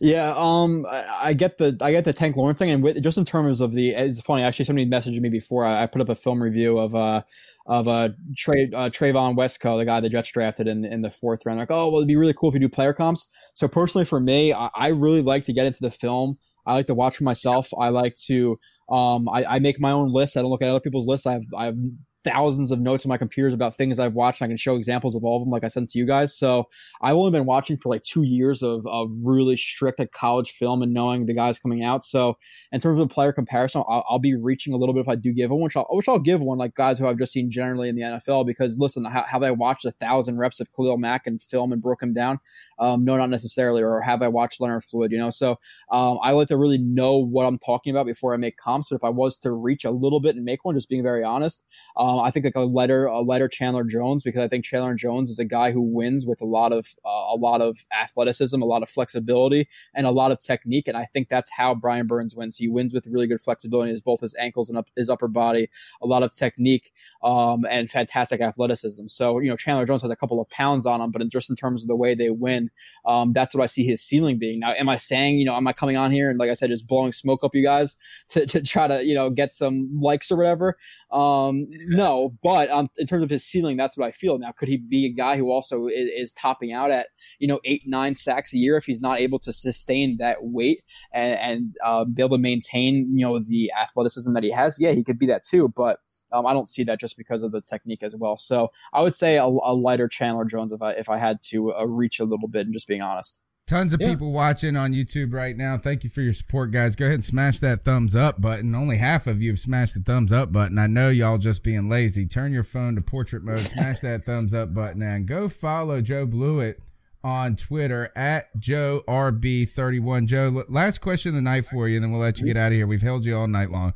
Yeah, 0.00 0.34
um, 0.36 0.84
I, 0.90 1.32
get 1.32 1.58
the 1.58 1.76
I 1.80 1.92
get 1.92 2.04
the 2.04 2.12
Tank 2.12 2.36
Lawrence 2.36 2.58
thing, 2.58 2.70
and 2.70 2.82
with, 2.82 3.00
just 3.02 3.18
in 3.18 3.24
terms 3.24 3.60
of 3.60 3.72
the, 3.72 3.90
it's 3.90 4.20
funny 4.20 4.42
actually. 4.42 4.64
Somebody 4.64 4.86
messaged 4.86 5.20
me 5.20 5.28
before. 5.28 5.64
I, 5.64 5.84
I 5.84 5.86
put 5.86 6.02
up 6.02 6.08
a 6.08 6.14
film 6.14 6.42
review 6.42 6.78
of 6.78 6.94
uh 6.94 7.22
of 7.66 7.86
uh, 7.86 8.08
Trey, 8.36 8.68
uh 8.74 8.90
Trevon 8.90 9.36
Wesco, 9.36 9.78
the 9.78 9.84
guy 9.84 10.00
the 10.00 10.08
Jets 10.08 10.32
drafted 10.32 10.66
in 10.66 10.84
in 10.84 11.02
the 11.02 11.10
fourth 11.10 11.46
round. 11.46 11.60
Like, 11.60 11.70
oh, 11.70 11.88
well, 11.88 11.98
it'd 11.98 12.08
be 12.08 12.16
really 12.16 12.34
cool 12.34 12.48
if 12.48 12.54
you 12.54 12.60
do 12.60 12.68
player 12.68 12.92
comps. 12.92 13.28
So 13.54 13.68
personally, 13.68 14.04
for 14.04 14.18
me, 14.18 14.52
I, 14.52 14.70
I 14.74 14.88
really 14.88 15.22
like 15.22 15.44
to 15.44 15.52
get 15.52 15.66
into 15.66 15.82
the 15.82 15.90
film. 15.90 16.38
I 16.66 16.74
like 16.74 16.86
to 16.86 16.94
watch 16.94 17.16
for 17.16 17.24
myself. 17.24 17.68
I 17.78 17.90
like 17.90 18.16
to 18.26 18.58
um, 18.90 19.28
I, 19.28 19.44
I, 19.44 19.58
make 19.60 19.80
my 19.80 19.92
own 19.92 20.12
lists. 20.12 20.36
I 20.36 20.42
don't 20.42 20.50
look 20.50 20.62
at 20.62 20.68
other 20.68 20.80
people's 20.80 21.06
lists. 21.06 21.26
I 21.26 21.34
have, 21.34 21.44
I 21.56 21.64
have 21.66 21.76
thousands 22.24 22.70
of 22.70 22.80
notes 22.80 23.04
on 23.04 23.08
my 23.08 23.16
computers 23.16 23.54
about 23.54 23.76
things 23.76 23.98
I've 23.98 24.14
watched. 24.14 24.42
I 24.42 24.46
can 24.46 24.56
show 24.56 24.76
examples 24.76 25.14
of 25.14 25.24
all 25.24 25.36
of 25.36 25.42
them, 25.42 25.50
like 25.50 25.64
I 25.64 25.68
sent 25.68 25.90
to 25.90 25.98
you 25.98 26.06
guys. 26.06 26.36
So 26.36 26.68
I've 27.00 27.14
only 27.14 27.30
been 27.30 27.46
watching 27.46 27.76
for 27.76 27.88
like 27.88 28.02
two 28.02 28.22
years 28.22 28.62
of, 28.62 28.86
of 28.86 29.10
really 29.24 29.56
strict 29.56 29.98
like, 29.98 30.12
college 30.12 30.50
film 30.50 30.82
and 30.82 30.92
knowing 30.92 31.26
the 31.26 31.34
guys 31.34 31.58
coming 31.58 31.82
out. 31.82 32.04
So 32.04 32.36
in 32.72 32.80
terms 32.80 32.98
of 32.98 33.04
a 33.04 33.08
player 33.08 33.32
comparison, 33.32 33.82
I'll, 33.88 34.04
I'll, 34.08 34.20
be 34.20 34.34
reaching 34.34 34.74
a 34.74 34.76
little 34.76 34.94
bit 34.94 35.00
if 35.00 35.08
I 35.08 35.14
do 35.14 35.32
give 35.32 35.50
one, 35.50 35.62
which 35.62 35.76
I'll, 35.76 35.86
which 35.90 36.08
I'll 36.08 36.18
give 36.18 36.42
one 36.42 36.58
like 36.58 36.74
guys 36.74 36.98
who 36.98 37.06
I've 37.06 37.18
just 37.18 37.32
seen 37.32 37.50
generally 37.50 37.88
in 37.88 37.96
the 37.96 38.02
NFL. 38.02 38.46
Because 38.46 38.78
listen, 38.78 39.04
have 39.06 39.42
I 39.42 39.50
watched 39.50 39.86
a 39.86 39.90
thousand 39.90 40.36
reps 40.36 40.60
of 40.60 40.70
Khalil 40.70 40.98
Mack 40.98 41.26
and 41.26 41.40
film 41.40 41.72
and 41.72 41.80
broke 41.80 42.02
him 42.02 42.12
down? 42.12 42.38
Um, 42.78 43.04
no, 43.04 43.16
not 43.16 43.30
necessarily. 43.30 43.82
Or 43.82 44.00
have 44.02 44.20
I 44.20 44.28
watched 44.28 44.60
Leonard 44.60 44.84
Floyd? 44.84 45.10
You 45.12 45.18
know, 45.18 45.30
so 45.30 45.58
um, 45.90 46.18
I 46.22 46.32
like 46.32 46.48
to 46.48 46.56
really 46.56 46.78
know 46.78 47.16
what 47.16 47.46
I'm 47.46 47.58
talking 47.58 47.90
about 47.90 48.06
before 48.06 48.34
I 48.34 48.36
make 48.36 48.58
comps. 48.58 48.88
But 48.90 48.96
if 48.96 49.04
I 49.04 49.10
was 49.10 49.38
to 49.38 49.52
reach 49.52 49.84
a 49.84 49.90
little 49.90 50.20
bit 50.20 50.36
and 50.36 50.44
make 50.44 50.64
one, 50.64 50.74
just 50.74 50.88
being 50.88 51.02
very 51.02 51.24
honest, 51.24 51.64
um, 51.96 52.09
I 52.18 52.30
think 52.30 52.44
like 52.44 52.56
a 52.56 52.60
letter, 52.60 53.06
a 53.06 53.20
letter 53.20 53.48
Chandler 53.48 53.84
Jones 53.84 54.22
because 54.22 54.42
I 54.42 54.48
think 54.48 54.64
Chandler 54.64 54.94
Jones 54.94 55.30
is 55.30 55.38
a 55.38 55.44
guy 55.44 55.70
who 55.70 55.82
wins 55.82 56.26
with 56.26 56.40
a 56.40 56.46
lot 56.46 56.72
of 56.72 56.86
uh, 57.04 57.08
a 57.08 57.36
lot 57.36 57.60
of 57.60 57.78
athleticism, 58.00 58.60
a 58.60 58.64
lot 58.64 58.82
of 58.82 58.88
flexibility, 58.88 59.68
and 59.94 60.06
a 60.06 60.10
lot 60.10 60.32
of 60.32 60.38
technique. 60.38 60.88
And 60.88 60.96
I 60.96 61.04
think 61.04 61.28
that's 61.28 61.50
how 61.50 61.74
Brian 61.74 62.06
Burns 62.06 62.34
wins. 62.34 62.56
He 62.56 62.68
wins 62.68 62.94
with 62.94 63.06
really 63.06 63.26
good 63.26 63.40
flexibility, 63.40 63.92
as 63.92 64.00
both 64.00 64.20
his 64.20 64.34
ankles 64.38 64.68
and 64.68 64.78
up, 64.78 64.88
his 64.96 65.10
upper 65.10 65.28
body, 65.28 65.68
a 66.00 66.06
lot 66.06 66.22
of 66.22 66.32
technique, 66.32 66.92
um, 67.22 67.66
and 67.68 67.90
fantastic 67.90 68.40
athleticism. 68.40 69.06
So 69.08 69.38
you 69.38 69.50
know 69.50 69.56
Chandler 69.56 69.84
Jones 69.84 70.02
has 70.02 70.10
a 70.10 70.16
couple 70.16 70.40
of 70.40 70.48
pounds 70.48 70.86
on 70.86 71.00
him, 71.00 71.10
but 71.10 71.20
in, 71.20 71.28
just 71.28 71.50
in 71.50 71.56
terms 71.56 71.82
of 71.82 71.88
the 71.88 71.96
way 71.96 72.14
they 72.14 72.30
win, 72.30 72.70
um, 73.04 73.32
that's 73.34 73.54
what 73.54 73.62
I 73.62 73.66
see 73.66 73.84
his 73.84 74.02
ceiling 74.02 74.38
being. 74.38 74.60
Now, 74.60 74.72
am 74.72 74.88
I 74.88 74.96
saying 74.96 75.38
you 75.38 75.44
know 75.44 75.54
am 75.54 75.68
I 75.68 75.72
coming 75.72 75.96
on 75.96 76.12
here 76.12 76.30
and 76.30 76.38
like 76.38 76.50
I 76.50 76.54
said, 76.54 76.70
just 76.70 76.86
blowing 76.86 77.12
smoke 77.12 77.44
up 77.44 77.54
you 77.54 77.62
guys 77.62 77.96
to, 78.30 78.46
to 78.46 78.62
try 78.62 78.88
to 78.88 79.04
you 79.04 79.14
know 79.14 79.28
get 79.28 79.52
some 79.52 79.90
likes 80.00 80.30
or 80.30 80.36
whatever? 80.36 80.78
Um, 81.10 81.66
no, 82.00 82.32
but 82.42 82.70
um, 82.70 82.88
in 82.96 83.06
terms 83.06 83.22
of 83.22 83.28
his 83.28 83.44
ceiling, 83.44 83.76
that's 83.76 83.94
what 83.94 84.06
I 84.06 84.10
feel. 84.10 84.38
Now, 84.38 84.52
could 84.52 84.68
he 84.68 84.78
be 84.78 85.04
a 85.04 85.12
guy 85.12 85.36
who 85.36 85.50
also 85.50 85.86
is, 85.86 86.08
is, 86.16 86.32
topping 86.32 86.72
out 86.72 86.90
at 86.90 87.08
you 87.38 87.46
know 87.46 87.60
eight 87.66 87.82
nine 87.84 88.14
sacks 88.14 88.54
a 88.54 88.56
year 88.56 88.78
if 88.78 88.86
he's 88.86 89.02
not 89.02 89.18
able 89.18 89.38
to 89.40 89.52
sustain 89.52 90.16
that 90.16 90.38
weight 90.40 90.82
and, 91.12 91.38
and 91.38 91.76
uh, 91.84 92.06
be 92.06 92.22
able 92.22 92.38
to 92.38 92.42
maintain 92.42 93.06
you 93.10 93.26
know 93.26 93.38
the 93.38 93.70
athleticism 93.78 94.32
that 94.32 94.42
he 94.42 94.50
has? 94.50 94.80
Yeah, 94.80 94.92
he 94.92 95.04
could 95.04 95.18
be 95.18 95.26
that 95.26 95.42
too, 95.42 95.68
but 95.76 95.98
um, 96.32 96.46
I 96.46 96.54
don't 96.54 96.70
see 96.70 96.84
that 96.84 96.98
just 96.98 97.18
because 97.18 97.42
of 97.42 97.52
the 97.52 97.60
technique 97.60 98.02
as 98.02 98.16
well. 98.16 98.38
So 98.38 98.70
I 98.94 99.02
would 99.02 99.14
say 99.14 99.36
a, 99.36 99.44
a 99.44 99.74
lighter 99.74 100.08
Chandler 100.08 100.46
Jones 100.46 100.72
if 100.72 100.80
I 100.80 100.92
if 100.92 101.10
I 101.10 101.18
had 101.18 101.42
to 101.50 101.74
uh, 101.74 101.84
reach 101.84 102.18
a 102.18 102.24
little 102.24 102.48
bit 102.48 102.64
and 102.64 102.72
just 102.72 102.88
being 102.88 103.02
honest. 103.02 103.42
Tons 103.70 103.94
of 103.94 104.00
yeah. 104.00 104.08
people 104.08 104.32
watching 104.32 104.74
on 104.74 104.92
YouTube 104.92 105.32
right 105.32 105.56
now. 105.56 105.78
Thank 105.78 106.02
you 106.02 106.10
for 106.10 106.22
your 106.22 106.32
support, 106.32 106.72
guys. 106.72 106.96
Go 106.96 107.04
ahead 107.04 107.14
and 107.14 107.24
smash 107.24 107.60
that 107.60 107.84
thumbs 107.84 108.16
up 108.16 108.40
button. 108.40 108.74
Only 108.74 108.96
half 108.96 109.28
of 109.28 109.40
you 109.40 109.52
have 109.52 109.60
smashed 109.60 109.94
the 109.94 110.00
thumbs 110.00 110.32
up 110.32 110.50
button. 110.50 110.76
I 110.76 110.88
know 110.88 111.08
y'all 111.08 111.38
just 111.38 111.62
being 111.62 111.88
lazy. 111.88 112.26
Turn 112.26 112.52
your 112.52 112.64
phone 112.64 112.96
to 112.96 113.00
portrait 113.00 113.44
mode, 113.44 113.60
smash 113.60 114.00
that 114.00 114.26
thumbs 114.26 114.52
up 114.52 114.74
button, 114.74 115.02
and 115.02 115.24
go 115.24 115.48
follow 115.48 116.00
Joe 116.00 116.26
Blewett 116.26 116.82
on 117.22 117.54
Twitter 117.54 118.10
at 118.16 118.58
Joe 118.58 119.04
RB31. 119.06 120.26
Joe, 120.26 120.64
last 120.68 121.00
question 121.00 121.28
of 121.28 121.36
the 121.36 121.42
night 121.42 121.66
for 121.66 121.88
you, 121.88 121.98
and 121.98 122.02
then 122.02 122.10
we'll 122.10 122.20
let 122.20 122.40
you 122.40 122.46
get 122.46 122.56
out 122.56 122.72
of 122.72 122.76
here. 122.76 122.88
We've 122.88 123.00
held 123.00 123.24
you 123.24 123.36
all 123.36 123.46
night 123.46 123.70
long. 123.70 123.94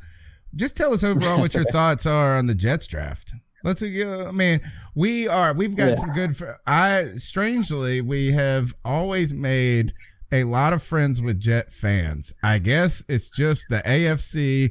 Just 0.55 0.77
tell 0.77 0.93
us 0.93 1.03
overall 1.03 1.41
what 1.41 1.53
your 1.53 1.65
thoughts 1.71 2.05
are 2.05 2.37
on 2.37 2.47
the 2.47 2.55
Jets 2.55 2.87
draft. 2.87 3.33
Let's. 3.65 3.81
Uh, 3.81 4.25
I 4.27 4.31
mean, 4.31 4.61
we 4.93 5.27
are. 5.27 5.51
We've 5.51 5.75
got 5.75 5.89
yeah. 5.89 5.95
some 5.95 6.13
good. 6.13 6.55
I 6.67 7.15
strangely 7.15 7.99
we 7.99 8.31
have 8.31 8.75
always 8.85 9.33
made 9.33 9.91
a 10.31 10.43
lot 10.43 10.71
of 10.71 10.83
friends 10.83 11.19
with 11.19 11.39
Jet 11.39 11.73
fans. 11.73 12.31
I 12.43 12.59
guess 12.59 13.03
it's 13.09 13.27
just 13.27 13.65
the 13.69 13.81
AFC 13.81 14.69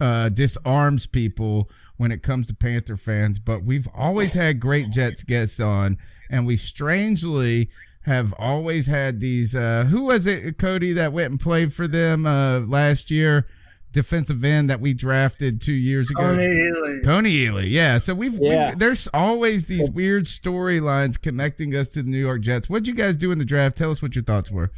uh, 0.00 0.28
disarms 0.28 1.06
people 1.06 1.68
when 1.96 2.12
it 2.12 2.22
comes 2.22 2.46
to 2.46 2.54
Panther 2.54 2.96
fans, 2.96 3.40
but 3.40 3.64
we've 3.64 3.88
always 3.92 4.34
had 4.34 4.60
great 4.60 4.90
Jets 4.90 5.24
guests 5.24 5.58
on, 5.58 5.98
and 6.30 6.46
we 6.46 6.56
strangely 6.56 7.70
have 8.02 8.32
always 8.38 8.86
had 8.86 9.18
these. 9.18 9.56
Uh, 9.56 9.86
who 9.90 10.04
was 10.04 10.28
it, 10.28 10.58
Cody, 10.58 10.92
that 10.92 11.12
went 11.12 11.32
and 11.32 11.40
played 11.40 11.74
for 11.74 11.88
them 11.88 12.24
uh, 12.24 12.60
last 12.60 13.10
year? 13.10 13.48
Defensive 13.92 14.44
end 14.44 14.70
that 14.70 14.80
we 14.80 14.94
drafted 14.94 15.60
two 15.60 15.72
years 15.72 16.10
ago. 16.10 16.22
Tony 16.22 16.46
Ealy. 16.46 17.02
Kony 17.02 17.32
Ealy, 17.46 17.70
yeah. 17.70 17.98
So 17.98 18.14
we've, 18.14 18.34
yeah. 18.34 18.70
we 18.70 18.76
there's 18.76 19.08
always 19.14 19.64
these 19.64 19.88
weird 19.90 20.24
storylines 20.24 21.20
connecting 21.20 21.74
us 21.74 21.88
to 21.90 22.02
the 22.02 22.10
New 22.10 22.18
York 22.18 22.42
Jets. 22.42 22.68
What'd 22.68 22.86
you 22.86 22.94
guys 22.94 23.16
do 23.16 23.32
in 23.32 23.38
the 23.38 23.44
draft? 23.44 23.76
Tell 23.76 23.90
us 23.90 24.02
what 24.02 24.14
your 24.14 24.24
thoughts 24.24 24.50
were. 24.50 24.70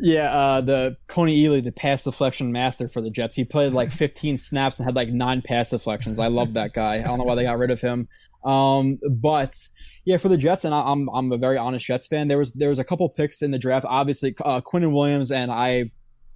Yeah, 0.00 0.32
uh, 0.32 0.60
the 0.62 0.96
Kony 1.08 1.42
Ealy, 1.42 1.62
the 1.62 1.72
pass 1.72 2.04
deflection 2.04 2.50
master 2.50 2.88
for 2.88 3.00
the 3.00 3.10
Jets. 3.10 3.36
He 3.36 3.44
played 3.44 3.72
like 3.72 3.90
15 3.92 4.38
snaps 4.38 4.78
and 4.78 4.86
had 4.86 4.96
like 4.96 5.08
nine 5.08 5.42
pass 5.42 5.70
deflections. 5.70 6.18
I 6.18 6.28
love 6.28 6.54
that 6.54 6.72
guy. 6.72 6.96
I 6.96 7.02
don't 7.02 7.18
know 7.18 7.24
why 7.24 7.34
they 7.34 7.44
got 7.44 7.58
rid 7.58 7.70
of 7.70 7.80
him. 7.80 8.08
Um, 8.44 8.98
but 9.10 9.56
yeah, 10.04 10.16
for 10.16 10.28
the 10.28 10.36
Jets, 10.36 10.64
and 10.64 10.74
I, 10.74 10.80
I'm 10.80 11.08
I'm 11.10 11.30
a 11.32 11.36
very 11.36 11.56
honest 11.56 11.86
Jets 11.86 12.06
fan. 12.06 12.28
There 12.28 12.38
was 12.38 12.52
there 12.52 12.70
was 12.70 12.78
a 12.78 12.84
couple 12.84 13.08
picks 13.08 13.42
in 13.42 13.50
the 13.50 13.58
draft. 13.58 13.86
Obviously, 13.88 14.34
uh, 14.44 14.60
Quinnen 14.60 14.92
Williams, 14.92 15.30
and 15.30 15.52
I 15.52 15.90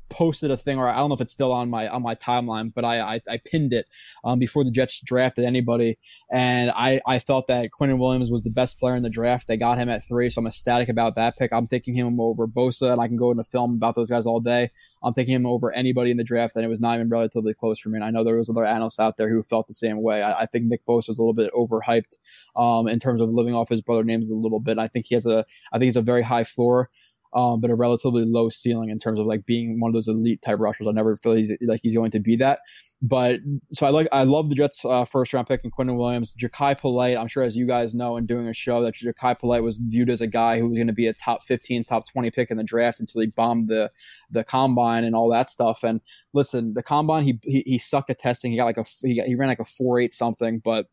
posted 0.08 0.50
a 0.50 0.56
thing, 0.56 0.78
or 0.78 0.88
I 0.88 0.96
don't 0.96 1.08
know 1.08 1.14
if 1.14 1.20
it's 1.20 1.32
still 1.32 1.52
on 1.52 1.70
my 1.70 1.88
on 1.88 2.02
my 2.02 2.14
timeline, 2.14 2.72
but 2.74 2.84
I 2.84 3.00
I, 3.00 3.20
I 3.28 3.38
pinned 3.44 3.72
it 3.72 3.86
um, 4.24 4.38
before 4.38 4.64
the 4.64 4.70
Jets 4.70 5.00
drafted 5.00 5.44
anybody, 5.44 5.98
and 6.30 6.70
I 6.74 7.00
I 7.06 7.18
felt 7.18 7.46
that 7.48 7.70
Quinnen 7.70 7.98
Williams 7.98 8.30
was 8.30 8.42
the 8.42 8.50
best 8.50 8.78
player 8.78 8.96
in 8.96 9.02
the 9.02 9.10
draft. 9.10 9.48
They 9.48 9.56
got 9.56 9.78
him 9.78 9.88
at 9.88 10.02
three, 10.06 10.30
so 10.30 10.40
I'm 10.40 10.46
ecstatic 10.46 10.88
about 10.88 11.16
that 11.16 11.36
pick. 11.36 11.52
I'm 11.52 11.66
taking 11.66 11.94
him 11.94 12.20
over 12.20 12.46
Bosa, 12.46 12.92
and 12.92 13.00
I 13.00 13.08
can 13.08 13.16
go 13.16 13.30
into 13.30 13.44
film 13.44 13.74
about 13.74 13.94
those 13.94 14.10
guys 14.10 14.26
all 14.26 14.40
day. 14.40 14.70
I'm 15.02 15.14
taking 15.14 15.34
him 15.34 15.46
over 15.46 15.72
anybody 15.72 16.10
in 16.10 16.16
the 16.16 16.24
draft, 16.24 16.56
and 16.56 16.64
it 16.64 16.68
was 16.68 16.80
not 16.80 16.96
even 16.96 17.08
relatively 17.08 17.54
close 17.54 17.78
for 17.78 17.88
me. 17.88 17.96
And 17.96 18.04
I 18.04 18.10
know 18.10 18.24
there 18.24 18.36
was 18.36 18.50
other 18.50 18.64
analysts 18.64 19.00
out 19.00 19.16
there 19.16 19.28
who 19.28 19.42
felt 19.42 19.68
the 19.68 19.74
same 19.74 20.02
way. 20.02 20.22
I, 20.22 20.42
I 20.42 20.46
think 20.46 20.64
Nick 20.64 20.84
Bosa 20.86 21.08
was 21.08 21.18
a 21.18 21.22
little 21.22 21.34
bit 21.34 21.52
overhyped 21.52 22.16
um, 22.56 22.88
in 22.88 22.98
terms 22.98 23.20
of 23.20 23.30
living 23.30 23.54
off 23.54 23.68
his 23.68 23.82
brother 23.82 24.04
names 24.04 24.30
a 24.30 24.34
little 24.34 24.60
bit. 24.60 24.78
I 24.78 24.88
think 24.88 25.06
he 25.06 25.14
has 25.14 25.26
a 25.26 25.44
I 25.72 25.78
think 25.78 25.86
he's 25.86 25.96
a 25.96 26.02
very 26.02 26.22
high 26.22 26.44
floor 26.44 26.90
um, 27.36 27.60
but 27.60 27.70
a 27.70 27.74
relatively 27.74 28.24
low 28.24 28.48
ceiling 28.48 28.88
in 28.88 28.98
terms 28.98 29.20
of 29.20 29.26
like 29.26 29.44
being 29.44 29.78
one 29.78 29.90
of 29.90 29.92
those 29.92 30.08
elite 30.08 30.40
type 30.40 30.58
rushers. 30.58 30.86
I 30.86 30.92
never 30.92 31.16
feel 31.18 31.34
he's, 31.34 31.52
like 31.60 31.80
he's 31.82 31.94
going 31.94 32.10
to 32.12 32.18
be 32.18 32.34
that. 32.36 32.60
But 33.02 33.40
so 33.74 33.86
I 33.86 33.90
like 33.90 34.08
I 34.10 34.22
love 34.22 34.48
the 34.48 34.54
Jets 34.54 34.82
uh, 34.82 35.04
first 35.04 35.34
round 35.34 35.46
pick 35.46 35.60
and 35.62 35.70
Quinnen 35.70 35.98
Williams, 35.98 36.34
Jachai 36.34 36.78
Polite. 36.78 37.18
I'm 37.18 37.28
sure 37.28 37.42
as 37.42 37.54
you 37.54 37.66
guys 37.66 37.94
know 37.94 38.16
in 38.16 38.24
doing 38.24 38.48
a 38.48 38.54
show 38.54 38.80
that 38.80 38.94
Jachai 38.94 39.38
Polite 39.38 39.62
was 39.62 39.76
viewed 39.76 40.08
as 40.08 40.22
a 40.22 40.26
guy 40.26 40.58
who 40.58 40.66
was 40.66 40.78
going 40.78 40.86
to 40.86 40.94
be 40.94 41.06
a 41.06 41.12
top 41.12 41.44
15, 41.44 41.84
top 41.84 42.10
20 42.10 42.30
pick 42.30 42.50
in 42.50 42.56
the 42.56 42.64
draft 42.64 42.98
until 42.98 43.20
he 43.20 43.26
bombed 43.26 43.68
the 43.68 43.90
the 44.30 44.42
combine 44.42 45.04
and 45.04 45.14
all 45.14 45.28
that 45.28 45.50
stuff. 45.50 45.84
And 45.84 46.00
listen, 46.32 46.72
the 46.72 46.82
combine 46.82 47.24
he 47.24 47.38
he, 47.44 47.62
he 47.66 47.78
sucked 47.78 48.08
at 48.08 48.18
testing. 48.18 48.50
He 48.50 48.56
got 48.56 48.64
like 48.64 48.78
a 48.78 48.84
he, 49.02 49.16
got, 49.16 49.26
he 49.26 49.34
ran 49.34 49.50
like 49.50 49.60
a 49.60 49.64
four 49.64 50.00
eight 50.00 50.14
something, 50.14 50.60
but 50.60 50.86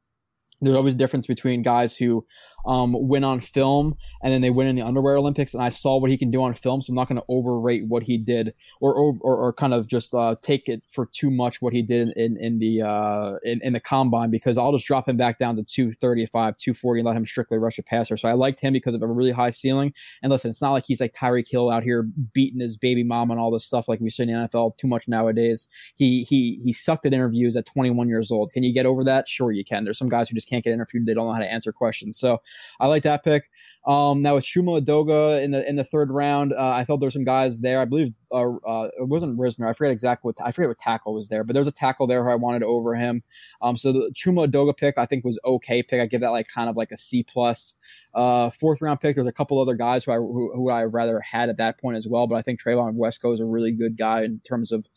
there's 0.64 0.76
always 0.76 0.94
a 0.94 0.98
difference 0.98 1.28
between 1.28 1.62
guys 1.62 1.98
who 1.98 2.26
um, 2.66 2.96
win 2.98 3.24
on 3.24 3.40
film 3.40 3.96
and 4.22 4.34
then 4.34 4.42
they 4.42 4.50
win 4.50 4.68
in 4.68 4.76
the 4.76 4.82
underwear 4.82 5.18
Olympics. 5.18 5.54
And 5.54 5.64
I 5.64 5.70
saw 5.70 5.98
what 5.98 6.10
he 6.10 6.18
can 6.18 6.32
do 6.32 6.42
on 6.42 6.54
film, 6.54 6.82
so 6.82 6.92
I'm 6.92 6.96
not 6.96 7.08
going 7.08 7.20
to 7.20 7.26
overrate 7.30 7.84
what 7.88 8.04
he 8.04 8.18
did 8.18 8.54
or 8.80 8.94
or, 8.94 9.18
or 9.22 9.54
kind 9.54 9.74
of 9.74 9.88
just 9.88 10.14
uh, 10.14 10.36
take 10.42 10.70
it 10.70 10.84
for 10.86 11.08
too 11.08 11.30
much 11.30 11.62
what 11.62 11.74
he 11.74 11.82
did 11.82 12.10
in 12.16 12.38
in 12.38 12.60
the 12.60 12.82
uh, 12.82 13.34
in, 13.44 13.60
in 13.64 13.74
the 13.74 13.80
combine 13.80 14.30
because 14.30 14.58
I'll 14.58 14.72
just 14.72 14.86
drop 14.86 15.08
him 15.08 15.18
back 15.18 15.38
down 15.38 15.56
to 15.58 15.64
235, 15.64 16.56
240 16.56 17.00
and 17.00 17.08
let 17.08 17.18
him 17.18 17.26
strictly 17.26 17.58
rush 17.58 17.78
a 17.78 17.84
passer. 17.84 18.16
So 18.18 18.30
I 18.30 18.34
liked 18.34 18.60
him 18.60 18.74
because 18.74 18.96
of 18.96 19.02
a 19.02 19.08
really 19.08 19.32
high 19.32 19.50
ceiling. 19.50 19.94
And 20.22 20.32
listen, 20.32 20.50
it's 20.50 20.62
not 20.62 20.72
like 20.72 20.86
he's 20.88 21.02
like 21.02 21.14
Tyreek 21.14 21.50
Hill 21.50 21.70
out 21.70 21.84
here 21.84 22.04
beating 22.34 22.62
his 22.62 22.78
baby 22.78 23.04
mom 23.04 23.32
and 23.32 23.40
all 23.40 23.52
this 23.52 23.66
stuff 23.66 23.88
like 23.88 24.00
we 24.00 24.10
see 24.10 24.24
in 24.24 24.30
the 24.30 24.48
NFL 24.48 24.78
too 24.78 24.88
much 24.88 25.08
nowadays. 25.08 25.68
He 25.96 26.24
he 26.24 26.60
he 26.64 26.72
sucked 26.72 27.06
at 27.06 27.14
interviews 27.14 27.56
at 27.56 27.66
21 27.66 28.08
years 28.08 28.32
old. 28.32 28.52
Can 28.54 28.64
you 28.64 28.74
get 28.74 28.86
over 28.86 29.04
that? 29.04 29.28
Sure, 29.28 29.52
you 29.52 29.66
can. 29.66 29.84
There's 29.84 29.98
some 29.98 30.10
guys 30.10 30.30
who 30.30 30.36
just 30.36 30.50
can't 30.50 30.53
get 30.62 30.74
interviewed. 30.74 31.06
They 31.06 31.14
don't 31.14 31.28
know 31.28 31.34
how 31.34 31.40
to 31.40 31.52
answer 31.52 31.72
questions. 31.72 32.18
So 32.20 32.42
I 32.80 32.88
like 32.88 33.04
that 33.04 33.24
pick. 33.24 33.50
Um, 33.86 34.22
now 34.22 34.36
with 34.36 34.46
Chuma 34.46 34.82
Edoga 34.82 35.42
in 35.44 35.52
the 35.52 35.68
in 35.68 35.76
the 35.76 35.84
third 35.84 36.10
round, 36.10 36.54
uh, 36.54 36.70
I 36.70 36.86
felt 36.86 37.02
there 37.02 37.08
were 37.08 37.12
some 37.12 37.26
guys 37.26 37.60
there. 37.60 37.82
I 37.82 37.86
believe 37.86 38.14
uh, 38.32 38.56
uh, 38.66 38.90
it 38.98 39.08
wasn't 39.08 39.38
Risner. 39.38 39.68
I 39.68 39.74
forget 39.74 39.92
exactly 39.92 40.30
what 40.30 40.46
I 40.46 40.52
forget 40.52 40.70
what 40.70 40.78
tackle 40.78 41.14
was 41.14 41.28
there, 41.28 41.44
but 41.44 41.54
there 41.54 41.62
was 41.62 41.68
a 41.68 41.72
tackle 41.72 42.08
there 42.08 42.24
who 42.24 42.32
I 42.32 42.36
wanted 42.36 42.64
over 42.64 42.96
him. 42.96 43.24
Um, 43.62 43.76
so 43.76 43.92
the 43.92 44.12
Chuma 44.14 44.48
Edoga 44.48 44.76
pick 44.76 44.98
I 44.98 45.06
think 45.06 45.26
was 45.26 45.40
okay 45.44 45.84
pick. 45.84 46.00
I 46.00 46.06
give 46.06 46.22
that 46.22 46.32
like 46.32 46.48
kind 46.48 46.70
of 46.70 46.78
like 46.78 46.92
a 46.92 46.98
C 46.98 47.24
plus. 47.24 47.76
Uh, 48.16 48.52
fourth 48.52 48.80
round 48.80 49.00
pick. 49.00 49.16
There's 49.16 49.28
a 49.28 49.32
couple 49.32 49.60
other 49.60 49.74
guys 49.74 50.06
who 50.06 50.12
I 50.12 50.18
who, 50.18 50.52
who 50.54 50.70
I 50.70 50.84
rather 50.84 51.20
had 51.20 51.50
at 51.50 51.58
that 51.58 51.80
point 51.80 51.98
as 51.98 52.08
well, 52.08 52.28
but 52.28 52.36
I 52.36 52.42
think 52.42 52.62
Trevon 52.62 52.96
Wesco 52.96 53.34
is 53.34 53.40
a 53.40 53.46
really 53.46 53.72
good 53.72 53.98
guy 53.98 54.22
in 54.24 54.40
terms 54.48 54.72
of 54.72 54.88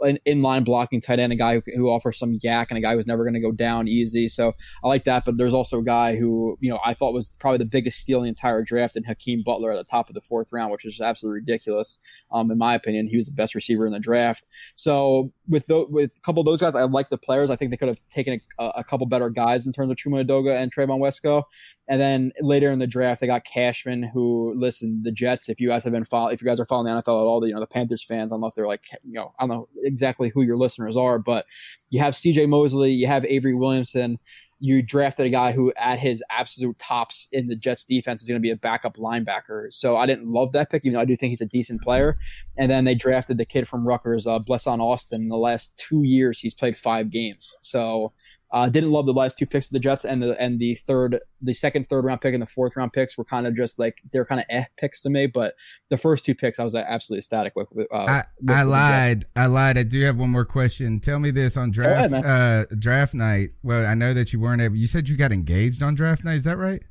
an 0.00 0.18
inline 0.26 0.64
blocking 0.64 1.00
tight 1.00 1.18
end, 1.18 1.32
a 1.32 1.36
guy 1.36 1.56
who, 1.56 1.62
who 1.76 1.90
offers 1.90 2.18
some 2.18 2.38
YAC, 2.38 2.66
and 2.70 2.78
a 2.78 2.80
guy 2.80 2.94
who's 2.94 3.06
never 3.06 3.24
going 3.24 3.34
to 3.34 3.40
go 3.40 3.52
down 3.52 3.88
easy. 3.88 4.26
So 4.26 4.54
I 4.82 4.88
like 4.88 5.04
that. 5.04 5.26
But 5.26 5.36
there's 5.36 5.52
also 5.52 5.78
a 5.80 5.84
guy 5.84 6.16
who 6.16 6.56
you 6.60 6.70
know 6.70 6.80
I 6.84 6.94
thought 6.94 7.12
was 7.12 7.28
probably 7.38 7.58
the 7.58 7.66
biggest 7.66 7.98
steal 7.98 8.22
in 8.22 8.31
entire 8.32 8.62
draft, 8.62 8.96
and 8.96 9.06
Hakeem 9.06 9.42
Butler 9.42 9.72
at 9.72 9.76
the 9.76 9.84
top 9.84 10.08
of 10.08 10.14
the 10.14 10.20
fourth 10.20 10.52
round, 10.52 10.72
which 10.72 10.84
is 10.84 11.00
absolutely 11.00 11.40
ridiculous. 11.40 11.98
Um, 12.30 12.50
in 12.50 12.58
my 12.58 12.74
opinion, 12.74 13.06
he 13.06 13.16
was 13.16 13.26
the 13.26 13.32
best 13.32 13.54
receiver 13.54 13.86
in 13.86 13.92
the 13.92 14.00
draft. 14.00 14.46
So 14.74 15.32
with 15.48 15.66
with 15.68 16.10
a 16.16 16.20
couple 16.20 16.40
of 16.40 16.46
those 16.46 16.60
guys, 16.60 16.74
I 16.74 16.82
like 16.84 17.08
the 17.08 17.18
players. 17.18 17.50
I 17.50 17.56
think 17.56 17.70
they 17.70 17.76
could 17.76 17.88
have 17.88 18.00
taken 18.10 18.40
a, 18.58 18.72
a 18.76 18.84
couple 18.84 19.06
better 19.06 19.30
guys 19.30 19.66
in 19.66 19.72
terms 19.72 19.90
of 19.90 19.96
Chuma 19.96 20.24
Edoga 20.24 20.56
and 20.56 20.74
Trevon 20.74 21.00
Wesco. 21.00 21.44
And 21.88 22.00
then 22.00 22.32
later 22.40 22.70
in 22.70 22.78
the 22.78 22.86
draft, 22.86 23.20
they 23.20 23.26
got 23.26 23.44
Cashman, 23.44 24.04
who 24.04 24.54
listen, 24.56 25.02
the 25.02 25.12
Jets. 25.12 25.48
If 25.48 25.60
you 25.60 25.68
guys 25.68 25.84
have 25.84 25.92
been 25.92 26.04
follow, 26.04 26.28
if 26.28 26.40
you 26.40 26.46
guys 26.46 26.60
are 26.60 26.64
following 26.64 26.94
the 26.94 27.02
NFL 27.02 27.20
at 27.20 27.26
all, 27.26 27.40
the 27.40 27.48
you 27.48 27.54
know 27.54 27.60
the 27.60 27.66
Panthers 27.66 28.04
fans. 28.04 28.32
I 28.32 28.34
don't 28.34 28.40
know 28.40 28.46
if 28.46 28.54
they're 28.54 28.66
like 28.66 28.84
you 29.04 29.12
know 29.12 29.34
I 29.38 29.46
don't 29.46 29.50
know 29.50 29.68
exactly 29.82 30.30
who 30.30 30.42
your 30.42 30.56
listeners 30.56 30.96
are, 30.96 31.18
but 31.18 31.44
you 31.90 32.00
have 32.00 32.16
C.J. 32.16 32.46
Mosley, 32.46 32.92
you 32.92 33.06
have 33.06 33.24
Avery 33.24 33.54
Williamson. 33.54 34.18
You 34.64 34.80
drafted 34.80 35.26
a 35.26 35.28
guy 35.28 35.50
who, 35.50 35.72
at 35.76 35.98
his 35.98 36.22
absolute 36.30 36.78
tops 36.78 37.26
in 37.32 37.48
the 37.48 37.56
Jets 37.56 37.84
defense, 37.84 38.22
is 38.22 38.28
going 38.28 38.40
to 38.40 38.42
be 38.42 38.52
a 38.52 38.56
backup 38.56 38.96
linebacker. 38.96 39.72
So 39.72 39.96
I 39.96 40.06
didn't 40.06 40.28
love 40.28 40.52
that 40.52 40.70
pick, 40.70 40.84
even 40.84 40.94
though 40.94 41.00
I 41.00 41.04
do 41.04 41.16
think 41.16 41.30
he's 41.30 41.40
a 41.40 41.46
decent 41.46 41.82
player. 41.82 42.16
And 42.56 42.70
then 42.70 42.84
they 42.84 42.94
drafted 42.94 43.38
the 43.38 43.44
kid 43.44 43.66
from 43.66 43.84
Rutgers, 43.84 44.24
uh, 44.24 44.38
Blessuan 44.38 44.78
Austin. 44.78 45.22
In 45.22 45.28
the 45.28 45.36
last 45.36 45.76
two 45.76 46.04
years, 46.04 46.38
he's 46.38 46.54
played 46.54 46.78
five 46.78 47.10
games. 47.10 47.56
So 47.60 48.12
uh, 48.52 48.68
didn't 48.68 48.90
love 48.90 49.06
the 49.06 49.14
last 49.14 49.38
two 49.38 49.46
picks 49.46 49.66
of 49.66 49.72
the 49.72 49.78
Jets, 49.80 50.04
and 50.04 50.22
the 50.22 50.40
and 50.40 50.58
the 50.58 50.74
third, 50.74 51.18
the 51.40 51.54
second, 51.54 51.88
third 51.88 52.04
round 52.04 52.20
pick, 52.20 52.34
and 52.34 52.42
the 52.42 52.46
fourth 52.46 52.76
round 52.76 52.92
picks 52.92 53.16
were 53.16 53.24
kind 53.24 53.46
of 53.46 53.56
just 53.56 53.78
like 53.78 54.02
they're 54.12 54.26
kind 54.26 54.40
of 54.40 54.46
eh 54.50 54.64
picks 54.76 55.00
to 55.02 55.10
me. 55.10 55.26
But 55.26 55.54
the 55.88 55.96
first 55.96 56.24
two 56.24 56.34
picks, 56.34 56.58
I 56.60 56.64
was 56.64 56.74
absolutely 56.74 57.18
ecstatic 57.20 57.54
with. 57.56 57.68
Uh, 57.90 57.96
I, 57.96 58.24
with 58.40 58.56
I 58.56 58.62
lied. 58.62 59.26
I 59.34 59.46
lied. 59.46 59.78
I 59.78 59.84
do 59.84 60.02
have 60.04 60.18
one 60.18 60.30
more 60.30 60.44
question. 60.44 61.00
Tell 61.00 61.18
me 61.18 61.30
this 61.30 61.56
on 61.56 61.70
draft 61.70 62.12
ahead, 62.12 62.24
uh, 62.24 62.66
draft 62.78 63.14
night. 63.14 63.50
Well, 63.62 63.86
I 63.86 63.94
know 63.94 64.12
that 64.12 64.32
you 64.32 64.40
weren't 64.40 64.60
able. 64.60 64.76
You 64.76 64.86
said 64.86 65.08
you 65.08 65.16
got 65.16 65.32
engaged 65.32 65.82
on 65.82 65.94
draft 65.94 66.22
night. 66.22 66.36
Is 66.36 66.44
that 66.44 66.58
right? 66.58 66.82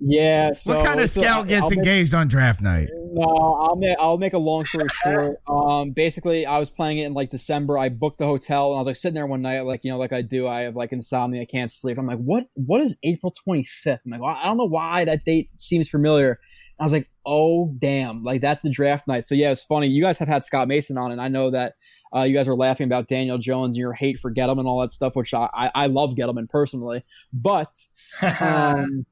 Yeah. 0.00 0.52
So 0.54 0.76
what 0.76 0.86
kind 0.86 1.00
of 1.00 1.10
scout 1.10 1.46
gets 1.46 1.62
I'll 1.62 1.70
make- 1.70 1.78
engaged 1.78 2.14
on 2.14 2.28
draft 2.28 2.60
night? 2.60 2.88
No, 3.12 3.22
I'll 3.22 3.76
make 3.76 3.96
I'll 4.00 4.18
make 4.18 4.32
a 4.32 4.38
long 4.38 4.64
story 4.64 4.88
short. 5.02 5.36
Um, 5.48 5.90
basically, 5.90 6.46
I 6.46 6.58
was 6.58 6.70
playing 6.70 6.98
it 6.98 7.06
in 7.06 7.14
like 7.14 7.30
December. 7.30 7.76
I 7.76 7.88
booked 7.88 8.18
the 8.18 8.26
hotel, 8.26 8.68
and 8.68 8.76
I 8.76 8.78
was 8.78 8.86
like 8.86 8.96
sitting 8.96 9.14
there 9.14 9.26
one 9.26 9.42
night, 9.42 9.60
like 9.60 9.84
you 9.84 9.90
know, 9.90 9.98
like 9.98 10.12
I 10.12 10.22
do. 10.22 10.46
I 10.46 10.62
have 10.62 10.76
like 10.76 10.92
insomnia, 10.92 11.42
I 11.42 11.44
can't 11.44 11.70
sleep. 11.70 11.98
I'm 11.98 12.06
like, 12.06 12.18
what? 12.18 12.46
What 12.54 12.80
is 12.80 12.96
April 13.02 13.34
25th? 13.46 13.98
I'm 14.04 14.12
like, 14.12 14.20
well, 14.20 14.36
I 14.40 14.44
don't 14.44 14.56
know 14.56 14.68
why 14.68 15.04
that 15.04 15.24
date 15.24 15.50
seems 15.58 15.88
familiar. 15.88 16.38
I 16.78 16.84
was 16.84 16.92
like, 16.92 17.10
oh 17.26 17.74
damn, 17.78 18.22
like 18.22 18.40
that's 18.40 18.62
the 18.62 18.70
draft 18.70 19.06
night. 19.06 19.26
So 19.26 19.34
yeah, 19.34 19.50
it's 19.50 19.62
funny. 19.62 19.88
You 19.88 20.02
guys 20.02 20.18
have 20.18 20.28
had 20.28 20.44
Scott 20.44 20.68
Mason 20.68 20.96
on, 20.96 21.12
and 21.12 21.20
I 21.20 21.28
know 21.28 21.50
that 21.50 21.74
uh, 22.14 22.22
you 22.22 22.34
guys 22.34 22.48
were 22.48 22.56
laughing 22.56 22.86
about 22.86 23.08
Daniel 23.08 23.38
Jones 23.38 23.76
and 23.76 23.80
your 23.80 23.92
hate 23.92 24.18
for 24.18 24.32
Gettleman 24.32 24.60
and 24.60 24.68
all 24.68 24.80
that 24.80 24.92
stuff, 24.92 25.14
which 25.16 25.34
I 25.34 25.48
I, 25.52 25.70
I 25.74 25.86
love 25.88 26.14
Gettleman 26.14 26.48
personally, 26.48 27.04
but 27.32 27.76
um, 28.22 29.04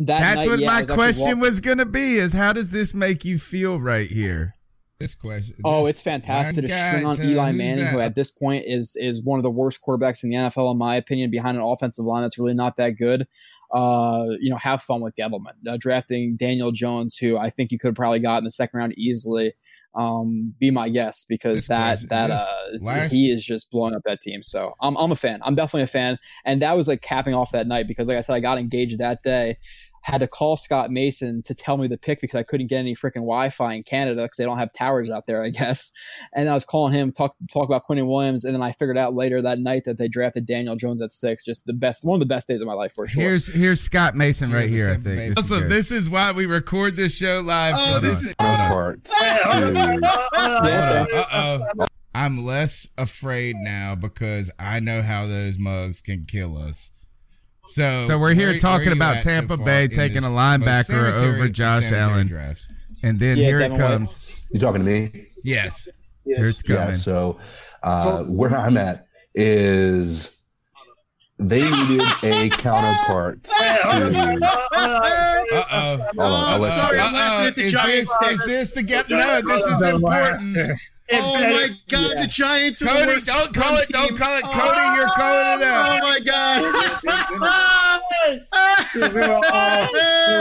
that 0.00 0.20
That's 0.20 0.36
night, 0.36 0.48
what 0.48 0.58
yeah, 0.58 0.66
my 0.66 0.80
was 0.82 0.90
question 0.90 1.38
walk- 1.38 1.48
was 1.48 1.60
gonna 1.60 1.86
be: 1.86 2.16
is 2.16 2.32
how 2.32 2.52
does 2.52 2.68
this 2.68 2.94
make 2.94 3.24
you 3.24 3.38
feel 3.38 3.80
right 3.80 4.10
here? 4.10 4.56
This 4.98 5.14
question. 5.14 5.56
Oh, 5.64 5.86
it's 5.86 6.00
fantastic 6.02 6.66
to 6.66 6.68
string 6.68 7.06
on 7.06 7.16
to- 7.16 7.22
Eli 7.24 7.52
Manning, 7.52 7.86
who 7.86 8.00
at 8.00 8.14
this 8.14 8.30
point 8.30 8.64
is 8.66 8.96
is 9.00 9.22
one 9.22 9.38
of 9.38 9.42
the 9.42 9.50
worst 9.50 9.80
quarterbacks 9.86 10.22
in 10.24 10.30
the 10.30 10.36
NFL, 10.36 10.72
in 10.72 10.78
my 10.78 10.96
opinion, 10.96 11.30
behind 11.30 11.56
an 11.56 11.62
offensive 11.62 12.04
line 12.04 12.22
that's 12.22 12.38
really 12.38 12.52
not 12.54 12.76
that 12.76 12.90
good. 12.98 13.26
Uh, 13.72 14.24
you 14.40 14.50
know, 14.50 14.56
have 14.56 14.82
fun 14.82 15.00
with 15.00 15.14
Gettleman. 15.16 15.52
Uh, 15.66 15.76
drafting 15.78 16.36
Daniel 16.36 16.72
Jones, 16.72 17.16
who 17.16 17.38
I 17.38 17.50
think 17.50 17.70
you 17.70 17.78
could 17.78 17.88
have 17.88 17.94
probably 17.94 18.18
got 18.18 18.38
in 18.38 18.44
the 18.44 18.50
second 18.50 18.78
round 18.78 18.94
easily. 18.98 19.54
Um, 19.94 20.54
be 20.60 20.70
my 20.70 20.88
guest 20.88 21.26
because 21.28 21.56
This 21.56 21.68
that 21.68 21.92
question- 21.98 22.08
that 22.10 22.30
uh 22.30 22.46
last- 22.80 23.10
he 23.12 23.30
is 23.30 23.44
just 23.44 23.70
blowing 23.72 23.94
up 23.94 24.02
that 24.04 24.20
team. 24.20 24.42
So 24.42 24.74
I'm 24.80 24.96
I'm 24.96 25.10
a 25.12 25.16
fan. 25.16 25.40
I'm 25.42 25.54
definitely 25.54 25.82
a 25.82 25.86
fan, 25.88 26.18
and 26.44 26.60
that 26.62 26.76
was 26.76 26.86
like 26.88 27.00
capping 27.00 27.34
off 27.34 27.50
that 27.52 27.66
night 27.66 27.88
because, 27.88 28.06
like 28.06 28.16
I 28.18 28.20
said, 28.20 28.34
I 28.34 28.40
got 28.40 28.58
engaged 28.58 28.98
that 28.98 29.22
day 29.24 29.56
had 30.02 30.18
to 30.22 30.26
call 30.26 30.56
Scott 30.56 30.90
Mason 30.90 31.42
to 31.42 31.54
tell 31.54 31.76
me 31.76 31.86
the 31.86 31.98
pick 31.98 32.20
because 32.20 32.38
I 32.38 32.42
couldn't 32.42 32.68
get 32.68 32.78
any 32.78 32.94
freaking 32.94 33.16
Wi-Fi 33.16 33.74
in 33.74 33.82
Canada 33.82 34.22
because 34.22 34.36
they 34.38 34.44
don't 34.44 34.58
have 34.58 34.72
towers 34.72 35.10
out 35.10 35.26
there, 35.26 35.42
I 35.42 35.50
guess. 35.50 35.92
And 36.32 36.48
I 36.48 36.54
was 36.54 36.64
calling 36.64 36.92
him 36.92 37.12
talk 37.12 37.34
talk 37.52 37.66
about 37.66 37.82
Quinnen 37.86 38.06
Williams, 38.06 38.44
and 38.44 38.54
then 38.54 38.62
I 38.62 38.72
figured 38.72 38.96
out 38.96 39.14
later 39.14 39.42
that 39.42 39.58
night 39.58 39.82
that 39.84 39.98
they 39.98 40.06
drafted 40.06 40.46
Daniel 40.46 40.76
Jones 40.76 41.02
at 41.02 41.10
six. 41.10 41.44
Just 41.44 41.66
the 41.66 41.72
best, 41.72 42.04
one 42.04 42.14
of 42.16 42.20
the 42.20 42.26
best 42.32 42.46
days 42.46 42.60
of 42.60 42.66
my 42.66 42.72
life 42.72 42.92
for 42.92 43.06
sure. 43.08 43.22
Here's 43.22 43.46
here's 43.46 43.80
Scott 43.80 44.14
Mason 44.14 44.52
right 44.52 44.68
here. 44.70 44.90
I 44.90 44.94
think. 44.96 45.34
This 45.34 45.44
is, 45.44 45.50
Also, 45.50 45.60
good. 45.60 45.70
this 45.70 45.90
is 45.90 46.08
why 46.08 46.32
we 46.32 46.46
record 46.46 46.94
this 46.94 47.16
show 47.16 47.40
live. 47.40 47.74
Oh, 47.76 47.98
this 48.00 48.22
is 48.22 48.34
part. 48.36 49.08
Uh 49.12 51.06
oh. 51.32 51.86
I'm 52.14 52.44
less 52.44 52.88
afraid 52.98 53.56
now 53.56 53.94
because 53.94 54.50
I 54.58 54.80
know 54.80 55.02
how 55.02 55.26
those 55.26 55.58
mugs 55.58 56.00
can 56.00 56.24
kill 56.24 56.56
us. 56.56 56.90
So, 57.70 58.04
So 58.06 58.18
we're 58.18 58.34
here 58.34 58.48
where- 58.50 58.58
talking 58.58 58.86
where 58.86 58.94
about 58.94 59.16
at 59.18 59.22
so 59.22 59.30
Tampa 59.30 59.56
Bay 59.56 59.86
taking 59.88 60.24
a 60.24 60.28
linebacker 60.28 61.14
over 61.14 61.48
Josh 61.48 61.90
Allen. 61.92 62.26
drafts? 62.26 62.66
And 63.02 63.18
then 63.18 63.38
Yeah, 63.38 63.44
here 63.46 63.60
it 63.60 63.68
Devin 63.68 63.78
White. 63.78 63.88
comes. 63.88 64.20
You 64.50 64.60
talking 64.60 64.80
to 64.80 64.84
me? 64.86 65.24
Yes. 65.44 65.88
Here 66.24 66.44
it's 66.46 66.62
Yeah. 66.66 66.94
So 66.94 67.38
uh, 67.82 68.24
where 68.24 68.54
I'm 68.54 68.76
at 68.76 69.06
is 69.34 70.38
they 71.38 71.62
needed 71.62 72.06
a 72.24 72.48
counterpart. 72.50 73.44
To, 73.90 74.40
Uh 75.52 75.64
oh. 75.72 75.96
Hold 75.96 76.18
on, 76.18 76.18
I'll 76.18 76.58
let 76.58 76.62
you 76.62 76.66
sorry, 76.68 76.96
go. 76.98 77.02
I'm 77.04 77.12
laughing 77.14 77.46
at 77.48 77.54
the 77.56 77.62
is 77.64 77.72
Giants 77.72 78.14
this, 78.20 78.32
is 78.40 78.46
this 78.46 78.70
the 78.72 78.82
get? 78.82 79.08
No, 79.08 79.40
this 79.40 79.64
is 79.66 79.82
important. 79.94 80.78
Oh 81.12 81.34
my 81.40 81.68
God! 81.88 82.12
Yeah. 82.14 82.20
The 82.22 82.28
Giants 82.28 82.82
are 82.82 82.86
Cody, 82.86 83.00
the 83.00 83.06
worst 83.06 83.26
don't 83.28 83.52
call 83.54 83.72
run 83.74 83.82
it. 83.82 83.88
Don't 83.90 84.16
call 84.16 84.36
it 84.38 84.44
Cody. 84.44 84.96
You're 84.96 85.08
oh 85.08 85.14
calling 85.16 85.60
it 85.60 85.64
out. 85.66 85.86
Oh 85.90 86.06
my 86.06 86.18
God! 86.24 86.60
We 88.94 89.00
were 89.20 89.34
all 89.34 89.88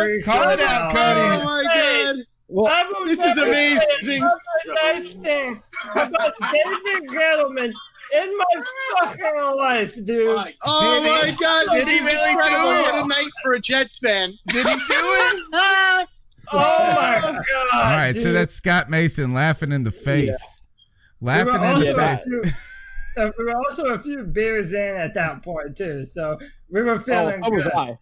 freaked 0.04 0.26
Call 0.26 0.50
it 0.50 0.60
out, 0.60 0.92
oh 0.92 0.96
Cody. 0.96 1.20
Oh 1.42 1.44
my 1.44 1.64
God! 1.64 2.16
Well, 2.52 3.06
This 3.06 3.24
is 3.24 3.38
never 3.38 3.50
amazing. 3.50 4.22
another 4.22 4.40
nice 4.84 5.14
thing 5.16 5.62
about 5.96 6.34
David 6.52 7.10
Gettleman 7.10 7.74
in 8.16 8.38
my 8.38 8.64
fucking 9.02 9.56
life, 9.58 9.94
dude. 10.04 10.56
Oh 10.66 11.00
Did 11.04 11.04
he- 11.04 11.32
my 11.32 11.38
God! 11.40 11.66
did 11.74 11.82
This 11.86 11.90
he 11.92 11.98
is 11.98 12.06
really 12.06 12.26
do 12.26 12.40
incredible. 12.40 12.70
it? 12.72 12.82
What 12.82 13.06
a 13.06 13.08
night 13.08 13.32
for 13.44 13.54
a 13.54 13.60
Jets 13.60 14.00
fan. 14.00 14.34
Did 14.48 14.66
he 14.66 14.74
do 14.76 14.80
it? 14.90 16.08
Oh 16.52 16.58
my 16.58 17.20
god! 17.22 17.44
All 17.74 17.80
right, 17.96 18.16
so 18.16 18.34
that's 18.34 18.56
Scott 18.56 18.90
Mason 18.90 19.36
laughing 19.36 19.72
in 19.72 19.84
the 19.84 19.92
face. 19.92 20.30
We 20.30 20.59
Laughing 21.22 21.48
were 21.48 21.56
in 21.56 21.62
the 21.62 21.68
also 21.68 21.96
a 21.96 22.18
face. 22.18 22.24
few, 22.24 23.34
we 23.38 23.46
were 23.46 23.56
also 23.56 23.86
a 23.88 24.00
few 24.00 24.24
beers 24.24 24.74
in 24.74 24.96
at 24.96 25.14
that 25.14 25.44
point 25.44 25.76
too, 25.76 26.06
so 26.06 26.38
we 26.70 26.82
were 26.82 27.00
feeling. 27.00 27.42
Oh, 27.44 27.50
feeling 27.50 27.62
so 27.62 27.70
was. 27.70 27.90
I. 27.90 27.98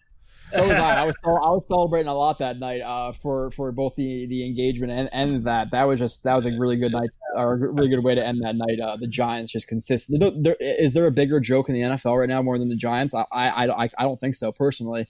So 0.49 0.67
was 0.67 0.77
I. 0.77 1.01
I 1.01 1.03
was 1.03 1.15
I 1.25 1.29
was 1.29 1.65
celebrating 1.67 2.07
a 2.07 2.13
lot 2.13 2.39
that 2.39 2.59
night 2.59 2.81
uh, 2.81 3.11
for 3.11 3.51
for 3.51 3.71
both 3.71 3.95
the 3.95 4.27
the 4.27 4.45
engagement 4.45 4.91
and, 4.91 5.09
and 5.11 5.43
that. 5.43 5.71
That 5.71 5.85
was 5.85 5.99
just 5.99 6.23
that 6.23 6.35
was 6.35 6.45
a 6.45 6.51
really 6.57 6.75
good 6.75 6.91
night 6.91 7.09
or 7.33 7.53
a 7.53 7.71
really 7.71 7.89
good 7.89 8.03
way 8.03 8.15
to 8.15 8.25
end 8.25 8.41
that 8.43 8.55
night. 8.55 8.79
Uh, 8.79 8.97
the 8.97 9.07
Giants 9.07 9.51
just 9.51 9.67
consistent. 9.67 10.19
There, 10.19 10.31
there, 10.35 10.55
is 10.59 10.93
there 10.93 11.07
a 11.07 11.11
bigger 11.11 11.39
joke 11.39 11.69
in 11.69 11.75
the 11.75 11.81
NFL 11.81 12.19
right 12.19 12.29
now 12.29 12.41
more 12.41 12.59
than 12.59 12.69
the 12.69 12.75
Giants? 12.75 13.15
I 13.15 13.25
I, 13.31 13.67
I, 13.67 13.89
I 13.97 14.03
don't 14.03 14.19
think 14.19 14.35
so 14.35 14.51
personally. 14.51 15.07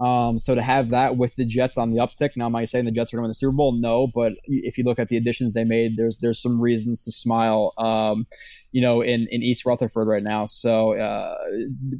Um, 0.00 0.38
so 0.38 0.54
to 0.54 0.62
have 0.62 0.90
that 0.90 1.16
with 1.16 1.36
the 1.36 1.44
Jets 1.44 1.76
on 1.76 1.90
the 1.90 1.98
uptick, 1.98 2.30
now 2.34 2.46
am 2.46 2.56
I 2.56 2.64
saying 2.64 2.86
the 2.86 2.90
Jets 2.90 3.12
are 3.12 3.16
going 3.16 3.22
to 3.22 3.26
win 3.26 3.30
the 3.30 3.34
Super 3.34 3.52
Bowl? 3.52 3.72
No, 3.72 4.06
but 4.06 4.32
if 4.46 4.78
you 4.78 4.84
look 4.84 4.98
at 4.98 5.08
the 5.08 5.16
additions 5.16 5.52
they 5.52 5.64
made, 5.64 5.96
there's 5.96 6.18
there's 6.18 6.40
some 6.40 6.60
reasons 6.60 7.02
to 7.02 7.12
smile. 7.12 7.74
Um, 7.76 8.26
you 8.72 8.80
know, 8.80 9.02
in, 9.02 9.26
in 9.30 9.42
East 9.42 9.66
Rutherford 9.66 10.06
right 10.06 10.22
now. 10.22 10.46
So 10.46 10.94
uh, 10.94 11.36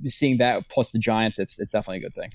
seeing 0.06 0.38
that 0.38 0.68
plus 0.68 0.90
the 0.90 0.98
Giants, 0.98 1.38
it's 1.38 1.58
it's 1.58 1.72
definitely 1.72 1.98
a 1.98 2.02
good 2.02 2.14
thing. 2.14 2.30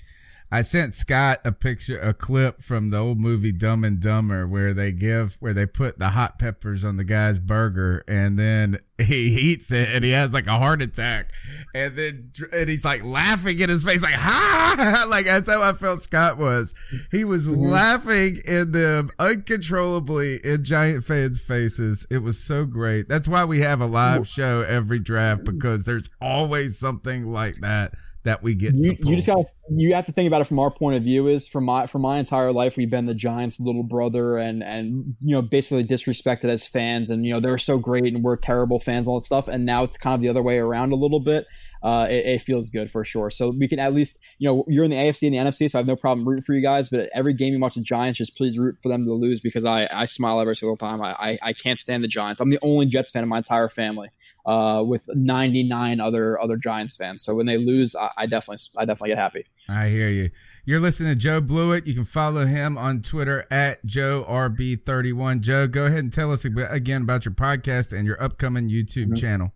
I 0.50 0.62
sent 0.62 0.94
Scott 0.94 1.40
a 1.44 1.50
picture, 1.50 1.98
a 1.98 2.14
clip 2.14 2.62
from 2.62 2.90
the 2.90 2.98
old 2.98 3.18
movie 3.18 3.50
Dumb 3.50 3.82
and 3.82 3.98
Dumber, 3.98 4.46
where 4.46 4.72
they 4.72 4.92
give, 4.92 5.36
where 5.40 5.52
they 5.52 5.66
put 5.66 5.98
the 5.98 6.10
hot 6.10 6.38
peppers 6.38 6.84
on 6.84 6.96
the 6.96 7.04
guy's 7.04 7.40
burger, 7.40 8.04
and 8.06 8.38
then 8.38 8.78
he 8.98 9.26
eats 9.52 9.72
it, 9.72 9.88
and 9.88 10.04
he 10.04 10.12
has 10.12 10.32
like 10.32 10.46
a 10.46 10.56
heart 10.56 10.82
attack, 10.82 11.30
and 11.74 11.98
then 11.98 12.32
and 12.52 12.68
he's 12.68 12.84
like 12.84 13.02
laughing 13.02 13.58
in 13.58 13.68
his 13.68 13.82
face, 13.82 14.02
like 14.02 14.14
ha, 14.14 15.04
like 15.08 15.26
that's 15.26 15.48
how 15.48 15.62
I 15.62 15.72
felt. 15.72 16.04
Scott 16.04 16.38
was, 16.38 16.74
he 17.10 17.24
was 17.24 17.48
mm-hmm. 17.48 17.60
laughing 17.60 18.38
in 18.46 18.70
them 18.70 19.10
uncontrollably 19.18 20.38
in 20.44 20.62
Giant 20.62 21.04
fans' 21.04 21.40
faces. 21.40 22.06
It 22.08 22.18
was 22.18 22.38
so 22.38 22.64
great. 22.64 23.08
That's 23.08 23.26
why 23.26 23.44
we 23.44 23.60
have 23.60 23.80
a 23.80 23.86
live 23.86 24.28
show 24.28 24.60
every 24.62 25.00
draft 25.00 25.42
because 25.44 25.84
there's 25.84 26.08
always 26.20 26.78
something 26.78 27.32
like 27.32 27.56
that 27.62 27.94
that 28.26 28.42
we 28.42 28.54
get 28.54 28.74
You, 28.74 28.96
you 29.00 29.16
just 29.16 29.28
got 29.28 29.46
you 29.70 29.94
have 29.94 30.06
to 30.06 30.12
think 30.12 30.26
about 30.26 30.40
it 30.40 30.46
from 30.46 30.58
our 30.58 30.70
point 30.70 30.96
of 30.96 31.02
view. 31.02 31.26
Is 31.26 31.48
from 31.48 31.64
my 31.64 31.86
from 31.86 32.02
my 32.02 32.18
entire 32.18 32.52
life, 32.52 32.76
we've 32.76 32.90
been 32.90 33.06
the 33.06 33.14
Giants' 33.14 33.58
little 33.58 33.82
brother, 33.82 34.36
and 34.36 34.62
and 34.62 35.16
you 35.20 35.34
know 35.34 35.42
basically 35.42 35.84
disrespected 35.84 36.44
as 36.44 36.66
fans, 36.66 37.10
and 37.10 37.26
you 37.26 37.32
know 37.32 37.40
they're 37.40 37.58
so 37.58 37.78
great, 37.78 38.04
and 38.04 38.22
we're 38.22 38.36
terrible 38.36 38.78
fans, 38.78 39.08
all 39.08 39.18
that 39.18 39.26
stuff. 39.26 39.48
And 39.48 39.64
now 39.64 39.82
it's 39.82 39.98
kind 39.98 40.14
of 40.14 40.20
the 40.20 40.28
other 40.28 40.42
way 40.42 40.58
around 40.58 40.92
a 40.92 40.96
little 40.96 41.20
bit. 41.20 41.46
Uh, 41.82 42.06
it, 42.08 42.26
it 42.26 42.42
feels 42.42 42.70
good 42.70 42.90
for 42.90 43.04
sure. 43.04 43.30
So 43.30 43.50
we 43.50 43.68
can 43.68 43.78
at 43.78 43.92
least 43.92 44.18
you 44.38 44.48
know 44.48 44.64
you're 44.68 44.84
in 44.84 44.90
the 44.90 44.96
AFC 44.96 45.26
and 45.26 45.34
the 45.34 45.38
NFC, 45.38 45.70
so 45.70 45.78
I 45.78 45.80
have 45.80 45.86
no 45.86 45.96
problem 45.96 46.28
rooting 46.28 46.44
for 46.44 46.54
you 46.54 46.62
guys. 46.62 46.88
But 46.88 47.10
every 47.12 47.34
game 47.34 47.52
you 47.52 47.58
watch 47.58 47.74
the 47.74 47.80
Giants, 47.80 48.18
just 48.18 48.36
please 48.36 48.58
root 48.58 48.78
for 48.82 48.88
them 48.88 49.04
to 49.04 49.12
lose 49.12 49.40
because 49.40 49.64
I 49.64 49.88
I 49.92 50.04
smile 50.04 50.40
every 50.40 50.54
single 50.54 50.76
time. 50.76 51.02
I 51.02 51.16
I, 51.18 51.38
I 51.42 51.52
can't 51.52 51.78
stand 51.78 52.04
the 52.04 52.08
Giants. 52.08 52.40
I'm 52.40 52.50
the 52.50 52.58
only 52.62 52.86
Jets 52.86 53.10
fan 53.10 53.24
in 53.24 53.28
my 53.28 53.38
entire 53.38 53.68
family, 53.68 54.10
uh, 54.44 54.82
with 54.86 55.04
99 55.08 56.00
other 56.00 56.40
other 56.40 56.56
Giants 56.56 56.96
fans. 56.96 57.24
So 57.24 57.34
when 57.34 57.46
they 57.46 57.58
lose, 57.58 57.96
I, 57.96 58.10
I 58.16 58.26
definitely 58.26 58.62
I 58.76 58.84
definitely 58.84 59.10
get 59.10 59.18
happy. 59.18 59.46
I 59.68 59.88
hear 59.88 60.08
you. 60.08 60.30
You're 60.64 60.80
listening 60.80 61.10
to 61.12 61.16
Joe 61.16 61.40
Blewett. 61.40 61.86
You 61.86 61.94
can 61.94 62.04
follow 62.04 62.46
him 62.46 62.78
on 62.78 63.02
Twitter 63.02 63.46
at 63.50 63.84
JoeRB31. 63.84 65.40
Joe, 65.40 65.66
go 65.66 65.86
ahead 65.86 66.00
and 66.00 66.12
tell 66.12 66.32
us 66.32 66.44
again 66.44 67.02
about 67.02 67.24
your 67.24 67.34
podcast 67.34 67.92
and 67.96 68.06
your 68.06 68.22
upcoming 68.22 68.68
YouTube 68.68 69.16
channel. 69.16 69.52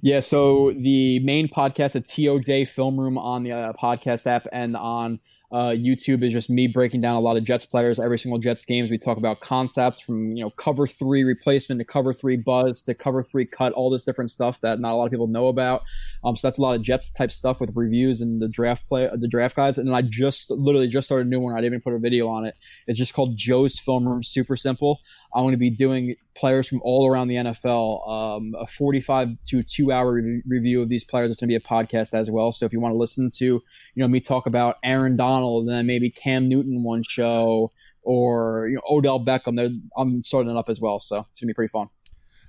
Yeah, 0.00 0.20
so 0.20 0.72
the 0.72 1.20
main 1.20 1.48
podcast 1.48 1.96
at 1.96 2.06
TOJ 2.06 2.66
Film 2.66 2.98
Room 2.98 3.16
on 3.16 3.44
the 3.44 3.52
uh, 3.52 3.72
podcast 3.74 4.26
app 4.26 4.46
and 4.52 4.76
on 4.76 5.20
uh, 5.52 5.70
YouTube 5.70 6.24
is 6.24 6.32
just 6.32 6.48
me 6.48 6.66
breaking 6.66 7.02
down 7.02 7.14
a 7.14 7.20
lot 7.20 7.36
of 7.36 7.44
Jets 7.44 7.66
players, 7.66 8.00
every 8.00 8.18
single 8.18 8.38
Jets 8.38 8.64
games. 8.64 8.90
We 8.90 8.96
talk 8.96 9.18
about 9.18 9.40
concepts 9.40 10.00
from 10.00 10.32
you 10.34 10.42
know 10.42 10.50
cover 10.50 10.86
three 10.86 11.24
replacement 11.24 11.78
to 11.78 11.84
cover 11.84 12.14
three 12.14 12.36
buzz 12.36 12.82
to 12.84 12.94
cover 12.94 13.22
three 13.22 13.44
cut, 13.44 13.72
all 13.74 13.90
this 13.90 14.02
different 14.02 14.30
stuff 14.30 14.60
that 14.62 14.80
not 14.80 14.92
a 14.92 14.96
lot 14.96 15.04
of 15.04 15.10
people 15.10 15.26
know 15.26 15.48
about. 15.48 15.82
Um, 16.24 16.36
so 16.36 16.48
that's 16.48 16.56
a 16.56 16.62
lot 16.62 16.76
of 16.76 16.82
Jets 16.82 17.12
type 17.12 17.30
stuff 17.30 17.60
with 17.60 17.76
reviews 17.76 18.22
and 18.22 18.40
the 18.40 18.48
draft 18.48 18.88
play, 18.88 19.10
the 19.14 19.28
draft 19.28 19.54
guides. 19.54 19.76
And 19.76 19.86
then 19.86 19.94
I 19.94 20.00
just 20.00 20.50
literally 20.50 20.88
just 20.88 21.06
started 21.06 21.26
a 21.26 21.30
new 21.30 21.40
one. 21.40 21.52
I 21.52 21.56
didn't 21.56 21.74
even 21.74 21.80
put 21.82 21.92
a 21.92 21.98
video 21.98 22.28
on 22.28 22.46
it. 22.46 22.56
It's 22.86 22.98
just 22.98 23.12
called 23.12 23.36
Joe's 23.36 23.78
Film 23.78 24.08
Room. 24.08 24.22
Super 24.22 24.56
simple. 24.56 25.00
I'm 25.34 25.44
going 25.44 25.52
to 25.52 25.58
be 25.58 25.70
doing 25.70 26.14
players 26.34 26.68
from 26.68 26.80
all 26.82 27.08
around 27.08 27.28
the 27.28 27.36
NFL. 27.36 28.08
Um, 28.08 28.54
a 28.58 28.66
45 28.66 29.30
to 29.48 29.62
two 29.62 29.92
hour 29.92 30.14
re- 30.14 30.42
review 30.46 30.82
of 30.82 30.88
these 30.88 31.04
players. 31.04 31.30
It's 31.30 31.40
going 31.40 31.48
to 31.48 31.52
be 31.52 31.56
a 31.56 31.60
podcast 31.60 32.14
as 32.14 32.30
well. 32.30 32.52
So 32.52 32.66
if 32.66 32.72
you 32.72 32.80
want 32.80 32.92
to 32.92 32.98
listen 32.98 33.30
to, 33.36 33.44
you 33.44 33.62
know, 33.96 34.08
me 34.08 34.20
talk 34.20 34.46
about 34.46 34.76
Aaron 34.82 35.16
Donald 35.16 35.64
and 35.66 35.72
then 35.72 35.86
maybe 35.86 36.10
Cam 36.10 36.48
Newton 36.48 36.82
one 36.84 37.02
show 37.02 37.72
or 38.02 38.66
you 38.68 38.74
know 38.74 38.82
Odell 38.90 39.24
Beckham, 39.24 39.80
I'm 39.96 40.22
sorting 40.22 40.50
it 40.50 40.58
up 40.58 40.68
as 40.68 40.80
well. 40.80 41.00
So 41.00 41.20
it's 41.30 41.40
going 41.40 41.46
to 41.48 41.52
be 41.52 41.54
pretty 41.54 41.70
fun. 41.70 41.88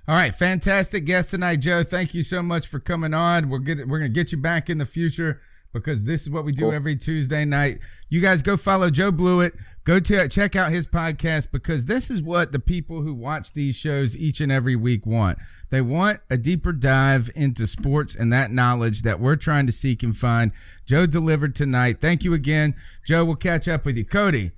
All 0.06 0.14
right, 0.14 0.34
fantastic 0.34 1.06
guest 1.06 1.30
tonight, 1.30 1.60
Joe. 1.60 1.82
Thank 1.82 2.12
you 2.12 2.22
so 2.22 2.42
much 2.42 2.66
for 2.66 2.78
coming 2.78 3.14
on. 3.14 3.48
We're 3.48 3.58
good. 3.58 3.88
We're 3.88 4.00
gonna 4.00 4.10
get 4.10 4.32
you 4.32 4.38
back 4.38 4.68
in 4.68 4.76
the 4.76 4.84
future 4.84 5.40
because 5.74 6.04
this 6.04 6.22
is 6.22 6.30
what 6.30 6.46
we 6.46 6.52
do 6.52 6.62
Cool. 6.62 6.72
every 6.72 6.96
Tuesday 6.96 7.44
night. 7.44 7.80
You 8.08 8.22
guys 8.22 8.40
go 8.40 8.56
follow 8.56 8.88
Joe 8.88 9.10
Blewett. 9.12 9.52
Go 9.84 10.00
to 10.00 10.28
check 10.28 10.56
out 10.56 10.72
his 10.72 10.86
podcast 10.86 11.48
because 11.52 11.84
this 11.84 12.10
is 12.10 12.22
what 12.22 12.52
the 12.52 12.58
people 12.58 13.02
who 13.02 13.12
watch 13.12 13.52
these 13.52 13.76
shows 13.76 14.16
each 14.16 14.40
and 14.40 14.50
every 14.50 14.76
week 14.76 15.04
want. 15.04 15.36
They 15.68 15.82
want 15.82 16.20
a 16.30 16.38
deeper 16.38 16.72
dive 16.72 17.30
into 17.34 17.66
sports 17.66 18.14
and 18.14 18.32
that 18.32 18.50
knowledge 18.50 19.02
that 19.02 19.20
we're 19.20 19.36
trying 19.36 19.66
to 19.66 19.72
seek 19.72 20.02
and 20.02 20.16
find. 20.16 20.52
Joe 20.86 21.04
delivered 21.04 21.54
tonight. 21.54 22.00
Thank 22.00 22.24
you 22.24 22.32
again, 22.32 22.74
Joe. 23.06 23.26
We'll 23.26 23.36
catch 23.36 23.68
up 23.68 23.84
with 23.84 23.98
you, 23.98 24.06
Cody. 24.06 24.52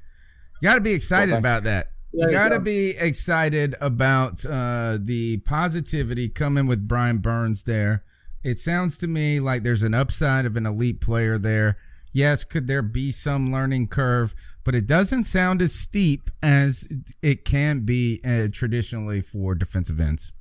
You 0.61 0.69
got 0.69 0.77
to 0.77 0.81
be 0.81 0.93
excited 0.93 1.33
Well, 1.33 1.41
about 1.41 1.65
that. 1.65 1.89
There 2.13 2.29
You 2.31 2.37
got 2.37 2.51
to 2.51 2.59
go. 2.59 2.65
be 2.65 2.91
excited 2.91 3.75
about 3.81 4.47
uh, 4.47 4.97
the 5.01 5.39
positivity 5.39 6.29
coming 6.29 6.67
with 6.67 6.87
Brian 6.87 7.19
Burns 7.19 7.65
there. 7.65 8.05
It 8.43 8.61
sounds 8.61 8.97
to 8.99 9.07
me 9.07 9.41
like 9.41 9.63
there's 9.63 9.83
an 9.83 9.95
upside 9.95 10.47
of 10.47 10.57
an 10.57 10.67
elite 10.67 11.01
player 11.01 11.39
there. 11.39 11.79
Yes, 12.13 12.45
could 12.45 12.67
there 12.67 12.83
be 12.83 13.11
some 13.11 13.53
learning 13.53 13.89
curve, 13.89 14.35
but 14.65 14.75
it 14.75 14.87
doesn't 14.87 15.25
sound 15.25 15.61
as 15.61 15.75
steep 15.75 16.31
as 16.43 16.89
it 17.23 17.45
can 17.45 17.81
be 17.81 18.21
uh, 18.25 18.49
traditionally 18.51 19.21
for 19.21 19.55
defensive 19.55 20.01
ends. 20.01 20.33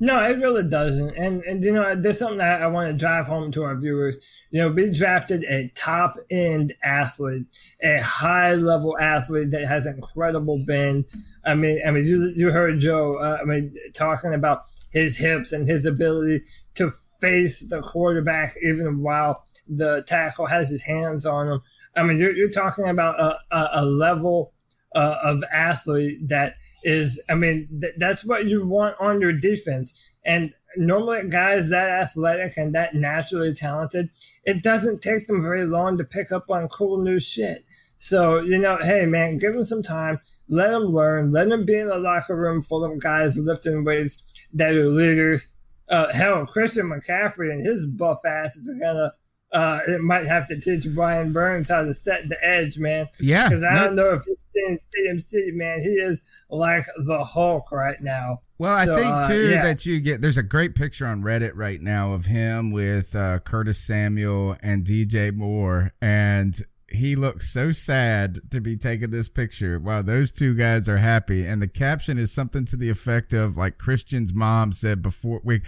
No, 0.00 0.18
it 0.22 0.38
really 0.38 0.64
doesn't. 0.64 1.16
And 1.16 1.42
and 1.44 1.62
you 1.62 1.72
know, 1.72 1.94
there's 1.94 2.18
something 2.18 2.38
that 2.38 2.62
I 2.62 2.66
want 2.66 2.90
to 2.90 2.96
drive 2.96 3.26
home 3.26 3.52
to 3.52 3.62
our 3.62 3.76
viewers. 3.76 4.18
You 4.50 4.60
know, 4.60 4.68
we 4.68 4.90
drafted 4.90 5.44
a 5.44 5.68
top 5.74 6.16
end 6.30 6.74
athlete, 6.82 7.46
a 7.82 7.98
high 8.00 8.54
level 8.54 8.98
athlete 8.98 9.50
that 9.52 9.66
has 9.66 9.86
incredible 9.86 10.62
bend. 10.66 11.04
I 11.44 11.54
mean, 11.54 11.80
I 11.86 11.90
mean, 11.90 12.04
you 12.04 12.32
you 12.34 12.50
heard 12.50 12.80
Joe. 12.80 13.14
Uh, 13.16 13.38
I 13.40 13.44
mean, 13.44 13.72
talking 13.92 14.34
about 14.34 14.66
his 14.94 15.18
hips 15.18 15.52
and 15.52 15.68
his 15.68 15.84
ability 15.84 16.42
to 16.76 16.90
face 17.20 17.60
the 17.68 17.82
quarterback 17.82 18.54
even 18.62 19.02
while 19.02 19.44
the 19.68 20.02
tackle 20.06 20.46
has 20.46 20.70
his 20.70 20.82
hands 20.82 21.26
on 21.26 21.48
him. 21.48 21.62
I 21.96 22.02
mean, 22.04 22.18
you're, 22.18 22.34
you're 22.34 22.50
talking 22.50 22.88
about 22.88 23.20
a, 23.20 23.38
a, 23.50 23.68
a 23.82 23.84
level 23.84 24.52
uh, 24.94 25.16
of 25.22 25.42
athlete 25.52 26.28
that 26.28 26.54
is, 26.84 27.20
I 27.28 27.34
mean, 27.34 27.68
th- 27.80 27.94
that's 27.98 28.24
what 28.24 28.46
you 28.46 28.66
want 28.66 28.96
on 29.00 29.20
your 29.20 29.32
defense. 29.32 30.00
And 30.24 30.54
normally, 30.76 31.28
guys 31.28 31.70
that 31.70 31.88
athletic 31.88 32.56
and 32.56 32.74
that 32.74 32.94
naturally 32.94 33.52
talented, 33.52 34.10
it 34.44 34.62
doesn't 34.62 35.02
take 35.02 35.26
them 35.26 35.42
very 35.42 35.66
long 35.66 35.98
to 35.98 36.04
pick 36.04 36.30
up 36.30 36.50
on 36.50 36.68
cool 36.68 37.02
new 37.02 37.20
shit. 37.20 37.63
So, 38.04 38.40
you 38.40 38.58
know, 38.58 38.76
hey, 38.76 39.06
man, 39.06 39.38
give 39.38 39.54
them 39.54 39.64
some 39.64 39.82
time. 39.82 40.20
Let 40.48 40.70
them 40.72 40.84
learn. 40.84 41.32
Let 41.32 41.48
them 41.48 41.64
be 41.64 41.78
in 41.78 41.88
a 41.88 41.96
locker 41.96 42.36
room 42.36 42.60
full 42.60 42.84
of 42.84 42.98
guys 43.00 43.38
lifting 43.38 43.82
weights 43.82 44.22
that 44.52 44.74
are 44.74 44.90
leaders. 44.90 45.46
Uh, 45.88 46.12
hell, 46.12 46.44
Christian 46.44 46.86
McCaffrey 46.90 47.50
and 47.50 47.64
his 47.64 47.86
buff 47.86 48.18
ass 48.26 48.56
is 48.56 48.68
going 48.68 48.80
to 48.96 49.12
uh, 49.52 49.80
it 49.86 50.00
might 50.00 50.26
have 50.26 50.46
to 50.48 50.60
teach 50.60 50.84
Brian 50.94 51.32
Burns 51.32 51.70
how 51.70 51.82
to 51.84 51.94
set 51.94 52.28
the 52.28 52.44
edge, 52.44 52.76
man. 52.76 53.08
Yeah, 53.20 53.48
because 53.48 53.62
I 53.64 53.74
no- 53.74 53.84
don't 53.84 53.96
know 53.96 54.10
if 54.10 54.24
you've 54.26 54.78
seen 54.92 55.20
City, 55.20 55.52
man. 55.52 55.80
He 55.80 55.90
is 55.90 56.22
like 56.50 56.84
the 57.06 57.22
Hulk 57.24 57.70
right 57.72 58.00
now. 58.02 58.40
Well, 58.58 58.74
I 58.74 58.84
So, 58.84 58.96
think 58.96 59.06
uh, 59.06 59.28
too 59.28 59.48
yeah. 59.50 59.62
that 59.62 59.86
you 59.86 60.00
get 60.00 60.20
there's 60.20 60.36
a 60.36 60.42
great 60.42 60.74
picture 60.74 61.06
on 61.06 61.22
Reddit 61.22 61.52
right 61.54 61.80
now 61.80 62.12
of 62.12 62.26
him 62.26 62.70
with 62.72 63.14
uh, 63.14 63.38
Curtis 63.38 63.78
Samuel 63.78 64.56
and 64.60 64.84
DJ 64.84 65.32
Moore, 65.32 65.92
and 66.02 66.60
he 66.94 67.16
looks 67.16 67.52
so 67.52 67.72
sad 67.72 68.40
to 68.50 68.60
be 68.60 68.76
taking 68.76 69.10
this 69.10 69.28
picture 69.28 69.78
while 69.78 70.02
those 70.02 70.32
two 70.32 70.54
guys 70.54 70.88
are 70.88 70.98
happy. 70.98 71.46
And 71.46 71.60
the 71.60 71.68
caption 71.68 72.18
is 72.18 72.32
something 72.32 72.64
to 72.66 72.76
the 72.76 72.90
effect 72.90 73.32
of 73.32 73.56
like 73.56 73.78
Christian's 73.78 74.32
mom 74.32 74.72
said 74.72 75.02
before 75.02 75.40
we 75.44 75.60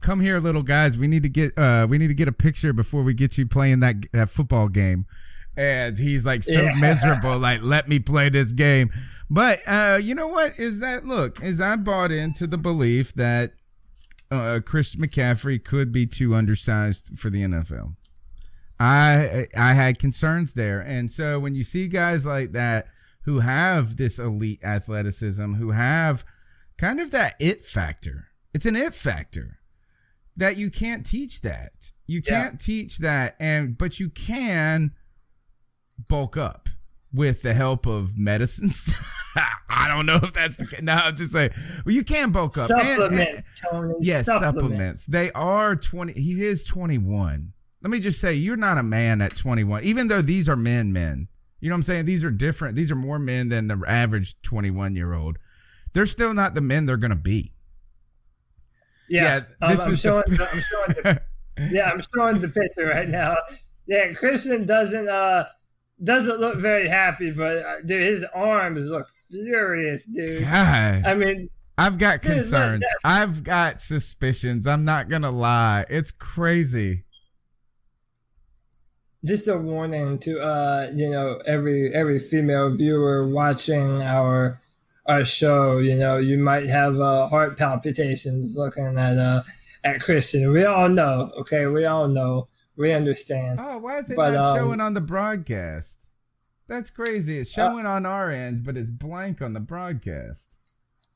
come 0.00 0.20
here, 0.20 0.38
little 0.40 0.62
guys. 0.62 0.98
We 0.98 1.06
need 1.08 1.22
to 1.22 1.28
get 1.28 1.56
uh 1.58 1.86
we 1.88 1.98
need 1.98 2.08
to 2.08 2.14
get 2.14 2.28
a 2.28 2.32
picture 2.32 2.72
before 2.72 3.02
we 3.02 3.14
get 3.14 3.38
you 3.38 3.46
playing 3.46 3.80
that 3.80 3.96
that 4.12 4.30
football 4.30 4.68
game. 4.68 5.06
And 5.56 5.96
he's 5.98 6.24
like 6.26 6.42
so 6.42 6.62
Yeah. 6.64 6.74
miserable, 6.74 7.38
like 7.38 7.62
let 7.62 7.88
me 7.88 7.98
play 7.98 8.28
this 8.28 8.52
game. 8.52 8.90
But 9.30 9.60
uh, 9.66 9.98
you 10.02 10.14
know 10.14 10.28
what 10.28 10.58
is 10.58 10.80
that? 10.80 11.06
Look, 11.06 11.42
is 11.42 11.60
I 11.60 11.76
bought 11.76 12.10
into 12.12 12.46
the 12.46 12.58
belief 12.58 13.14
that 13.14 13.52
uh, 14.30 14.60
Christian 14.64 15.00
McCaffrey 15.00 15.62
could 15.64 15.92
be 15.92 16.06
too 16.06 16.34
undersized 16.34 17.18
for 17.18 17.30
the 17.30 17.42
NFL. 17.42 17.94
I 18.80 19.46
I 19.56 19.72
had 19.74 19.98
concerns 19.98 20.52
there, 20.54 20.80
and 20.80 21.10
so 21.10 21.38
when 21.38 21.54
you 21.54 21.64
see 21.64 21.88
guys 21.88 22.26
like 22.26 22.52
that 22.52 22.86
who 23.22 23.38
have 23.40 23.96
this 23.96 24.18
elite 24.18 24.62
athleticism, 24.64 25.54
who 25.54 25.70
have 25.70 26.24
kind 26.76 27.00
of 27.00 27.10
that 27.12 27.34
it 27.38 27.64
factor, 27.64 28.28
it's 28.52 28.66
an 28.66 28.76
it 28.76 28.94
factor 28.94 29.58
that 30.36 30.56
you 30.56 30.70
can't 30.70 31.06
teach 31.06 31.40
that. 31.42 31.92
You 32.06 32.20
can't 32.20 32.60
teach 32.60 32.98
that, 32.98 33.36
and 33.38 33.78
but 33.78 34.00
you 34.00 34.08
can 34.10 34.90
bulk 36.08 36.36
up 36.36 36.68
with 37.12 37.42
the 37.42 37.54
help 37.54 37.86
of 37.86 38.18
medicines. 38.18 38.92
I 39.68 39.88
don't 39.88 40.06
know 40.06 40.18
if 40.22 40.32
that's 40.32 40.56
the 40.56 40.66
case. 40.66 40.82
No, 40.82 40.92
I'm 40.94 41.16
just 41.16 41.32
saying. 41.32 41.50
Well, 41.84 41.94
you 41.94 42.04
can 42.04 42.30
bulk 42.30 42.56
up. 42.58 42.70
And- 42.70 42.80
and- 42.80 42.96
Supplements, 42.96 43.60
Tony. 43.70 43.94
Yes, 44.00 44.26
supplements. 44.26 44.56
supplements. 44.56 45.04
They 45.06 45.30
are 45.32 45.76
20. 45.76 46.12
He 46.14 46.44
is 46.44 46.64
21. 46.64 47.52
Let 47.84 47.90
me 47.90 48.00
just 48.00 48.18
say, 48.18 48.32
you're 48.32 48.56
not 48.56 48.78
a 48.78 48.82
man 48.82 49.20
at 49.20 49.36
21, 49.36 49.84
even 49.84 50.08
though 50.08 50.22
these 50.22 50.48
are 50.48 50.56
men, 50.56 50.90
men. 50.90 51.28
You 51.60 51.68
know 51.68 51.74
what 51.74 51.80
I'm 51.80 51.82
saying? 51.82 52.06
These 52.06 52.24
are 52.24 52.30
different. 52.30 52.76
These 52.76 52.90
are 52.90 52.96
more 52.96 53.18
men 53.18 53.50
than 53.50 53.68
the 53.68 53.78
average 53.86 54.40
21 54.40 54.96
year 54.96 55.12
old. 55.12 55.36
They're 55.92 56.06
still 56.06 56.32
not 56.32 56.54
the 56.54 56.62
men 56.62 56.86
they're 56.86 56.96
going 56.96 57.10
to 57.10 57.16
be. 57.16 57.52
Yeah, 59.10 59.22
Yeah, 59.60 59.66
um, 59.66 59.70
this 59.70 59.80
I'm 59.80 59.92
is 59.92 60.00
showing. 60.00 60.24
The, 60.28 60.48
I'm 60.52 60.62
showing. 60.62 61.02
The, 61.02 61.22
yeah, 61.70 61.90
I'm 61.90 62.02
showing 62.14 62.40
the 62.40 62.48
picture 62.48 62.86
right 62.86 63.08
now. 63.08 63.36
Yeah, 63.86 64.14
Christian 64.14 64.64
doesn't 64.64 65.08
uh 65.08 65.44
doesn't 66.02 66.40
look 66.40 66.56
very 66.56 66.88
happy, 66.88 67.30
but 67.32 67.58
uh, 67.58 67.80
dude, 67.84 68.00
his 68.00 68.24
arms 68.34 68.88
look 68.88 69.08
furious, 69.30 70.06
dude. 70.06 70.42
God. 70.42 71.02
I 71.04 71.14
mean, 71.14 71.50
I've 71.76 71.98
got 71.98 72.22
concerns. 72.22 72.82
I've 73.04 73.44
got 73.44 73.80
suspicions. 73.80 74.66
I'm 74.66 74.86
not 74.86 75.10
going 75.10 75.22
to 75.22 75.30
lie. 75.30 75.84
It's 75.90 76.10
crazy. 76.10 77.04
Just 79.24 79.48
a 79.48 79.56
warning 79.56 80.18
to 80.18 80.38
uh 80.40 80.90
you 80.94 81.08
know 81.08 81.40
every 81.46 81.92
every 81.94 82.18
female 82.18 82.70
viewer 82.70 83.26
watching 83.26 84.02
our 84.02 84.60
our 85.06 85.24
show 85.24 85.78
you 85.78 85.94
know 85.94 86.18
you 86.18 86.36
might 86.38 86.66
have 86.66 87.00
uh 87.00 87.26
heart 87.28 87.56
palpitations 87.56 88.56
looking 88.56 88.98
at 88.98 89.18
uh 89.18 89.42
at 89.84 90.00
christian. 90.00 90.50
We 90.50 90.64
all 90.64 90.88
know 90.88 91.30
okay? 91.38 91.66
We 91.66 91.84
all 91.84 92.08
know. 92.08 92.48
We 92.76 92.92
understand. 92.92 93.60
Oh, 93.62 93.78
why 93.78 93.98
is 93.98 94.10
it 94.10 94.16
But, 94.16 94.30
not 94.30 94.44
um, 94.44 94.56
showing 94.56 94.80
on 94.80 94.94
the 94.94 95.00
broadcast? 95.00 95.98
That's 96.66 96.90
crazy. 96.90 97.38
It's 97.38 97.52
showing 97.52 97.86
on 97.86 98.04
our 98.04 98.30
end, 98.30 98.64
but 98.64 98.76
it's 98.76 98.90
blank 98.90 99.42
on 99.42 99.52
the 99.52 99.60
broadcast. 99.60 100.48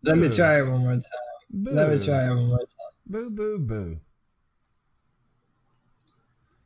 let 0.05 0.19
me 0.19 0.29
try 0.29 0.61
it 0.61 0.69
one 0.69 0.83
more 0.83 0.93
time. 0.93 1.03
Let 1.51 1.91
me 1.91 1.99
try 1.99 2.27
it 2.27 2.35
one 2.35 2.47
more 2.47 2.59
time. 2.59 2.67
Boo, 3.07 3.31
boo, 3.31 3.59
boo. 3.59 3.97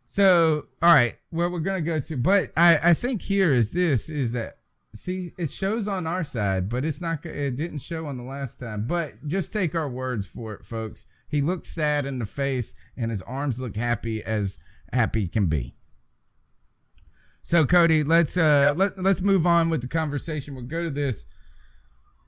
So, 0.06 0.66
all 0.82 0.92
right, 0.92 1.16
where 1.32 1.50
we're 1.50 1.60
gonna 1.60 1.80
go 1.80 1.98
to, 1.98 2.16
but 2.16 2.52
I 2.56 2.90
I 2.90 2.94
think 2.94 3.22
here 3.22 3.52
is 3.52 3.70
this 3.70 4.08
is 4.08 4.32
that 4.32 4.58
see 4.94 5.32
it 5.38 5.50
shows 5.50 5.88
on 5.88 6.06
our 6.06 6.24
side, 6.24 6.68
but 6.68 6.84
it's 6.84 7.00
not. 7.00 7.24
It 7.24 7.56
didn't 7.56 7.78
show 7.78 8.06
on 8.06 8.16
the 8.16 8.22
last 8.22 8.58
time. 8.58 8.86
But 8.86 9.26
just 9.26 9.52
take 9.52 9.74
our 9.74 9.88
words 9.88 10.26
for 10.26 10.54
it, 10.54 10.64
folks. 10.64 11.06
He 11.28 11.40
looked 11.40 11.66
sad 11.66 12.04
in 12.06 12.18
the 12.18 12.26
face, 12.26 12.74
and 12.96 13.10
his 13.10 13.22
arms 13.22 13.58
look 13.58 13.76
happy 13.76 14.22
as 14.22 14.58
happy 14.92 15.28
can 15.28 15.46
be. 15.46 15.74
So, 17.42 17.64
Cody, 17.64 18.04
let's 18.04 18.36
uh 18.36 18.74
let 18.76 19.02
let's 19.02 19.20
move 19.20 19.46
on 19.46 19.70
with 19.70 19.80
the 19.80 19.88
conversation. 19.88 20.54
We'll 20.54 20.64
go 20.64 20.84
to 20.84 20.90
this. 20.90 21.24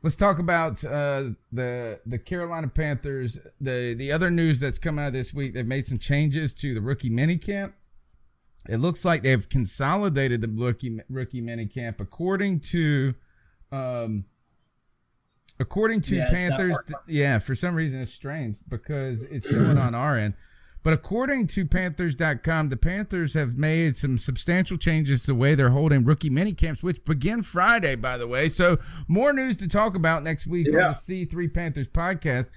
Let's 0.02 0.16
talk 0.16 0.38
about 0.38 0.84
uh, 0.84 1.30
the 1.52 2.00
the 2.04 2.18
Carolina 2.18 2.68
Panthers. 2.68 3.38
The 3.60 3.94
the 3.94 4.12
other 4.12 4.30
news 4.30 4.58
that's 4.60 4.78
come 4.78 4.98
out 4.98 5.12
this 5.12 5.32
week, 5.32 5.54
they've 5.54 5.66
made 5.66 5.86
some 5.86 5.98
changes 5.98 6.54
to 6.54 6.74
the 6.74 6.80
rookie 6.80 7.10
minicamp. 7.10 7.72
It 8.68 8.78
looks 8.78 9.04
like 9.04 9.22
they've 9.22 9.46
consolidated 9.48 10.40
the 10.40 10.48
rookie 10.48 11.00
rookie 11.10 11.42
minicamp 11.42 12.00
according 12.00 12.60
to 12.60 13.14
um 13.72 14.24
according 15.60 16.00
to 16.02 16.16
Yeah, 16.16 16.30
Panthers. 16.30 16.76
Yeah, 17.06 17.38
for 17.38 17.54
some 17.54 17.74
reason 17.74 18.00
it's 18.00 18.12
strange 18.12 18.58
because 18.68 19.22
it's 19.22 19.48
showing 19.48 19.78
on 19.78 19.94
our 19.94 20.18
end. 20.18 20.34
But 20.82 20.92
according 20.92 21.46
to 21.48 21.64
Panthers.com, 21.64 22.68
the 22.68 22.76
Panthers 22.76 23.32
have 23.32 23.56
made 23.56 23.96
some 23.96 24.18
substantial 24.18 24.76
changes 24.76 25.22
to 25.22 25.28
the 25.28 25.34
way 25.34 25.54
they're 25.54 25.70
holding 25.70 26.04
rookie 26.04 26.28
mini 26.28 26.52
camps, 26.52 26.82
which 26.82 27.02
begin 27.06 27.42
Friday, 27.42 27.94
by 27.94 28.18
the 28.18 28.26
way. 28.26 28.50
So 28.50 28.78
more 29.08 29.32
news 29.32 29.56
to 29.58 29.68
talk 29.68 29.94
about 29.96 30.22
next 30.22 30.46
week 30.46 30.66
Yeah. 30.70 30.88
on 30.88 30.92
the 30.92 30.98
C3 31.26 31.48
Panthers 31.48 31.88
podcast. 31.88 32.50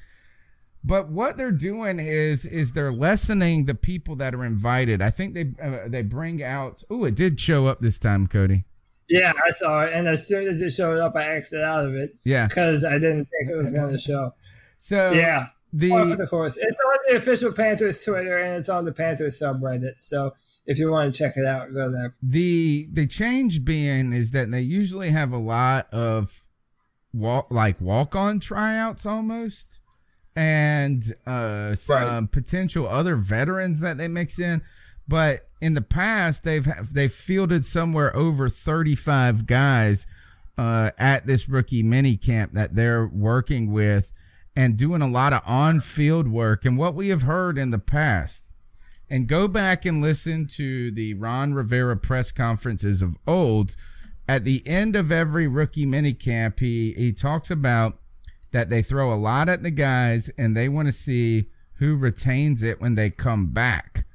But 0.88 1.10
what 1.10 1.38
they're 1.38 1.52
doing 1.52 2.00
is 2.00 2.46
is 2.46 2.72
they're 2.72 2.94
lessening 2.94 3.66
the 3.66 3.76
people 3.76 4.16
that 4.18 4.34
are 4.34 4.46
invited. 4.46 5.02
I 5.02 5.10
think 5.12 5.34
they 5.34 5.48
uh, 5.62 5.88
they 5.88 6.02
bring 6.02 6.42
out. 6.44 6.84
Oh, 6.90 7.04
it 7.06 7.16
did 7.16 7.40
show 7.40 7.68
up 7.68 7.80
this 7.82 8.00
time, 8.00 8.28
Cody. 8.28 8.64
yeah 9.10 9.32
i 9.46 9.52
saw 9.52 9.86
it 9.86 9.94
and 9.94 10.06
as 10.08 10.28
soon 10.28 10.48
as 10.50 10.62
it 10.62 10.72
showed 10.72 11.00
up 11.00 11.16
i 11.16 11.24
exited 11.38 11.64
out 11.64 11.86
of 11.86 11.94
it 11.96 12.10
Yeah. 12.26 12.48
because 12.48 12.84
i 12.84 12.98
didn't 13.00 13.26
think 13.32 13.50
it 13.50 13.56
was 13.56 13.72
going 13.72 13.94
to 13.94 14.00
show 14.00 14.34
So 14.78 15.12
yeah 15.12 15.48
the 15.72 16.16
the 16.18 16.28
course. 16.28 16.56
It's 16.58 16.80
on 16.90 16.98
the 17.08 17.16
official 17.18 17.52
Panthers 17.54 18.04
Twitter 18.04 18.38
and 18.38 18.58
it's 18.60 18.70
on 18.70 18.84
the 18.86 18.92
Panthers 18.94 19.40
subreddit. 19.40 19.96
So 20.00 20.34
if 20.66 20.80
you 20.80 20.90
want 20.92 21.14
to 21.14 21.18
check 21.18 21.34
it 21.38 21.46
out, 21.46 21.74
go 21.74 21.92
there. 21.92 22.16
the 22.22 22.88
the 22.92 23.06
change 23.08 23.64
being 23.66 24.12
is 24.14 24.32
that 24.32 24.50
they 24.52 24.62
usually 24.62 25.10
have 25.12 25.32
a 25.34 25.38
lot 25.38 25.88
of 25.94 26.44
walk 27.14 27.48
like 27.52 27.80
walk 27.82 28.16
on 28.16 28.40
tryouts 28.40 29.06
almost 29.06 29.80
and 30.38 31.16
uh 31.26 31.76
some 31.76 32.28
potential 32.28 32.88
other 32.88 33.16
veterans 33.16 33.80
that 33.80 33.98
they 33.98 34.08
mix 34.08 34.38
in 34.40 34.62
but 35.08 35.48
in 35.62 35.74
the 35.74 35.82
past 35.82 36.44
they've 36.44 36.68
they've 36.92 37.14
fielded 37.14 37.66
somewhere 37.66 38.16
over 38.16 38.48
35 38.48 39.48
guys 39.48 40.06
uh 40.58 40.92
at 40.98 41.26
this 41.26 41.50
rookie 41.50 41.84
mini 41.84 42.16
camp 42.16 42.54
that 42.54 42.76
they're 42.76 43.08
working 43.08 43.72
with 43.72 44.12
and 44.56 44.78
doing 44.78 45.02
a 45.02 45.08
lot 45.10 45.34
of 45.34 45.42
on-field 45.46 46.28
work 46.28 46.66
and 46.66 46.78
what 46.78 46.94
we 46.94 47.10
have 47.10 47.24
heard 47.24 47.58
in 47.58 47.72
the 47.72 47.80
past 47.80 48.48
and 49.10 49.28
go 49.28 49.48
back 49.48 49.86
and 49.86 50.02
listen 50.02 50.46
to 50.46 50.92
the 50.92 51.14
Ron 51.14 51.54
Rivera 51.54 51.96
press 51.98 52.32
conferences 52.32 53.02
of 53.02 53.18
old. 53.26 53.76
At 54.28 54.44
the 54.44 54.66
end 54.68 54.96
of 54.96 55.12
every 55.12 55.48
rookie 55.48 55.86
minicamp, 55.86 56.60
he 56.60 56.94
he 56.98 57.14
talks 57.14 57.50
about 57.50 57.98
that 58.52 58.70
they 58.70 58.82
throw 58.82 59.14
a 59.14 59.16
lot 59.16 59.50
at 59.50 59.64
the 59.64 59.72
guys 59.72 60.30
and 60.38 60.56
they 60.56 60.70
want 60.70 60.88
to 60.88 60.94
see 60.94 61.46
who 61.76 61.96
retains 61.96 62.64
it 62.64 62.82
when 62.82 62.96
they 62.96 63.10
come 63.10 63.48
back. 63.48 64.06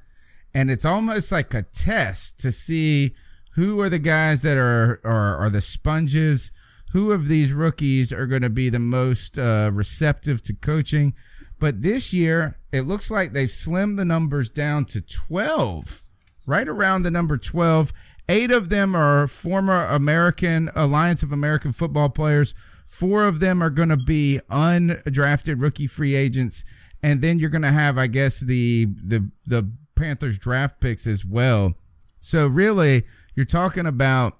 And 0.55 0.71
it's 0.71 0.85
almost 0.85 1.33
like 1.33 1.55
a 1.55 1.63
test 1.63 2.39
to 2.41 2.53
see 2.53 3.15
who 3.55 3.81
are 3.81 3.89
the 3.89 3.99
guys 3.99 4.43
that 4.43 4.57
are 4.57 5.01
are, 5.05 5.37
are 5.37 5.51
the 5.51 5.61
sponges, 5.61 6.51
who 6.93 7.13
of 7.13 7.29
these 7.29 7.53
rookies 7.53 8.13
are 8.13 8.27
going 8.27 8.43
to 8.43 8.51
be 8.51 8.69
the 8.69 8.79
most 8.79 9.39
uh, 9.39 9.71
receptive 9.73 10.43
to 10.43 10.55
coaching. 10.55 11.15
But 11.59 11.83
this 11.83 12.13
year, 12.13 12.59
it 12.73 12.83
looks 12.83 13.11
like 13.11 13.33
they've 13.33 13.49
slimmed 13.49 13.97
the 13.97 14.05
numbers 14.05 14.51
down 14.51 14.85
to 14.87 15.01
12, 15.01 16.03
right 16.45 16.69
around 16.69 17.03
the 17.03 17.11
number 17.11 17.39
12. 17.39 17.93
Eight 18.29 18.51
of 18.51 18.69
them 18.69 18.95
are 18.95 19.27
former 19.27 19.87
American 19.87 20.71
Alliance 20.75 21.23
of 21.23 21.33
American 21.33 21.73
Football 21.73 22.09
players. 22.09 22.55
Four 22.93 23.25
of 23.25 23.41
them 23.41 23.63
are 23.63 23.71
going 23.71 23.89
to 23.89 23.97
be 23.97 24.39
undrafted 24.51 25.63
rookie 25.63 25.87
free 25.87 26.15
agents, 26.15 26.63
and 27.03 27.23
then 27.23 27.39
you're 27.39 27.49
going 27.49 27.63
to 27.63 27.73
have, 27.73 27.97
I 27.97 28.07
guess, 28.07 28.39
the 28.39 28.85
the 28.85 29.31
the 29.47 29.73
Panthers 29.95 30.39
draft 30.39 30.79
picks 30.79 31.07
as 31.07 31.25
well. 31.25 31.73
So 32.21 32.47
really, 32.47 33.05
you're 33.35 33.47
talking 33.47 33.87
about 33.87 34.37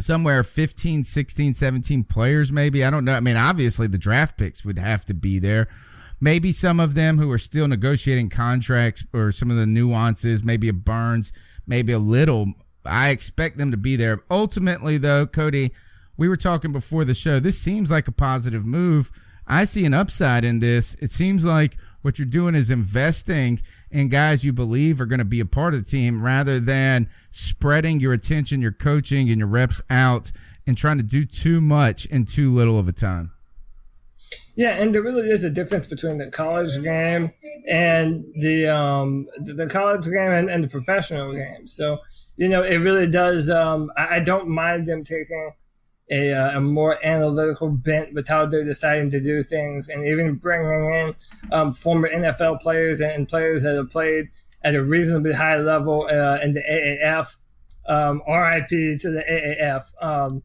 somewhere 0.00 0.44
15 0.44 1.02
16 1.02 1.54
17 1.54 2.04
players 2.04 2.52
maybe. 2.52 2.84
I 2.84 2.90
don't 2.90 3.04
know. 3.04 3.14
I 3.14 3.20
mean 3.20 3.36
obviously 3.36 3.88
the 3.88 3.98
draft 3.98 4.38
picks 4.38 4.64
would 4.64 4.78
have 4.78 5.04
to 5.06 5.14
be 5.14 5.40
there. 5.40 5.66
Maybe 6.20 6.52
some 6.52 6.78
of 6.78 6.94
them 6.94 7.18
who 7.18 7.30
are 7.32 7.38
still 7.38 7.66
negotiating 7.66 8.30
contracts 8.30 9.04
or 9.12 9.32
some 9.32 9.50
of 9.50 9.56
the 9.56 9.66
nuances 9.66 10.44
maybe 10.44 10.68
a 10.68 10.72
burns 10.72 11.32
maybe 11.66 11.92
a 11.92 11.98
little. 11.98 12.52
I 12.84 13.10
expect 13.10 13.58
them 13.58 13.72
to 13.72 13.76
be 13.76 13.96
there. 13.96 14.22
Ultimately 14.30 14.98
though 14.98 15.26
cody 15.26 15.72
we 16.22 16.28
were 16.28 16.36
talking 16.36 16.70
before 16.70 17.04
the 17.04 17.14
show 17.14 17.40
this 17.40 17.58
seems 17.58 17.90
like 17.90 18.06
a 18.06 18.12
positive 18.12 18.64
move 18.64 19.10
i 19.48 19.64
see 19.64 19.84
an 19.84 19.92
upside 19.92 20.44
in 20.44 20.60
this 20.60 20.94
it 21.00 21.10
seems 21.10 21.44
like 21.44 21.76
What 22.02 22.18
you're 22.18 22.26
doing 22.26 22.56
is 22.56 22.70
investing 22.70 23.62
in 23.90 24.08
guys 24.08 24.44
you 24.44 24.52
believe 24.52 25.00
are 25.00 25.06
going 25.06 25.20
to 25.20 25.24
be 25.24 25.40
a 25.40 25.46
part 25.46 25.72
of 25.72 25.84
the 25.84 25.90
team 25.90 26.20
rather 26.20 26.58
than 26.58 27.08
spreading 27.30 28.00
your 28.00 28.12
attention, 28.12 28.60
your 28.60 28.72
coaching, 28.72 29.30
and 29.30 29.38
your 29.38 29.48
reps 29.48 29.80
out 29.88 30.32
and 30.66 30.76
trying 30.76 30.96
to 30.96 31.04
do 31.04 31.24
too 31.24 31.60
much 31.60 32.06
in 32.06 32.26
too 32.26 32.52
little 32.52 32.78
of 32.78 32.88
a 32.88 32.92
time. 32.92 33.30
Yeah, 34.56 34.70
and 34.70 34.94
there 34.94 35.02
really 35.02 35.30
is 35.30 35.44
a 35.44 35.50
difference 35.50 35.86
between 35.86 36.18
the 36.18 36.30
college 36.30 36.82
game 36.82 37.32
and 37.68 38.24
the 38.34 38.68
um, 38.68 39.26
the, 39.38 39.66
college 39.66 40.04
game 40.04 40.30
and, 40.30 40.50
and, 40.50 40.64
the 40.64 40.68
professional 40.68 41.32
game. 41.32 41.68
So 41.68 42.00
you 42.36 42.48
know, 42.48 42.62
it 42.62 42.78
really 42.78 43.06
does. 43.06 43.48
Um, 43.48 43.90
I, 43.96 44.16
I, 44.16 44.20
don't 44.20 44.48
mind 44.48 44.86
them 44.86 45.04
taking 45.04 45.52
a, 46.10 46.32
uh, 46.32 46.58
a 46.58 46.60
more 46.60 46.98
analytical 47.04 47.70
bent 47.70 48.12
with 48.12 48.28
how 48.28 48.46
they're 48.46 48.64
deciding 48.64 49.10
to 49.10 49.20
do 49.20 49.42
things, 49.42 49.88
and 49.88 50.06
even 50.06 50.34
bringing 50.34 50.94
in 50.94 51.14
um, 51.52 51.72
former 51.72 52.08
NFL 52.08 52.60
players 52.60 53.00
and 53.00 53.28
players 53.28 53.62
that 53.62 53.76
have 53.76 53.90
played 53.90 54.28
at 54.62 54.74
a 54.74 54.82
reasonably 54.82 55.32
high 55.32 55.56
level 55.56 56.06
uh, 56.10 56.38
in 56.42 56.52
the 56.52 56.62
AAF. 56.62 57.36
Um, 57.84 58.22
RIP 58.28 58.68
to 59.00 59.10
the 59.10 59.24
AAF. 59.28 59.86
Um, 60.00 60.42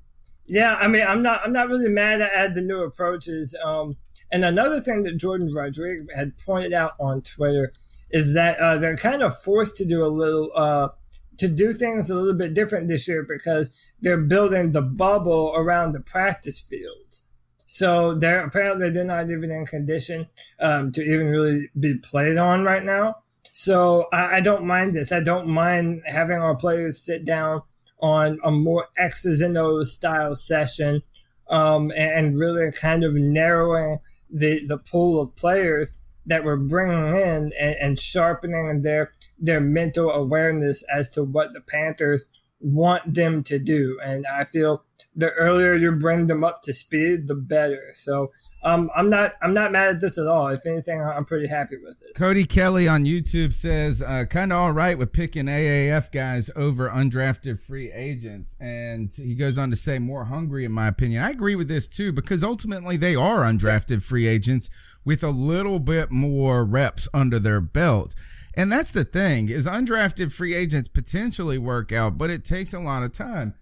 yeah, 0.48 0.76
I 0.76 0.88
mean, 0.88 1.06
I'm 1.06 1.22
not, 1.22 1.42
I'm 1.44 1.54
not 1.54 1.68
really 1.68 1.90
mad 1.90 2.22
at 2.22 2.56
the 2.56 2.62
new 2.62 2.82
approaches. 2.82 3.56
Um, 3.64 3.98
and 4.32 4.44
another 4.44 4.82
thing 4.82 5.04
that 5.04 5.18
Jordan 5.18 5.54
Rodriguez 5.54 6.08
had 6.16 6.38
pointed 6.40 6.74
out 6.74 6.94
on 7.00 7.22
Twitter 7.22 7.74
is 8.10 8.34
that 8.34 8.58
uh, 8.60 8.78
they're 8.78 8.98
kind 8.98 9.22
of 9.22 9.38
forced 9.38 9.78
to 9.78 9.86
do 9.86 10.04
a 10.04 10.08
little, 10.08 10.52
uh, 10.56 10.90
to 11.38 11.48
do 11.48 11.74
things 11.74 12.10
a 12.10 12.16
little 12.16 12.34
bit 12.34 12.54
different 12.54 12.88
this 12.88 13.08
year 13.08 13.26
because 13.28 13.76
they're 14.02 14.18
building 14.18 14.72
the 14.72 14.82
bubble 14.82 15.54
around 15.56 15.92
the 15.92 16.00
practice 16.00 16.60
fields. 16.60 17.24
So 17.66 18.16
they're 18.16 18.46
apparently 18.46 18.90
they're 18.90 19.04
not 19.04 19.30
even 19.30 19.52
in 19.52 19.66
condition 19.66 20.28
um, 20.60 20.92
to 20.94 21.04
even 21.04 21.28
really 21.28 21.70
be 21.80 21.96
played 21.96 22.38
on 22.38 22.64
right 22.64 22.84
now. 22.84 23.18
So 23.52 24.08
I, 24.14 24.38
I 24.38 24.42
don't 24.42 24.66
mind 24.66 24.96
this. 24.96 25.12
I 25.12 25.20
don't 25.20 25.48
mind 25.48 26.04
having 26.06 26.38
our 26.38 26.56
players 26.56 27.04
sit 27.04 27.26
down 27.26 27.64
on 28.00 28.40
a 28.44 28.52
more 28.52 28.88
X's 28.98 29.42
and 29.42 29.58
O's 29.58 29.92
style 29.92 30.36
session 30.36 31.02
um, 31.50 31.92
and 31.96 32.40
really 32.40 32.72
kind 32.72 33.04
of 33.04 33.14
narrowing 33.14 34.00
the, 34.30 34.66
the 34.68 34.78
pool 34.78 35.20
of 35.20 35.36
players 35.36 35.94
that 36.26 36.44
we're 36.44 36.58
bringing 36.58 37.16
in 37.20 37.52
and, 37.60 37.76
and 37.76 38.00
sharpening 38.00 38.82
their 38.82 39.14
their 39.40 39.62
mental 39.62 40.10
awareness 40.12 40.84
as 40.84 41.10
to 41.10 41.24
what 41.24 41.54
the 41.54 41.62
Panthers 41.62 42.26
want 42.60 43.14
them 43.14 43.44
to 43.44 43.60
do. 43.60 44.00
And 44.04 44.26
I 44.26 44.46
feel 44.46 44.84
the 45.16 45.32
earlier 45.34 45.76
you 45.76 45.92
bring 45.92 46.28
them 46.28 46.44
up 46.44 46.62
to 46.64 46.74
speed, 46.74 47.28
the 47.28 47.36
better. 47.36 47.92
So 47.94 48.32
um, 48.64 48.90
I'm 48.96 49.10
not 49.10 49.36
I'm 49.42 49.54
not 49.54 49.72
mad 49.72 49.96
at 49.96 50.02
this 50.02 50.18
at 50.18 50.28
all. 50.28 50.48
If 50.48 50.66
anything, 50.66 51.02
I'm 51.02 51.26
pretty 51.26 51.48
happy 51.48 51.78
with 51.78 52.02
it. 52.02 52.16
Cody 52.16 52.46
Kelly 52.46 52.88
on 52.88 53.06
YouTube 53.06 53.54
says, 53.54 54.02
uh, 54.02 54.26
kind 54.26 54.52
of 54.52 54.58
all 54.58 54.72
right 54.72 54.98
with 54.98 55.14
picking 55.14 55.46
AAF 55.46 56.12
guys 56.12 56.50
over 56.56 56.90
undrafted 56.90 57.60
free 57.60 57.92
agents, 57.92 58.56
and 58.60 59.14
he 59.14 59.36
goes 59.36 59.58
on 59.58 59.70
to 59.70 59.76
say 59.76 60.00
more 60.00 60.26
hungry, 60.26 60.66
in 60.66 60.72
my 60.72 60.88
opinion. 60.88 61.24
I 61.24 61.30
agree 61.30 61.56
with 61.56 61.68
this 61.68 61.88
too 61.88 62.12
because 62.12 62.44
ultimately 62.44 62.98
they 62.98 63.16
are 63.16 63.44
undrafted 63.44 64.02
free 64.04 64.28
agents 64.28 64.70
with 65.06 65.24
a 65.24 65.30
little 65.30 65.80
bit 65.80 66.12
more 66.12 66.66
reps 66.66 67.08
under 67.14 67.40
their 67.40 67.62
belt. 67.62 68.16
And 68.58 68.70
that's 68.70 68.92
the 68.92 69.06
thing 69.06 69.48
is 69.48 69.66
undrafted 69.66 70.34
free 70.34 70.54
agents 70.54 70.90
potentially 70.90 71.58
work 71.58 71.94
out, 71.94 72.18
but 72.18 72.30
it 72.30 72.44
takes 72.44 72.74
a 72.74 72.80
lot 72.80 73.04
of 73.04 73.14
time 73.14 73.54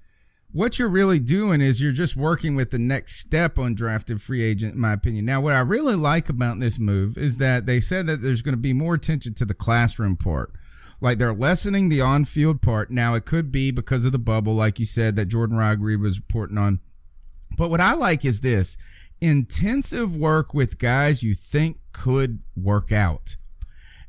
what 0.55 0.79
you're 0.79 0.87
really 0.87 1.19
doing 1.19 1.59
is 1.59 1.81
you're 1.81 1.91
just 1.91 2.15
working 2.15 2.55
with 2.55 2.71
the 2.71 2.79
next 2.79 3.19
step 3.19 3.59
on 3.59 3.75
drafted 3.75 4.21
free 4.21 4.41
agent, 4.41 4.75
in 4.75 4.79
my 4.79 4.93
opinion. 4.93 5.25
Now, 5.25 5.41
what 5.41 5.53
I 5.53 5.59
really 5.59 5.95
like 5.95 6.29
about 6.29 6.61
this 6.61 6.79
move 6.79 7.17
is 7.17 7.35
that 7.37 7.65
they 7.65 7.81
said 7.81 8.07
that 8.07 8.21
there's 8.21 8.41
going 8.41 8.53
to 8.53 8.57
be 8.57 8.71
more 8.71 8.93
attention 8.93 9.33
to 9.33 9.43
the 9.43 9.53
classroom 9.53 10.15
part. 10.15 10.53
Like 11.01 11.17
they're 11.17 11.33
lessening 11.33 11.89
the 11.89 11.99
on 11.99 12.23
field 12.23 12.61
part. 12.61 12.89
Now, 12.89 13.15
it 13.15 13.25
could 13.25 13.51
be 13.51 13.69
because 13.69 14.05
of 14.05 14.13
the 14.13 14.17
bubble, 14.17 14.55
like 14.55 14.79
you 14.79 14.85
said, 14.85 15.17
that 15.17 15.25
Jordan 15.25 15.57
Rodriguez 15.57 16.01
was 16.01 16.19
reporting 16.19 16.57
on. 16.57 16.79
But 17.57 17.69
what 17.69 17.81
I 17.81 17.93
like 17.93 18.23
is 18.23 18.39
this 18.39 18.77
intensive 19.19 20.15
work 20.15 20.53
with 20.53 20.77
guys 20.77 21.21
you 21.21 21.35
think 21.35 21.79
could 21.91 22.39
work 22.55 22.93
out. 22.93 23.35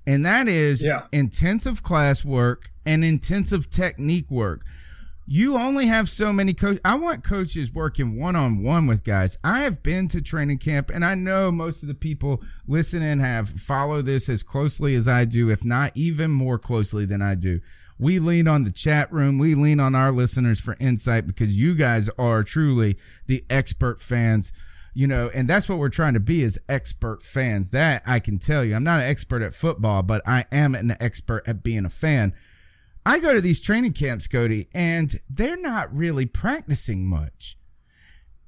And 0.06 0.24
that 0.24 0.48
is 0.48 0.82
yeah. 0.82 1.06
intensive 1.12 1.82
class 1.82 2.24
work 2.24 2.70
and 2.84 3.04
intensive 3.04 3.70
technique 3.70 4.30
work 4.30 4.64
you 5.26 5.56
only 5.56 5.86
have 5.86 6.08
so 6.08 6.32
many 6.32 6.54
coaches. 6.54 6.80
I 6.84 6.94
want 6.94 7.24
coaches 7.24 7.72
working 7.72 8.18
one 8.18 8.36
on 8.36 8.62
one 8.62 8.86
with 8.86 9.02
guys. 9.02 9.36
I 9.42 9.62
have 9.62 9.82
been 9.82 10.06
to 10.08 10.22
training 10.22 10.58
camp, 10.58 10.88
and 10.88 11.04
I 11.04 11.16
know 11.16 11.50
most 11.50 11.82
of 11.82 11.88
the 11.88 11.94
people 11.94 12.42
listening 12.68 13.18
have 13.18 13.48
followed 13.48 14.06
this 14.06 14.28
as 14.28 14.44
closely 14.44 14.94
as 14.94 15.08
I 15.08 15.24
do, 15.24 15.50
if 15.50 15.64
not 15.64 15.92
even 15.96 16.30
more 16.30 16.58
closely 16.58 17.04
than 17.04 17.22
I 17.22 17.34
do. 17.34 17.60
We 17.98 18.18
lean 18.20 18.46
on 18.46 18.64
the 18.64 18.70
chat 18.70 19.12
room. 19.12 19.38
We 19.38 19.54
lean 19.54 19.80
on 19.80 19.94
our 19.94 20.12
listeners 20.12 20.60
for 20.60 20.76
insight 20.78 21.26
because 21.26 21.58
you 21.58 21.74
guys 21.74 22.08
are 22.18 22.44
truly 22.44 22.96
the 23.26 23.44
expert 23.50 24.00
fans, 24.00 24.52
you 24.96 25.06
know, 25.06 25.30
and 25.34 25.46
that's 25.46 25.68
what 25.68 25.76
we're 25.76 25.90
trying 25.90 26.14
to 26.14 26.20
be 26.20 26.42
as 26.42 26.58
expert 26.70 27.22
fans. 27.22 27.68
That 27.68 28.02
I 28.06 28.18
can 28.18 28.38
tell 28.38 28.64
you. 28.64 28.74
I'm 28.74 28.82
not 28.82 29.00
an 29.00 29.06
expert 29.06 29.42
at 29.42 29.54
football, 29.54 30.02
but 30.02 30.22
I 30.26 30.46
am 30.50 30.74
an 30.74 30.96
expert 30.98 31.46
at 31.46 31.62
being 31.62 31.84
a 31.84 31.90
fan. 31.90 32.32
I 33.04 33.18
go 33.18 33.34
to 33.34 33.42
these 33.42 33.60
training 33.60 33.92
camps, 33.92 34.26
Cody, 34.26 34.68
and 34.72 35.20
they're 35.28 35.60
not 35.60 35.94
really 35.94 36.24
practicing 36.24 37.04
much. 37.04 37.58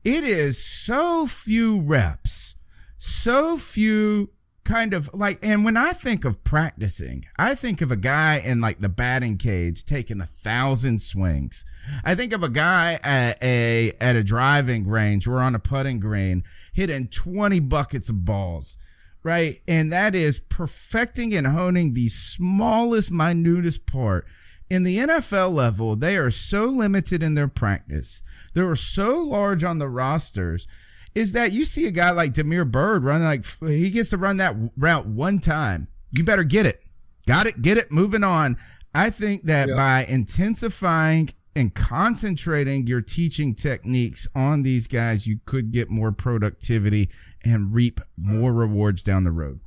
It 0.04 0.24
is 0.24 0.64
so 0.64 1.26
few 1.26 1.80
reps, 1.80 2.54
so 2.96 3.58
few 3.58 4.30
kind 4.68 4.94
of 4.94 5.10
like, 5.12 5.38
and 5.42 5.64
when 5.64 5.76
I 5.76 5.92
think 5.92 6.24
of 6.24 6.44
practicing, 6.44 7.24
I 7.38 7.54
think 7.54 7.80
of 7.80 7.90
a 7.90 7.96
guy 7.96 8.36
in 8.38 8.60
like 8.60 8.78
the 8.78 8.88
batting 8.88 9.38
cage 9.38 9.84
taking 9.84 10.20
a 10.20 10.26
thousand 10.26 11.00
swings. 11.00 11.64
I 12.04 12.14
think 12.14 12.32
of 12.32 12.42
a 12.42 12.48
guy 12.48 13.00
at 13.02 13.42
a 13.42 13.92
at 14.00 14.14
a 14.14 14.22
driving 14.22 14.86
range 14.86 15.26
or 15.26 15.40
on 15.40 15.54
a 15.54 15.58
putting 15.58 15.98
green 15.98 16.44
hitting 16.72 17.08
20 17.08 17.60
buckets 17.60 18.08
of 18.08 18.24
balls 18.24 18.76
right? 19.24 19.60
And 19.66 19.92
that 19.92 20.14
is 20.14 20.38
perfecting 20.38 21.34
and 21.34 21.48
honing 21.48 21.92
the 21.92 22.08
smallest, 22.08 23.10
minutest 23.10 23.84
part 23.84 24.24
in 24.70 24.82
the 24.82 24.98
NFL 24.98 25.52
level, 25.52 25.96
they 25.96 26.16
are 26.16 26.30
so 26.30 26.66
limited 26.66 27.22
in 27.22 27.34
their 27.34 27.48
practice. 27.48 28.22
They're 28.54 28.76
so 28.76 29.18
large 29.18 29.64
on 29.64 29.78
the 29.78 29.88
rosters. 29.88 30.66
Is 31.14 31.32
that 31.32 31.52
you 31.52 31.64
see 31.64 31.86
a 31.86 31.90
guy 31.90 32.10
like 32.10 32.32
Damiere 32.32 32.64
Byrd 32.64 33.04
running 33.04 33.26
like 33.26 33.44
he 33.60 33.90
gets 33.90 34.10
to 34.10 34.16
run 34.16 34.36
that 34.36 34.54
route 34.76 35.06
one 35.06 35.38
time. 35.38 35.88
You 36.12 36.24
better 36.24 36.44
get 36.44 36.66
it. 36.66 36.82
Got 37.26 37.46
it, 37.46 37.60
get 37.60 37.76
it, 37.76 37.92
moving 37.92 38.24
on. 38.24 38.56
I 38.94 39.10
think 39.10 39.44
that 39.44 39.68
yeah. 39.68 39.76
by 39.76 40.04
intensifying 40.06 41.30
and 41.54 41.74
concentrating 41.74 42.86
your 42.86 43.00
teaching 43.00 43.54
techniques 43.54 44.26
on 44.34 44.62
these 44.62 44.86
guys, 44.86 45.26
you 45.26 45.40
could 45.44 45.72
get 45.72 45.90
more 45.90 46.12
productivity 46.12 47.10
and 47.44 47.74
reap 47.74 48.00
more 48.16 48.52
rewards 48.52 49.02
down 49.02 49.24
the 49.24 49.30
road. 49.30 49.60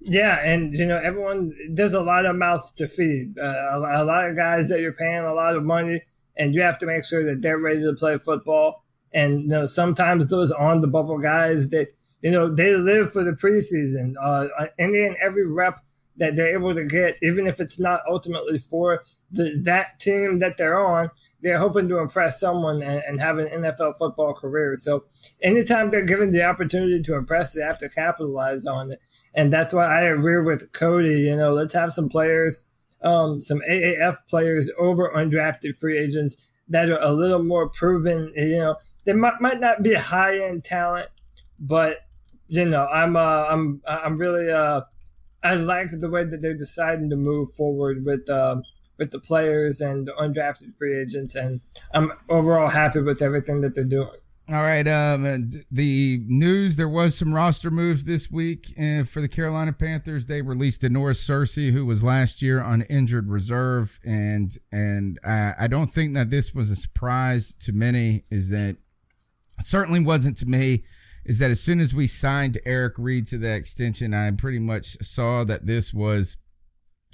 Yeah, 0.00 0.38
and 0.42 0.72
you 0.72 0.86
know 0.86 0.98
everyone. 0.98 1.52
There's 1.70 1.92
a 1.92 2.00
lot 2.00 2.26
of 2.26 2.36
mouths 2.36 2.72
to 2.72 2.88
feed. 2.88 3.38
Uh, 3.38 3.44
a, 3.44 4.02
a, 4.02 4.04
lot 4.04 4.30
of 4.30 4.36
guys 4.36 4.68
that 4.68 4.80
you're 4.80 4.92
paying 4.92 5.24
a 5.24 5.34
lot 5.34 5.56
of 5.56 5.64
money, 5.64 6.02
and 6.36 6.54
you 6.54 6.62
have 6.62 6.78
to 6.78 6.86
make 6.86 7.04
sure 7.04 7.24
that 7.24 7.42
they're 7.42 7.58
ready 7.58 7.80
to 7.80 7.92
play 7.94 8.16
football. 8.18 8.84
And 9.12 9.42
you 9.42 9.48
know 9.48 9.66
sometimes 9.66 10.28
those 10.28 10.50
on 10.50 10.80
the 10.80 10.88
bubble 10.88 11.18
guys 11.18 11.70
that 11.70 11.88
you 12.22 12.30
know 12.30 12.52
they 12.52 12.74
live 12.74 13.12
for 13.12 13.24
the 13.24 13.32
preseason. 13.32 14.14
Uh, 14.20 14.48
any 14.78 15.04
and 15.04 15.16
every 15.16 15.46
rep 15.46 15.80
that 16.16 16.36
they're 16.36 16.54
able 16.54 16.74
to 16.74 16.84
get, 16.84 17.18
even 17.22 17.46
if 17.46 17.60
it's 17.60 17.78
not 17.78 18.00
ultimately 18.08 18.58
for 18.58 19.02
the, 19.30 19.54
that 19.62 19.98
team 20.00 20.38
that 20.38 20.56
they're 20.56 20.80
on, 20.80 21.10
they're 21.42 21.58
hoping 21.58 21.88
to 21.88 21.98
impress 21.98 22.40
someone 22.40 22.82
and, 22.82 23.02
and, 23.06 23.20
have 23.20 23.38
an 23.38 23.48
NFL 23.48 23.96
football 23.98 24.32
career. 24.32 24.76
So 24.76 25.04
anytime 25.42 25.90
they're 25.90 26.02
given 26.02 26.30
the 26.30 26.42
opportunity 26.42 27.02
to 27.02 27.14
impress, 27.14 27.52
they 27.52 27.62
have 27.62 27.78
to 27.80 27.88
capitalize 27.88 28.66
on 28.66 28.92
it. 28.92 29.00
And 29.34 29.52
that's 29.52 29.74
why 29.74 29.84
I 29.84 30.02
agree 30.02 30.40
with 30.40 30.72
Cody. 30.72 31.20
You 31.20 31.36
know, 31.36 31.52
let's 31.52 31.74
have 31.74 31.92
some 31.92 32.08
players, 32.08 32.60
um, 33.02 33.40
some 33.40 33.60
AAF 33.68 34.16
players 34.28 34.70
over 34.78 35.12
undrafted 35.14 35.76
free 35.76 35.98
agents 35.98 36.48
that 36.68 36.88
are 36.90 37.00
a 37.00 37.12
little 37.12 37.42
more 37.42 37.68
proven. 37.68 38.32
You 38.34 38.58
know, 38.58 38.76
they 39.04 39.12
might, 39.12 39.40
might 39.40 39.60
not 39.60 39.82
be 39.82 39.94
high 39.94 40.40
end 40.40 40.64
talent, 40.64 41.08
but 41.58 42.00
you 42.48 42.64
know, 42.64 42.86
I'm 42.86 43.16
uh, 43.16 43.46
I'm 43.48 43.82
I'm 43.86 44.18
really 44.18 44.50
uh, 44.50 44.82
I 45.42 45.54
like 45.54 45.88
the 45.90 46.10
way 46.10 46.24
that 46.24 46.42
they're 46.42 46.54
deciding 46.54 47.10
to 47.10 47.16
move 47.16 47.52
forward 47.52 48.04
with 48.04 48.28
uh, 48.28 48.56
with 48.98 49.10
the 49.10 49.18
players 49.18 49.80
and 49.80 50.08
undrafted 50.18 50.76
free 50.76 50.96
agents, 50.96 51.34
and 51.34 51.60
I'm 51.92 52.12
overall 52.28 52.68
happy 52.68 53.00
with 53.00 53.22
everything 53.22 53.60
that 53.62 53.74
they're 53.74 53.84
doing. 53.84 54.18
All 54.48 54.62
right. 54.62 54.86
Um, 54.86 55.50
the 55.72 56.22
news 56.24 56.76
there 56.76 56.88
was 56.88 57.18
some 57.18 57.34
roster 57.34 57.68
moves 57.68 58.04
this 58.04 58.30
week 58.30 58.72
uh, 58.78 59.02
for 59.02 59.20
the 59.20 59.28
Carolina 59.28 59.72
Panthers. 59.72 60.26
They 60.26 60.40
released 60.40 60.82
Da'Norris 60.82 61.18
Searcy, 61.18 61.72
who 61.72 61.84
was 61.84 62.04
last 62.04 62.42
year 62.42 62.62
on 62.62 62.82
injured 62.82 63.28
reserve, 63.28 63.98
and 64.04 64.56
and 64.70 65.18
I, 65.24 65.54
I 65.58 65.66
don't 65.66 65.92
think 65.92 66.14
that 66.14 66.30
this 66.30 66.54
was 66.54 66.70
a 66.70 66.76
surprise 66.76 67.54
to 67.60 67.72
many. 67.72 68.22
Is 68.30 68.48
that 68.50 68.76
certainly 69.62 69.98
wasn't 69.98 70.36
to 70.36 70.46
me. 70.46 70.84
is 71.24 71.40
that 71.40 71.50
as 71.50 71.60
soon 71.60 71.80
as 71.80 71.92
we 71.92 72.06
signed 72.06 72.58
Eric 72.64 72.94
Reid 72.98 73.26
to 73.28 73.38
that 73.38 73.56
extension, 73.56 74.14
I 74.14 74.30
pretty 74.30 74.60
much 74.60 74.96
saw 75.02 75.42
that 75.42 75.66
this 75.66 75.92
was 75.92 76.36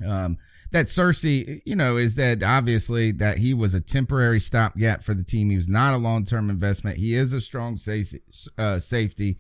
um, 0.06 0.36
that 0.72 0.86
Searcy, 0.86 1.60
you 1.64 1.76
know, 1.76 1.96
is 1.96 2.14
that 2.14 2.42
obviously 2.42 3.12
that 3.12 3.38
he 3.38 3.54
was 3.54 3.74
a 3.74 3.80
temporary 3.80 4.40
stopgap 4.40 5.04
for 5.04 5.14
the 5.14 5.22
team. 5.22 5.50
He 5.50 5.56
was 5.56 5.68
not 5.68 5.94
a 5.94 5.98
long 5.98 6.24
term 6.24 6.50
investment. 6.50 6.96
He 6.96 7.14
is 7.14 7.32
a 7.32 7.40
strong 7.40 7.76
safety. 7.76 8.20
Uh, 8.58 8.78
safety. 8.78 9.38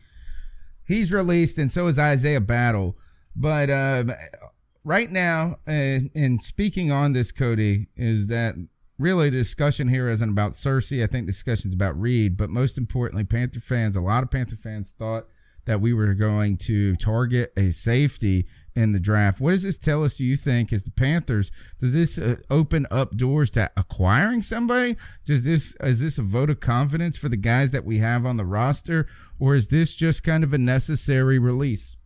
He's 0.84 1.12
released, 1.12 1.58
and 1.58 1.72
so 1.72 1.86
is 1.86 1.98
Isaiah 1.98 2.40
Battle. 2.40 2.96
But 3.34 3.70
uh, 3.70 4.04
right 4.84 5.10
now, 5.10 5.56
uh, 5.66 6.00
and 6.14 6.42
speaking 6.42 6.92
on 6.92 7.12
this, 7.12 7.32
Cody, 7.32 7.88
is 7.96 8.26
that 8.26 8.54
really 8.98 9.30
the 9.30 9.38
discussion 9.38 9.88
here 9.88 10.08
isn't 10.08 10.28
about 10.28 10.52
Searcy. 10.52 11.02
I 11.02 11.06
think 11.06 11.26
the 11.26 11.32
discussion's 11.32 11.74
about 11.74 11.98
Reid. 11.98 12.36
But 12.36 12.50
most 12.50 12.76
importantly, 12.76 13.24
Panther 13.24 13.60
fans, 13.60 13.96
a 13.96 14.00
lot 14.00 14.22
of 14.22 14.30
Panther 14.30 14.56
fans 14.56 14.94
thought 14.98 15.26
that 15.64 15.80
we 15.80 15.94
were 15.94 16.14
going 16.14 16.56
to 16.58 16.96
target 16.96 17.52
a 17.56 17.70
safety 17.70 18.46
in 18.74 18.92
the 18.92 19.00
draft. 19.00 19.40
What 19.40 19.52
does 19.52 19.62
this 19.62 19.76
tell 19.76 20.04
us? 20.04 20.16
Do 20.16 20.24
you 20.24 20.36
think 20.36 20.72
as 20.72 20.84
the 20.84 20.90
Panthers 20.90 21.50
does 21.80 21.92
this 21.92 22.18
uh, 22.18 22.36
open 22.50 22.86
up 22.90 23.16
doors 23.16 23.50
to 23.52 23.70
acquiring 23.76 24.42
somebody? 24.42 24.96
Does 25.24 25.44
this 25.44 25.74
is 25.80 26.00
this 26.00 26.18
a 26.18 26.22
vote 26.22 26.50
of 26.50 26.60
confidence 26.60 27.16
for 27.16 27.28
the 27.28 27.36
guys 27.36 27.70
that 27.72 27.84
we 27.84 27.98
have 27.98 28.24
on 28.24 28.36
the 28.36 28.44
roster, 28.44 29.06
or 29.38 29.54
is 29.54 29.68
this 29.68 29.94
just 29.94 30.24
kind 30.24 30.44
of 30.44 30.52
a 30.52 30.58
necessary 30.58 31.38
release? 31.38 31.96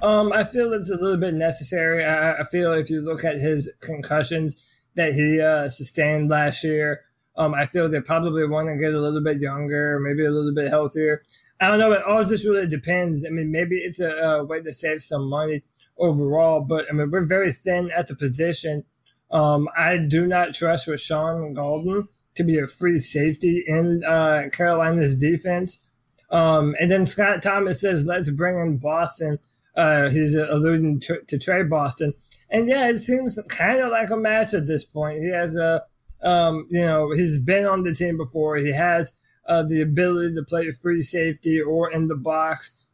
Um, 0.00 0.32
I 0.32 0.44
feel 0.44 0.72
it's 0.72 0.90
a 0.90 0.96
little 0.96 1.18
bit 1.18 1.34
necessary. 1.34 2.04
I, 2.04 2.40
I 2.40 2.44
feel 2.44 2.72
if 2.72 2.88
you 2.88 3.02
look 3.02 3.24
at 3.24 3.36
his 3.36 3.70
concussions 3.80 4.64
that 4.94 5.12
he 5.12 5.40
uh, 5.40 5.68
sustained 5.68 6.30
last 6.30 6.64
year, 6.64 7.02
um, 7.36 7.54
I 7.54 7.66
feel 7.66 7.88
they 7.88 8.00
probably 8.00 8.46
want 8.46 8.68
to 8.68 8.76
get 8.76 8.94
a 8.94 9.00
little 9.00 9.22
bit 9.22 9.40
younger, 9.40 10.00
maybe 10.00 10.24
a 10.24 10.30
little 10.30 10.54
bit 10.54 10.68
healthier. 10.68 11.22
I 11.62 11.68
don't 11.68 11.78
know. 11.78 11.92
It 11.92 12.02
all 12.02 12.24
just 12.24 12.44
really 12.44 12.66
depends. 12.66 13.24
I 13.24 13.30
mean, 13.30 13.52
maybe 13.52 13.76
it's 13.76 14.00
a, 14.00 14.10
a 14.10 14.44
way 14.44 14.60
to 14.62 14.72
save 14.72 15.00
some 15.00 15.28
money 15.28 15.62
overall, 15.96 16.60
but 16.60 16.86
I 16.90 16.92
mean, 16.92 17.08
we're 17.12 17.24
very 17.24 17.52
thin 17.52 17.88
at 17.92 18.08
the 18.08 18.16
position. 18.16 18.84
Um, 19.30 19.68
I 19.76 19.96
do 19.96 20.26
not 20.26 20.54
trust 20.54 20.88
Rashaan 20.88 21.54
Gaulden 21.54 22.08
to 22.34 22.42
be 22.42 22.58
a 22.58 22.66
free 22.66 22.98
safety 22.98 23.62
in 23.64 24.02
uh, 24.04 24.48
Carolina's 24.52 25.16
defense. 25.16 25.86
Um, 26.32 26.74
and 26.80 26.90
then 26.90 27.06
Scott 27.06 27.42
Thomas 27.42 27.80
says, 27.80 28.06
let's 28.06 28.30
bring 28.30 28.58
in 28.58 28.78
Boston. 28.78 29.38
Uh, 29.76 30.08
he's 30.08 30.34
alluding 30.34 30.98
to, 31.00 31.20
to 31.28 31.38
Tre 31.38 31.62
Boston. 31.62 32.12
And 32.50 32.68
yeah, 32.68 32.88
it 32.88 32.98
seems 32.98 33.38
kind 33.48 33.78
of 33.78 33.92
like 33.92 34.10
a 34.10 34.16
match 34.16 34.52
at 34.52 34.66
this 34.66 34.82
point. 34.82 35.20
He 35.20 35.30
has 35.30 35.54
a, 35.54 35.84
um, 36.24 36.66
you 36.70 36.84
know, 36.84 37.12
he's 37.12 37.38
been 37.38 37.66
on 37.66 37.84
the 37.84 37.94
team 37.94 38.16
before. 38.16 38.56
He 38.56 38.72
has 38.72 39.12
uh, 39.52 39.62
the 39.62 39.82
ability 39.82 40.34
to 40.34 40.42
play 40.42 40.70
free 40.70 41.02
safety 41.02 41.60
or 41.60 41.90
in 41.90 42.08
the 42.08 42.16
box. 42.16 42.86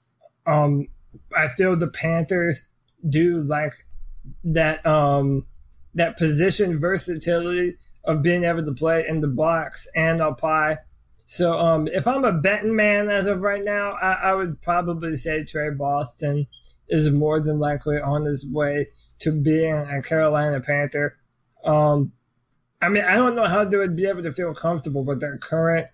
Um, 0.44 0.88
I 1.36 1.46
feel 1.48 1.76
the 1.76 1.88
Panthers 1.88 2.68
do 3.08 3.42
like 3.42 3.74
that 4.42 4.84
um, 4.84 5.46
that 5.94 6.18
position 6.18 6.80
versatility 6.80 7.76
of 8.04 8.22
being 8.22 8.44
able 8.44 8.64
to 8.64 8.72
play 8.72 9.06
in 9.06 9.20
the 9.20 9.28
box 9.28 9.86
and 9.94 10.20
up 10.20 10.40
high. 10.40 10.78
So 11.26 11.58
um, 11.58 11.86
if 11.88 12.06
I'm 12.06 12.24
a 12.24 12.32
betting 12.32 12.74
man 12.74 13.08
as 13.08 13.26
of 13.26 13.40
right 13.40 13.62
now, 13.62 13.92
I, 13.92 14.12
I 14.30 14.34
would 14.34 14.60
probably 14.62 15.14
say 15.14 15.44
Tre 15.44 15.70
Boston 15.70 16.46
is 16.88 17.10
more 17.10 17.38
than 17.38 17.58
likely 17.58 18.00
on 18.00 18.24
his 18.24 18.50
way 18.50 18.88
to 19.20 19.32
being 19.32 19.74
a 19.74 20.02
Carolina 20.02 20.60
Panther. 20.60 21.18
Um, 21.64 22.12
I 22.80 22.88
mean, 22.88 23.04
I 23.04 23.16
don't 23.16 23.36
know 23.36 23.46
how 23.46 23.64
they 23.64 23.76
would 23.76 23.96
be 23.96 24.06
able 24.06 24.22
to 24.22 24.32
feel 24.32 24.54
comfortable 24.54 25.04
with 25.04 25.20
their 25.20 25.36
current 25.36 25.88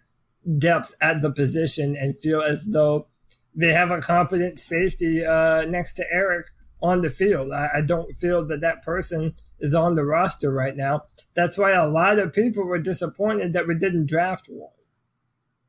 depth 0.58 0.94
at 1.00 1.20
the 1.22 1.30
position 1.30 1.96
and 1.96 2.18
feel 2.18 2.42
as 2.42 2.66
though 2.66 3.06
they 3.54 3.72
have 3.72 3.90
a 3.90 4.00
competent 4.00 4.58
safety 4.58 5.24
uh, 5.24 5.64
next 5.64 5.94
to 5.94 6.04
Eric 6.10 6.48
on 6.82 7.00
the 7.00 7.10
field. 7.10 7.52
I, 7.52 7.70
I, 7.76 7.80
don't 7.80 8.14
feel 8.14 8.44
that 8.46 8.60
that 8.60 8.82
person 8.82 9.34
is 9.58 9.74
on 9.74 9.94
the 9.94 10.04
roster 10.04 10.52
right 10.52 10.76
now. 10.76 11.04
That's 11.34 11.56
why 11.56 11.70
a 11.70 11.88
lot 11.88 12.18
of 12.18 12.32
people 12.32 12.64
were 12.64 12.78
disappointed 12.78 13.52
that 13.54 13.66
we 13.66 13.74
didn't 13.74 14.06
draft 14.06 14.46
one. 14.48 14.70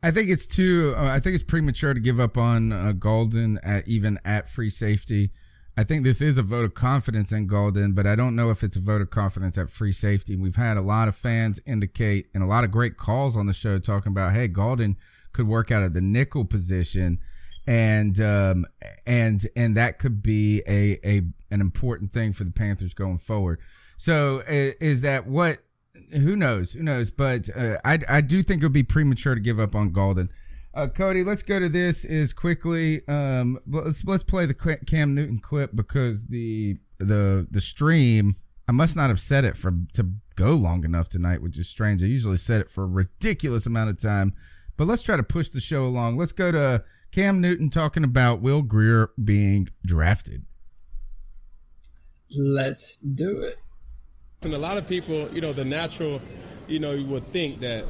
I 0.04 0.12
think 0.12 0.30
it's 0.30 0.46
too. 0.46 0.94
Uh, 0.96 1.06
I 1.06 1.20
think 1.20 1.36
it's 1.36 1.44
premature 1.44 1.94
to 1.94 2.00
give 2.00 2.20
up 2.20 2.38
on 2.38 2.72
uh, 2.72 2.94
Gaulden 2.94 3.58
at 3.64 3.88
even 3.88 4.20
at 4.26 4.50
free 4.50 4.70
safety. 4.70 5.32
I 5.78 5.84
think 5.84 6.04
this 6.04 6.22
is 6.22 6.38
a 6.38 6.42
vote 6.42 6.64
of 6.64 6.74
confidence 6.74 7.34
in 7.34 7.48
Gaulden, 7.50 7.94
but 7.96 8.08
I 8.08 8.16
don't 8.16 8.36
know 8.36 8.50
if 8.50 8.64
it's 8.64 8.78
a 8.78 8.80
vote 8.80 9.02
of 9.02 9.10
confidence 9.10 9.58
at 9.58 9.70
free 9.70 9.92
safety. 9.92 10.38
We've 10.38 10.56
had 10.56 10.78
a 10.78 10.82
lot 10.82 11.10
of 11.10 11.16
fans 11.16 11.60
indicate 11.66 12.28
and 12.34 12.42
a 12.42 12.46
lot 12.46 12.64
of 12.64 12.72
great 12.72 12.96
calls 12.96 13.36
on 13.36 13.46
the 13.46 13.54
show 13.54 13.78
talking 13.78 14.12
about, 14.12 14.34
hey, 14.34 14.48
Gaulden 14.48 14.96
could 15.34 15.48
work 15.48 15.72
out 15.72 15.84
of 15.84 15.94
the 15.94 16.00
nickel 16.00 16.46
position, 16.46 17.20
and 17.68 18.20
um, 18.22 18.66
and 19.06 19.46
and 19.56 19.76
that 19.76 20.00
could 20.00 20.24
be 20.24 20.62
a 20.66 21.00
a 21.04 21.22
an 21.52 21.60
important 21.60 22.14
thing 22.14 22.32
for 22.32 22.46
the 22.46 22.52
Panthers 22.52 22.94
going 22.94 23.18
forward. 23.18 23.60
So 23.98 24.44
is 24.48 25.02
that 25.02 25.28
what? 25.28 25.60
Who 26.12 26.38
knows? 26.38 26.74
Who 26.74 26.84
knows? 26.84 27.12
But 27.12 27.50
uh, 27.56 27.80
I 27.84 28.00
I 28.08 28.22
do 28.22 28.44
think 28.44 28.62
it 28.62 28.66
would 28.66 28.72
be 28.72 28.84
premature 28.84 29.36
to 29.36 29.42
give 29.42 29.60
up 29.60 29.76
on 29.76 29.92
Gaulden. 29.92 30.30
Uh, 30.76 30.88
Cody, 30.88 31.24
let's 31.24 31.42
go 31.42 31.58
to 31.58 31.70
this 31.70 32.04
is 32.04 32.34
quickly. 32.34 33.08
Um, 33.08 33.60
let's 33.66 34.04
let's 34.04 34.24
play 34.24 34.46
the 34.46 34.54
Cam 34.86 35.16
Newton 35.16 35.40
clip 35.40 35.74
because 35.74 36.26
the 36.26 36.78
the 36.98 37.48
the 37.50 37.62
stream. 37.62 38.36
I 38.68 38.72
must 38.72 38.96
not 38.96 39.10
have 39.10 39.20
set 39.20 39.46
it 39.46 39.56
for 39.56 39.74
to 39.94 40.12
go 40.36 40.50
long 40.52 40.84
enough 40.84 41.08
tonight, 41.08 41.42
which 41.42 41.58
is 41.58 41.70
strange. 41.70 42.04
I 42.04 42.08
usually 42.08 42.38
set 42.38 42.60
it 42.60 42.70
for 42.70 42.84
a 42.84 42.88
ridiculous 42.88 43.66
amount 43.66 43.92
of 43.92 44.02
time, 44.02 44.34
but 44.76 44.88
let's 44.88 45.02
try 45.02 45.16
to 45.16 45.24
push 45.24 45.50
the 45.50 45.62
show 45.62 45.86
along. 45.86 46.18
Let's 46.18 46.34
go 46.34 46.52
to 46.52 46.84
Cam 47.12 47.40
Newton 47.40 47.70
talking 47.70 48.04
about 48.04 48.42
Will 48.42 48.62
Grier 48.62 49.12
being 49.24 49.70
drafted. 49.86 50.46
Let's 52.36 52.98
do 52.98 53.32
it. 53.44 53.60
And 54.42 54.54
a 54.54 54.58
lot 54.58 54.78
of 54.78 54.90
people, 54.90 55.30
you 55.32 55.40
know, 55.40 55.54
the 55.54 55.64
natural, 55.64 56.22
you 56.68 56.80
know, 56.80 56.92
you 56.92 57.06
would 57.06 57.32
think 57.32 57.62
that 57.62 57.86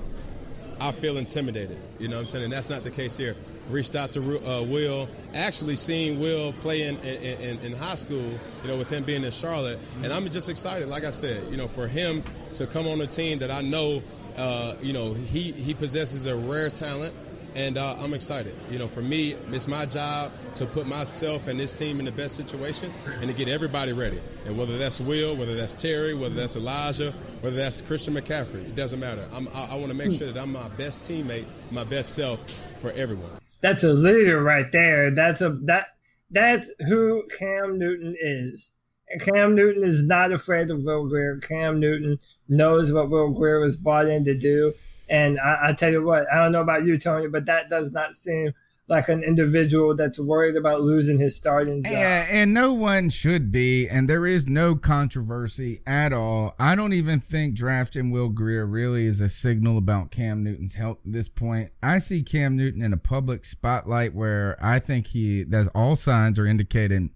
I 0.80 0.91
feel 0.91 1.18
intimidated. 1.18 1.80
You 1.99 2.07
know 2.07 2.18
what 2.18 2.22
I'm 2.23 2.27
saying? 2.27 2.43
And 2.45 2.53
that's 2.53 2.69
not 2.69 2.84
the 2.84 2.91
case 2.91 3.15
here. 3.15 3.35
Reached 3.69 3.95
out 3.95 4.11
to 4.14 4.19
uh, 4.47 4.61
Will, 4.61 5.07
actually 5.34 5.76
seeing 5.76 6.19
Will 6.19 6.53
play 6.53 6.84
in, 6.84 6.97
in, 6.99 7.60
in, 7.60 7.73
high 7.73 7.95
school, 7.95 8.31
you 8.61 8.68
know, 8.68 8.77
with 8.77 8.89
him 8.89 9.03
being 9.03 9.23
in 9.23 9.31
Charlotte. 9.31 9.80
And 10.03 10.14
I'm 10.14 10.30
just 10.30 10.49
excited, 10.49 10.88
like 10.88 11.03
I 11.03 11.10
said, 11.10 11.49
you 11.49 11.57
know, 11.57 11.68
for 11.68 11.88
him 11.88 12.23
to 12.56 12.68
come 12.68 12.88
on 12.88 13.02
a 13.02 13.07
team 13.07 13.39
that 13.39 13.49
I 13.49 13.61
know, 13.61 14.03
uh, 14.38 14.76
you 14.81 14.93
know, 14.93 15.14
he, 15.14 15.52
he 15.52 15.73
possesses 15.73 16.26
a 16.26 16.35
rare 16.35 16.69
talent 16.69 17.15
and 17.56 17.77
uh, 17.77 17.95
I'm 17.98 18.14
excited. 18.14 18.53
You 18.69 18.77
know, 18.77 18.88
for 18.88 19.02
me, 19.02 19.32
it's 19.52 19.68
my 19.68 19.86
job 19.86 20.34
to 20.56 20.65
put 20.65 20.86
myself 20.86 21.48
and 21.48 21.57
this 21.60 21.76
team 21.77 21.99
in 21.99 22.06
the 22.06 22.11
best 22.11 22.36
situation 22.36 22.94
and 23.22 23.30
to 23.30 23.34
get 23.34 23.48
everybody 23.48 23.94
ready. 23.94 24.22
And 24.45 24.57
whether 24.57 24.77
that's 24.77 24.99
Will, 24.99 25.36
whether 25.36 25.56
that's 25.56 25.73
Terry, 25.73 26.14
whether 26.14 26.36
that's 26.36 26.57
Elijah, 26.57 27.14
whether 27.40 27.56
that's 27.56 27.82
Christian 27.82 28.14
McCaffrey, 28.14 28.65
it 28.65 28.76
doesn't 28.76 28.99
matter. 28.99 29.27
I'm, 29.32 29.48
i, 29.49 29.68
I 29.72 29.76
want 29.76 29.88
to 29.88 29.94
make 29.94 30.18
sure 30.18 30.32
that 30.32 30.40
I'm 30.40 30.52
my 30.52 30.68
best 30.69 31.02
teammate, 31.02 31.45
my 31.72 31.86
best 31.86 32.14
self 32.14 32.40
for 32.82 32.91
everyone. 32.91 33.32
That's 33.61 33.84
a 33.84 33.94
leader 33.94 34.44
right 34.44 34.69
there. 34.72 35.10
That's 35.10 35.41
a 35.41 35.52
that 35.64 35.88
that's 36.30 36.69
who 36.88 37.23
Cam 37.40 37.80
Newton 37.80 38.15
is. 38.19 38.73
And 39.10 39.22
Cam 39.22 39.56
Newton 39.56 39.84
is 39.84 40.06
not 40.06 40.32
afraid 40.32 40.69
of 40.72 40.84
Will 40.84 41.07
Grier. 41.07 41.38
Cam 41.38 41.80
Newton 41.80 42.19
knows 42.49 42.91
what 42.91 43.10
Will 43.10 43.32
Grier 43.32 43.60
was 43.60 43.76
brought 43.77 44.07
in 44.07 44.26
to 44.26 44.36
do 44.36 44.73
and 45.10 45.40
I, 45.40 45.69
I 45.69 45.73
tell 45.73 45.91
you 45.91 46.03
what, 46.03 46.32
I 46.32 46.38
don't 46.38 46.52
know 46.52 46.61
about 46.61 46.86
you, 46.86 46.98
Tony, 46.98 47.27
but 47.27 47.45
that 47.45 47.69
does 47.69 47.91
not 47.91 48.15
seem 48.15 48.53
like 48.88 49.10
an 49.10 49.23
individual 49.23 49.95
that's 49.95 50.19
worried 50.19 50.56
about 50.56 50.82
losing 50.82 51.18
his 51.18 51.36
starting 51.36 51.84
job. 51.84 51.91
Yeah, 51.91 52.27
and 52.30 52.53
no 52.53 52.72
one 52.72 53.10
should 53.10 53.52
be, 53.52 53.90
and 53.90 54.07
there 54.07 54.27
is 54.27 54.48
no 54.48 54.76
controversy 54.76 55.82
at 55.88 56.14
all. 56.14 56.53
I 56.60 56.76
don't 56.76 56.94
even 56.94 57.19
think 57.19 57.56
drafting 57.56 58.11
Will 58.11 58.30
Grier 58.30 58.65
really 58.65 59.07
is 59.07 59.22
a 59.22 59.30
signal 59.30 59.80
about 59.80 60.11
Cam 60.11 60.44
Newton's 60.44 60.76
health 60.76 60.99
at 61.03 61.14
this 61.14 61.30
point. 61.30 61.72
I 61.82 61.98
see 61.98 62.22
Cam 62.22 62.56
Newton 62.56 62.84
in 62.84 62.94
a 62.94 62.98
public 62.98 63.44
spotlight 63.44 64.14
where 64.14 64.56
I 64.61 64.77
think 64.77 65.07
he 65.07 65.44
that 65.44 65.68
all 65.73 65.95
signs 65.95 66.38
are 66.38 66.45
indicating 66.45 67.10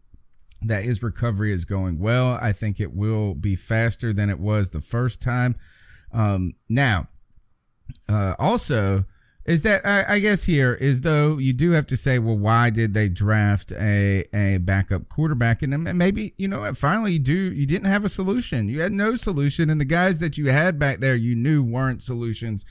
that 0.61 0.83
his 0.83 1.03
recovery 1.03 1.53
is 1.53 1.65
going 1.65 1.99
well. 1.99 2.31
I 2.41 2.51
think 2.51 2.79
it 2.79 2.93
will 2.93 3.35
be 3.35 3.55
faster 3.55 4.11
than 4.11 4.29
it 4.29 4.39
was 4.39 4.71
the 4.71 4.81
first 4.81 5.21
time. 5.21 5.55
Um, 6.11 6.53
now, 6.67 7.07
uh, 8.07 8.35
also 8.39 9.05
is 9.45 9.63
that 9.63 9.85
I, 9.85 10.15
I, 10.15 10.19
guess 10.19 10.43
here 10.43 10.75
is 10.75 11.01
though 11.01 11.39
you 11.39 11.53
do 11.53 11.71
have 11.71 11.87
to 11.87 11.97
say, 11.97 12.19
well, 12.19 12.37
why 12.37 12.69
did 12.69 12.93
they 12.93 13.09
draft 13.09 13.71
a 13.71 14.25
a 14.33 14.57
backup 14.59 15.09
quarterback? 15.09 15.63
And 15.63 15.83
maybe 15.97 16.33
you 16.37 16.47
know 16.47 16.71
finally 16.75 17.13
you 17.13 17.19
do 17.19 17.33
you 17.33 17.65
didn't 17.65 17.89
have 17.89 18.05
a 18.05 18.09
solution. 18.09 18.69
You 18.69 18.81
had 18.81 18.91
no 18.91 19.15
solution, 19.15 19.69
and 19.69 19.81
the 19.81 19.85
guys 19.85 20.19
that 20.19 20.37
you 20.37 20.51
had 20.51 20.77
back 20.77 20.99
there 20.99 21.15
you 21.15 21.35
knew 21.35 21.63
weren't 21.63 22.03
solutions. 22.03 22.63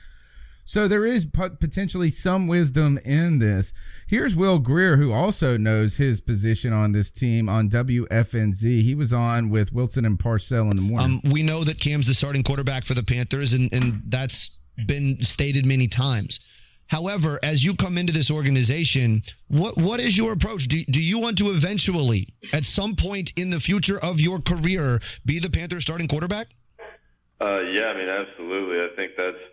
So 0.63 0.87
there 0.87 1.03
is 1.03 1.25
potentially 1.25 2.11
some 2.11 2.47
wisdom 2.47 2.99
in 3.03 3.39
this. 3.39 3.73
Here's 4.05 4.35
Will 4.35 4.59
Grier, 4.59 4.97
who 4.97 5.11
also 5.11 5.57
knows 5.57 5.97
his 5.97 6.21
position 6.21 6.71
on 6.73 6.91
this 6.91 7.09
team 7.09 7.49
on 7.49 7.71
WFNZ. 7.71 8.83
He 8.83 8.93
was 8.93 9.11
on 9.11 9.49
with 9.49 9.73
Wilson 9.73 10.05
and 10.05 10.19
Parcell 10.19 10.69
in 10.69 10.75
the 10.75 10.83
morning. 10.83 11.21
Um, 11.25 11.31
we 11.33 11.41
know 11.41 11.63
that 11.63 11.79
Cam's 11.79 12.05
the 12.05 12.13
starting 12.13 12.43
quarterback 12.43 12.85
for 12.85 12.93
the 12.93 13.01
Panthers, 13.01 13.53
and, 13.53 13.73
and 13.73 14.03
that's 14.09 14.59
been 14.87 15.21
stated 15.21 15.65
many 15.65 15.87
times. 15.87 16.39
However, 16.89 17.39
as 17.43 17.63
you 17.63 17.75
come 17.75 17.99
into 17.99 18.11
this 18.11 18.31
organization, 18.31 19.21
what 19.47 19.77
what 19.77 19.99
is 19.99 20.17
your 20.17 20.33
approach? 20.33 20.67
Do, 20.67 20.83
do 20.85 21.01
you 21.01 21.19
want 21.19 21.37
to 21.37 21.51
eventually, 21.51 22.27
at 22.51 22.65
some 22.65 22.95
point 22.95 23.31
in 23.37 23.51
the 23.51 23.59
future 23.59 23.99
of 23.99 24.19
your 24.19 24.41
career, 24.41 24.99
be 25.23 25.39
the 25.39 25.51
Panthers 25.51 25.83
starting 25.83 26.07
quarterback? 26.07 26.47
Uh, 27.39 27.61
yeah, 27.61 27.85
I 27.85 27.93
mean, 27.95 28.09
absolutely. 28.09 28.81
I 28.81 28.89
think 28.95 29.11
that's, 29.15 29.43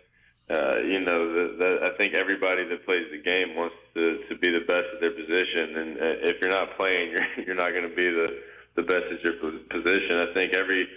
uh, 0.49 0.79
you 0.79 0.99
know, 0.99 1.31
the, 1.31 1.55
the, 1.57 1.91
I 1.93 1.97
think 1.97 2.15
everybody 2.15 2.65
that 2.65 2.85
plays 2.85 3.05
the 3.11 3.21
game 3.21 3.55
wants 3.55 3.75
to, 3.93 4.23
to 4.27 4.35
be 4.35 4.49
the 4.49 4.65
best 4.67 4.87
at 4.95 4.99
their 4.99 5.11
position, 5.11 5.77
and 5.77 5.97
uh, 5.97 6.29
if 6.29 6.41
you're 6.41 6.49
not 6.49 6.75
playing, 6.77 7.11
you're 7.37 7.45
you're 7.45 7.55
not 7.55 7.69
going 7.69 7.87
to 7.87 7.95
be 7.95 8.09
the 8.09 8.41
the 8.75 8.83
best 8.83 9.05
at 9.13 9.21
your 9.21 9.33
position. 9.33 10.17
I 10.17 10.33
think 10.33 10.55
every 10.55 10.87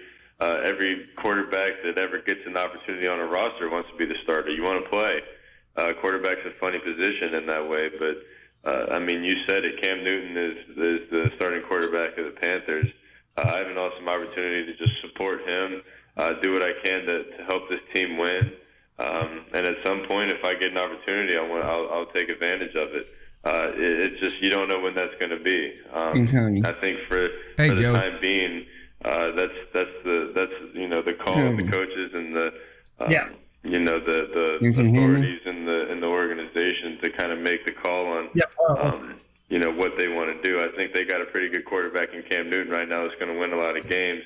uh, 0.41 0.61
every 0.65 1.07
quarterback 1.17 1.83
that 1.85 1.99
ever 1.99 2.19
gets 2.19 2.41
an 2.47 2.57
opportunity 2.57 3.07
on 3.07 3.21
a 3.21 3.27
roster 3.27 3.69
wants 3.69 3.91
to 3.91 3.97
be 3.97 4.07
the 4.07 4.17
starter. 4.23 4.51
You 4.51 4.63
want 4.63 4.85
to 4.85 4.91
play. 4.91 5.21
Uh, 5.77 5.93
quarterback's 6.01 6.45
a 6.47 6.51
funny 6.59 6.79
position 6.79 7.35
in 7.35 7.47
that 7.47 7.69
way, 7.69 7.91
but 7.99 8.17
uh, 8.65 8.87
I 8.95 8.99
mean, 8.99 9.23
you 9.23 9.37
said 9.47 9.65
it. 9.65 9.81
Cam 9.83 10.03
Newton 10.05 10.37
is 10.37 10.57
is 10.77 11.11
the 11.11 11.31
starting 11.37 11.63
quarterback 11.63 12.19
of 12.19 12.25
the 12.25 12.41
Panthers. 12.41 12.89
Uh, 13.37 13.43
I 13.47 13.59
have 13.59 13.67
an 13.69 13.79
awesome 13.79 14.09
opportunity 14.09 14.67
to 14.73 14.77
just 14.77 15.01
support 15.01 15.47
him, 15.47 15.83
uh, 16.17 16.35
do 16.43 16.53
what 16.53 16.63
I 16.63 16.73
can 16.85 17.07
to, 17.07 17.25
to 17.25 17.45
help 17.45 17.69
this 17.69 17.81
team 17.95 18.19
win. 18.19 18.53
Um, 18.99 19.47
and 19.55 19.67
at 19.67 19.77
some 19.87 20.05
point, 20.07 20.31
if 20.31 20.45
I 20.45 20.55
get 20.55 20.73
an 20.73 20.79
opportunity, 20.79 21.37
I 21.37 21.47
want, 21.47 21.65
I'll, 21.65 21.89
I'll 21.91 22.07
take 22.07 22.29
advantage 22.29 22.75
of 22.75 22.89
it. 22.93 23.07
Uh, 23.45 23.71
it. 23.75 24.13
It's 24.13 24.21
just 24.21 24.43
you 24.43 24.51
don't 24.51 24.69
know 24.69 24.81
when 24.81 24.95
that's 24.95 25.15
going 25.19 25.31
to 25.31 25.43
be. 25.43 25.75
Um, 25.93 26.15
I 26.65 26.73
think 26.73 26.99
for, 27.09 27.29
Hey, 27.57 27.69
for 27.71 27.77
the 27.77 27.81
Joe. 27.81 27.95
time 27.95 28.19
being, 28.21 28.67
uh, 29.05 29.33
that's 29.33 29.53
that's 29.73 29.91
the 30.05 30.33
that's 30.35 30.75
you 30.75 30.89
know 30.89 31.03
the 31.03 31.15
call 31.15 31.39
of 31.39 31.57
the 31.57 31.63
coaches 31.69 32.13
and 32.15 32.37
the 32.37 32.53
um, 33.01 33.11
Yeah. 33.11 33.29
you 33.63 33.79
know 33.81 33.99
the 33.99 34.59
the 34.61 34.67
You 34.67 34.73
can 34.73 34.95
hear 34.95 35.09
me? 35.09 35.21
authorities 35.21 35.41
in 35.47 35.65
the 35.65 35.91
in 35.93 36.01
the 36.01 36.07
organization 36.07 36.99
to 37.03 37.11
kind 37.11 37.33
of 37.33 37.39
make 37.39 37.65
the 37.65 37.73
call 37.73 38.07
on 38.07 38.29
Yep. 38.35 38.51
um, 38.79 39.15
you 39.49 39.59
know 39.59 39.71
what 39.71 39.97
they 39.97 40.09
want 40.09 40.31
to 40.31 40.43
do. 40.49 40.61
I 40.63 40.69
think 40.69 40.93
they 40.93 41.05
got 41.05 41.21
a 41.23 41.25
pretty 41.27 41.49
good 41.49 41.65
quarterback 41.65 42.13
in 42.13 42.23
Cam 42.23 42.51
Newton 42.51 42.73
right 42.73 42.89
now 42.89 43.03
that's 43.07 43.19
going 43.19 43.33
to 43.33 43.39
win 43.41 43.53
a 43.53 43.57
lot 43.57 43.77
of 43.77 43.89
games, 43.89 44.23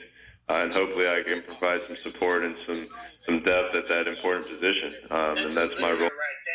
uh, 0.49 0.61
and 0.62 0.73
hopefully 0.73 1.09
I 1.09 1.23
can 1.23 1.43
provide 1.43 1.81
some 1.87 1.97
support 2.05 2.45
and 2.45 2.57
some 2.66 2.87
some 3.25 3.43
depth 3.43 3.75
at 3.75 3.89
that 3.89 4.07
important 4.07 4.47
position. 4.49 4.95
Um, 5.11 5.39
and 5.39 5.53
that's 5.53 5.81
my 5.81 5.93
role. 5.93 6.11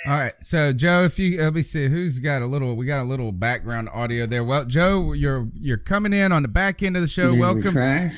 All 0.06 0.14
right, 0.14 0.34
so 0.42 0.72
Joe, 0.72 1.04
if 1.04 1.20
you 1.20 1.42
let 1.42 1.54
me 1.54 1.64
see 1.64 1.90
who's 1.90 2.20
got 2.20 2.42
a 2.42 2.46
little, 2.46 2.76
we 2.76 2.86
got 2.86 3.02
a 3.02 3.08
little 3.08 3.32
background 3.32 3.90
audio 3.90 4.26
there. 4.26 4.44
Well, 4.44 4.66
Joe, 4.66 5.14
you're 5.14 5.50
you're 5.60 5.78
coming 5.78 6.14
in 6.14 6.32
on 6.32 6.42
the 6.42 6.48
back 6.48 6.84
end 6.84 6.96
of 6.96 7.02
the 7.02 7.08
show. 7.08 7.32
Did 7.32 7.40
welcome, 7.40 7.72
crash? 7.72 8.16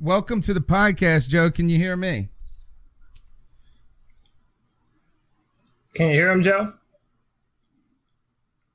welcome 0.00 0.40
to 0.42 0.52
the 0.52 0.60
podcast, 0.60 1.28
Joe. 1.28 1.50
Can 1.50 1.68
you 1.68 1.78
hear 1.78 1.96
me? 1.96 2.28
Can 5.94 6.08
you 6.08 6.14
hear 6.14 6.30
him, 6.30 6.42
Joe? 6.42 6.64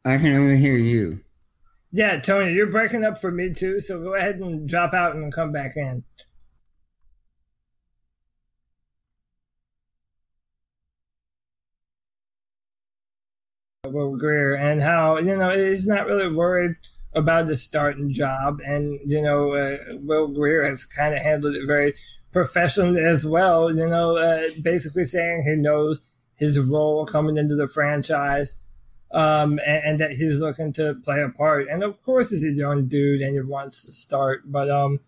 I 0.05 0.17
can 0.17 0.33
only 0.33 0.57
hear 0.57 0.77
you. 0.77 1.19
Yeah, 1.91 2.19
Tony, 2.19 2.53
you're 2.53 2.67
breaking 2.67 3.03
up 3.03 3.19
for 3.19 3.31
me 3.31 3.53
too, 3.53 3.81
so 3.81 4.01
go 4.01 4.13
ahead 4.13 4.35
and 4.35 4.69
drop 4.69 4.93
out 4.93 5.15
and 5.15 5.33
come 5.33 5.51
back 5.51 5.75
in. 5.75 6.03
Will 13.91 14.15
Grier 14.17 14.55
and 14.55 14.81
how 14.81 15.17
you 15.17 15.35
know 15.35 15.49
he's 15.49 15.87
not 15.87 16.07
really 16.07 16.33
worried 16.33 16.75
about 17.13 17.47
the 17.47 17.55
starting 17.55 18.11
job, 18.11 18.59
and 18.65 18.99
you 19.05 19.21
know 19.21 19.53
uh, 19.53 19.77
Will 20.01 20.27
Grier 20.27 20.63
has 20.63 20.85
kind 20.85 21.13
of 21.13 21.21
handled 21.21 21.55
it 21.55 21.65
very 21.65 21.93
professionally 22.31 23.03
as 23.03 23.25
well. 23.25 23.75
You 23.75 23.87
know, 23.87 24.17
uh, 24.17 24.49
basically 24.61 25.05
saying 25.05 25.43
he 25.43 25.55
knows 25.55 26.01
his 26.35 26.59
role 26.59 27.05
coming 27.05 27.37
into 27.37 27.55
the 27.55 27.67
franchise 27.67 28.55
um, 29.11 29.59
and, 29.65 29.83
and 29.83 29.99
that 29.99 30.11
he's 30.11 30.39
looking 30.39 30.71
to 30.73 30.95
play 31.03 31.21
a 31.21 31.29
part. 31.29 31.67
And 31.67 31.83
of 31.83 32.01
course, 32.01 32.29
he's 32.29 32.45
a 32.45 32.51
young 32.51 32.87
dude 32.87 33.21
and 33.21 33.33
he 33.33 33.41
wants 33.41 33.85
to 33.85 33.91
start. 33.91 34.43
But 34.45 34.69
um, 34.69 34.99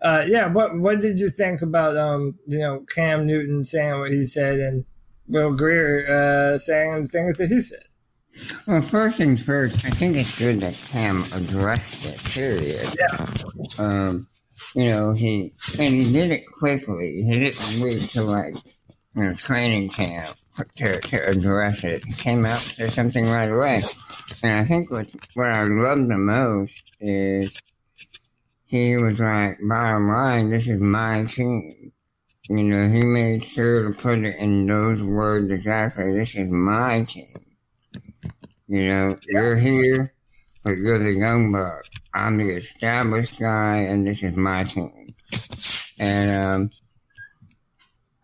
uh, 0.00 0.24
yeah, 0.26 0.46
what 0.46 0.78
what 0.78 1.00
did 1.00 1.18
you 1.18 1.30
think 1.30 1.62
about 1.62 1.96
um, 1.96 2.38
you 2.46 2.58
know 2.58 2.84
Cam 2.94 3.26
Newton 3.26 3.64
saying 3.64 3.98
what 3.98 4.10
he 4.10 4.24
said 4.24 4.58
and 4.58 4.84
Will 5.28 5.54
Grier 5.54 6.06
uh, 6.08 6.58
saying 6.58 7.02
the 7.02 7.08
things 7.08 7.36
that 7.38 7.48
he 7.48 7.60
said? 7.60 7.84
Well, 8.66 8.82
first 8.82 9.16
things 9.16 9.44
first, 9.44 9.84
I 9.84 9.90
think 9.90 10.16
it's 10.16 10.38
good 10.38 10.60
that 10.60 10.88
Cam 10.90 11.22
addressed 11.34 12.06
it, 12.06 12.32
period. 12.32 12.96
Yeah. 12.98 13.84
Um, 13.84 14.26
you 14.74 14.88
know, 14.88 15.12
he, 15.12 15.52
and 15.78 15.94
he 15.94 16.12
did 16.12 16.30
it 16.30 16.44
quickly. 16.46 17.22
He 17.22 17.38
didn't 17.40 17.82
wait 17.82 18.00
till 18.02 18.26
like, 18.26 18.54
you 19.14 19.24
know, 19.24 19.32
training 19.32 19.88
camp 19.88 20.36
to, 20.76 21.00
to 21.00 21.28
address 21.28 21.84
it. 21.84 22.04
He 22.04 22.12
came 22.12 22.44
out 22.44 22.58
said 22.58 22.90
something 22.90 23.26
right 23.26 23.50
away. 23.50 23.82
And 24.42 24.60
I 24.60 24.64
think 24.64 24.90
what, 24.90 25.14
what 25.34 25.48
I 25.48 25.64
love 25.64 26.06
the 26.08 26.18
most 26.18 26.96
is 27.00 27.60
he 28.66 28.96
was 28.96 29.18
like, 29.18 29.58
bottom 29.60 30.08
line, 30.08 30.50
this 30.50 30.68
is 30.68 30.80
my 30.80 31.24
team. 31.24 31.92
You 32.48 32.62
know, 32.64 32.88
he 32.88 33.04
made 33.04 33.44
sure 33.44 33.90
to 33.90 33.98
put 33.98 34.18
it 34.18 34.36
in 34.36 34.66
those 34.66 35.02
words 35.02 35.50
exactly. 35.50 36.12
This 36.12 36.34
is 36.34 36.48
my 36.48 37.04
team. 37.04 37.34
You 38.70 38.86
know, 38.86 39.18
you're 39.26 39.56
here, 39.56 40.14
but 40.62 40.76
you're 40.76 41.00
the 41.00 41.10
young 41.10 41.50
buck. 41.50 41.84
I'm 42.14 42.36
the 42.36 42.50
established 42.50 43.40
guy, 43.40 43.78
and 43.78 44.06
this 44.06 44.22
is 44.22 44.36
my 44.36 44.62
team. 44.62 45.16
And 45.98 46.30
um, 46.30 46.70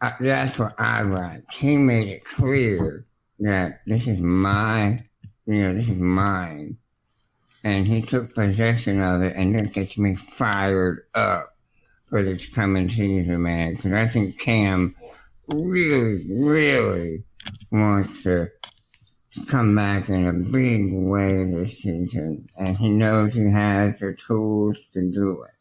I, 0.00 0.14
that's 0.20 0.60
what 0.60 0.74
I 0.78 1.02
like. 1.02 1.42
He 1.52 1.76
made 1.76 2.06
it 2.06 2.24
clear 2.24 3.06
that 3.40 3.80
this 3.88 4.06
is 4.06 4.20
my, 4.20 5.00
you 5.46 5.62
know, 5.62 5.74
this 5.74 5.88
is 5.88 5.98
mine. 5.98 6.78
And 7.64 7.88
he 7.88 8.00
took 8.00 8.32
possession 8.32 9.02
of 9.02 9.22
it, 9.22 9.34
and 9.34 9.52
that 9.58 9.74
gets 9.74 9.98
me 9.98 10.14
fired 10.14 11.06
up 11.16 11.56
for 12.06 12.22
this 12.22 12.54
coming 12.54 12.88
season, 12.88 13.42
man. 13.42 13.74
Because 13.74 13.92
I 13.92 14.06
think 14.06 14.38
Cam 14.38 14.94
really, 15.48 16.24
really 16.30 17.24
wants 17.72 18.22
to 18.22 18.50
come 19.48 19.74
back 19.74 20.08
in 20.08 20.26
a 20.26 20.32
big 20.32 20.92
way 20.92 21.44
this 21.44 21.78
season, 21.82 22.48
and 22.58 22.76
he 22.78 22.88
knows 22.88 23.34
he 23.34 23.50
has 23.50 23.98
the 23.98 24.16
tools 24.26 24.76
to 24.94 25.10
do 25.12 25.44
it. 25.44 25.52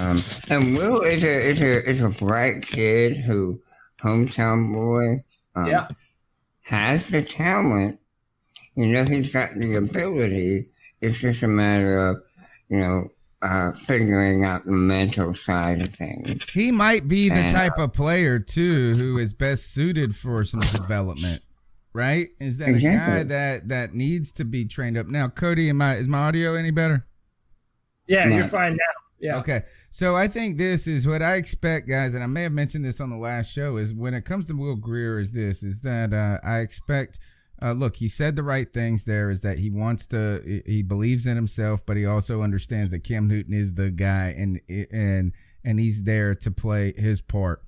Um, 0.00 0.18
and 0.50 0.76
Will 0.76 1.00
is 1.02 1.22
a 1.22 1.48
is 1.50 1.60
a 1.60 1.90
is 1.90 2.02
a 2.02 2.08
bright 2.24 2.62
kid 2.62 3.16
who 3.16 3.60
hometown 4.02 4.72
boy. 4.72 5.24
Um, 5.54 5.66
Yeah. 5.66 5.88
Has 6.62 7.08
the 7.08 7.22
talent. 7.22 8.00
You 8.74 8.86
know, 8.86 9.04
he's 9.04 9.32
got 9.32 9.54
the 9.54 9.76
ability. 9.76 10.68
It's 11.00 11.20
just 11.20 11.42
a 11.42 11.48
matter 11.48 12.08
of, 12.08 12.22
you 12.68 12.78
know, 12.78 13.08
uh, 13.42 13.72
figuring 13.72 14.44
out 14.44 14.64
the 14.64 14.72
mental 14.72 15.34
side 15.34 15.82
of 15.82 15.88
things. 15.90 16.48
He 16.50 16.72
might 16.72 17.06
be 17.06 17.28
the 17.28 17.34
And- 17.36 17.54
type 17.54 17.78
of 17.78 17.92
player 17.92 18.38
too 18.38 18.94
who 18.94 19.18
is 19.18 19.34
best 19.34 19.72
suited 19.74 20.16
for 20.16 20.42
some 20.44 20.60
development. 20.60 21.40
Right? 21.94 22.28
Is 22.40 22.56
that 22.58 22.68
a 22.70 22.72
guy 22.72 23.22
that 23.22 23.68
that 23.68 23.94
needs 23.94 24.32
to 24.32 24.44
be 24.44 24.64
trained 24.64 24.98
up? 24.98 25.06
Now, 25.06 25.28
Cody, 25.28 25.68
am 25.70 25.80
I 25.80 25.96
is 25.96 26.08
my 26.08 26.18
audio 26.28 26.54
any 26.54 26.70
better? 26.72 27.06
Yeah, 28.06 28.24
No. 28.24 28.36
you're 28.36 28.48
fine 28.48 28.72
now. 28.72 29.00
Yeah. 29.20 29.36
Okay. 29.38 29.62
So 29.90 30.14
I 30.16 30.26
think 30.28 30.58
this 30.58 30.86
is 30.86 31.06
what 31.06 31.22
I 31.22 31.36
expect, 31.36 31.88
guys, 31.88 32.14
and 32.14 32.22
I 32.22 32.26
may 32.26 32.42
have 32.42 32.52
mentioned 32.52 32.84
this 32.84 33.00
on 33.00 33.08
the 33.10 33.16
last 33.16 33.50
show. 33.52 33.76
Is 33.78 33.94
when 33.94 34.12
it 34.12 34.24
comes 34.24 34.48
to 34.48 34.54
Will 34.54 34.74
Grier, 34.76 35.18
is 35.20 35.30
this 35.32 35.62
is 35.62 35.80
that 35.82 36.12
uh, 36.12 36.38
I 36.46 36.58
expect. 36.58 37.20
Uh, 37.62 37.72
look, 37.72 37.94
he 37.96 38.08
said 38.08 38.34
the 38.34 38.42
right 38.42 38.70
things. 38.72 39.04
There 39.04 39.30
is 39.30 39.40
that 39.42 39.58
he 39.58 39.70
wants 39.70 40.04
to, 40.06 40.42
he- 40.44 40.72
he 40.78 40.82
believes 40.82 41.26
in 41.28 41.36
himself, 41.36 41.86
but 41.86 41.96
he 41.96 42.04
also 42.04 42.42
understands 42.42 42.90
that 42.90 43.04
Cam 43.04 43.28
Newton 43.28 43.54
is 43.54 43.72
the 43.72 43.90
guy, 43.90 44.34
and 44.36 44.60
and 44.68 45.32
and 45.64 45.78
he's 45.80 46.02
there 46.02 46.34
to 46.34 46.50
play 46.50 46.92
his 46.96 47.20
part 47.22 47.62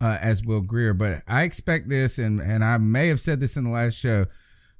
uh, 0.00 0.18
as 0.20 0.44
Will 0.44 0.60
Grier. 0.60 0.94
But 0.94 1.22
I 1.26 1.42
expect 1.42 1.88
this, 1.88 2.18
and 2.18 2.40
and 2.40 2.64
I 2.64 2.78
may 2.78 3.08
have 3.08 3.20
said 3.20 3.40
this 3.40 3.56
in 3.56 3.64
the 3.64 3.70
last 3.70 3.94
show 3.94 4.26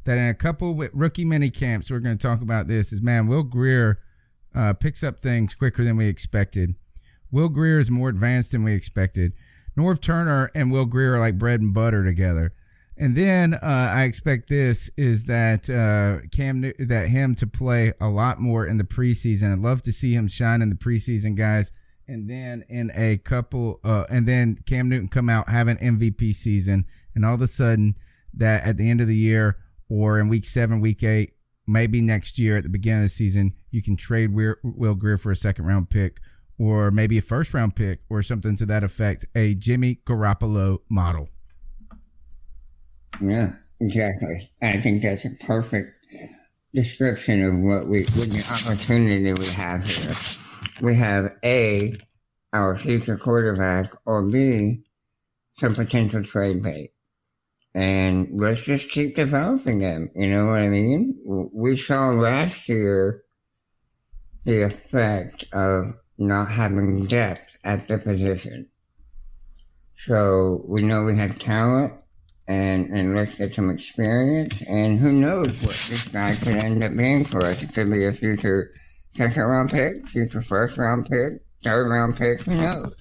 that 0.05 0.19
in 0.19 0.29
a 0.29 0.35
couple 0.35 0.75
with 0.75 0.91
rookie 0.95 1.25
mini 1.25 1.51
camps, 1.51 1.91
we're 1.91 2.01
going 2.01 2.17
to 2.17 2.23
talk 2.23 2.43
about 2.43 2.69
this. 2.69 2.93
Is 2.93 3.03
man, 3.03 3.27
Will 3.27 3.43
Grier 3.43 3.99
uh, 4.55 4.73
picks 4.73 5.03
up 5.03 5.21
things 5.21 5.55
quicker 5.55 5.85
than 5.85 5.97
we 5.97 6.07
expected. 6.07 6.75
Will 7.31 7.49
Grier 7.49 7.79
is 7.79 7.91
more 7.91 8.09
advanced 8.09 8.53
than 8.53 8.65
we 8.65 8.73
expected. 8.73 9.33
Norv 9.77 10.01
Turner 10.01 10.51
and 10.55 10.73
Will 10.73 10.85
Grier 10.85 11.15
are 11.15 11.21
like 11.21 11.39
bread 11.39 11.61
and 11.61 11.73
butter 11.73 12.05
together. 12.05 12.53
And 12.97 13.17
then 13.17 13.55
uh, 13.55 13.91
I 13.95 14.03
expect 14.03 14.49
this 14.49 14.91
is 14.97 15.25
that 15.25 15.71
uh, 15.71 16.27
Cam 16.33 16.61
that 16.61 17.09
him 17.09 17.35
to 17.37 17.47
play 17.47 17.95
a 17.99 18.09
lot 18.09 18.41
more 18.41 18.67
in 18.67 18.77
the 18.77 18.85
preseason. 18.85 19.53
I'd 19.53 19.61
love 19.61 19.83
to 19.83 19.93
see 19.93 20.13
him 20.13 20.29
shine 20.29 20.61
in 20.61 20.69
the 20.69 20.75
preseason, 20.75 21.35
guys. 21.35 21.71
And 22.11 22.29
then 22.29 22.65
in 22.69 22.91
a 22.97 23.19
couple, 23.19 23.79
uh, 23.85 24.05
and 24.11 24.27
then 24.27 24.59
Cam 24.67 24.89
Newton 24.89 25.07
come 25.07 25.31
out 25.31 25.49
have 25.49 25.69
an 25.69 25.77
MVP 25.77 26.35
season, 26.35 26.85
and 27.15 27.25
all 27.25 27.35
of 27.35 27.41
a 27.41 27.47
sudden 27.47 27.95
that 28.35 28.65
at 28.65 28.77
the 28.77 28.91
end 28.91 29.01
of 29.01 29.07
the 29.07 29.17
year 29.17 29.59
or 29.89 30.19
in 30.19 30.29
week 30.29 30.45
seven, 30.45 30.81
week 30.81 31.05
eight, 31.05 31.35
maybe 31.69 32.01
next 32.01 32.37
year 32.37 32.57
at 32.57 32.65
the 32.65 32.69
beginning 32.69 33.05
of 33.05 33.11
the 33.11 33.15
season, 33.15 33.55
you 33.71 33.81
can 33.81 33.97
trade 33.97 34.35
Will, 34.35 34.95
Grier 34.95 35.19
for 35.19 35.31
a 35.31 35.37
second 35.37 35.67
round 35.67 35.89
pick 35.89 36.19
or 36.59 36.91
maybe 36.91 37.17
a 37.17 37.23
first 37.23 37.55
round 37.55 37.77
pick 37.77 38.01
or 38.11 38.25
something 38.25 38.57
to 38.57 38.67
that 38.67 38.83
effect. 38.83 39.25
A 39.37 39.55
Jimmy 39.55 40.01
Garoppolo 40.05 40.79
model. 40.89 41.29
Yeah. 43.21 43.53
Exactly. 43.81 44.51
I 44.61 44.79
think 44.79 45.03
that's 45.03 45.25
a 45.25 45.31
perfect 45.47 45.91
description 46.75 47.43
of 47.43 47.61
what 47.61 47.87
we, 47.87 48.01
what 48.01 48.31
the 48.31 48.67
opportunity 48.67 49.33
we 49.33 49.47
have 49.47 49.85
here. 49.85 50.40
We 50.81 50.95
have 50.97 51.37
A, 51.45 51.95
our 52.53 52.77
future 52.77 53.17
quarterback, 53.17 53.91
or 54.07 54.29
B, 54.31 54.83
some 55.59 55.75
potential 55.75 56.23
trade 56.23 56.63
bait. 56.63 56.93
And 57.75 58.41
let's 58.41 58.65
just 58.65 58.91
keep 58.91 59.15
developing 59.15 59.79
them. 59.79 60.11
You 60.15 60.29
know 60.29 60.47
what 60.47 60.59
I 60.59 60.69
mean? 60.69 61.21
We 61.53 61.77
saw 61.77 62.09
last 62.09 62.69
year 62.69 63.23
the 64.45 64.63
effect 64.63 65.45
of 65.53 65.95
not 66.19 66.49
having 66.51 67.05
depth 67.07 67.57
at 67.63 67.87
the 67.87 67.99
position. 67.99 68.69
So 69.97 70.65
we 70.67 70.83
know 70.83 71.05
we 71.05 71.17
have 71.19 71.39
talent 71.39 71.93
and, 72.49 72.87
and 72.87 73.15
let's 73.15 73.37
get 73.37 73.55
some 73.55 73.71
experience 73.71 74.63
and 74.63 74.99
who 74.99 75.13
knows 75.13 75.61
what 75.63 75.77
this 75.89 76.09
guy 76.09 76.35
could 76.35 76.65
end 76.65 76.83
up 76.83 76.97
being 76.97 77.25
for 77.25 77.45
us. 77.45 77.63
It 77.63 77.73
could 77.73 77.91
be 77.91 78.07
a 78.07 78.13
future 78.13 78.73
second 79.13 79.43
round 79.43 79.71
pick, 79.71 80.07
future 80.07 80.43
first 80.43 80.79
round 80.79 81.09
pick, 81.09 81.41
third 81.63 81.89
round 81.89 82.17
pick, 82.17 82.43
who 82.43 82.55
knows? 82.55 82.97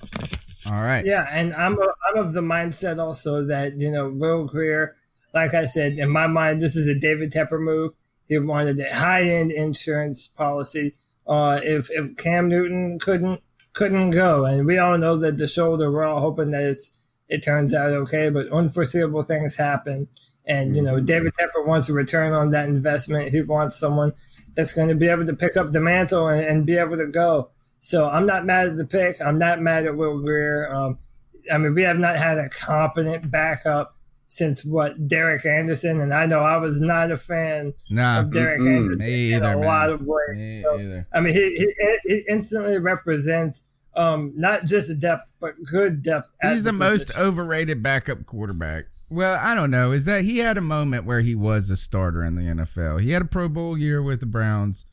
All 0.67 0.81
right. 0.81 1.05
Yeah, 1.05 1.27
and 1.31 1.53
I'm 1.53 1.79
a, 1.79 1.93
I'm 2.09 2.17
of 2.17 2.33
the 2.33 2.41
mindset 2.41 2.99
also 2.99 3.45
that 3.45 3.79
you 3.79 3.89
know 3.91 4.09
Will 4.09 4.45
Grier, 4.45 4.95
like 5.33 5.53
I 5.53 5.65
said, 5.65 5.93
in 5.93 6.09
my 6.09 6.27
mind, 6.27 6.61
this 6.61 6.75
is 6.75 6.87
a 6.87 6.95
David 6.95 7.31
Tepper 7.31 7.59
move. 7.59 7.93
He 8.27 8.37
wanted 8.37 8.79
a 8.79 8.93
high 8.93 9.23
end 9.23 9.51
insurance 9.51 10.27
policy. 10.27 10.95
Uh, 11.25 11.59
if 11.63 11.89
if 11.91 12.17
Cam 12.17 12.49
Newton 12.49 12.99
couldn't 12.99 13.41
couldn't 13.73 14.11
go, 14.11 14.45
and 14.45 14.65
we 14.65 14.77
all 14.77 14.97
know 14.97 15.17
that 15.17 15.37
the 15.37 15.47
shoulder, 15.47 15.91
we're 15.91 16.03
all 16.03 16.19
hoping 16.19 16.51
that 16.51 16.63
it's 16.63 16.97
it 17.27 17.43
turns 17.43 17.73
out 17.73 17.91
okay, 17.91 18.29
but 18.29 18.51
unforeseeable 18.51 19.21
things 19.21 19.55
happen. 19.55 20.07
And 20.45 20.75
you 20.75 20.81
know, 20.81 20.99
David 20.99 21.33
Tepper 21.39 21.65
wants 21.65 21.89
a 21.89 21.93
return 21.93 22.33
on 22.33 22.51
that 22.51 22.67
investment. 22.67 23.29
He 23.29 23.41
wants 23.41 23.75
someone 23.75 24.13
that's 24.55 24.73
going 24.73 24.89
to 24.89 24.95
be 24.95 25.07
able 25.07 25.25
to 25.25 25.35
pick 25.35 25.57
up 25.57 25.71
the 25.71 25.79
mantle 25.79 26.27
and, 26.27 26.43
and 26.43 26.65
be 26.65 26.77
able 26.77 26.97
to 26.97 27.07
go. 27.07 27.49
So 27.79 28.09
I'm 28.09 28.25
not 28.25 28.45
mad 28.45 28.67
at 28.67 28.77
the 28.77 28.85
pick. 28.85 29.21
I'm 29.21 29.37
not 29.37 29.61
mad 29.61 29.85
at 29.85 29.95
Will 29.95 30.19
Grier. 30.19 30.73
Um, 30.73 30.97
I 31.51 31.57
mean, 31.57 31.73
we 31.73 31.83
have 31.83 31.97
not 31.97 32.17
had 32.17 32.37
a 32.37 32.49
competent 32.49 33.31
backup 33.31 33.95
since 34.27 34.63
what 34.63 35.07
Derek 35.07 35.45
Anderson, 35.45 36.01
and 36.01 36.13
I 36.13 36.27
know 36.27 36.41
I 36.41 36.57
was 36.57 36.79
not 36.79 37.11
a 37.11 37.17
fan 37.17 37.73
Nah, 37.89 38.19
of 38.19 38.31
Derek 38.31 38.61
mm-mm. 38.61 38.77
Anderson 38.77 39.05
Me 39.05 39.33
in 39.33 39.43
either, 39.43 39.53
a 39.53 39.57
man. 39.57 39.65
lot 39.65 39.89
of 39.89 40.01
ways. 40.03 40.63
So. 40.63 41.03
I 41.11 41.19
mean, 41.19 41.33
he, 41.33 41.55
he 41.55 41.97
he 42.05 42.25
instantly 42.29 42.77
represents 42.77 43.63
um, 43.95 44.31
not 44.35 44.65
just 44.65 44.99
depth, 44.99 45.31
but 45.39 45.55
good 45.63 46.03
depth. 46.03 46.31
He's 46.43 46.63
the 46.63 46.71
most 46.71 47.15
overrated 47.17 47.81
backup 47.81 48.25
quarterback. 48.27 48.85
Well, 49.09 49.39
I 49.41 49.55
don't 49.55 49.71
know. 49.71 49.91
Is 49.91 50.03
that 50.05 50.23
he 50.23 50.37
had 50.39 50.57
a 50.57 50.61
moment 50.61 51.05
where 51.05 51.21
he 51.21 51.35
was 51.35 51.69
a 51.69 51.77
starter 51.77 52.23
in 52.23 52.35
the 52.35 52.43
NFL? 52.43 53.01
He 53.01 53.11
had 53.11 53.23
a 53.23 53.25
Pro 53.25 53.49
Bowl 53.49 53.77
year 53.77 54.01
with 54.01 54.19
the 54.19 54.25
Browns. 54.25 54.85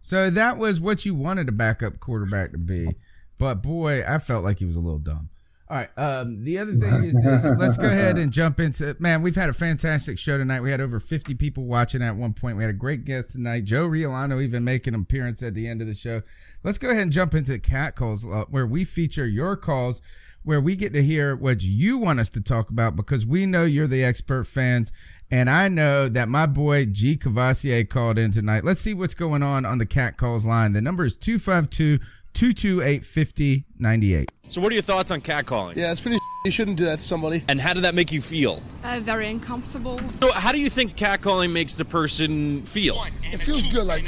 So 0.00 0.30
that 0.30 0.58
was 0.58 0.80
what 0.80 1.04
you 1.04 1.14
wanted 1.14 1.48
a 1.48 1.52
backup 1.52 2.00
quarterback 2.00 2.52
to 2.52 2.58
be. 2.58 2.96
But 3.38 3.62
boy, 3.62 4.04
I 4.06 4.18
felt 4.18 4.44
like 4.44 4.58
he 4.58 4.64
was 4.64 4.76
a 4.76 4.80
little 4.80 4.98
dumb. 4.98 5.30
All 5.70 5.76
right. 5.76 5.90
Um, 5.96 6.42
the 6.42 6.58
other 6.58 6.72
thing 6.72 6.82
is, 6.82 7.14
this. 7.14 7.44
let's 7.58 7.78
go 7.78 7.86
ahead 7.86 8.18
and 8.18 8.32
jump 8.32 8.58
into 8.58 8.96
man. 8.98 9.22
We've 9.22 9.36
had 9.36 9.50
a 9.50 9.54
fantastic 9.54 10.18
show 10.18 10.36
tonight. 10.36 10.62
We 10.62 10.72
had 10.72 10.80
over 10.80 10.98
50 10.98 11.34
people 11.34 11.64
watching 11.64 12.02
at 12.02 12.16
one 12.16 12.32
point. 12.32 12.56
We 12.56 12.64
had 12.64 12.70
a 12.70 12.76
great 12.76 13.04
guest 13.04 13.32
tonight, 13.32 13.66
Joe 13.66 13.86
Riolano, 13.86 14.42
even 14.42 14.64
making 14.64 14.94
an 14.94 15.02
appearance 15.02 15.44
at 15.44 15.54
the 15.54 15.68
end 15.68 15.80
of 15.80 15.86
the 15.86 15.94
show. 15.94 16.22
Let's 16.64 16.78
go 16.78 16.90
ahead 16.90 17.04
and 17.04 17.12
jump 17.12 17.34
into 17.34 17.56
cat 17.60 17.94
calls, 17.94 18.26
uh, 18.26 18.46
where 18.50 18.66
we 18.66 18.84
feature 18.84 19.26
your 19.26 19.56
calls, 19.56 20.02
where 20.42 20.60
we 20.60 20.76
get 20.76 20.92
to 20.92 21.02
hear 21.02 21.36
what 21.36 21.62
you 21.62 21.98
want 21.98 22.20
us 22.20 22.30
to 22.30 22.40
talk 22.40 22.70
about 22.70 22.96
because 22.96 23.26
we 23.26 23.46
know 23.46 23.64
you're 23.64 23.86
the 23.86 24.04
expert 24.04 24.44
fans. 24.44 24.92
And 25.30 25.48
I 25.48 25.68
know 25.68 26.08
that 26.08 26.28
my 26.28 26.46
boy 26.46 26.86
G. 26.86 27.16
Cavassier 27.16 27.88
called 27.88 28.18
in 28.18 28.32
tonight. 28.32 28.64
Let's 28.64 28.80
see 28.80 28.94
what's 28.94 29.14
going 29.14 29.42
on 29.42 29.64
on 29.64 29.78
the 29.78 29.86
cat 29.86 30.16
calls 30.16 30.44
line. 30.44 30.72
The 30.72 30.80
number 30.80 31.04
is 31.04 31.16
252 31.16 31.98
228 32.32 33.04
5098. 33.04 34.32
So, 34.48 34.60
what 34.60 34.72
are 34.72 34.74
your 34.74 34.82
thoughts 34.82 35.10
on 35.10 35.20
catcalling? 35.20 35.76
Yeah, 35.76 35.92
it's 35.92 36.00
pretty. 36.00 36.18
You 36.44 36.50
shouldn't 36.50 36.78
do 36.78 36.86
that 36.86 36.98
to 36.98 37.04
somebody. 37.04 37.44
And 37.48 37.60
how 37.60 37.74
did 37.74 37.84
that 37.84 37.94
make 37.94 38.10
you 38.12 38.22
feel? 38.22 38.62
Uh, 38.82 39.00
very 39.02 39.28
uncomfortable. 39.28 40.00
So, 40.22 40.32
how 40.32 40.52
do 40.52 40.58
you 40.58 40.70
think 40.70 40.96
catcalling 40.96 41.52
makes 41.52 41.74
the 41.74 41.84
person 41.84 42.62
feel? 42.62 43.04
It 43.24 43.38
feels 43.38 43.66
good, 43.68 43.86
like 43.86 44.04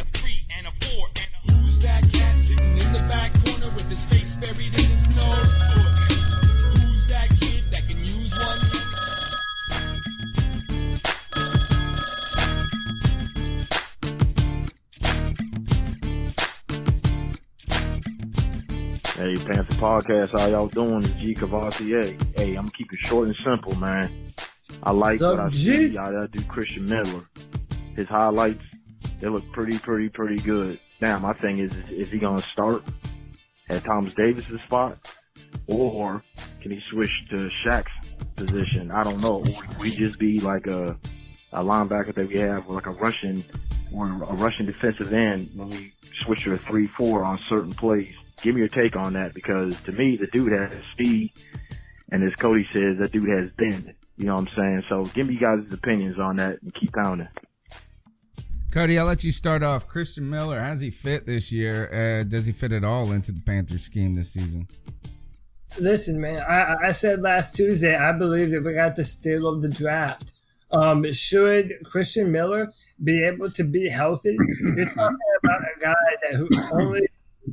Who's 1.44 1.78
that 1.80 2.02
cat 2.12 2.38
sitting 2.38 2.76
in 2.78 2.92
the 2.92 3.00
back 3.10 3.32
corner 3.44 3.72
with 3.74 3.88
his 3.88 4.04
face 4.04 4.34
buried 4.36 4.72
in 4.74 4.80
his 4.80 5.14
nose? 5.16 5.91
Hey, 19.22 19.36
Panther 19.36 19.76
Podcast, 19.76 20.36
how 20.36 20.48
y'all 20.48 20.66
doing? 20.66 20.96
It's 20.96 21.10
G 21.10 21.32
Cavassier. 21.32 22.20
Hey, 22.36 22.56
I'm 22.56 22.68
keeping 22.70 22.98
it 22.98 23.06
short 23.06 23.28
and 23.28 23.36
simple, 23.36 23.72
man. 23.78 24.10
I 24.82 24.90
like 24.90 25.12
What's 25.12 25.22
up, 25.22 25.38
what 25.38 25.46
I 25.46 25.50
G? 25.50 25.90
see. 25.90 25.96
I, 25.96 26.24
I 26.24 26.26
do 26.26 26.42
Christian 26.46 26.86
Miller. 26.86 27.28
His 27.94 28.08
highlights, 28.08 28.64
they 29.20 29.28
look 29.28 29.48
pretty, 29.52 29.78
pretty, 29.78 30.08
pretty 30.08 30.42
good. 30.42 30.80
Now, 31.00 31.20
my 31.20 31.34
thing 31.34 31.58
is, 31.58 31.76
is, 31.76 31.88
is 31.90 32.10
he 32.10 32.18
going 32.18 32.40
to 32.40 32.48
start 32.48 32.82
at 33.68 33.84
Thomas 33.84 34.16
Davis's 34.16 34.60
spot? 34.62 34.98
Or 35.68 36.20
can 36.60 36.72
he 36.72 36.80
switch 36.90 37.22
to 37.30 37.48
Shaq's 37.64 37.92
position? 38.34 38.90
I 38.90 39.04
don't 39.04 39.20
know. 39.20 39.44
We 39.80 39.90
just 39.90 40.18
be 40.18 40.40
like 40.40 40.66
a, 40.66 40.98
a 41.52 41.62
linebacker 41.62 42.12
that 42.12 42.26
we 42.26 42.38
have, 42.40 42.68
or 42.68 42.74
like 42.74 42.86
a 42.86 42.90
Russian, 42.90 43.44
or 43.94 44.08
a 44.08 44.34
Russian 44.34 44.66
defensive 44.66 45.12
end 45.12 45.50
when 45.54 45.68
we 45.68 45.92
switch 46.24 46.42
to 46.42 46.54
a 46.54 46.58
3-4 46.58 47.24
on 47.24 47.38
certain 47.48 47.72
plays? 47.72 48.16
Give 48.42 48.54
me 48.54 48.60
your 48.60 48.68
take 48.68 48.96
on 48.96 49.12
that 49.14 49.34
because 49.34 49.80
to 49.82 49.92
me, 49.92 50.16
the 50.16 50.26
dude 50.26 50.52
has 50.52 50.72
speed, 50.92 51.32
and 52.10 52.24
as 52.24 52.34
Cody 52.34 52.68
says, 52.72 52.98
that 52.98 53.12
dude 53.12 53.28
has 53.28 53.50
bend. 53.56 53.94
You 54.18 54.26
know 54.26 54.34
what 54.34 54.48
I'm 54.48 54.56
saying? 54.56 54.84
So 54.88 55.04
give 55.14 55.28
me 55.28 55.34
you 55.34 55.40
guys' 55.40 55.72
opinions 55.72 56.18
on 56.18 56.36
that 56.36 56.60
and 56.60 56.74
keep 56.74 56.92
pounding. 56.92 57.28
Cody, 58.72 58.98
I'll 58.98 59.06
let 59.06 59.22
you 59.22 59.32
start 59.32 59.62
off. 59.62 59.86
Christian 59.86 60.28
Miller, 60.28 60.60
how's 60.60 60.80
he 60.80 60.90
fit 60.90 61.26
this 61.26 61.52
year? 61.52 62.20
Uh, 62.20 62.24
does 62.24 62.46
he 62.46 62.52
fit 62.52 62.72
at 62.72 62.84
all 62.84 63.12
into 63.12 63.30
the 63.30 63.40
Panthers 63.40 63.82
scheme 63.82 64.14
this 64.14 64.32
season? 64.32 64.66
Listen, 65.78 66.20
man, 66.20 66.40
I, 66.40 66.88
I 66.88 66.92
said 66.92 67.22
last 67.22 67.54
Tuesday, 67.54 67.96
I 67.96 68.12
believe 68.12 68.50
that 68.50 68.64
we 68.64 68.72
got 68.74 68.96
the 68.96 69.04
steal 69.04 69.46
of 69.46 69.62
the 69.62 69.68
draft. 69.68 70.32
Um, 70.70 71.10
should 71.12 71.74
Christian 71.84 72.32
Miller 72.32 72.72
be 73.04 73.22
able 73.22 73.50
to 73.50 73.62
be 73.62 73.88
healthy? 73.88 74.36
You're 74.74 74.86
talking 74.86 75.18
about 75.44 75.60
a 75.60 75.80
guy 75.80 76.16
that 76.22 76.34
who 76.34 76.48
only 76.72 77.06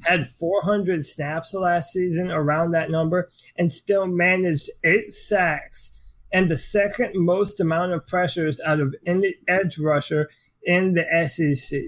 had 0.04 0.28
400 0.28 1.06
snaps 1.06 1.54
last 1.54 1.92
season, 1.92 2.32
around 2.32 2.72
that 2.72 2.92
number, 2.92 3.30
and 3.58 3.72
still 3.72 4.08
managed 4.08 4.70
eight 4.84 5.12
sacks 5.12 6.00
and 6.32 6.50
the 6.50 6.58
second 6.58 7.14
most 7.16 7.60
amount 7.60 7.92
of 7.92 8.06
pressures 8.06 8.60
out 8.62 8.80
of 8.80 8.96
any 9.06 9.36
edge 9.48 9.80
rusher 9.80 10.30
in 10.64 10.94
the 10.94 11.28
SEC. 11.28 11.82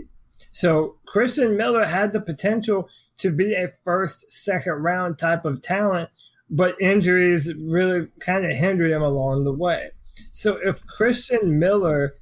So 0.52 0.98
Christian 1.06 1.56
Miller 1.58 1.86
had 1.86 2.12
the 2.12 2.22
potential 2.22 2.90
to 3.18 3.32
be 3.32 3.54
a 3.54 3.70
first, 3.84 4.32
second 4.32 4.74
round 4.74 5.20
type 5.20 5.46
of 5.46 5.62
talent, 5.62 6.10
but 6.50 6.80
injuries 6.82 7.54
really 7.56 8.08
kind 8.20 8.46
of 8.46 8.52
hindered 8.52 8.92
him 8.92 9.02
along 9.02 9.44
the 9.44 9.54
way. 9.54 9.92
So 10.32 10.58
if 10.64 10.86
Christian 10.88 11.60
Miller, 11.60 12.16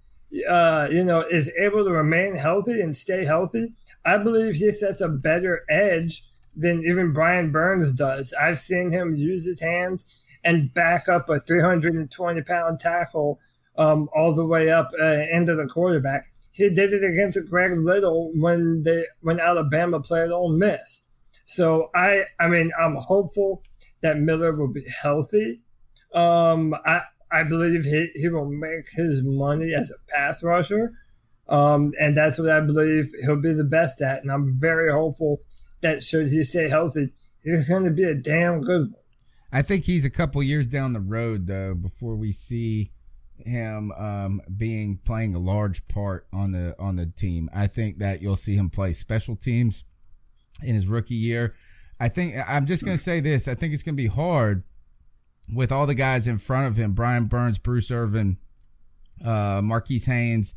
uh, 0.47 0.89
you 0.91 1.03
know, 1.03 1.21
is 1.21 1.51
able 1.57 1.85
to 1.85 1.91
remain 1.91 2.35
healthy 2.35 2.81
and 2.81 2.95
stay 2.95 3.23
healthy, 3.23 3.73
I 4.05 4.17
believe 4.17 4.55
he 4.55 4.71
sets 4.71 5.01
a 5.01 5.09
better 5.09 5.63
edge 5.69 6.23
than 6.55 6.83
even 6.83 7.13
Brian 7.13 7.51
Burns 7.51 7.93
does. 7.93 8.33
I've 8.33 8.59
seen 8.59 8.91
him 8.91 9.15
use 9.15 9.45
his 9.45 9.61
hands 9.61 10.13
and 10.43 10.73
back 10.73 11.07
up 11.09 11.29
a 11.29 11.39
320 11.41 12.41
pound 12.43 12.79
tackle 12.79 13.39
um, 13.77 14.09
all 14.13 14.33
the 14.33 14.45
way 14.45 14.69
up 14.69 14.91
uh, 14.99 15.23
into 15.31 15.55
the 15.55 15.67
quarterback. 15.67 16.27
He 16.51 16.69
did 16.69 16.93
it 16.93 17.03
against 17.03 17.39
Greg 17.49 17.77
Little 17.77 18.31
when 18.35 18.83
they 18.83 19.05
when 19.21 19.39
Alabama 19.39 20.01
played 20.01 20.31
Ole 20.31 20.51
Miss. 20.51 21.03
So 21.45 21.89
I 21.95 22.25
I 22.39 22.49
mean 22.49 22.71
I'm 22.77 22.95
hopeful 22.95 23.63
that 24.01 24.19
Miller 24.19 24.53
will 24.53 24.71
be 24.71 24.85
healthy. 25.01 25.61
Um, 26.13 26.75
I 26.85 27.03
I 27.31 27.43
believe 27.43 27.85
he, 27.85 28.09
he 28.15 28.27
will 28.27 28.49
make 28.49 28.89
his 28.91 29.21
money 29.23 29.73
as 29.73 29.91
a 29.91 30.11
pass 30.11 30.43
rusher. 30.43 30.93
Um, 31.49 31.93
and 31.99 32.15
that's 32.15 32.37
what 32.37 32.49
I 32.49 32.61
believe 32.61 33.11
he'll 33.23 33.41
be 33.41 33.53
the 33.53 33.63
best 33.63 34.01
at. 34.01 34.21
And 34.21 34.31
I'm 34.31 34.59
very 34.59 34.91
hopeful 34.91 35.41
that 35.81 36.03
should 36.03 36.29
he 36.29 36.43
stay 36.43 36.69
healthy, 36.69 37.11
he's 37.41 37.67
going 37.67 37.85
to 37.85 37.91
be 37.91 38.03
a 38.03 38.13
damn 38.13 38.61
good 38.61 38.91
one. 38.91 38.95
I 39.51 39.63
think 39.63 39.85
he's 39.85 40.05
a 40.05 40.09
couple 40.09 40.43
years 40.43 40.67
down 40.67 40.93
the 40.93 40.99
road 40.99 41.47
though 41.47 41.73
before 41.73 42.15
we 42.15 42.31
see 42.31 42.91
him 43.37 43.91
um, 43.93 44.41
being 44.57 44.99
playing 45.05 45.33
a 45.33 45.39
large 45.39 45.87
part 45.87 46.27
on 46.31 46.51
the 46.51 46.75
on 46.77 46.97
the 46.97 47.07
team. 47.07 47.49
I 47.53 47.67
think 47.67 47.99
that 47.99 48.21
you'll 48.21 48.35
see 48.35 48.55
him 48.55 48.69
play 48.69 48.93
special 48.93 49.35
teams 49.35 49.85
in 50.61 50.75
his 50.75 50.85
rookie 50.85 51.15
year. 51.15 51.55
I 51.99 52.09
think 52.09 52.35
I'm 52.47 52.65
just 52.65 52.85
going 52.85 52.97
to 52.97 53.03
say 53.03 53.21
this. 53.21 53.47
I 53.47 53.55
think 53.55 53.73
it's 53.73 53.83
going 53.83 53.95
to 53.95 54.01
be 54.01 54.07
hard 54.07 54.63
with 55.53 55.71
all 55.71 55.87
the 55.87 55.95
guys 55.95 56.27
in 56.27 56.37
front 56.37 56.67
of 56.67 56.77
him: 56.77 56.93
Brian 56.93 57.25
Burns, 57.25 57.57
Bruce 57.57 57.89
Irvin, 57.89 58.37
uh, 59.23 59.61
Marquis 59.63 60.01
Haynes. 60.05 60.53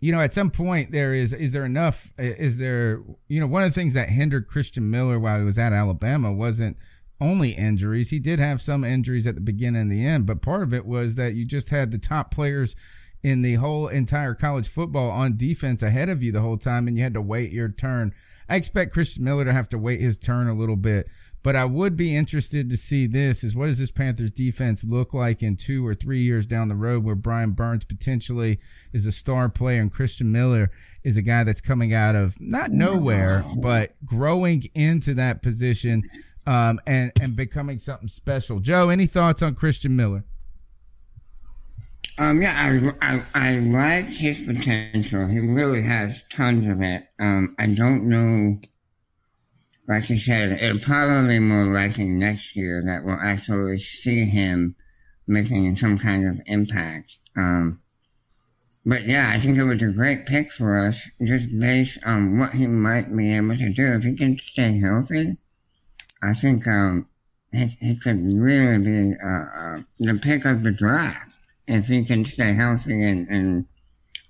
You 0.00 0.12
know, 0.12 0.20
at 0.20 0.32
some 0.32 0.50
point 0.50 0.92
there 0.92 1.12
is 1.12 1.32
is 1.32 1.52
there 1.52 1.64
enough? 1.64 2.12
Is 2.18 2.58
there 2.58 3.02
you 3.28 3.40
know 3.40 3.46
one 3.46 3.64
of 3.64 3.70
the 3.70 3.74
things 3.74 3.94
that 3.94 4.08
hindered 4.08 4.48
Christian 4.48 4.90
Miller 4.90 5.18
while 5.18 5.38
he 5.38 5.44
was 5.44 5.58
at 5.58 5.72
Alabama 5.72 6.32
wasn't 6.32 6.76
only 7.20 7.50
injuries. 7.50 8.10
He 8.10 8.18
did 8.18 8.38
have 8.38 8.62
some 8.62 8.84
injuries 8.84 9.26
at 9.26 9.34
the 9.34 9.40
beginning 9.40 9.82
and 9.82 9.92
the 9.92 10.06
end, 10.06 10.26
but 10.26 10.42
part 10.42 10.62
of 10.62 10.72
it 10.72 10.86
was 10.86 11.16
that 11.16 11.34
you 11.34 11.44
just 11.44 11.70
had 11.70 11.90
the 11.90 11.98
top 11.98 12.32
players 12.32 12.76
in 13.22 13.42
the 13.42 13.54
whole 13.54 13.88
entire 13.88 14.34
college 14.34 14.68
football 14.68 15.10
on 15.10 15.36
defense 15.36 15.82
ahead 15.82 16.08
of 16.08 16.22
you 16.22 16.30
the 16.30 16.40
whole 16.40 16.58
time, 16.58 16.86
and 16.86 16.96
you 16.96 17.02
had 17.02 17.14
to 17.14 17.20
wait 17.20 17.50
your 17.50 17.68
turn. 17.68 18.14
I 18.48 18.56
expect 18.56 18.92
Christian 18.92 19.24
Miller 19.24 19.44
to 19.44 19.52
have 19.52 19.68
to 19.70 19.78
wait 19.78 20.00
his 20.00 20.16
turn 20.16 20.48
a 20.48 20.54
little 20.54 20.76
bit, 20.76 21.08
but 21.42 21.56
I 21.56 21.64
would 21.64 21.96
be 21.96 22.16
interested 22.16 22.68
to 22.68 22.76
see 22.76 23.06
this 23.06 23.44
is 23.44 23.54
what 23.54 23.66
does 23.66 23.78
this 23.78 23.90
Panthers 23.90 24.30
defense 24.30 24.84
look 24.84 25.14
like 25.14 25.42
in 25.42 25.56
two 25.56 25.86
or 25.86 25.94
three 25.94 26.20
years 26.22 26.46
down 26.46 26.68
the 26.68 26.74
road 26.74 27.04
where 27.04 27.14
Brian 27.14 27.52
Burns 27.52 27.84
potentially 27.84 28.58
is 28.92 29.06
a 29.06 29.12
star 29.12 29.48
player 29.48 29.80
and 29.80 29.92
Christian 29.92 30.32
Miller 30.32 30.70
is 31.04 31.16
a 31.16 31.22
guy 31.22 31.44
that's 31.44 31.60
coming 31.60 31.94
out 31.94 32.16
of 32.16 32.40
not 32.40 32.70
nowhere, 32.70 33.44
but 33.56 33.94
growing 34.04 34.64
into 34.74 35.14
that 35.14 35.42
position 35.42 36.02
um, 36.46 36.80
and, 36.86 37.12
and 37.20 37.36
becoming 37.36 37.78
something 37.78 38.08
special. 38.08 38.58
Joe, 38.60 38.88
any 38.88 39.06
thoughts 39.06 39.42
on 39.42 39.54
Christian 39.54 39.94
Miller? 39.94 40.24
Um, 42.18 42.42
yeah, 42.42 42.92
I, 43.00 43.14
I, 43.14 43.22
I 43.34 43.58
like 43.60 44.06
his 44.06 44.44
potential. 44.44 45.26
He 45.26 45.38
really 45.38 45.82
has 45.82 46.26
tons 46.28 46.66
of 46.66 46.80
it. 46.82 47.04
Um, 47.20 47.54
I 47.58 47.66
don't 47.66 48.08
know, 48.08 48.60
like 49.88 50.10
you 50.10 50.20
said, 50.20 50.52
it'll 50.60 50.78
probably 50.78 51.36
be 51.36 51.38
more 51.38 51.72
likely 51.72 52.04
next 52.04 52.54
year 52.54 52.82
that 52.84 53.04
we'll 53.04 53.16
actually 53.16 53.78
see 53.78 54.26
him 54.26 54.76
making 55.26 55.74
some 55.76 55.98
kind 55.98 56.28
of 56.28 56.40
impact. 56.46 57.16
Um, 57.34 57.80
but 58.84 59.06
yeah, 59.06 59.30
I 59.34 59.38
think 59.38 59.56
it 59.56 59.64
was 59.64 59.82
a 59.82 59.92
great 59.92 60.26
pick 60.26 60.50
for 60.50 60.78
us, 60.78 61.08
just 61.22 61.58
based 61.58 61.98
on 62.04 62.38
what 62.38 62.54
he 62.54 62.66
might 62.66 63.14
be 63.14 63.34
able 63.34 63.56
to 63.56 63.72
do. 63.72 63.94
If 63.94 64.04
he 64.04 64.14
can 64.14 64.38
stay 64.38 64.78
healthy, 64.78 65.38
I 66.22 66.34
think 66.34 66.66
um, 66.68 67.08
he, 67.50 67.66
he 67.80 67.96
could 67.96 68.20
really 68.34 68.78
be 68.78 69.14
uh, 69.24 69.44
uh, 69.54 69.80
the 69.98 70.20
pick 70.22 70.44
of 70.44 70.64
the 70.64 70.70
draft 70.70 71.32
if 71.66 71.86
he 71.88 72.04
can 72.04 72.24
stay 72.24 72.52
healthy 72.52 73.02
and, 73.04 73.26
and 73.28 73.66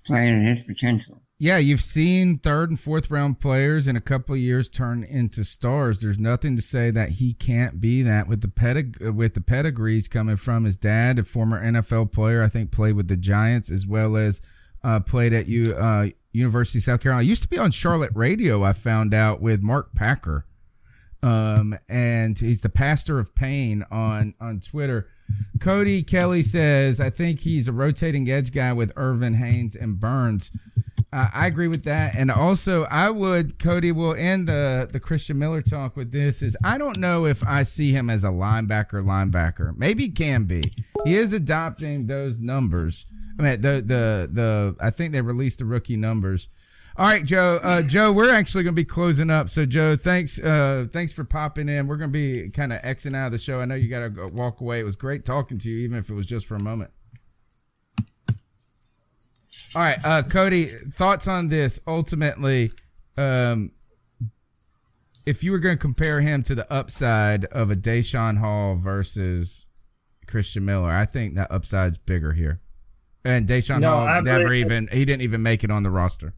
play 0.05 0.29
to 0.29 0.37
his 0.37 0.63
potential. 0.63 1.18
Yeah, 1.41 1.57
you've 1.57 1.81
seen 1.81 2.37
third 2.37 2.69
and 2.69 2.77
fourth 2.77 3.09
round 3.09 3.39
players 3.39 3.87
in 3.87 3.95
a 3.95 4.01
couple 4.01 4.35
of 4.35 4.41
years 4.41 4.69
turn 4.69 5.05
into 5.05 5.45
stars. 5.45 6.01
There's 6.01 6.19
nothing 6.19 6.57
to 6.57 6.61
say 6.61 6.91
that 6.91 7.11
he 7.11 7.31
can't 7.31 7.79
be 7.79 8.03
that 8.03 8.27
with 8.27 8.41
the 8.41 8.49
pedig- 8.49 9.01
with 9.01 9.35
the 9.35 9.41
pedigrees 9.41 10.09
coming 10.09 10.35
from 10.35 10.65
his 10.65 10.75
dad, 10.75 11.17
a 11.17 11.23
former 11.23 11.63
NFL 11.63 12.11
player. 12.11 12.43
I 12.43 12.49
think 12.49 12.71
played 12.71 12.97
with 12.97 13.07
the 13.07 13.15
Giants 13.15 13.71
as 13.71 13.87
well 13.87 14.17
as 14.17 14.41
uh, 14.83 14.99
played 14.99 15.31
at 15.31 15.47
U, 15.47 15.73
uh, 15.75 16.07
University 16.33 16.79
of 16.79 16.83
South 16.83 16.99
Carolina. 16.99 17.25
Used 17.25 17.43
to 17.43 17.47
be 17.49 17.57
on 17.57 17.71
Charlotte 17.71 18.11
radio. 18.13 18.61
I 18.61 18.73
found 18.73 19.13
out 19.13 19.41
with 19.41 19.61
Mark 19.61 19.95
Packer, 19.95 20.45
um, 21.23 21.79
and 21.87 22.37
he's 22.37 22.59
the 22.59 22.69
pastor 22.69 23.17
of 23.17 23.33
pain 23.33 23.85
on 23.89 24.33
on 24.41 24.59
Twitter. 24.59 25.07
Cody 25.59 26.03
Kelly 26.03 26.43
says, 26.43 27.01
I 27.01 27.09
think 27.09 27.41
he's 27.41 27.67
a 27.67 27.73
rotating 27.73 28.29
edge 28.29 28.53
guy 28.53 28.71
with 28.71 28.93
Irvin 28.95 29.33
Haynes 29.33 29.75
and 29.75 29.99
Burns. 29.99 30.51
Uh, 31.11 31.27
I 31.33 31.47
agree 31.47 31.67
with 31.67 31.83
that. 31.85 32.15
And 32.15 32.29
also, 32.29 32.83
I 32.85 33.09
would, 33.09 33.57
Cody, 33.57 33.91
will 33.91 34.13
end 34.13 34.47
the, 34.47 34.87
the 34.91 34.99
Christian 34.99 35.39
Miller 35.39 35.61
talk 35.61 35.97
with 35.97 36.11
this 36.11 36.41
is 36.41 36.55
I 36.63 36.77
don't 36.77 36.99
know 36.99 37.25
if 37.25 37.45
I 37.45 37.63
see 37.63 37.91
him 37.91 38.09
as 38.09 38.23
a 38.23 38.29
linebacker, 38.29 39.03
linebacker. 39.03 39.75
Maybe 39.75 40.03
he 40.03 40.11
can 40.11 40.43
be. 40.43 40.61
He 41.05 41.17
is 41.17 41.33
adopting 41.33 42.07
those 42.07 42.39
numbers. 42.39 43.05
I 43.39 43.41
mean, 43.41 43.61
the, 43.61 43.83
the, 43.85 44.29
the, 44.31 44.75
I 44.79 44.91
think 44.91 45.13
they 45.13 45.21
released 45.21 45.59
the 45.59 45.65
rookie 45.65 45.97
numbers. 45.97 46.49
All 46.99 47.05
right, 47.05 47.23
Joe. 47.23 47.61
Uh, 47.63 47.81
Joe, 47.81 48.11
we're 48.11 48.29
actually 48.33 48.65
going 48.65 48.75
to 48.75 48.79
be 48.81 48.83
closing 48.83 49.29
up. 49.29 49.49
So, 49.49 49.65
Joe, 49.65 49.95
thanks. 49.95 50.37
Uh, 50.37 50.85
thanks 50.91 51.13
for 51.13 51.23
popping 51.23 51.69
in. 51.69 51.87
We're 51.87 51.95
going 51.95 52.09
to 52.09 52.11
be 52.11 52.49
kind 52.49 52.73
of 52.73 52.81
xing 52.81 53.15
out 53.15 53.27
of 53.27 53.31
the 53.31 53.37
show. 53.37 53.61
I 53.61 53.65
know 53.65 53.75
you 53.75 53.87
got 53.87 54.13
to 54.15 54.27
walk 54.27 54.59
away. 54.59 54.81
It 54.81 54.83
was 54.83 54.97
great 54.97 55.23
talking 55.23 55.57
to 55.59 55.69
you, 55.69 55.77
even 55.85 55.97
if 55.97 56.09
it 56.09 56.13
was 56.13 56.25
just 56.25 56.45
for 56.45 56.55
a 56.55 56.59
moment. 56.59 56.91
All 58.27 59.81
right, 59.81 59.97
uh, 60.03 60.23
Cody. 60.23 60.65
Thoughts 60.65 61.25
on 61.29 61.47
this? 61.47 61.79
Ultimately, 61.87 62.73
um, 63.17 63.71
if 65.25 65.41
you 65.41 65.53
were 65.53 65.59
going 65.59 65.77
to 65.77 65.81
compare 65.81 66.19
him 66.19 66.43
to 66.43 66.53
the 66.53 66.69
upside 66.69 67.45
of 67.45 67.71
a 67.71 67.77
Daeshon 67.77 68.39
Hall 68.39 68.75
versus 68.75 69.67
Christian 70.27 70.65
Miller, 70.65 70.89
I 70.91 71.05
think 71.05 71.35
that 71.35 71.49
upside's 71.49 71.97
bigger 71.97 72.33
here. 72.33 72.59
And 73.23 73.47
Daeshon 73.47 73.79
No, 73.79 73.91
Hall 73.91 74.05
I 74.07 74.19
never 74.19 74.43
believe- 74.43 74.65
even 74.65 74.89
he 74.91 75.05
didn't 75.05 75.21
even 75.21 75.41
make 75.41 75.63
it 75.63 75.71
on 75.71 75.83
the 75.83 75.91
roster. 75.91 76.33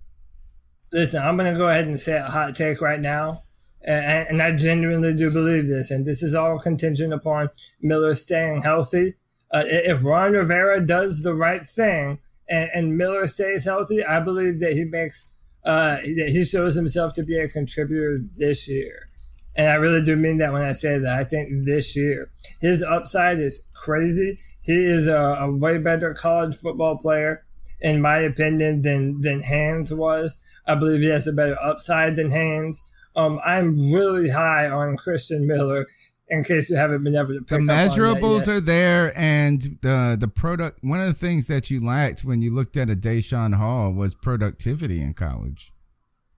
Listen, 0.92 1.24
I'm 1.24 1.38
going 1.38 1.52
to 1.52 1.58
go 1.58 1.70
ahead 1.70 1.86
and 1.86 2.00
say 2.00 2.18
a 2.18 2.24
hot 2.24 2.56
take 2.56 2.82
right 2.82 3.00
now. 3.00 3.44
And, 3.84 4.28
and 4.30 4.42
I 4.42 4.52
genuinely 4.52 5.14
do 5.14 5.32
believe 5.32 5.68
this. 5.68 5.90
And 5.90 6.06
this 6.06 6.22
is 6.22 6.36
all 6.36 6.60
contingent 6.60 7.14
upon 7.14 7.50
Miller 7.82 8.14
staying 8.14 8.62
healthy. 8.62 9.16
Uh, 9.52 9.64
if 9.66 10.04
Ron 10.04 10.34
Rivera 10.34 10.86
does 10.86 11.24
the 11.24 11.34
right 11.34 11.68
thing 11.68 12.20
and, 12.48 12.70
and 12.74 12.98
Miller 12.98 13.28
stays 13.28 13.66
healthy, 13.66 14.04
I 14.04 14.20
believe 14.20 14.60
that 14.60 14.74
he 14.74 14.84
makes, 14.84 15.34
uh, 15.66 15.98
that 15.98 16.30
he 16.32 16.44
shows 16.44 16.76
himself 16.76 17.14
to 17.16 17.24
be 17.24 17.38
a 17.38 17.48
contributor 17.48 18.20
this 18.38 18.68
year. 18.68 19.08
And 19.56 19.68
I 19.68 19.76
really 19.76 20.02
do 20.02 20.16
mean 20.16 20.38
that 20.38 20.54
when 20.54 20.62
I 20.62 20.72
say 20.74 20.98
that. 20.98 21.18
I 21.18 21.24
think 21.24 21.66
this 21.66 21.96
year, 21.96 22.32
his 22.62 22.82
upside 22.84 23.40
is 23.40 23.70
crazy. 23.74 24.40
He 24.62 24.86
is 24.86 25.08
a, 25.08 25.38
a 25.40 25.52
way 25.52 25.78
better 25.78 26.14
college 26.14 26.56
football 26.56 26.98
player, 26.98 27.44
in 27.82 28.00
my 28.02 28.20
opinion, 28.20 28.82
than, 28.82 29.20
than 29.22 29.42
Haynes 29.42 29.94
was. 29.94 30.38
I 30.66 30.76
believe 30.76 31.02
he 31.02 31.08
has 31.08 31.28
a 31.28 31.34
better 31.34 31.58
upside 31.62 32.16
than 32.16 32.32
Haynes. 32.32 32.84
Um, 33.16 33.40
I'm 33.44 33.92
really 33.92 34.30
high 34.30 34.70
on 34.70 34.98
Christian 34.98 35.48
Miller. 35.48 35.88
In 36.30 36.46
case 36.46 36.70
you 36.70 36.78
haven't 36.78 37.04
been 37.04 37.16
able 37.18 37.34
to 37.34 37.40
pick 37.42 37.48
the 37.48 37.56
up 37.56 37.60
on 37.62 37.68
that 37.68 37.92
measurables 37.92 38.48
are 38.48 38.62
there, 38.62 39.18
and 39.20 39.78
the 39.82 40.16
the 40.18 40.30
product. 40.30 40.82
One 40.82 41.02
of 41.02 41.08
the 41.08 41.14
things 41.14 41.48
that 41.48 41.70
you 41.70 41.86
lacked 41.86 42.24
when 42.24 42.42
you 42.42 42.54
looked 42.54 42.78
at 42.78 42.90
a 42.90 42.96
Daeshon 42.96 43.56
Hall 43.56 43.92
was 43.92 44.16
productivity 44.16 45.02
in 45.02 45.14
college. 45.14 45.74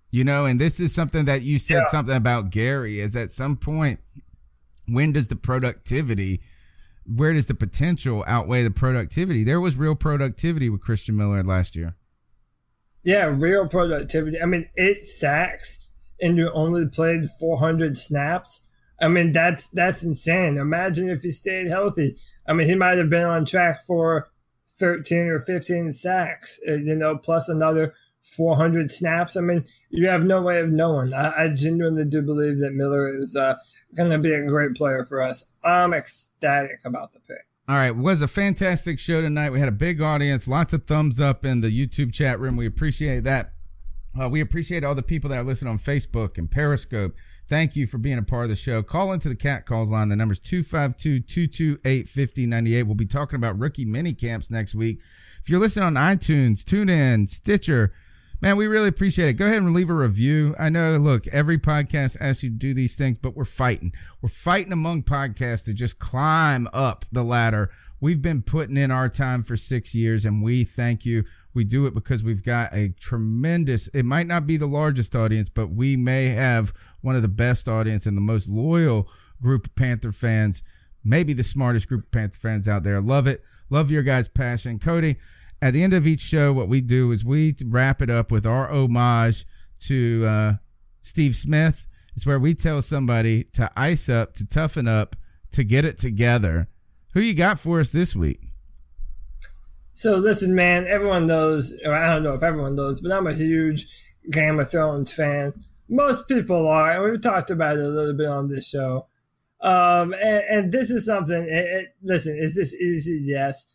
You 0.10 0.24
know, 0.24 0.46
and 0.46 0.60
this 0.60 0.80
is 0.80 0.96
something 0.96 1.26
that 1.26 1.44
you 1.44 1.60
said 1.60 1.84
Yeah. 1.84 1.92
something 1.92 2.16
about 2.16 2.50
Gary. 2.50 3.00
Is 3.00 3.16
at 3.16 3.32
some 3.32 3.56
point, 3.56 4.00
when 4.88 5.12
does 5.12 5.28
the 5.28 5.36
productivity, 5.36 6.42
where 7.06 7.34
does 7.34 7.46
the 7.46 7.54
potential 7.54 8.24
outweigh 8.26 8.64
the 8.64 8.72
productivity? 8.72 9.44
There 9.44 9.62
was 9.62 9.78
real 9.78 9.96
productivity 9.96 10.72
with 10.72 10.82
Christian 10.82 11.16
Miller 11.18 11.44
last 11.44 11.76
year. 11.76 11.94
Yeah, 13.04 13.26
real 13.26 13.68
productivity. 13.68 14.42
I 14.42 14.46
mean, 14.46 14.70
eight 14.78 15.04
sacks 15.04 15.88
and 16.22 16.38
you 16.38 16.52
only 16.52 16.88
played 16.88 17.30
400 17.40 17.98
snaps. 17.98 18.62
I 19.02 19.10
mean, 19.10 19.34
that's 19.34 19.68
that's 19.68 20.04
insane. 20.04 20.58
Imagine 20.58 21.10
if 21.10 21.22
he 21.22 21.32
stayed 21.32 21.68
healthy. 21.68 22.16
I 22.48 22.54
mean, 22.54 22.68
he 22.68 22.76
might 22.76 22.98
have 22.98 23.10
been 23.10 23.26
on 23.26 23.46
track 23.46 23.84
for 23.86 24.30
13 24.80 25.28
or 25.28 25.40
15 25.40 25.92
sacks, 25.92 26.60
uh, 26.68 26.74
you 26.74 26.96
know, 26.96 27.18
plus 27.18 27.50
another 27.50 27.94
400 28.22 28.90
snaps. 28.90 29.36
I 29.36 29.42
mean, 29.42 29.66
you 29.90 30.08
have 30.08 30.24
no 30.24 30.42
way 30.42 30.60
of 30.60 30.70
knowing. 30.72 31.14
I, 31.14 31.46
I 31.46 31.48
genuinely 31.50 32.06
do 32.06 32.22
believe 32.22 32.60
that 32.60 32.74
Miller 32.74 33.14
is 33.14 33.36
uh, 33.36 33.56
going 33.96 34.10
to 34.12 34.18
be 34.18 34.34
a 34.34 34.46
great 34.46 34.76
player 34.76 35.04
for 35.04 35.22
us. 35.22 35.52
I'm 35.64 35.94
ecstatic 35.94 36.80
about 36.86 37.14
the 37.14 37.20
pick. 37.20 37.46
All 37.66 37.76
right, 37.76 37.96
was 37.96 38.22
a 38.22 38.28
fantastic 38.28 39.00
show 39.00 39.22
tonight. 39.22 39.52
We 39.52 39.60
had 39.62 39.70
a 39.70 39.74
big 39.74 40.02
audience, 40.02 40.50
lots 40.50 40.74
of 40.74 40.86
thumbs 40.86 41.22
up 41.22 41.46
in 41.46 41.62
the 41.62 41.70
YouTube 41.70 42.12
chat 42.14 42.38
room. 42.38 42.58
We 42.58 42.66
appreciate 42.66 43.24
that. 43.24 43.54
Uh, 44.20 44.28
we 44.28 44.42
appreciate 44.42 44.84
all 44.84 44.96
the 44.96 45.02
people 45.02 45.30
that 45.30 45.38
are 45.38 45.44
listening 45.44 45.72
on 45.72 45.80
Facebook 45.80 46.38
and 46.38 46.52
Periscope. 46.52 47.16
Thank 47.48 47.78
you 47.78 47.88
for 47.88 47.98
being 47.98 48.18
a 48.18 48.24
part 48.24 48.44
of 48.44 48.50
the 48.50 48.58
show. 48.58 48.84
Call 48.84 49.14
into 49.14 49.30
the 49.30 49.36
cat 49.36 49.66
calls 49.66 49.90
line. 49.90 50.10
The 50.10 50.18
number's 50.18 50.42
252 50.42 51.22
228 51.22 52.10
5098. 52.10 52.84
We'll 52.84 52.96
be 52.96 53.06
talking 53.06 53.38
about 53.38 53.58
rookie 53.58 53.86
mini 53.86 54.12
camps 54.12 54.52
next 54.52 54.76
week. 54.76 55.00
If 55.42 55.50
you're 55.50 55.62
listening 55.62 55.86
on 55.86 55.94
iTunes, 55.94 56.66
TuneIn, 56.66 57.30
Stitcher, 57.30 57.94
man, 58.44 58.58
we 58.58 58.68
really 58.68 58.90
appreciate 58.90 59.30
it. 59.30 59.34
Go 59.34 59.46
ahead 59.46 59.62
and 59.62 59.74
leave 59.74 59.90
a 59.90 59.94
review. 59.94 60.54
I 60.60 60.68
know, 60.68 60.98
look, 60.98 61.28
every 61.28 61.58
podcast 61.58 62.18
asks 62.20 62.44
you 62.44 62.50
to 62.50 62.56
do 62.58 62.74
these 62.74 62.94
things, 62.94 63.18
but 63.22 63.38
we're 63.38 63.46
fighting. 63.46 63.94
We're 64.22 64.28
fighting 64.28 64.74
among 64.74 65.04
podcasts 65.04 65.64
to 65.64 65.74
just 65.74 65.98
climb 65.98 66.68
up 66.74 67.06
the 67.10 67.24
ladder. 67.24 67.72
We've 68.02 68.22
been 68.22 68.42
putting 68.42 68.76
in 68.76 68.92
our 68.92 69.08
time 69.08 69.44
for 69.44 69.56
six 69.56 69.96
years, 69.96 70.26
and 70.26 70.44
we 70.44 70.66
thank 70.66 71.06
you. 71.06 71.24
We 71.54 71.64
do 71.64 71.86
it 71.86 71.94
because 71.94 72.22
we've 72.22 72.44
got 72.44 72.74
a 72.74 72.90
tremendous, 72.90 73.88
it 73.94 74.04
might 74.04 74.28
not 74.28 74.46
be 74.46 74.58
the 74.58 74.66
largest 74.68 75.16
audience, 75.16 75.48
but 75.48 75.68
we 75.68 75.96
may 75.96 76.28
have 76.28 76.74
one 77.00 77.16
of 77.16 77.22
the 77.22 77.30
best 77.30 77.70
audience 77.70 78.06
and 78.06 78.18
the 78.18 78.22
most 78.22 78.50
loyal 78.50 79.08
group 79.42 79.68
of 79.68 79.76
Panther 79.76 80.12
fans, 80.12 80.64
maybe 81.02 81.32
the 81.32 81.46
smartest 81.46 81.88
group 81.88 82.04
of 82.04 82.12
Panther 82.12 82.40
fans 82.40 82.68
out 82.68 82.84
there. 82.84 83.00
Love 83.00 83.26
it. 83.26 83.42
Love 83.70 83.90
your 83.90 84.04
guys' 84.04 84.28
passion. 84.28 84.80
Cody, 84.80 85.16
at 85.64 85.74
the 85.74 85.82
end 85.82 85.94
of 85.94 86.06
each 86.06 86.20
show, 86.20 86.52
what 86.52 86.68
we 86.68 86.82
do 86.82 87.14
is 87.14 87.24
we 87.24 87.56
wrap 87.64 88.02
it 88.02 88.10
up 88.10 88.32
with 88.32 88.46
our 88.46 88.70
homage 88.70 89.46
to 89.80 90.26
uh, 90.28 90.54
Steve 91.02 91.38
Smith. 91.38 91.88
It's 92.18 92.26
where 92.26 92.38
we 92.38 92.54
tell 92.54 92.82
somebody 92.82 93.46
to 93.54 93.72
ice 93.78 94.10
up, 94.10 94.34
to 94.34 94.46
toughen 94.46 94.90
up, 94.90 95.16
to 95.54 95.64
get 95.64 95.86
it 95.86 95.98
together. 95.98 96.68
Who 97.14 97.22
you 97.22 97.34
got 97.34 97.62
for 97.62 97.80
us 97.80 97.90
this 97.90 98.14
week? 98.14 98.42
So 99.94 100.18
listen, 100.18 100.54
man, 100.54 100.86
everyone 100.86 101.28
knows, 101.28 101.80
or 101.86 101.94
I 101.94 102.14
don't 102.14 102.24
know 102.24 102.34
if 102.34 102.44
everyone 102.44 102.76
knows, 102.76 103.00
but 103.00 103.14
I'm 103.14 103.28
a 103.28 103.34
huge 103.34 103.88
Game 104.30 104.60
of 104.60 104.70
Thrones 104.70 105.14
fan. 105.14 105.54
Most 105.88 106.28
people 106.28 106.68
are, 106.68 106.92
and 106.92 107.04
we've 107.10 107.22
talked 107.22 107.52
about 107.52 107.78
it 107.78 107.86
a 107.86 107.88
little 107.88 108.18
bit 108.18 108.28
on 108.28 108.50
this 108.50 108.68
show. 108.68 109.08
Um, 109.62 110.14
and, 110.14 110.44
and 110.50 110.72
this 110.74 110.92
is 110.92 111.06
something. 111.06 111.44
It, 111.44 111.66
it, 111.66 111.96
listen, 112.04 112.38
is 112.38 112.56
this 112.56 112.74
easy? 112.74 113.22
Yes, 113.24 113.73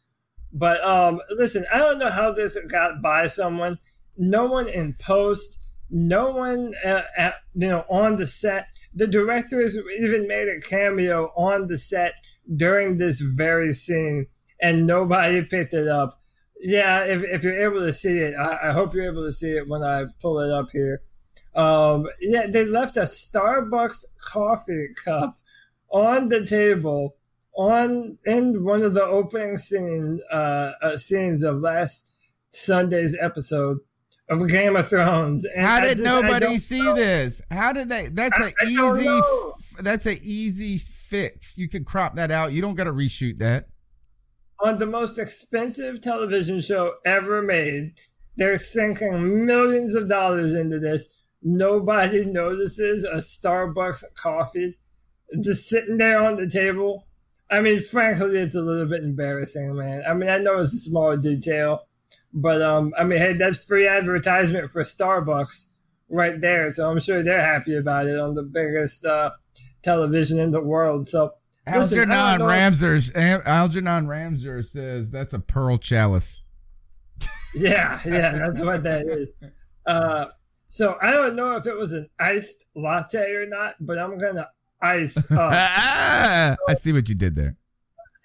but 0.52 0.82
um, 0.82 1.20
listen, 1.30 1.66
I 1.72 1.78
don't 1.78 1.98
know 1.98 2.10
how 2.10 2.32
this 2.32 2.56
got 2.68 3.02
by 3.02 3.26
someone. 3.26 3.78
No 4.16 4.46
one 4.46 4.68
in 4.68 4.94
post, 4.94 5.60
no 5.90 6.30
one, 6.30 6.74
uh, 6.84 7.02
at, 7.16 7.34
you 7.54 7.68
know, 7.68 7.84
on 7.88 8.16
the 8.16 8.26
set. 8.26 8.66
The 8.94 9.06
directors 9.06 9.76
even 10.00 10.26
made 10.26 10.48
a 10.48 10.60
cameo 10.60 11.32
on 11.36 11.66
the 11.66 11.76
set 11.76 12.14
during 12.56 12.96
this 12.96 13.20
very 13.20 13.72
scene, 13.72 14.26
and 14.60 14.86
nobody 14.86 15.42
picked 15.42 15.74
it 15.74 15.86
up. 15.86 16.20
Yeah, 16.60 17.04
if, 17.04 17.22
if 17.22 17.44
you're 17.44 17.62
able 17.62 17.80
to 17.80 17.92
see 17.92 18.18
it, 18.18 18.34
I, 18.34 18.70
I 18.70 18.72
hope 18.72 18.94
you're 18.94 19.04
able 19.04 19.24
to 19.24 19.32
see 19.32 19.52
it 19.52 19.68
when 19.68 19.82
I 19.82 20.06
pull 20.20 20.40
it 20.40 20.50
up 20.50 20.70
here. 20.72 21.02
Um, 21.54 22.06
yeah, 22.20 22.46
they 22.46 22.64
left 22.64 22.96
a 22.96 23.02
Starbucks 23.02 24.04
coffee 24.20 24.88
cup 25.04 25.38
on 25.90 26.28
the 26.28 26.44
table 26.44 27.16
on 27.58 28.16
in 28.24 28.64
one 28.64 28.82
of 28.82 28.94
the 28.94 29.04
opening 29.04 29.56
scene 29.56 30.20
uh, 30.32 30.70
uh, 30.80 30.96
scenes 30.96 31.42
of 31.42 31.60
last 31.60 32.08
Sunday's 32.50 33.16
episode 33.20 33.78
of 34.30 34.46
Game 34.48 34.76
of 34.76 34.88
Thrones. 34.88 35.44
And 35.44 35.66
How 35.66 35.80
did 35.80 35.98
just- 35.98 36.02
nobody 36.02 36.56
see 36.58 36.80
know. 36.82 36.94
this? 36.94 37.42
How 37.50 37.72
did 37.72 37.88
they? 37.88 38.06
That's 38.08 38.38
I- 38.38 38.52
an 38.60 38.68
easy. 38.68 39.20
That's 39.80 40.06
an 40.06 40.18
easy 40.22 40.78
fix. 40.78 41.58
You 41.58 41.68
can 41.68 41.84
crop 41.84 42.14
that 42.16 42.30
out. 42.30 42.52
You 42.52 42.62
don't 42.62 42.74
got 42.76 42.84
to 42.84 42.92
reshoot 42.92 43.38
that. 43.38 43.66
on 44.60 44.78
the 44.78 44.86
most 44.86 45.18
expensive 45.18 46.00
television 46.00 46.60
show 46.60 46.94
ever 47.04 47.42
made. 47.42 47.94
They're 48.36 48.56
sinking 48.56 49.44
millions 49.46 49.94
of 49.94 50.08
dollars 50.08 50.54
into 50.54 50.78
this. 50.78 51.06
Nobody 51.42 52.24
notices 52.24 53.02
a 53.04 53.16
Starbucks 53.16 54.02
coffee 54.16 54.78
just 55.40 55.68
sitting 55.68 55.96
there 55.98 56.22
on 56.22 56.36
the 56.36 56.48
table. 56.48 57.06
I 57.50 57.60
mean, 57.60 57.80
frankly, 57.80 58.38
it's 58.38 58.54
a 58.54 58.60
little 58.60 58.86
bit 58.86 59.02
embarrassing, 59.02 59.74
man. 59.74 60.02
I 60.06 60.14
mean, 60.14 60.28
I 60.28 60.38
know 60.38 60.60
it's 60.60 60.74
a 60.74 60.78
small 60.78 61.16
detail, 61.16 61.86
but 62.32 62.60
um, 62.60 62.92
I 62.98 63.04
mean, 63.04 63.18
hey, 63.18 63.32
that's 63.32 63.58
free 63.58 63.86
advertisement 63.86 64.70
for 64.70 64.82
Starbucks 64.82 65.72
right 66.08 66.40
there. 66.40 66.70
So 66.72 66.90
I'm 66.90 67.00
sure 67.00 67.22
they're 67.22 67.40
happy 67.40 67.76
about 67.76 68.06
it 68.06 68.18
on 68.18 68.34
the 68.34 68.42
biggest 68.42 69.04
uh, 69.04 69.30
television 69.82 70.38
in 70.38 70.50
the 70.50 70.60
world. 70.60 71.08
So 71.08 71.32
listen, 71.66 72.10
Algernon 72.10 72.46
Ramser. 72.46 73.46
Algernon 73.46 74.06
Ramser 74.06 74.64
says 74.64 75.10
that's 75.10 75.32
a 75.32 75.38
pearl 75.38 75.78
chalice. 75.78 76.42
Yeah, 77.54 77.98
yeah, 78.04 78.32
that's 78.32 78.60
what 78.60 78.82
that 78.82 79.06
is. 79.06 79.32
Uh, 79.86 80.26
so 80.68 80.98
I 81.00 81.10
don't 81.10 81.34
know 81.34 81.56
if 81.56 81.66
it 81.66 81.76
was 81.76 81.94
an 81.94 82.10
iced 82.20 82.66
latte 82.76 83.32
or 83.32 83.46
not, 83.46 83.74
but 83.80 83.98
I'm 83.98 84.18
gonna 84.18 84.50
ice 84.80 85.16
up. 85.18 85.26
Ah, 85.30 86.56
I 86.68 86.74
see 86.74 86.92
what 86.92 87.08
you 87.08 87.14
did 87.14 87.34
there. 87.34 87.56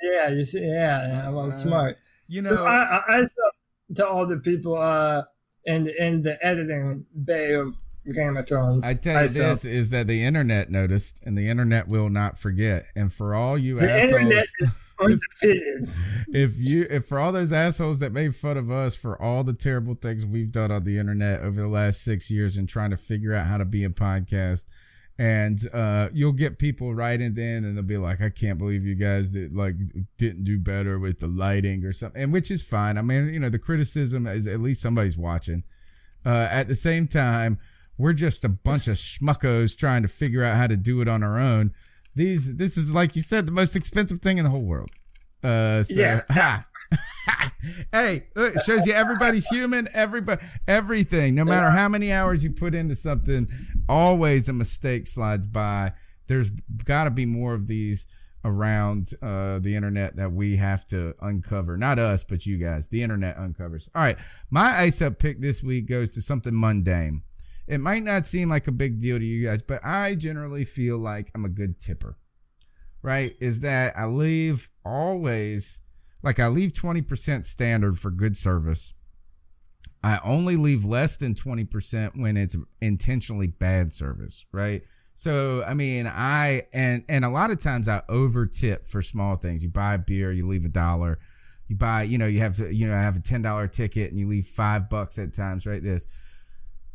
yeah, 0.02 0.30
you 0.30 0.46
see, 0.46 0.62
yeah, 0.66 1.26
I'm, 1.28 1.38
I'm 1.38 1.52
smart. 1.52 1.98
you 2.28 2.42
so 2.42 2.56
know- 2.56 2.66
I, 2.66 3.02
I 3.08 3.18
ice 3.20 3.30
up 3.46 3.54
to 3.96 4.08
all 4.08 4.26
the 4.28 4.38
people 4.38 4.78
uh, 4.78 5.24
in 5.66 5.88
in 6.00 6.22
the 6.24 6.44
editing 6.46 7.06
bay 7.24 7.54
of 7.54 7.76
Game 8.14 8.36
of 8.38 8.48
Thrones. 8.48 8.86
I 8.86 8.96
tell 8.96 9.14
you 9.14 9.20
Ice 9.20 9.40
up. 9.40 9.60
this 9.62 9.66
is 9.66 9.90
that 9.90 10.08
the 10.08 10.24
internet 10.26 10.70
noticed, 10.70 11.20
and 11.24 11.38
the 11.38 11.48
internet 11.50 11.88
will 11.88 12.10
not 12.10 12.38
forget. 12.38 12.86
And 12.96 13.14
for 13.14 13.34
all 13.34 13.58
you 13.58 13.80
the 13.80 13.90
assholes, 13.90 14.22
internet 14.22 14.46
is 14.62 14.70
if 16.28 16.64
you 16.64 16.86
if 16.90 17.08
for 17.08 17.20
all 17.20 17.32
those 17.32 17.52
assholes 17.54 18.00
that 18.00 18.12
made 18.12 18.36
fun 18.36 18.58
of 18.58 18.70
us 18.72 18.96
for 18.96 19.20
all 19.22 19.44
the 19.44 19.54
terrible 19.54 19.96
things 19.96 20.26
we've 20.26 20.52
done 20.52 20.72
on 20.72 20.84
the 20.84 20.98
internet 20.98 21.42
over 21.42 21.62
the 21.62 21.68
last 21.68 22.04
six 22.04 22.30
years 22.30 22.58
and 22.58 22.70
trying 22.70 22.90
to 22.92 22.98
figure 22.98 23.34
out 23.34 23.48
how 23.48 23.58
to 23.58 23.66
be 23.66 23.84
a 23.84 23.90
podcast 23.90 24.66
and 25.20 25.70
uh 25.74 26.10
you'll 26.12 26.32
get 26.32 26.58
people 26.58 26.94
writing 26.96 27.38
in 27.38 27.64
and 27.64 27.78
they'll 27.78 27.84
be 27.84 27.98
like 27.98 28.20
i 28.20 28.30
can't 28.30 28.58
believe 28.58 28.84
you 28.84 28.96
guys 28.96 29.30
did 29.30 29.56
like 29.56 29.76
didn't 30.18 30.44
do 30.44 30.58
better 30.58 30.98
with 30.98 31.20
the 31.20 31.28
lighting 31.28 31.84
or 31.86 31.94
something 31.94 32.20
and 32.22 32.34
which 32.34 32.50
is 32.50 32.64
fine 32.64 32.98
i 32.98 33.02
mean 33.02 33.28
you 33.32 33.40
know 33.40 33.50
the 33.50 33.60
criticism 33.60 34.26
is 34.26 34.48
at 34.48 34.60
least 34.60 34.82
somebody's 34.82 35.16
watching 35.16 35.64
uh 36.26 36.48
at 36.50 36.68
the 36.68 36.74
same 36.76 37.08
time 37.08 37.60
we're 37.96 38.14
just 38.14 38.44
a 38.44 38.50
bunch 38.50 38.88
of 38.88 38.98
schmuckos 38.98 39.78
trying 39.78 40.02
to 40.02 40.08
figure 40.08 40.44
out 40.44 40.58
how 40.58 40.66
to 40.66 40.76
do 40.76 41.00
it 41.00 41.08
on 41.08 41.22
our 41.22 41.38
own 41.40 41.72
these 42.16 42.56
this 42.56 42.76
is 42.76 42.92
like 42.92 43.16
you 43.16 43.22
said 43.22 43.46
the 43.46 43.52
most 43.52 43.76
expensive 43.76 44.20
thing 44.20 44.40
in 44.40 44.44
the 44.44 44.50
whole 44.50 44.64
world 44.66 44.90
uh 45.44 45.84
so, 45.84 45.94
Yeah. 45.94 46.22
ha. 46.30 46.66
hey 47.92 48.26
it 48.36 48.62
shows 48.64 48.86
you 48.86 48.94
everybody's 48.94 49.48
human 49.48 49.88
everybody 49.94 50.44
everything. 50.68 51.36
No 51.36 51.46
matter 51.46 51.70
how 51.70 51.88
many 51.88 52.12
hours 52.12 52.44
you 52.44 52.52
put 52.52 52.76
into 52.76 52.96
something 52.96 53.50
always 53.88 54.50
a 54.50 54.54
mistake 54.54 55.08
slides 55.08 55.48
by. 55.48 55.94
There's 56.28 56.50
got 56.86 57.04
to 57.04 57.10
be 57.10 57.26
more 57.26 57.54
of 57.54 57.68
these 57.68 58.08
around 58.46 59.14
uh, 59.22 59.60
the 59.60 59.76
internet 59.76 60.16
that 60.18 60.32
we 60.32 60.58
have 60.58 60.86
to 60.88 61.14
uncover. 61.22 61.78
Not 61.78 62.00
us 62.00 62.24
but 62.24 62.46
you 62.46 62.58
guys. 62.58 62.88
The 62.88 63.04
internet 63.04 63.38
uncovers. 63.38 63.90
All 63.96 64.02
right 64.02 64.18
my 64.50 64.80
ice 64.80 65.02
up 65.02 65.20
pick 65.20 65.42
this 65.42 65.64
week 65.64 65.88
goes 65.88 66.12
to 66.12 66.22
something 66.22 66.58
mundane. 66.58 67.24
It 67.66 67.80
might 67.80 68.04
not 68.04 68.26
seem 68.26 68.50
like 68.50 68.68
a 68.68 68.74
big 68.74 69.00
deal 69.00 69.18
to 69.18 69.26
you 69.26 69.46
guys 69.48 69.62
but 69.62 69.80
i 69.86 70.16
generally 70.16 70.66
feel 70.66 70.98
like 70.98 71.32
i'm 71.34 71.46
a 71.46 71.50
good 71.50 71.80
tipper 71.80 72.18
right? 73.04 73.36
Is 73.40 73.60
that 73.60 73.94
i 73.98 74.06
leave 74.06 74.70
always 74.84 75.82
like 76.24 76.40
I 76.40 76.48
leave 76.48 76.74
20% 76.74 77.46
standard 77.46 78.00
for 78.00 78.10
good 78.10 78.36
service. 78.38 78.94
I 80.04 80.20
only 80.24 80.56
leave 80.56 80.84
less 80.84 81.18
than 81.18 81.34
20% 81.34 82.20
when 82.20 82.36
it's 82.36 82.56
intentionally 82.82 83.48
bad 83.48 83.94
service, 83.94 84.46
right? 84.52 84.84
So, 85.16 85.64
I 85.64 85.74
mean, 85.76 86.08
I 86.08 86.66
and 86.74 87.04
and 87.08 87.24
a 87.24 87.30
lot 87.30 87.52
of 87.52 87.60
times 87.60 87.88
I 87.88 88.02
over 88.10 88.46
tip 88.46 88.88
for 88.88 89.02
small 89.02 89.36
things. 89.36 89.64
You 89.64 89.70
buy 89.70 89.94
a 89.94 90.00
beer, 90.00 90.32
you 90.32 90.48
leave 90.48 90.66
a 90.66 90.70
dollar. 90.70 91.20
You 91.68 91.76
buy, 91.76 92.04
you 92.04 92.18
know, 92.18 92.26
you 92.26 92.40
have 92.40 92.58
to, 92.58 92.74
you 92.74 92.88
know, 92.88 92.94
I 92.94 93.02
have 93.02 93.16
a 93.16 93.22
$10 93.22 93.72
ticket 93.72 94.12
and 94.12 94.20
you 94.20 94.28
leave 94.28 94.48
5 94.48 94.90
bucks 94.90 95.18
at 95.18 95.34
times, 95.34 95.66
right? 95.66 95.82
This. 95.82 96.08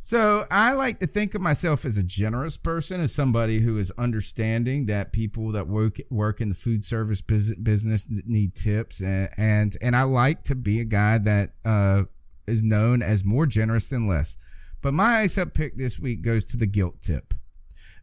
So 0.08 0.46
I 0.50 0.72
like 0.72 1.00
to 1.00 1.06
think 1.06 1.34
of 1.34 1.42
myself 1.42 1.84
as 1.84 1.98
a 1.98 2.02
generous 2.02 2.56
person, 2.56 3.02
as 3.02 3.14
somebody 3.14 3.60
who 3.60 3.76
is 3.76 3.92
understanding 3.98 4.86
that 4.86 5.12
people 5.12 5.52
that 5.52 5.68
work 5.68 5.98
work 6.08 6.40
in 6.40 6.48
the 6.48 6.54
food 6.54 6.82
service 6.82 7.20
business 7.20 8.06
need 8.08 8.54
tips, 8.54 9.02
and 9.02 9.28
and 9.36 9.76
and 9.82 9.94
I 9.94 10.04
like 10.04 10.44
to 10.44 10.54
be 10.54 10.80
a 10.80 10.84
guy 10.84 11.18
that 11.18 11.50
uh, 11.62 12.04
is 12.46 12.62
known 12.62 13.02
as 13.02 13.22
more 13.22 13.44
generous 13.44 13.90
than 13.90 14.08
less. 14.08 14.38
But 14.80 14.94
my 14.94 15.18
ice 15.18 15.36
up 15.36 15.52
pick 15.52 15.76
this 15.76 15.98
week 15.98 16.22
goes 16.22 16.46
to 16.46 16.56
the 16.56 16.64
guilt 16.64 17.02
tip. 17.02 17.34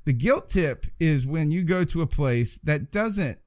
The 0.03 0.13
guilt 0.13 0.49
tip 0.49 0.85
is 0.99 1.25
when 1.25 1.49
you 1.49 1.63
go 1.63 1.83
to 1.85 2.03
a 2.03 2.07
place 2.07 2.59
that 2.65 2.91
doesn't 2.91 3.39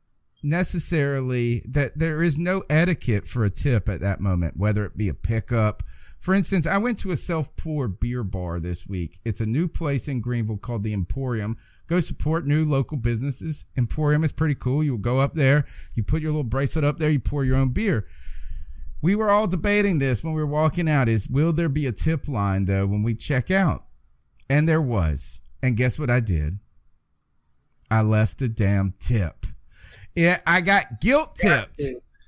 necessarily 0.43 1.63
that 1.65 1.97
there 1.97 2.25
is 2.25 2.37
no 2.37 2.65
etiquette 2.69 3.29
for 3.29 3.45
a 3.45 3.51
tip 3.51 3.89
at 3.89 4.01
that 4.01 4.21
moment, 4.21 4.57
whether 4.57 4.85
it 4.85 4.97
be 4.97 5.09
a 5.09 5.15
pickup. 5.15 5.85
For 6.21 6.35
instance, 6.35 6.67
I 6.67 6.79
went 6.79 6.99
to 7.01 7.13
a 7.13 7.17
self 7.17 7.55
pour 7.57 7.89
beer 7.89 8.25
bar 8.25 8.61
this 8.61 8.87
week. 8.87 9.21
It's 9.25 9.41
a 9.41 9.47
new 9.47 9.69
place 9.69 10.09
in 10.09 10.21
Greenville 10.21 10.57
called 10.57 10.83
the 10.83 10.93
Emporium. 10.93 11.57
Go 11.87 12.01
support 12.01 12.47
new 12.47 12.65
local 12.65 12.97
businesses. 12.97 13.65
Emporium 13.77 14.25
is 14.25 14.33
pretty 14.33 14.55
cool. 14.55 14.83
You 14.83 14.99
go 14.99 15.21
up 15.21 15.35
there, 15.35 15.65
you 15.95 16.03
put 16.03 16.21
your 16.21 16.33
little 16.33 16.45
bracelet 16.45 16.85
up 16.85 16.99
there, 16.99 17.11
you 17.11 17.21
pour 17.21 17.45
your 17.45 17.57
own 17.57 17.71
beer. 17.71 18.07
We 19.01 19.15
were 19.15 19.31
all 19.31 19.47
debating 19.47 19.99
this 19.99 20.25
when 20.25 20.35
we 20.35 20.43
were 20.43 20.47
walking 20.47 20.89
out 20.89 21.09
is 21.09 21.29
will 21.29 21.53
there 21.53 21.69
be 21.69 21.87
a 21.87 21.93
tip 21.93 22.27
line 22.27 22.65
though 22.65 22.87
when 22.87 23.03
we 23.03 23.15
check 23.15 23.51
out? 23.51 23.85
And 24.51 24.69
there 24.69 24.83
was. 24.83 25.41
And 25.63 25.77
guess 25.77 25.99
what 25.99 26.11
I 26.11 26.21
did? 26.21 26.59
I 27.91 28.03
left 28.03 28.43
a 28.43 28.49
damn 28.49 28.95
tip. 29.01 29.47
Yeah, 30.15 30.41
I 30.47 30.61
got 30.61 31.01
guilt 31.01 31.37
tipped. 31.37 31.81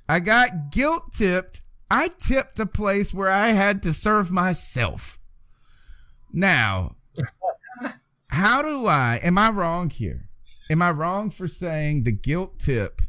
I 0.09 0.21
got 0.21 0.71
guilt 0.71 1.13
tipped. 1.13 1.63
I 1.91 2.09
tipped 2.09 2.61
a 2.61 2.67
place 2.67 3.13
where 3.13 3.31
I 3.31 3.49
had 3.49 3.83
to 3.83 3.93
serve 3.93 4.31
myself. 4.31 5.19
Now, 6.33 6.97
how 8.29 8.63
do 8.63 8.87
I, 8.87 9.17
am 9.23 9.37
I 9.37 9.51
wrong 9.51 9.91
here? 9.91 10.29
Am 10.71 10.83
I 10.83 10.93
wrong 10.93 11.31
for 11.31 11.49
saying 11.49 12.05
the 12.05 12.13
guilt 12.13 12.61
tip 12.61 13.03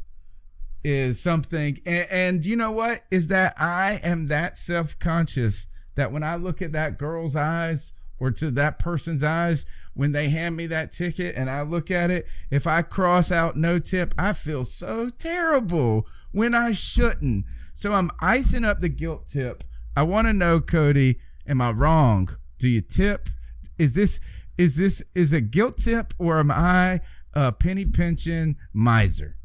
is 0.82 1.20
something? 1.20 1.80
And, 1.86 2.08
and 2.10 2.46
you 2.46 2.56
know 2.56 2.72
what? 2.72 3.02
Is 3.12 3.28
that 3.28 3.54
I 3.56 4.00
am 4.02 4.26
that 4.26 4.58
self 4.58 4.98
conscious 4.98 5.68
that 5.94 6.10
when 6.10 6.24
I 6.24 6.34
look 6.34 6.60
at 6.60 6.72
that 6.72 6.98
girl's 6.98 7.36
eyes 7.36 7.92
or 8.18 8.32
to 8.32 8.50
that 8.52 8.80
person's 8.80 9.22
eyes, 9.22 9.64
when 9.94 10.10
they 10.10 10.28
hand 10.28 10.56
me 10.56 10.66
that 10.66 10.90
ticket 10.90 11.36
and 11.36 11.48
I 11.48 11.62
look 11.62 11.90
at 11.90 12.10
it, 12.10 12.26
if 12.50 12.66
I 12.66 12.82
cross 12.82 13.30
out 13.30 13.56
no 13.56 13.78
tip, 13.78 14.12
I 14.18 14.32
feel 14.32 14.64
so 14.64 15.10
terrible 15.10 16.08
when 16.32 16.54
I 16.54 16.72
shouldn't. 16.72 17.44
So 17.82 17.94
I'm 17.94 18.12
icing 18.20 18.64
up 18.64 18.80
the 18.80 18.88
guilt 18.88 19.26
tip. 19.28 19.64
I 19.96 20.04
want 20.04 20.28
to 20.28 20.32
know, 20.32 20.60
Cody, 20.60 21.18
am 21.48 21.60
I 21.60 21.72
wrong? 21.72 22.28
Do 22.60 22.68
you 22.68 22.80
tip? 22.80 23.28
Is 23.76 23.94
this 23.94 24.20
is 24.56 24.76
this 24.76 25.02
is 25.16 25.32
a 25.32 25.40
guilt 25.40 25.78
tip 25.78 26.14
or 26.16 26.38
am 26.38 26.52
I 26.52 27.00
a 27.34 27.50
penny 27.50 27.84
pinching 27.84 28.54
miser? 28.72 29.36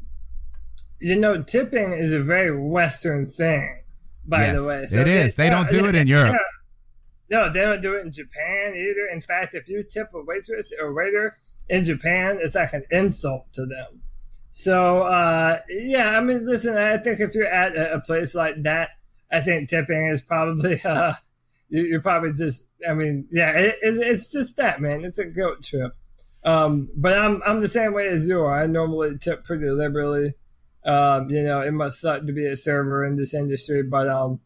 You 1.00 1.16
know, 1.16 1.42
tipping 1.42 1.92
is 1.92 2.12
a 2.12 2.20
very 2.22 2.56
Western 2.56 3.26
thing 3.26 3.82
By 4.24 4.42
Yes, 4.42 4.60
the 4.60 4.68
way, 4.68 4.82
it 4.84 5.08
is. 5.08 5.34
They 5.34 5.50
don't 5.50 5.68
do 5.68 5.86
it 5.86 5.96
in 5.96 6.06
Europe. 6.06 6.36
No, 7.28 7.52
they 7.52 7.62
don't 7.62 7.82
do 7.82 7.96
it 7.96 8.06
in 8.06 8.12
Japan 8.12 8.76
either. 8.76 9.08
In 9.12 9.20
fact, 9.20 9.56
if 9.56 9.68
you 9.68 9.82
tip 9.82 10.10
a 10.14 10.22
waitress 10.22 10.72
or 10.80 10.94
waiter 10.94 11.34
in 11.68 11.84
Japan, 11.84 12.38
it's 12.40 12.54
like 12.54 12.72
an 12.72 12.84
insult 12.92 13.52
to 13.54 13.66
them. 13.66 14.02
So 14.50 15.02
uh, 15.02 15.60
yeah, 15.68 16.16
I 16.16 16.20
mean, 16.20 16.44
listen, 16.44 16.76
I 16.76 16.98
think 16.98 17.20
if 17.20 17.34
you're 17.34 17.46
at 17.46 17.76
a, 17.76 18.00
place 18.00 18.34
like 18.34 18.62
that, 18.62 18.90
I 19.30 19.40
think 19.40 19.68
tipping 19.68 20.06
is 20.06 20.20
probably 20.20 20.80
uh, 20.84 21.14
you- 21.68 21.84
you're 21.84 22.00
probably 22.00 22.32
just. 22.32 22.66
I 22.88 22.94
mean, 22.94 23.26
yeah, 23.32 23.50
it, 23.58 23.78
it's, 23.82 23.98
it's 23.98 24.32
just 24.32 24.56
that 24.56 24.80
man. 24.80 25.04
It's 25.04 25.18
a 25.18 25.26
guilt 25.26 25.62
trip. 25.64 25.94
Um, 26.44 26.88
but 26.96 27.18
I'm 27.18 27.42
I'm 27.44 27.60
the 27.60 27.68
same 27.68 27.92
way 27.92 28.08
as 28.08 28.26
you 28.28 28.40
are. 28.40 28.62
I 28.62 28.66
normally 28.66 29.18
tip 29.18 29.44
pretty 29.44 29.68
liberally. 29.68 30.34
Um, 30.84 31.28
you 31.28 31.42
know, 31.42 31.60
it 31.60 31.72
must 31.72 32.00
suck 32.00 32.24
to 32.26 32.32
be 32.32 32.46
a 32.46 32.56
server 32.56 33.04
in 33.04 33.16
this 33.16 33.34
industry, 33.34 33.82
but 33.82 34.08
um, 34.08 34.40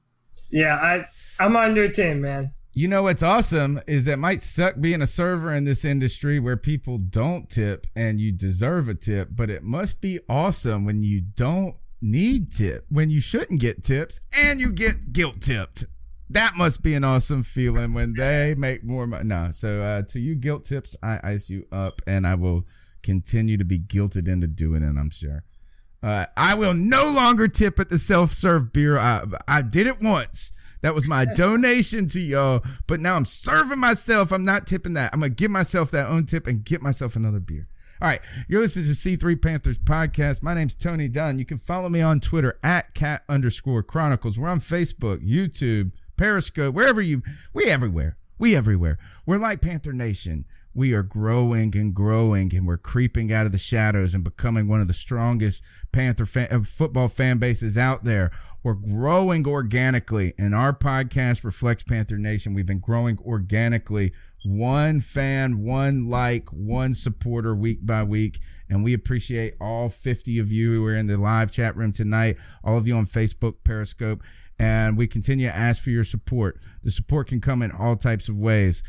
yeah, 0.51 0.75
I 0.77 1.07
I'm 1.39 1.57
on 1.57 1.77
your 1.77 1.89
team, 1.89 2.23
man. 2.23 2.53
You 2.75 2.89
know 2.89 3.03
what's 3.03 3.23
awesome 3.23 3.83
is 3.87 4.07
that 4.07 4.19
might 4.19 4.43
suck 4.43 4.81
being 4.81 5.03
a 5.03 5.07
server 5.07 5.53
in 5.53 5.65
this 5.65 5.85
industry 5.85 6.41
where 6.41 6.57
people 6.57 6.97
don't 6.97 7.51
tip 7.51 7.87
and 7.95 8.19
you 8.19 8.33
deserve 8.33 8.89
a 8.89 8.95
tip, 8.95 9.29
but 9.33 9.51
it 9.51 9.63
must 9.63 10.01
be 10.01 10.21
awesome 10.27 10.87
when 10.87 11.03
you 11.03 11.21
don't 11.21 11.77
need 12.01 12.51
tip, 12.51 12.87
when 12.89 13.11
you 13.11 13.21
shouldn't 13.21 13.61
get 13.61 13.85
tips 13.85 14.23
and 14.33 14.59
you 14.59 14.73
get 14.73 15.13
guilt 15.13 15.43
tipped. 15.43 15.85
That 16.31 16.57
must 16.57 16.83
be 16.83 16.95
an 16.95 17.05
awesome 17.05 17.43
feeling 17.43 17.93
when 17.93 18.15
they 18.15 18.55
make 18.57 18.83
more 18.83 19.07
money. 19.07 19.25
No, 19.25 19.51
so 19.53 19.83
uh, 19.83 20.03
to 20.05 20.19
you 20.19 20.35
guilt 20.35 20.65
tips, 20.65 20.97
I 21.03 21.21
ice 21.23 21.51
you 21.51 21.67
up 21.71 22.01
and 22.07 22.27
I 22.27 22.37
will 22.37 22.65
continue 23.03 23.59
to 23.59 23.67
be 23.67 23.81
guilted 23.81 24.29
into 24.29 24.47
doing 24.47 24.83
it, 24.83 24.99
I'm 24.99 25.11
sure. 25.11 25.45
Uh, 26.03 26.25
I 26.39 26.55
will 26.55 26.73
no 26.73 27.05
longer 27.05 27.49
tip 27.49 27.79
at 27.79 27.91
the 27.91 27.99
self-serve 27.99 28.73
beer. 28.73 28.97
I, 28.97 29.25
I 29.47 29.61
did 29.61 29.87
it 29.87 30.01
once. 30.01 30.53
That 30.83 30.95
was 30.95 31.07
my 31.07 31.25
donation 31.25 32.09
to 32.09 32.21
y'all. 32.21 32.63
But 32.87 33.01
now 33.01 33.17
I'm 33.17 33.25
serving 33.25 33.79
myself. 33.79 34.33
I'm 34.33 34.45
not 34.45 34.67
tipping 34.67 34.95
that. 34.95 35.13
I'm 35.13 35.21
gonna 35.21 35.31
give 35.31 35.51
myself 35.51 35.91
that 35.93 36.09
own 36.09 36.27
tip 36.27 36.47
and 36.47 36.65
get 36.65 36.83
myself 36.83 37.17
another 37.17 37.41
beer. 37.41 37.69
All 38.01 38.09
right, 38.09 38.21
you're 38.49 38.61
listening 38.61 38.87
to 38.87 38.93
C3 38.93 39.41
Panthers 39.41 39.79
podcast. 39.79 40.43
My 40.43 40.55
name's 40.55 40.75
Tony 40.75 41.07
Dunn. 41.07 41.39
You 41.39 41.45
can 41.45 41.59
follow 41.59 41.89
me 41.89 42.01
on 42.01 42.19
Twitter 42.19 42.59
at 42.61 42.95
cat 42.95 43.23
underscore 43.29 43.85
chronicles. 43.85 44.37
We're 44.37 44.49
on 44.49 44.61
Facebook, 44.61 45.25
YouTube, 45.25 45.93
Periscope, 46.17 46.75
wherever 46.75 47.01
you. 47.01 47.23
We 47.53 47.67
everywhere. 47.67 48.17
We 48.39 48.57
everywhere. 48.57 48.99
We're 49.25 49.39
like 49.39 49.61
Panther 49.61 49.93
Nation. 49.93 50.47
We 50.75 50.95
are 50.95 51.05
growing 51.05 51.77
and 51.77 51.95
growing, 51.95 52.53
and 52.57 52.67
we're 52.67 52.77
creeping 52.77 53.33
out 53.33 53.47
of 53.47 53.53
the 53.53 53.59
shadows 53.59 54.15
and 54.15 54.25
becoming 54.25 54.67
one 54.67 54.81
of 54.81 54.89
the 54.89 54.95
strongest 54.95 55.63
Panther 55.93 56.27
fan, 56.27 56.49
uh, 56.51 56.63
football 56.65 57.07
fan 57.07 57.39
bases 57.39 57.79
out 57.79 58.03
there. 58.03 58.33
We're 58.65 58.75
growing 58.75 59.45
organically, 59.45 60.35
and 60.39 60.55
our 60.55 60.73
podcast 60.73 61.43
reflects 61.43 61.83
Panther 61.83 62.17
Nation. 62.17 62.55
We've 62.55 62.65
been 62.65 62.79
growing 62.79 63.19
organically, 63.19 64.13
one 64.45 65.01
fan, 65.01 65.65
one 65.65 66.09
like, 66.09 66.49
one 66.51 66.95
supporter 66.95 67.57
week 67.57 67.85
by 67.85 68.05
week. 68.05 68.39
And 68.71 68.85
we 68.85 68.95
appreciate 68.95 69.55
all 69.61 69.89
50 69.89 70.39
of 70.39 70.53
you 70.53 70.75
who 70.75 70.87
are 70.87 70.95
in 70.95 71.09
the 71.09 71.17
live 71.17 71.51
chat 71.51 71.77
room 71.77 71.91
tonight, 71.91 72.37
all 72.63 72.77
of 72.77 72.87
you 72.87 72.95
on 72.95 73.07
Facebook, 73.07 73.57
Periscope. 73.65 74.23
And 74.61 74.97
we 74.97 75.09
continue 75.09 75.49
to 75.49 75.57
ask 75.57 75.83
for 75.83 75.91
your 75.91 76.05
support. 76.05 76.61
The 76.85 76.93
support 76.93 77.27
can 77.27 77.41
come 77.41 77.63
in 77.63 77.73
all 77.73 77.97
types 77.97 78.29
of 78.29 78.37
ways. 78.37 78.85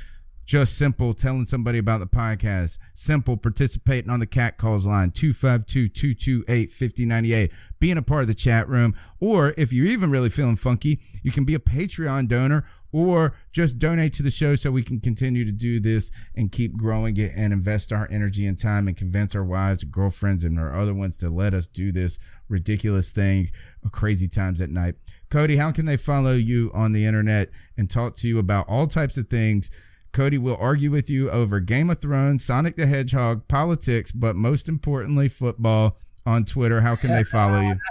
Just 0.45 0.77
simple 0.77 1.13
telling 1.13 1.45
somebody 1.45 1.77
about 1.77 1.99
the 1.99 2.07
podcast. 2.07 2.77
Simple 2.93 3.37
participating 3.37 4.09
on 4.09 4.19
the 4.19 4.25
cat 4.25 4.57
calls 4.57 4.85
line 4.85 5.11
252 5.11 5.89
228 5.89 6.71
5098. 6.71 7.51
Being 7.79 7.97
a 7.97 8.01
part 8.01 8.21
of 8.21 8.27
the 8.27 8.35
chat 8.35 8.67
room. 8.67 8.93
Or 9.19 9.53
if 9.57 9.71
you're 9.71 9.85
even 9.85 10.11
really 10.11 10.29
feeling 10.29 10.57
funky, 10.57 10.99
you 11.21 11.31
can 11.31 11.45
be 11.45 11.55
a 11.55 11.59
Patreon 11.59 12.27
donor 12.27 12.65
or 12.93 13.35
just 13.51 13.79
donate 13.79 14.13
to 14.13 14.23
the 14.23 14.29
show 14.29 14.55
so 14.55 14.69
we 14.69 14.83
can 14.83 14.99
continue 14.99 15.43
to 15.43 15.51
do 15.51 15.79
this 15.79 16.11
and 16.35 16.51
keep 16.51 16.77
growing 16.77 17.17
it 17.17 17.33
and 17.35 17.51
invest 17.51 17.91
our 17.91 18.07
energy 18.11 18.45
and 18.45 18.59
time 18.59 18.87
and 18.87 18.95
convince 18.95 19.33
our 19.33 19.43
wives, 19.43 19.81
and 19.81 19.91
girlfriends, 19.91 20.43
and 20.43 20.59
our 20.59 20.79
other 20.79 20.93
ones 20.93 21.17
to 21.17 21.29
let 21.29 21.55
us 21.55 21.65
do 21.65 21.91
this 21.91 22.19
ridiculous 22.47 23.09
thing, 23.09 23.49
crazy 23.91 24.27
times 24.27 24.61
at 24.61 24.69
night. 24.69 24.95
Cody, 25.31 25.57
how 25.57 25.71
can 25.71 25.87
they 25.87 25.97
follow 25.97 26.33
you 26.33 26.69
on 26.73 26.91
the 26.91 27.05
internet 27.05 27.49
and 27.75 27.89
talk 27.89 28.15
to 28.17 28.27
you 28.27 28.37
about 28.37 28.69
all 28.69 28.85
types 28.85 29.17
of 29.17 29.27
things? 29.27 29.71
Cody 30.13 30.37
will 30.37 30.57
argue 30.57 30.91
with 30.91 31.09
you 31.09 31.29
over 31.29 31.59
Game 31.59 31.89
of 31.89 31.99
Thrones, 31.99 32.45
Sonic 32.45 32.77
the 32.77 32.85
Hedgehog, 32.85 33.47
politics, 33.47 34.11
but 34.11 34.35
most 34.35 34.69
importantly, 34.69 35.27
football 35.27 35.97
on 36.25 36.45
Twitter. 36.45 36.81
How 36.81 36.95
can 36.95 37.11
they 37.11 37.23
follow 37.23 37.59
you? 37.59 37.75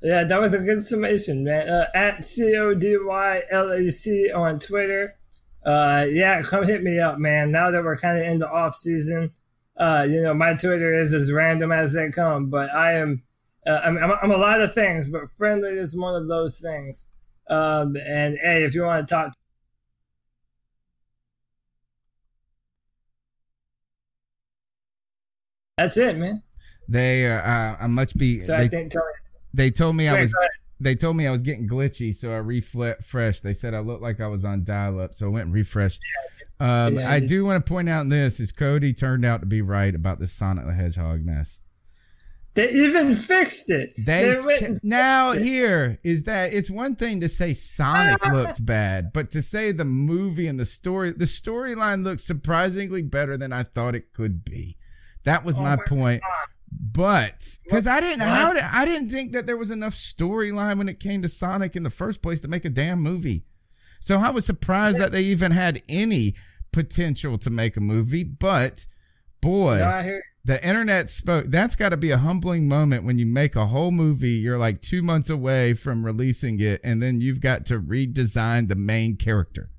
Yeah, 0.00 0.22
that 0.22 0.40
was 0.40 0.54
a 0.54 0.60
good 0.60 0.80
summation, 0.82 1.42
man. 1.42 1.68
Uh, 1.68 1.86
at 1.92 2.24
C 2.24 2.54
O 2.54 2.72
D 2.72 2.96
Y 3.00 3.42
L 3.50 3.72
A 3.72 3.88
C 3.88 4.30
on 4.30 4.60
Twitter. 4.60 5.16
Uh, 5.66 6.06
yeah, 6.08 6.40
come 6.42 6.64
hit 6.64 6.84
me 6.84 7.00
up, 7.00 7.18
man. 7.18 7.50
Now 7.50 7.72
that 7.72 7.82
we're 7.82 7.96
kind 7.96 8.16
of 8.16 8.24
in 8.24 8.38
the 8.38 8.48
off 8.48 8.76
season, 8.76 9.32
uh, 9.76 10.06
you 10.08 10.22
know, 10.22 10.34
my 10.34 10.54
Twitter 10.54 10.94
is 10.94 11.12
as 11.14 11.32
random 11.32 11.72
as 11.72 11.94
they 11.94 12.10
come, 12.10 12.48
but 12.48 12.72
I 12.72 12.92
am, 12.92 13.24
uh, 13.66 13.80
I'm, 13.82 13.98
I'm, 13.98 14.12
I'm 14.22 14.30
a 14.30 14.36
lot 14.36 14.60
of 14.60 14.72
things, 14.72 15.08
but 15.08 15.30
friendly 15.30 15.70
is 15.70 15.96
one 15.96 16.14
of 16.14 16.28
those 16.28 16.60
things. 16.60 17.06
Um, 17.50 17.96
and 17.96 18.38
hey, 18.38 18.62
if 18.62 18.74
you 18.76 18.82
want 18.82 19.06
to 19.06 19.12
talk 19.12 19.32
That's 25.78 25.96
it, 25.96 26.16
man. 26.18 26.42
They, 26.88 27.30
uh, 27.30 27.40
I 27.80 27.86
must 27.86 28.18
be. 28.18 28.40
So 28.40 28.56
they, 28.56 28.64
I 28.64 28.68
think 28.68 28.92
Tony. 28.92 29.04
they 29.54 29.70
told 29.70 29.96
me 29.96 30.08
I 30.08 30.20
was. 30.22 30.34
They 30.80 30.94
told 30.94 31.16
me 31.16 31.26
I 31.26 31.32
was 31.32 31.42
getting 31.42 31.68
glitchy, 31.68 32.14
so 32.14 32.30
I 32.30 32.36
refreshed. 32.36 33.42
They 33.42 33.52
said 33.52 33.74
I 33.74 33.80
looked 33.80 34.02
like 34.02 34.20
I 34.20 34.28
was 34.28 34.44
on 34.44 34.62
dial-up, 34.62 35.12
so 35.12 35.26
I 35.26 35.28
went 35.28 35.46
and 35.46 35.54
refreshed. 35.54 36.00
Um, 36.60 36.98
Yeah, 36.98 37.10
I 37.10 37.20
do 37.20 37.44
want 37.44 37.64
to 37.64 37.68
point 37.68 37.88
out 37.88 38.08
this: 38.08 38.40
is 38.40 38.52
Cody 38.52 38.92
turned 38.92 39.24
out 39.24 39.40
to 39.40 39.46
be 39.46 39.62
right 39.62 39.94
about 39.94 40.18
the 40.18 40.26
Sonic 40.26 40.66
the 40.66 40.74
Hedgehog 40.74 41.24
mess. 41.24 41.60
They 42.54 42.72
even 42.72 43.14
fixed 43.14 43.70
it. 43.70 43.94
They 44.04 44.34
ch- 44.58 44.80
now 44.82 45.30
it. 45.30 45.42
here 45.42 46.00
is 46.02 46.24
that 46.24 46.52
it's 46.52 46.68
one 46.68 46.96
thing 46.96 47.20
to 47.20 47.28
say 47.28 47.54
Sonic 47.54 48.24
looks 48.32 48.58
bad, 48.58 49.12
but 49.12 49.30
to 49.32 49.42
say 49.42 49.70
the 49.70 49.84
movie 49.84 50.48
and 50.48 50.58
the 50.58 50.66
story, 50.66 51.12
the 51.12 51.26
storyline 51.26 52.02
looks 52.02 52.24
surprisingly 52.24 53.02
better 53.02 53.36
than 53.36 53.52
I 53.52 53.62
thought 53.62 53.94
it 53.94 54.12
could 54.12 54.44
be. 54.44 54.76
That 55.28 55.44
was 55.44 55.58
my 55.58 55.76
point. 55.76 56.22
But 56.70 57.58
because 57.64 57.86
I 57.86 58.00
didn't, 58.00 58.20
how 58.20 58.52
did, 58.52 58.62
I 58.62 58.84
didn't 58.84 59.10
think 59.10 59.32
that 59.32 59.46
there 59.46 59.56
was 59.56 59.70
enough 59.70 59.94
storyline 59.94 60.78
when 60.78 60.88
it 60.88 61.00
came 61.00 61.22
to 61.22 61.28
Sonic 61.28 61.76
in 61.76 61.82
the 61.82 61.90
first 61.90 62.22
place 62.22 62.40
to 62.40 62.48
make 62.48 62.64
a 62.64 62.70
damn 62.70 63.00
movie. 63.00 63.44
So 64.00 64.18
I 64.18 64.30
was 64.30 64.44
surprised 64.44 64.98
that 64.98 65.12
they 65.12 65.22
even 65.22 65.52
had 65.52 65.82
any 65.88 66.34
potential 66.72 67.38
to 67.38 67.50
make 67.50 67.76
a 67.76 67.80
movie. 67.80 68.24
But 68.24 68.86
boy, 69.40 69.78
No, 69.78 70.20
the 70.44 70.66
internet 70.66 71.10
spoke. 71.10 71.46
That's 71.48 71.76
got 71.76 71.90
to 71.90 71.96
be 71.96 72.10
a 72.10 72.18
humbling 72.18 72.68
moment 72.68 73.04
when 73.04 73.18
you 73.18 73.26
make 73.26 73.56
a 73.56 73.66
whole 73.66 73.90
movie. 73.90 74.30
You're 74.30 74.58
like 74.58 74.80
two 74.82 75.02
months 75.02 75.30
away 75.30 75.74
from 75.74 76.04
releasing 76.04 76.60
it, 76.60 76.80
and 76.84 77.02
then 77.02 77.20
you've 77.20 77.40
got 77.40 77.66
to 77.66 77.80
redesign 77.80 78.68
the 78.68 78.76
main 78.76 79.16
character. 79.16 79.70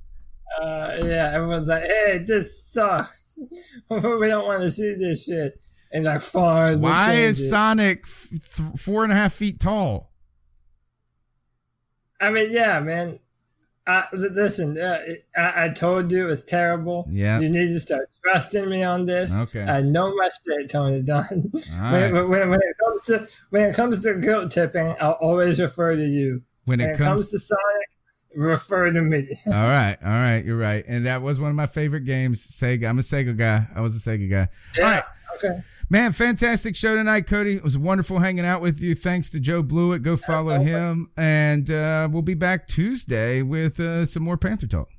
Uh, 0.62 0.98
yeah, 1.06 1.32
everyone's 1.34 1.68
like, 1.68 1.84
"Hey, 1.84 2.24
this 2.26 2.64
sucks. 2.66 3.40
we 3.90 4.00
don't 4.00 4.46
want 4.46 4.62
to 4.62 4.70
see 4.70 4.94
this 4.96 5.26
shit." 5.26 5.62
And 5.92 6.04
like, 6.06 6.22
fine. 6.22 6.82
we'll 6.82 6.92
Why 6.92 7.14
is 7.14 7.40
it." 7.40 7.50
Sonic 7.50 8.06
th- 8.30 8.78
four 8.78 9.04
and 9.04 9.14
a 9.14 9.16
half 9.16 9.34
feet 9.34 9.60
tall? 9.60 10.12
I 12.20 12.30
mean, 12.32 12.52
yeah, 12.52 12.80
man. 12.80 13.20
I, 13.88 14.06
li- 14.14 14.30
listen, 14.30 14.78
uh, 14.78 15.00
I, 15.36 15.66
I 15.66 15.70
told 15.70 16.12
you 16.12 16.26
it 16.26 16.30
was 16.30 16.46
terrible. 16.46 17.08
Yeah. 17.10 17.40
You 17.40 17.50
need 17.50 17.70
to 17.70 17.80
start 17.80 18.08
trusting 18.24 18.70
me 18.70 18.84
on 18.84 19.08
this. 19.08 19.36
Okay. 19.36 19.64
I 19.64 19.82
know 19.82 20.14
my 20.16 20.30
shit, 20.46 20.70
Tony 20.70 21.02
Dunn. 21.02 21.52
All 21.74 21.92
when, 21.92 22.30
when, 22.30 22.50
when 22.52 22.60
it 22.62 22.76
comes 22.86 23.04
to 23.06 23.28
when 23.50 23.70
it 23.70 23.76
comes 23.76 24.00
to 24.02 24.14
guilt 24.16 24.52
tipping, 24.52 24.96
I'll 25.00 25.14
always 25.14 25.60
refer 25.60 25.96
to 25.96 26.06
you. 26.06 26.44
When 26.66 26.82
it 26.82 26.98
comes- 27.00 27.32
to 27.32 27.40
Sonic, 27.40 27.90
refer 28.40 28.92
to 28.92 29.02
me. 29.02 29.28
all 29.46 29.54
right, 29.54 29.98
all 30.04 30.12
right, 30.12 30.44
you're 30.44 30.58
right. 30.58 30.84
And 30.88 31.06
that 31.06 31.22
was 31.22 31.40
one 31.40 31.50
of 31.50 31.56
my 31.56 31.68
favorite 31.68 32.06
games. 32.06 32.46
Sega. 32.48 32.90
I'm 32.90 33.00
a 33.00 33.02
Sega 33.02 33.38
guy. 33.38 33.68
I 33.76 33.82
was 33.82 33.96
a 33.96 34.00
Sega 34.00 34.30
guy. 34.30 34.48
Yeah. 34.76 34.84
All 34.84 34.92
right. 34.92 35.04
Okay. 35.36 35.64
Man, 35.92 36.12
fantastic 36.14 36.76
show 36.76 36.96
tonight, 36.96 37.22
Cody. 37.22 37.56
It 37.56 37.64
was 37.64 37.78
wonderful 37.78 38.20
hanging 38.20 38.46
out 38.46 38.62
with 38.62 38.80
you. 38.80 38.94
Thanks 38.94 39.30
to 39.32 39.40
Joe 39.40 39.64
Blewett. 39.64 40.04
Go 40.04 40.18
follow 40.18 40.60
him. 40.60 41.10
And 41.18 41.70
uh, 41.72 42.08
we'll 42.12 42.22
be 42.22 42.36
back 42.36 42.68
Tuesday 42.68 43.42
with 43.42 43.80
uh, 43.80 44.06
some 44.06 44.22
more 44.22 44.38
Panther 44.38 44.68
Talk. 44.68 44.90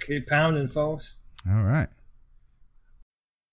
Keep 0.00 0.28
pounding, 0.28 0.68
folks. 0.68 1.16
All 1.50 1.64
right. 1.64 1.88